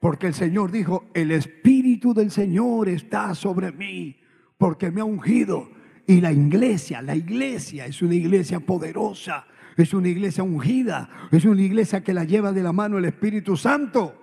Porque 0.00 0.28
el 0.28 0.34
Señor 0.34 0.70
dijo, 0.70 1.10
el 1.12 1.32
Espíritu 1.32 1.68
del 1.98 2.30
Señor 2.30 2.88
está 2.88 3.34
sobre 3.34 3.72
mí, 3.72 4.16
porque 4.56 4.90
me 4.90 5.00
ha 5.00 5.04
ungido. 5.04 5.70
Y 6.06 6.20
la 6.20 6.32
iglesia, 6.32 7.02
la 7.02 7.14
iglesia 7.14 7.86
es 7.86 8.00
una 8.00 8.14
iglesia 8.14 8.60
poderosa, 8.60 9.46
es 9.76 9.92
una 9.92 10.08
iglesia 10.08 10.42
ungida, 10.42 11.28
es 11.30 11.44
una 11.44 11.60
iglesia 11.60 12.02
que 12.02 12.14
la 12.14 12.24
lleva 12.24 12.52
de 12.52 12.62
la 12.62 12.72
mano 12.72 12.98
el 12.98 13.04
Espíritu 13.04 13.56
Santo. 13.56 14.14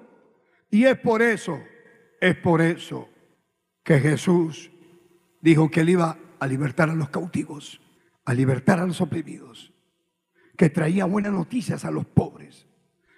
Y 0.71 0.85
es 0.85 0.97
por 0.97 1.21
eso, 1.21 1.59
es 2.19 2.35
por 2.37 2.61
eso 2.61 3.07
que 3.83 3.99
Jesús 3.99 4.71
dijo 5.41 5.69
que 5.69 5.81
él 5.81 5.89
iba 5.89 6.17
a 6.39 6.47
libertar 6.47 6.89
a 6.89 6.95
los 6.95 7.09
cautivos, 7.09 7.79
a 8.25 8.33
libertar 8.33 8.79
a 8.79 8.87
los 8.87 8.99
oprimidos, 8.99 9.71
que 10.57 10.69
traía 10.69 11.05
buenas 11.05 11.33
noticias 11.33 11.85
a 11.85 11.91
los 11.91 12.05
pobres 12.05 12.65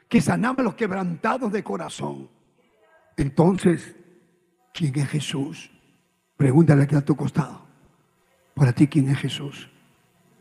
que 0.07 0.21
sanaba 0.21 0.61
a 0.61 0.63
los 0.63 0.75
quebrantados 0.75 1.51
de 1.51 1.63
corazón. 1.63 2.29
Entonces, 3.17 3.95
¿quién 4.77 4.95
es 4.99 5.09
Jesús? 5.09 5.71
Pregúntale 6.37 6.83
aquí 6.83 6.95
a 6.95 7.01
tu 7.01 7.15
costado. 7.15 7.65
Para 8.53 8.73
ti, 8.73 8.87
¿quién 8.87 9.09
es 9.09 9.17
Jesús? 9.17 9.69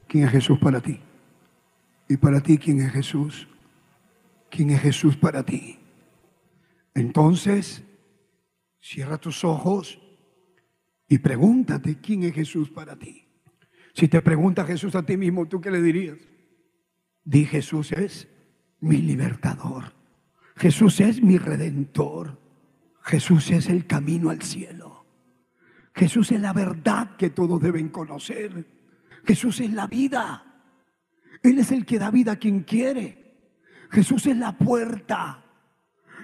¿Quién 0.06 0.24
es 0.24 0.30
Jesús 0.30 0.58
para 0.58 0.80
ti? 0.80 1.00
Y 2.06 2.18
para 2.18 2.42
ti, 2.42 2.58
¿quién 2.58 2.80
es 2.80 2.92
Jesús? 2.92 3.48
¿Quién 4.50 4.70
es 4.70 4.80
Jesús 4.80 5.16
para 5.16 5.42
ti? 5.42 5.78
Entonces, 6.94 7.82
cierra 8.78 9.16
tus 9.16 9.42
ojos 9.42 9.98
y 11.08 11.18
pregúntate 11.18 11.98
quién 12.00 12.24
es 12.24 12.34
Jesús 12.34 12.70
para 12.70 12.96
ti. 12.96 13.26
Si 13.94 14.06
te 14.06 14.20
pregunta 14.20 14.66
Jesús 14.66 14.94
a 14.94 15.02
ti 15.02 15.16
mismo, 15.16 15.46
¿tú 15.46 15.62
qué 15.62 15.70
le 15.70 15.80
dirías? 15.80 16.18
Di 17.24 17.46
Jesús 17.46 17.92
es 17.92 18.28
mi 18.80 18.98
libertador. 18.98 19.94
Jesús 20.56 21.00
es 21.00 21.22
mi 21.22 21.38
redentor. 21.38 22.38
Jesús 23.06 23.52
es 23.52 23.68
el 23.68 23.86
camino 23.86 24.30
al 24.30 24.42
cielo. 24.42 25.06
Jesús 25.94 26.32
es 26.32 26.40
la 26.40 26.52
verdad 26.52 27.16
que 27.16 27.30
todos 27.30 27.62
deben 27.62 27.88
conocer. 27.88 28.66
Jesús 29.24 29.60
es 29.60 29.72
la 29.72 29.86
vida. 29.86 30.42
Él 31.40 31.60
es 31.60 31.70
el 31.70 31.86
que 31.86 32.00
da 32.00 32.10
vida 32.10 32.32
a 32.32 32.36
quien 32.36 32.64
quiere. 32.64 33.36
Jesús 33.90 34.26
es 34.26 34.36
la 34.36 34.58
puerta, 34.58 35.44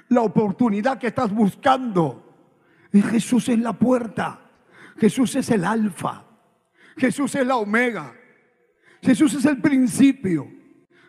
la 0.09 0.23
oportunidad 0.23 0.99
que 0.99 1.07
estás 1.07 1.33
buscando. 1.33 2.35
Y 2.93 3.01
Jesús 3.01 3.49
es 3.49 3.61
la 3.61 3.75
puerta. 3.75 4.51
Jesús 4.99 5.37
es 5.37 5.51
el 5.51 5.65
alfa. 5.65 6.25
Jesús 6.97 7.33
es 7.37 7.47
la 7.47 7.57
omega. 7.57 8.13
Jesús 9.01 9.35
es 9.35 9.45
el 9.45 9.59
principio. 9.61 10.49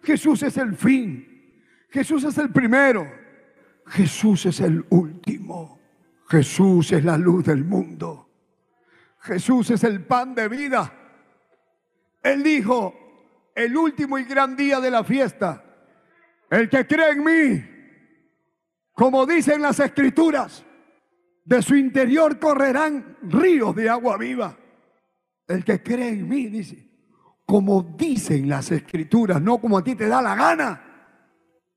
Jesús 0.04 0.44
es 0.44 0.56
el 0.58 0.76
fin. 0.76 1.58
Jesús 1.90 2.24
es 2.26 2.38
el 2.38 2.52
primero 2.52 3.23
Jesús 3.88 4.46
es 4.46 4.60
el 4.60 4.86
último. 4.90 5.80
Jesús 6.30 6.92
es 6.92 7.04
la 7.04 7.18
luz 7.18 7.46
del 7.46 7.64
mundo. 7.64 8.30
Jesús 9.20 9.70
es 9.72 9.84
el 9.84 10.06
pan 10.06 10.36
de 10.36 10.48
vida. 10.48 10.92
Él 12.22 12.44
dijo, 12.44 12.94
el 13.56 13.78
último 13.78 14.18
y 14.18 14.24
gran 14.24 14.56
día 14.56 14.80
de 14.80 14.92
la 14.92 15.04
fiesta, 15.04 15.64
el 16.50 16.70
que 16.70 16.88
cree 16.88 17.12
en 17.12 17.24
mí, 17.24 17.64
como 18.94 19.26
dicen 19.26 19.62
las 19.62 19.80
escrituras, 19.80 20.66
de 21.46 21.62
su 21.62 21.76
interior 21.76 22.40
correrán 22.40 23.18
ríos 23.24 23.76
de 23.76 23.90
agua 23.90 24.18
viva. 24.18 24.58
El 25.48 25.64
que 25.64 25.84
cree 25.84 26.10
en 26.10 26.28
mí, 26.28 26.48
dice, 26.48 26.90
como 27.46 27.84
dicen 27.84 28.48
las 28.48 28.72
escrituras, 28.72 29.42
no 29.42 29.60
como 29.60 29.78
a 29.78 29.84
ti 29.84 29.96
te 29.96 30.08
da 30.08 30.22
la 30.22 30.36
gana. 30.36 30.82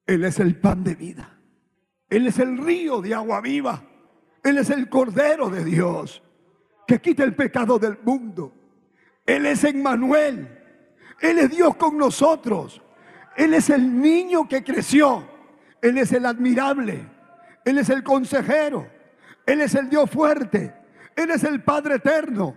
Él 0.07 0.25
es 0.25 0.39
el 0.39 0.59
pan 0.59 0.85
de 0.85 0.95
vida. 0.95 1.36
Él 2.09 2.27
es 2.27 2.39
el 2.39 2.59
río 2.59 3.01
de 3.01 3.15
agua 3.15 3.41
viva. 3.41 3.83
Él 4.43 4.59
es 4.59 4.71
el 4.71 4.89
cordero 4.89 5.51
de 5.51 5.65
Dios 5.65 6.23
que 6.87 7.01
quita 7.01 7.25
el 7.25 7.35
pecado 7.35 7.79
del 7.79 7.99
mundo. 8.03 8.53
Él 9.25 9.47
es 9.47 9.65
Emmanuel. 9.65 10.49
Él 11.21 11.39
es 11.39 11.51
Dios 11.51 11.75
con 11.77 11.99
nosotros. 11.99 12.81
Él 13.37 13.55
es 13.55 13.71
el 13.71 14.01
niño 14.01 14.49
que 14.49 14.63
creció. 14.63 15.27
Él 15.83 15.99
es 15.99 16.13
el 16.13 16.27
admirable. 16.27 17.07
Él 17.65 17.79
es 17.79 17.91
el 17.91 18.05
consejero. 18.05 18.87
Él 19.45 19.61
es 19.61 19.75
el 19.75 19.91
Dios 19.91 20.09
fuerte. 20.09 20.75
Él 21.17 21.31
es 21.31 21.43
el 21.43 21.63
Padre 21.63 21.97
eterno. 21.97 22.57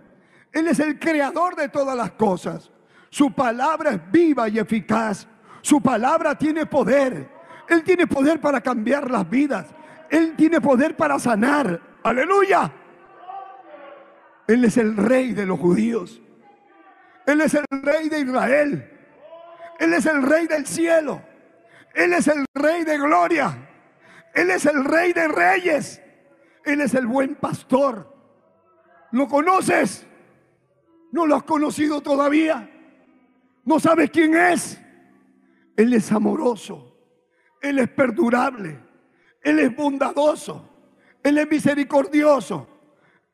Él 0.51 0.67
es 0.67 0.79
el 0.79 0.99
creador 0.99 1.55
de 1.55 1.69
todas 1.69 1.97
las 1.97 2.11
cosas. 2.11 2.71
Su 3.09 3.33
palabra 3.33 3.91
es 3.91 4.11
viva 4.11 4.47
y 4.47 4.59
eficaz. 4.59 5.27
Su 5.61 5.81
palabra 5.81 6.37
tiene 6.37 6.67
poder. 6.67 7.38
Él 7.69 7.83
tiene 7.83 8.07
poder 8.07 8.41
para 8.41 8.61
cambiar 8.61 9.09
las 9.09 9.29
vidas. 9.29 9.67
Él 10.09 10.35
tiene 10.35 10.59
poder 10.59 10.95
para 10.95 11.19
sanar. 11.19 11.79
Aleluya. 12.03 12.71
Él 14.47 14.65
es 14.65 14.77
el 14.77 14.97
rey 14.97 15.33
de 15.33 15.45
los 15.45 15.59
judíos. 15.59 16.19
Él 17.27 17.41
es 17.41 17.53
el 17.53 17.65
rey 17.69 18.09
de 18.09 18.21
Israel. 18.21 18.91
Él 19.79 19.93
es 19.93 20.05
el 20.07 20.23
rey 20.23 20.47
del 20.47 20.65
cielo. 20.65 21.21
Él 21.93 22.13
es 22.13 22.27
el 22.27 22.43
rey 22.55 22.83
de 22.83 22.97
gloria. 22.97 23.55
Él 24.33 24.49
es 24.49 24.65
el 24.65 24.83
rey 24.83 25.13
de 25.13 25.27
reyes. 25.27 26.01
Él 26.65 26.81
es 26.81 26.95
el 26.95 27.05
buen 27.05 27.35
pastor. 27.35 28.11
¿Lo 29.11 29.27
conoces? 29.27 30.07
¿No 31.11 31.27
lo 31.27 31.35
has 31.35 31.43
conocido 31.43 32.01
todavía? 32.01 32.67
¿No 33.63 33.79
sabes 33.79 34.09
quién 34.09 34.35
es? 34.35 34.79
Él 35.75 35.93
es 35.93 36.11
amoroso. 36.11 36.88
Él 37.61 37.79
es 37.79 37.89
perdurable. 37.89 38.79
Él 39.41 39.59
es 39.59 39.75
bondadoso. 39.75 40.69
Él 41.23 41.37
es 41.37 41.49
misericordioso. 41.49 42.67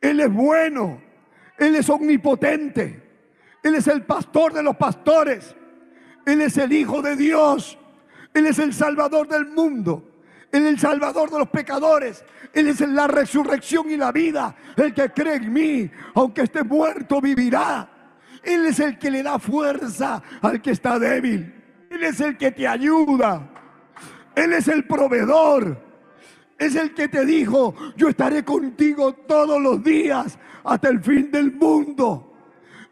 Él 0.02 0.20
es 0.20 0.32
bueno. 0.32 1.02
Él 1.58 1.76
es 1.76 1.90
omnipotente. 1.90 3.04
Él 3.64 3.76
es 3.76 3.88
el 3.88 4.04
pastor 4.04 4.54
de 4.54 4.64
los 4.64 4.76
pastores. 4.76 5.56
Él 6.26 6.42
es 6.42 6.58
el 6.58 6.72
Hijo 6.74 7.02
de 7.02 7.16
Dios. 7.16 7.78
Él 8.34 8.48
es 8.48 8.60
el 8.60 8.74
Salvador 8.74 9.28
del 9.28 9.46
mundo. 9.46 10.12
Él 10.52 10.66
es 10.66 10.74
el 10.74 10.80
Salvador 10.80 11.32
de 11.32 11.40
los 11.40 11.50
pecadores. 11.50 12.24
Él 12.54 12.68
es 12.68 12.80
la 12.82 13.08
resurrección 13.08 13.90
y 13.90 13.98
la 13.98 14.12
vida. 14.12 14.56
El 14.76 14.94
que 14.94 15.10
cree 15.10 15.36
en 15.36 15.52
mí, 15.52 15.92
aunque 16.14 16.44
esté 16.44 16.64
muerto, 16.64 17.22
vivirá. 17.22 17.90
Él 18.44 18.66
es 18.66 18.80
el 18.80 18.98
que 18.98 19.10
le 19.10 19.24
da 19.24 19.40
fuerza 19.40 20.22
al 20.42 20.62
que 20.62 20.72
está 20.72 21.00
débil. 21.00 21.54
Él 21.90 22.04
es 22.04 22.20
el 22.20 22.38
que 22.38 22.52
te 22.52 22.68
ayuda. 22.68 23.52
Él 24.36 24.54
es 24.54 24.68
el 24.68 24.86
proveedor. 24.86 25.84
Es 26.58 26.76
el 26.76 26.94
que 26.94 27.10
te 27.10 27.26
dijo, 27.26 27.76
yo 27.98 28.10
estaré 28.10 28.46
contigo 28.46 29.14
todos 29.14 29.62
los 29.62 29.84
días 29.84 30.40
hasta 30.64 30.90
el 30.90 31.02
fin 31.02 31.30
del 31.30 31.52
mundo. 31.52 32.34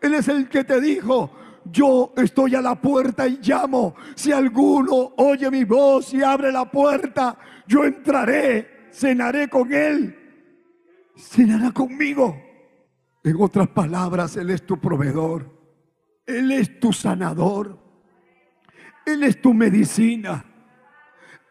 Él 0.01 0.15
es 0.15 0.27
el 0.27 0.49
que 0.49 0.65
te 0.65 0.81
dijo, 0.81 1.31
yo 1.71 2.13
estoy 2.17 2.55
a 2.55 2.61
la 2.61 2.75
puerta 2.75 3.25
y 3.27 3.39
llamo. 3.41 3.95
Si 4.15 4.31
alguno 4.31 5.13
oye 5.17 5.49
mi 5.49 5.63
voz 5.63 6.13
y 6.13 6.21
abre 6.21 6.51
la 6.51 6.69
puerta, 6.69 7.37
yo 7.65 7.85
entraré, 7.85 8.89
cenaré 8.91 9.47
con 9.47 9.71
él, 9.73 10.13
cenará 11.15 11.71
conmigo. 11.71 12.37
En 13.23 13.41
otras 13.41 13.69
palabras, 13.69 14.35
Él 14.35 14.49
es 14.49 14.65
tu 14.65 14.77
proveedor, 14.77 15.49
Él 16.25 16.51
es 16.51 16.79
tu 16.81 16.91
sanador, 16.91 17.79
Él 19.05 19.23
es 19.23 19.41
tu 19.41 19.53
medicina, 19.53 20.43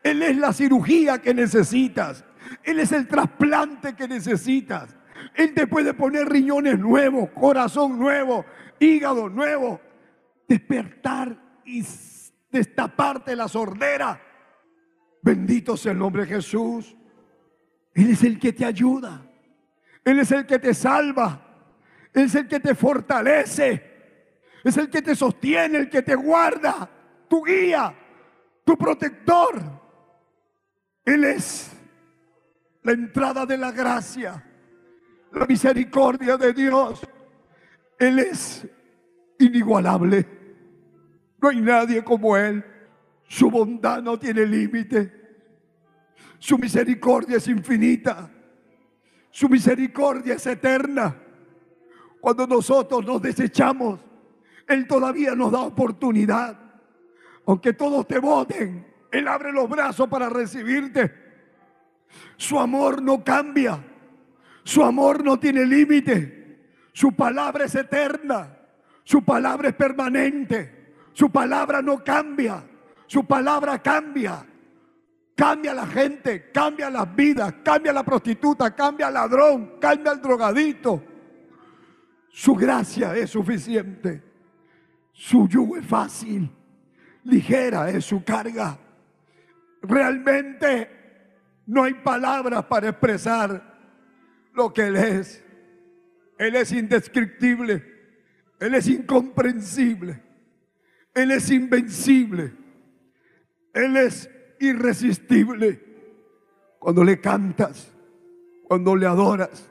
Él 0.02 0.22
es 0.22 0.36
la 0.36 0.52
cirugía 0.52 1.20
que 1.20 1.34
necesitas, 1.34 2.24
Él 2.62 2.80
es 2.80 2.92
el 2.92 3.06
trasplante 3.06 3.94
que 3.94 4.08
necesitas. 4.08 4.96
Él 5.34 5.54
te 5.54 5.66
puede 5.66 5.94
poner 5.94 6.28
riñones 6.28 6.78
nuevos, 6.78 7.30
corazón 7.30 7.98
nuevo, 7.98 8.44
hígado 8.78 9.28
nuevo, 9.28 9.80
despertar 10.48 11.36
y 11.64 11.84
destaparte 12.50 13.36
la 13.36 13.48
sordera. 13.48 14.20
Bendito 15.22 15.76
sea 15.76 15.92
el 15.92 15.98
nombre 15.98 16.22
de 16.22 16.34
Jesús. 16.34 16.96
Él 17.94 18.10
es 18.10 18.22
el 18.24 18.38
que 18.38 18.52
te 18.52 18.64
ayuda. 18.64 19.24
Él 20.04 20.18
es 20.18 20.32
el 20.32 20.46
que 20.46 20.58
te 20.58 20.74
salva. 20.74 21.46
Él 22.12 22.24
es 22.24 22.34
el 22.34 22.48
que 22.48 22.60
te 22.60 22.74
fortalece. 22.74 23.90
Es 24.64 24.76
el 24.76 24.90
que 24.90 25.02
te 25.02 25.14
sostiene, 25.14 25.78
el 25.78 25.88
que 25.88 26.02
te 26.02 26.14
guarda, 26.14 26.88
tu 27.28 27.42
guía, 27.44 27.94
tu 28.64 28.76
protector. 28.76 29.81
Él 31.04 31.24
es 31.24 31.72
la 32.82 32.92
entrada 32.92 33.46
de 33.46 33.56
la 33.56 33.72
gracia, 33.72 34.44
la 35.32 35.46
misericordia 35.46 36.36
de 36.36 36.52
Dios. 36.52 37.00
Él 37.98 38.18
es 38.18 38.66
inigualable. 39.38 40.26
No 41.40 41.48
hay 41.48 41.60
nadie 41.60 42.04
como 42.04 42.36
Él. 42.36 42.64
Su 43.26 43.50
bondad 43.50 44.02
no 44.02 44.18
tiene 44.18 44.46
límite. 44.46 45.20
Su 46.38 46.58
misericordia 46.58 47.36
es 47.38 47.48
infinita. 47.48 48.30
Su 49.30 49.48
misericordia 49.48 50.34
es 50.34 50.46
eterna. 50.46 51.16
Cuando 52.20 52.46
nosotros 52.46 53.04
nos 53.04 53.20
desechamos, 53.22 54.00
Él 54.68 54.86
todavía 54.86 55.34
nos 55.34 55.50
da 55.50 55.62
oportunidad. 55.62 56.58
Aunque 57.46 57.72
todos 57.72 58.06
te 58.06 58.18
voten, 58.18 58.91
Él 59.12 59.28
abre 59.28 59.52
los 59.52 59.68
brazos 59.68 60.08
para 60.08 60.28
recibirte. 60.30 61.14
Su 62.36 62.58
amor 62.58 63.02
no 63.02 63.22
cambia. 63.22 63.78
Su 64.64 64.82
amor 64.82 65.22
no 65.22 65.38
tiene 65.38 65.66
límite. 65.66 66.88
Su 66.92 67.12
palabra 67.12 67.66
es 67.66 67.74
eterna. 67.74 68.56
Su 69.04 69.22
palabra 69.22 69.68
es 69.68 69.74
permanente. 69.74 70.94
Su 71.12 71.30
palabra 71.30 71.82
no 71.82 72.02
cambia. 72.02 72.64
Su 73.06 73.26
palabra 73.26 73.80
cambia. 73.80 74.46
Cambia 75.34 75.74
la 75.74 75.86
gente, 75.86 76.50
cambia 76.50 76.88
las 76.90 77.14
vidas, 77.14 77.54
cambia 77.64 77.92
la 77.92 78.04
prostituta, 78.04 78.74
cambia 78.74 79.08
al 79.08 79.14
ladrón, 79.14 79.78
cambia 79.80 80.12
al 80.12 80.20
drogadito. 80.20 81.02
Su 82.28 82.54
gracia 82.54 83.14
es 83.16 83.30
suficiente. 83.30 84.22
Su 85.12 85.46
yugo 85.48 85.76
es 85.76 85.86
fácil. 85.86 86.50
Ligera 87.24 87.90
es 87.90 88.06
su 88.06 88.24
carga. 88.24 88.78
Realmente 89.82 90.88
no 91.66 91.84
hay 91.84 91.94
palabras 91.94 92.64
para 92.66 92.90
expresar 92.90 93.72
lo 94.54 94.72
que 94.72 94.86
Él 94.86 94.96
es. 94.96 95.44
Él 96.38 96.56
es 96.56 96.72
indescriptible. 96.72 97.84
Él 98.60 98.74
es 98.74 98.88
incomprensible. 98.88 100.22
Él 101.14 101.30
es 101.30 101.50
invencible. 101.50 102.52
Él 103.74 103.96
es 103.96 104.30
irresistible. 104.60 105.80
Cuando 106.78 107.04
le 107.04 107.20
cantas, 107.20 107.92
cuando 108.64 108.96
le 108.96 109.06
adoras 109.06 109.68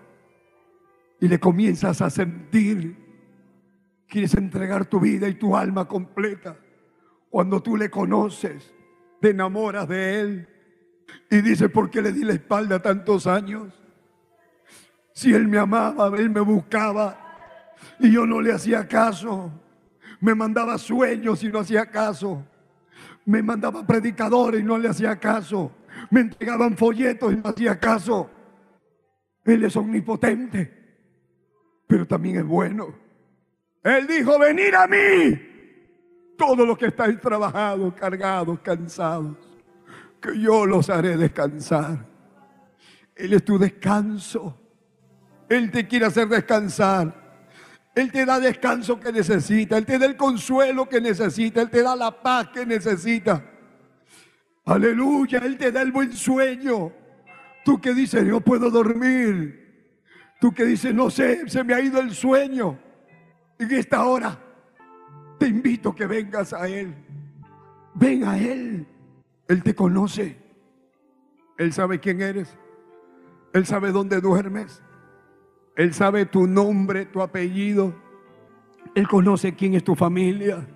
y 1.20 1.28
le 1.28 1.40
comienzas 1.40 2.02
a 2.02 2.10
sentir, 2.10 2.98
quieres 4.08 4.34
entregar 4.34 4.86
tu 4.86 5.00
vida 5.00 5.28
y 5.28 5.36
tu 5.36 5.56
alma 5.56 5.88
completa. 5.88 6.58
Cuando 7.30 7.62
tú 7.62 7.78
le 7.78 7.90
conoces, 7.90 8.74
te 9.22 9.30
enamoras 9.30 9.88
de 9.88 10.20
Él 10.20 10.48
y 11.30 11.42
dices, 11.42 11.70
¿por 11.70 11.90
qué 11.90 12.02
le 12.02 12.12
di 12.12 12.24
la 12.24 12.34
espalda 12.34 12.82
tantos 12.82 13.28
años? 13.28 13.72
Si 15.14 15.34
Él 15.34 15.48
me 15.48 15.60
amaba, 15.60 16.08
Él 16.18 16.30
me 16.30 16.42
buscaba 16.42 17.18
y 18.00 18.12
yo 18.12 18.26
no 18.26 18.42
le 18.42 18.52
hacía 18.52 18.88
caso. 18.88 19.52
Me 20.20 20.36
mandaba 20.36 20.78
sueños 20.78 21.44
y 21.44 21.50
no 21.50 21.60
hacía 21.60 21.86
caso. 21.86 22.46
Me 23.26 23.44
mandaba 23.44 23.86
predicadores 23.86 24.62
y 24.62 24.64
no 24.64 24.78
le 24.78 24.90
hacía 24.90 25.18
caso. 25.20 25.72
Me 26.10 26.22
entregaban 26.22 26.76
folletos 26.76 27.32
y 27.32 27.36
no 27.36 27.50
hacía 27.50 27.80
caso. 27.80 28.30
Él 29.46 29.64
es 29.64 29.76
omnipotente, 29.76 30.72
pero 31.88 32.08
también 32.08 32.38
es 32.38 32.46
bueno. 32.46 32.94
Él 33.84 34.08
dijo, 34.08 34.38
venir 34.40 34.76
a 34.76 34.88
mí, 34.88 35.40
todos 36.38 36.68
los 36.68 36.78
que 36.78 36.88
estáis 36.88 37.20
trabajados, 37.20 37.94
cargados, 37.94 38.60
cansados. 38.62 39.38
que 40.20 40.40
yo 40.40 40.66
los 40.66 40.90
haré 40.90 41.18
descansar. 41.18 42.06
Él 43.16 43.34
es 43.34 43.44
tu 43.44 43.58
descanso. 43.58 44.60
Él 45.50 45.72
te 45.72 45.88
quiere 45.88 46.06
hacer 46.06 46.28
descansar. 46.28 47.14
Él 47.96 48.12
te 48.12 48.26
da 48.26 48.40
descanso 48.40 49.00
que 49.00 49.12
necesita. 49.12 49.78
Él 49.78 49.86
te 49.86 49.98
da 49.98 50.06
el 50.06 50.16
consuelo 50.16 50.88
que 50.88 51.02
necesita. 51.02 51.62
Él 51.62 51.70
te 51.70 51.82
da 51.82 51.96
la 51.96 52.12
paz 52.12 52.50
que 52.50 52.66
necesita. 52.66 53.44
Aleluya. 54.66 55.40
Él 55.40 55.58
te 55.58 55.72
da 55.72 55.82
el 55.82 55.92
buen 55.92 56.14
sueño. 56.14 56.94
Tú 57.66 57.82
que 57.82 57.94
dices, 57.94 58.24
no 58.24 58.42
puedo 58.42 58.70
dormir. 58.70 59.98
Tú 60.40 60.54
que 60.54 60.66
dices, 60.66 60.94
no 60.94 61.10
sé, 61.10 61.48
se 61.50 61.64
me 61.64 61.74
ha 61.74 61.82
ido 61.82 62.00
el 62.00 62.14
sueño. 62.14 62.80
En 63.60 63.72
esta 63.72 64.06
hora 64.06 64.51
te 65.42 65.48
invito 65.48 65.90
a 65.90 65.96
que 65.96 66.06
vengas 66.06 66.54
a 66.54 66.68
Él. 66.68 66.94
Ven 67.96 68.26
a 68.26 68.38
Él. 68.38 68.86
Él 69.48 69.64
te 69.64 69.74
conoce. 69.74 70.38
Él 71.58 71.74
sabe 71.74 72.00
quién 72.00 72.22
eres. 72.22 72.56
Él 73.52 73.66
sabe 73.66 73.92
dónde 73.92 74.22
duermes. 74.22 74.84
Él 75.76 75.96
sabe 75.96 76.28
tu 76.28 76.46
nombre, 76.46 77.08
tu 77.08 77.24
apellido. 77.24 77.96
Él 78.94 79.08
conoce 79.08 79.56
quién 79.56 79.74
es 79.74 79.84
tu 79.84 79.96
familia. 79.96 80.68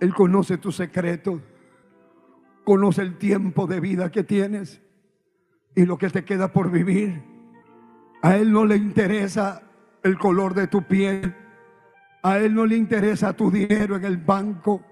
Él 0.00 0.12
conoce 0.14 0.58
tus 0.58 0.74
secretos. 0.74 1.40
Conoce 2.64 3.02
el 3.02 3.18
tiempo 3.18 3.68
de 3.68 3.78
vida 3.78 4.10
que 4.10 4.24
tienes 4.24 4.82
y 5.76 5.86
lo 5.86 5.96
que 5.96 6.10
te 6.10 6.24
queda 6.24 6.52
por 6.52 6.72
vivir. 6.72 7.22
A 8.20 8.36
Él 8.36 8.50
no 8.50 8.64
le 8.64 8.74
interesa 8.74 9.62
el 10.02 10.18
color 10.18 10.54
de 10.54 10.66
tu 10.66 10.82
piel. 10.82 11.36
A 12.22 12.38
Él 12.38 12.54
no 12.54 12.66
le 12.66 12.76
interesa 12.76 13.32
tu 13.32 13.50
dinero 13.50 13.96
en 13.96 14.04
el 14.04 14.18
banco. 14.18 14.82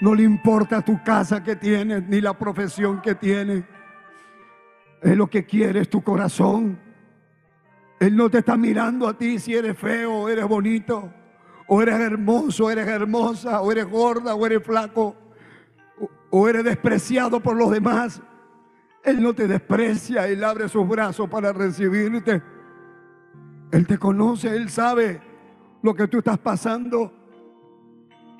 No 0.00 0.14
le 0.14 0.22
importa 0.22 0.82
tu 0.82 1.02
casa 1.02 1.42
que 1.42 1.56
tienes 1.56 2.06
ni 2.08 2.20
la 2.20 2.36
profesión 2.36 3.00
que 3.00 3.14
tienes. 3.14 3.64
Él 5.02 5.18
lo 5.18 5.28
que 5.28 5.44
quiere 5.44 5.80
es 5.80 5.90
tu 5.90 6.02
corazón. 6.02 6.78
Él 8.00 8.16
no 8.16 8.30
te 8.30 8.38
está 8.38 8.56
mirando 8.56 9.06
a 9.06 9.16
ti 9.16 9.38
si 9.38 9.54
eres 9.54 9.78
feo 9.78 10.12
o 10.12 10.28
eres 10.28 10.46
bonito, 10.46 11.12
o 11.68 11.80
eres 11.80 12.00
hermoso, 12.00 12.70
eres 12.70 12.88
hermosa, 12.88 13.60
o 13.60 13.70
eres 13.70 13.86
gorda, 13.86 14.34
o 14.34 14.44
eres 14.44 14.62
flaco, 14.62 15.14
o 16.30 16.48
eres 16.48 16.64
despreciado 16.64 17.40
por 17.40 17.56
los 17.56 17.70
demás. 17.70 18.20
Él 19.04 19.22
no 19.22 19.34
te 19.34 19.46
desprecia, 19.46 20.26
Él 20.26 20.42
abre 20.42 20.68
sus 20.68 20.88
brazos 20.88 21.28
para 21.28 21.52
recibirte. 21.52 22.42
Él 23.70 23.86
te 23.86 23.98
conoce, 23.98 24.56
Él 24.56 24.70
sabe 24.70 25.20
lo 25.84 25.94
que 25.94 26.08
tú 26.08 26.18
estás 26.18 26.38
pasando. 26.38 27.12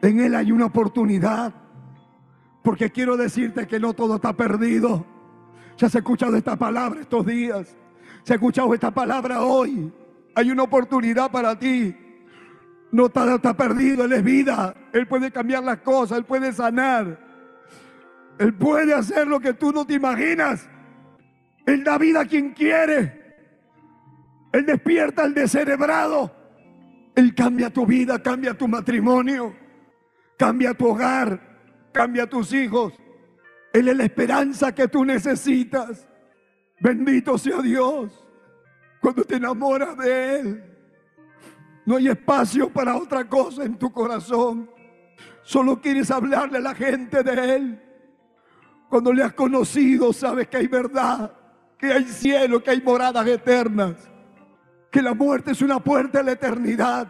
En 0.01 0.19
Él 0.19 0.35
hay 0.35 0.51
una 0.51 0.65
oportunidad. 0.65 1.53
Porque 2.63 2.91
quiero 2.91 3.19
decirte 3.19 3.67
que 3.67 3.79
no 3.79 3.93
todo 3.93 4.17
está 4.17 4.33
perdido. 4.33 5.05
Ya 5.77 5.91
se 5.91 5.99
ha 5.99 6.01
escuchado 6.01 6.37
esta 6.37 6.57
palabra 6.57 7.03
estos 7.03 7.27
días. 7.27 7.77
Se 8.23 8.33
ha 8.33 8.37
escuchado 8.37 8.73
esta 8.73 8.91
palabra 8.91 9.43
hoy. 9.43 9.93
Hay 10.35 10.51
una 10.51 10.63
oportunidad 10.63 11.31
para 11.31 11.59
ti. 11.59 11.95
No 12.91 13.11
todo 13.11 13.35
está 13.35 13.55
perdido, 13.55 14.07
Él 14.07 14.15
es 14.15 14.25
vida. 14.25 14.75
Él 14.95 15.07
puede 15.07 15.31
cambiar 15.31 15.65
las 15.65 15.81
cosas, 15.81 16.17
Él 16.17 16.25
puede 16.25 16.51
sanar. 16.51 17.21
Él 18.39 18.55
puede 18.55 18.95
hacer 18.95 19.27
lo 19.27 19.39
que 19.39 19.53
tú 19.53 19.71
no 19.71 19.87
te 19.87 19.93
imaginas. 19.93 20.67
Él 21.67 21.85
da 21.85 21.99
vida 21.99 22.21
a 22.21 22.25
quien 22.25 22.55
quiere. 22.55 23.37
Él 24.51 24.65
despierta 24.65 25.25
al 25.25 25.35
descerebrado. 25.35 26.44
Él 27.15 27.35
cambia 27.35 27.71
tu 27.71 27.87
vida, 27.87 28.21
cambia 28.23 28.55
tu 28.55 28.67
matrimonio, 28.67 29.55
cambia 30.37 30.75
tu 30.75 30.89
hogar, 30.89 31.41
cambia 31.93 32.29
tus 32.29 32.53
hijos. 32.53 32.93
Él 33.73 33.89
es 33.89 33.97
la 33.97 34.05
esperanza 34.05 34.75
que 34.75 34.89
tú 34.89 35.05
necesitas. 35.05 36.09
Bendito 36.81 37.39
sea 37.39 37.61
Dios. 37.63 38.13
Cuando 39.01 39.25
te 39.25 39.37
enamoras 39.37 39.97
de 39.99 40.41
Él, 40.41 40.65
no 41.87 41.97
hay 41.97 42.09
espacio 42.09 42.71
para 42.71 42.97
otra 42.97 43.29
cosa 43.29 43.65
en 43.65 43.77
tu 43.77 43.93
corazón. 43.93 44.71
Solo 45.43 45.81
quieres 45.81 46.11
hablarle 46.11 46.59
a 46.59 46.63
la 46.63 46.75
gente 46.75 47.23
de 47.23 47.57
Él. 47.57 47.83
Cuando 48.89 49.13
le 49.13 49.23
has 49.23 49.35
conocido, 49.35 50.13
sabes 50.13 50.49
que 50.49 50.57
hay 50.57 50.67
verdad, 50.67 51.33
que 51.79 51.93
hay 51.93 52.05
cielo, 52.05 52.63
que 52.63 52.71
hay 52.71 52.81
moradas 52.81 53.27
eternas, 53.27 54.11
que 54.95 55.03
la 55.03 55.13
muerte 55.13 55.51
es 55.51 55.61
una 55.61 55.81
puerta 55.81 56.21
a 56.21 56.23
la 56.23 56.31
eternidad. 56.31 57.09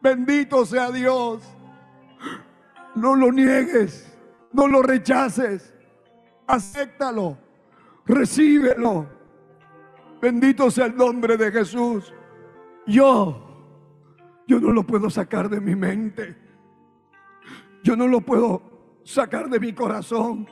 Bendito 0.00 0.64
sea 0.64 0.90
Dios. 0.90 1.42
No 2.94 3.14
lo 3.14 3.30
niegues, 3.30 4.10
no 4.54 4.66
lo 4.68 4.80
rechaces, 4.80 5.74
acéptalo, 6.46 7.36
recíbelo. 8.06 9.06
Bendito 10.22 10.70
sea 10.70 10.86
el 10.86 10.96
nombre 10.96 11.36
de 11.36 11.52
Jesús. 11.52 12.14
Yo, 12.86 13.76
yo 14.46 14.58
no 14.58 14.72
lo 14.72 14.82
puedo 14.82 15.10
sacar 15.10 15.50
de 15.50 15.60
mi 15.60 15.76
mente. 15.76 16.38
Yo 17.84 17.96
no 17.96 18.08
lo 18.08 18.22
puedo 18.22 18.62
sacar 19.04 19.50
de 19.50 19.60
mi 19.60 19.74
corazón. 19.74 20.48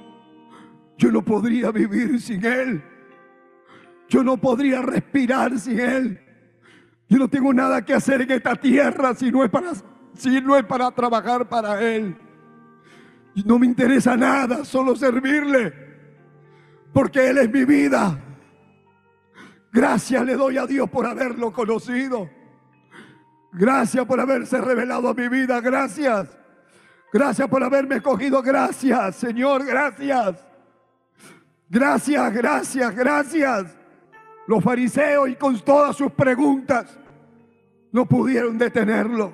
Yo 0.98 1.10
no 1.10 1.24
podría 1.24 1.70
vivir 1.70 2.20
sin 2.20 2.44
Él. 2.44 2.84
Yo 4.10 4.24
no 4.24 4.36
podría 4.36 4.82
respirar 4.82 5.56
sin 5.56 5.78
Él. 5.78 6.20
Yo 7.08 7.16
no 7.16 7.28
tengo 7.28 7.54
nada 7.54 7.84
que 7.84 7.94
hacer 7.94 8.22
en 8.22 8.32
esta 8.32 8.56
tierra 8.56 9.14
si 9.14 9.30
no 9.30 9.44
es 9.44 9.50
para, 9.50 9.72
si 10.14 10.40
no 10.40 10.56
es 10.56 10.64
para 10.64 10.90
trabajar 10.90 11.48
para 11.48 11.80
Él. 11.80 12.16
No 13.44 13.56
me 13.60 13.66
interesa 13.66 14.16
nada, 14.16 14.64
solo 14.64 14.96
servirle. 14.96 15.72
Porque 16.92 17.30
Él 17.30 17.38
es 17.38 17.52
mi 17.52 17.64
vida. 17.64 18.18
Gracias 19.72 20.24
le 20.24 20.34
doy 20.34 20.58
a 20.58 20.66
Dios 20.66 20.90
por 20.90 21.06
haberlo 21.06 21.52
conocido. 21.52 22.28
Gracias 23.52 24.04
por 24.06 24.18
haberse 24.18 24.60
revelado 24.60 25.08
a 25.08 25.14
mi 25.14 25.28
vida. 25.28 25.60
Gracias. 25.60 26.36
Gracias 27.12 27.46
por 27.48 27.62
haberme 27.62 27.96
escogido. 27.96 28.42
Gracias, 28.42 29.14
Señor. 29.14 29.64
Gracias. 29.64 30.44
Gracias, 31.68 32.34
gracias, 32.34 32.96
gracias. 32.96 33.79
Los 34.46 34.62
fariseos 34.62 35.28
y 35.28 35.36
con 35.36 35.58
todas 35.60 35.96
sus 35.96 36.12
preguntas 36.12 36.98
no 37.92 38.06
pudieron 38.06 38.58
detenerlo. 38.58 39.32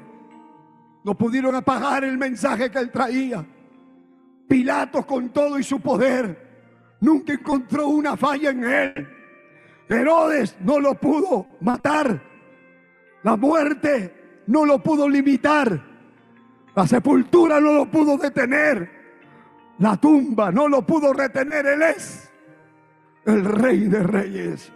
No 1.04 1.16
pudieron 1.16 1.54
apagar 1.54 2.04
el 2.04 2.18
mensaje 2.18 2.70
que 2.70 2.78
él 2.78 2.90
traía. 2.90 3.44
Pilatos 4.48 5.06
con 5.06 5.30
todo 5.30 5.58
y 5.58 5.62
su 5.62 5.80
poder 5.80 6.96
nunca 7.00 7.32
encontró 7.32 7.88
una 7.88 8.16
falla 8.16 8.50
en 8.50 8.64
él. 8.64 9.08
Herodes 9.88 10.56
no 10.60 10.80
lo 10.80 10.94
pudo 10.94 11.46
matar. 11.60 12.20
La 13.22 13.36
muerte 13.36 14.42
no 14.46 14.64
lo 14.64 14.82
pudo 14.82 15.08
limitar. 15.08 15.80
La 16.74 16.86
sepultura 16.86 17.60
no 17.60 17.72
lo 17.72 17.90
pudo 17.90 18.18
detener. 18.18 18.90
La 19.78 19.96
tumba 19.96 20.50
no 20.50 20.68
lo 20.68 20.82
pudo 20.82 21.12
retener. 21.12 21.66
Él 21.66 21.82
es 21.82 22.30
el 23.24 23.44
rey 23.44 23.80
de 23.80 24.02
reyes. 24.02 24.72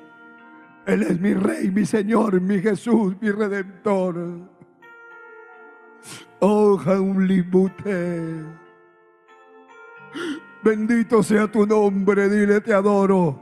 Él 0.86 1.02
es 1.02 1.20
mi 1.20 1.34
rey, 1.34 1.70
mi 1.70 1.84
Señor, 1.84 2.40
mi 2.40 2.60
Jesús, 2.60 3.14
mi 3.20 3.30
redentor. 3.30 4.48
Oh, 6.40 6.76
Jaunlibute. 6.78 8.44
Bendito 10.62 11.22
sea 11.22 11.50
tu 11.50 11.66
nombre, 11.66 12.28
dile 12.28 12.60
te 12.60 12.72
adoro. 12.72 13.38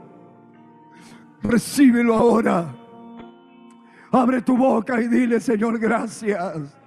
Recíbelo 1.41 2.15
ahora. 2.15 2.75
Abre 4.11 4.41
tu 4.41 4.57
boca 4.57 4.99
y 5.01 5.07
dile, 5.07 5.39
Señor, 5.39 5.79
gracias. 5.79 6.77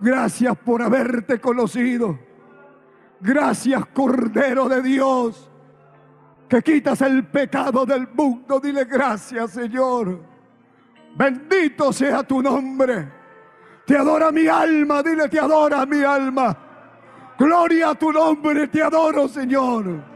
Gracias 0.00 0.56
por 0.58 0.82
haberte 0.82 1.40
conocido. 1.40 2.18
Gracias, 3.20 3.86
Cordero 3.86 4.68
de 4.68 4.82
Dios 4.82 5.50
que 6.48 6.62
quitas 6.62 7.00
el 7.02 7.24
pecado 7.26 7.84
del 7.84 8.08
mundo. 8.08 8.60
Dile 8.60 8.84
gracias, 8.84 9.52
Señor. 9.52 10.20
Bendito 11.16 11.92
sea 11.92 12.22
tu 12.22 12.42
nombre. 12.42 13.08
Te 13.86 13.96
adora 13.96 14.32
mi 14.32 14.46
alma, 14.46 15.02
dile 15.02 15.28
te 15.28 15.38
adora 15.38 15.86
mi 15.86 16.02
alma. 16.02 16.56
Gloria 17.38 17.90
a 17.90 17.94
tu 17.94 18.12
nombre, 18.12 18.66
te 18.68 18.82
adoro, 18.82 19.28
Señor. 19.28 20.15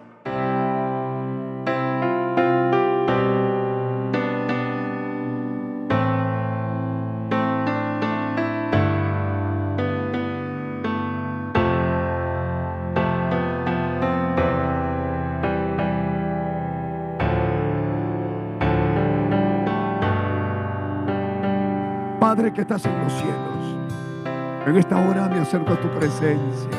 Padre 22.40 22.54
que 22.54 22.62
estás 22.62 22.86
en 22.86 22.98
los 23.04 23.12
cielos, 23.12 24.64
en 24.66 24.76
esta 24.78 24.96
hora 24.96 25.28
me 25.28 25.40
acerco 25.40 25.74
a 25.74 25.76
tu 25.78 25.88
presencia 25.88 26.70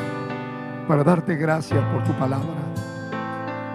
para 0.88 1.04
darte 1.04 1.36
gracias 1.36 1.78
por 1.92 2.02
tu 2.02 2.10
palabra. 2.14 2.48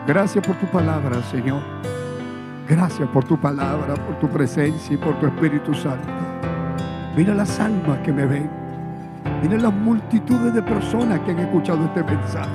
Gracias 0.06 0.46
por 0.46 0.58
tu 0.58 0.66
palabra, 0.66 1.24
Señor. 1.32 1.62
Gracias 2.68 3.08
por 3.08 3.24
tu 3.24 3.40
palabra, 3.40 3.94
por 3.94 4.20
tu 4.20 4.28
presencia 4.28 4.96
y 4.96 4.98
por 4.98 5.18
tu 5.22 5.28
Espíritu 5.28 5.74
Santo. 5.74 6.10
Mira 7.16 7.34
las 7.34 7.58
almas 7.58 8.00
que 8.00 8.12
me 8.12 8.26
ven. 8.26 8.50
Mira 9.42 9.58
las 9.58 9.74
multitudes 9.74 10.54
de 10.54 10.62
personas 10.62 11.22
que 11.22 11.32
han 11.32 11.40
escuchado 11.40 11.86
este 11.86 12.04
mensaje. 12.04 12.50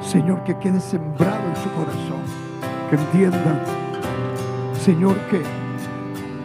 Señor, 0.00 0.42
que 0.42 0.58
quede 0.58 0.80
sembrado 0.80 1.48
en 1.48 1.54
su 1.54 1.70
corazón. 1.70 2.24
Que 2.90 2.96
entiendan, 2.96 3.60
Señor, 4.74 5.14
que 5.30 5.40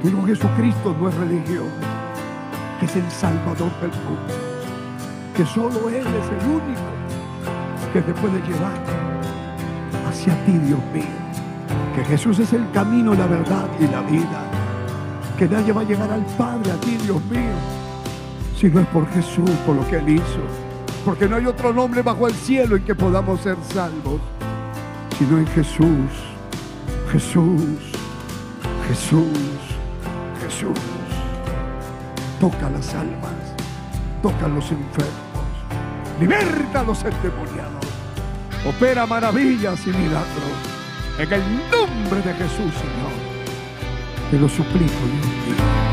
Hijo 0.03 0.25
Jesucristo 0.25 0.93
no 0.99 1.07
es 1.07 1.15
religión, 1.15 1.69
que 2.77 2.85
es 2.85 2.95
el 2.97 3.09
Salvador 3.09 3.71
del 3.80 3.91
mundo. 3.91 4.34
Que 5.34 5.45
solo 5.45 5.89
Él 5.89 6.05
es 6.05 6.43
el 6.43 6.49
único 6.49 6.81
que 7.93 8.01
te 8.01 8.13
puede 8.13 8.41
llevar 8.41 8.73
hacia 10.05 10.34
ti, 10.45 10.51
Dios 10.51 10.80
mío. 10.93 11.03
Que 11.95 12.03
Jesús 12.03 12.38
es 12.39 12.51
el 12.51 12.69
camino, 12.71 13.13
la 13.13 13.27
verdad 13.27 13.65
y 13.80 13.88
la 13.88 14.01
vida. 14.01 14.43
Que 15.38 15.47
nadie 15.47 15.71
va 15.71 15.81
a 15.81 15.85
llegar 15.85 16.11
al 16.11 16.25
Padre, 16.38 16.73
a 16.73 16.75
ti, 16.81 16.97
Dios 16.97 17.23
mío, 17.25 17.55
si 18.59 18.67
no 18.67 18.81
es 18.81 18.88
por 18.88 19.07
Jesús, 19.11 19.49
por 19.65 19.77
lo 19.77 19.88
que 19.88 19.97
Él 19.97 20.09
hizo. 20.09 20.41
Porque 21.05 21.30
no 21.30 21.38
hay 21.38 21.45
otro 21.45 21.71
nombre 21.71 22.01
bajo 22.01 22.27
el 22.27 22.34
cielo 22.34 22.75
en 22.75 22.84
que 22.84 22.93
podamos 22.93 23.39
ser 23.39 23.55
salvos, 23.73 24.19
sino 25.17 25.38
en 25.38 25.47
Jesús. 25.47 26.11
Jesús, 27.11 27.93
Jesús, 28.88 29.73
Toca 32.39 32.69
las 32.69 32.93
almas, 32.93 33.34
toca 34.21 34.47
los 34.47 34.69
enfermos, 34.71 35.47
liberta 36.19 36.81
a 36.81 36.84
los 36.84 37.03
endemoniados, 37.03 37.85
opera 38.63 39.07
maravillas 39.07 39.85
y 39.88 39.89
milagros. 39.89 40.53
En 41.17 41.34
el 41.34 41.41
nombre 41.71 42.21
de 42.21 42.34
Jesús, 42.35 42.71
Señor, 42.73 43.13
te 44.30 44.38
lo 44.38 44.47
suplico, 44.47 44.84
Dios 44.84 45.25
mío. 45.25 45.93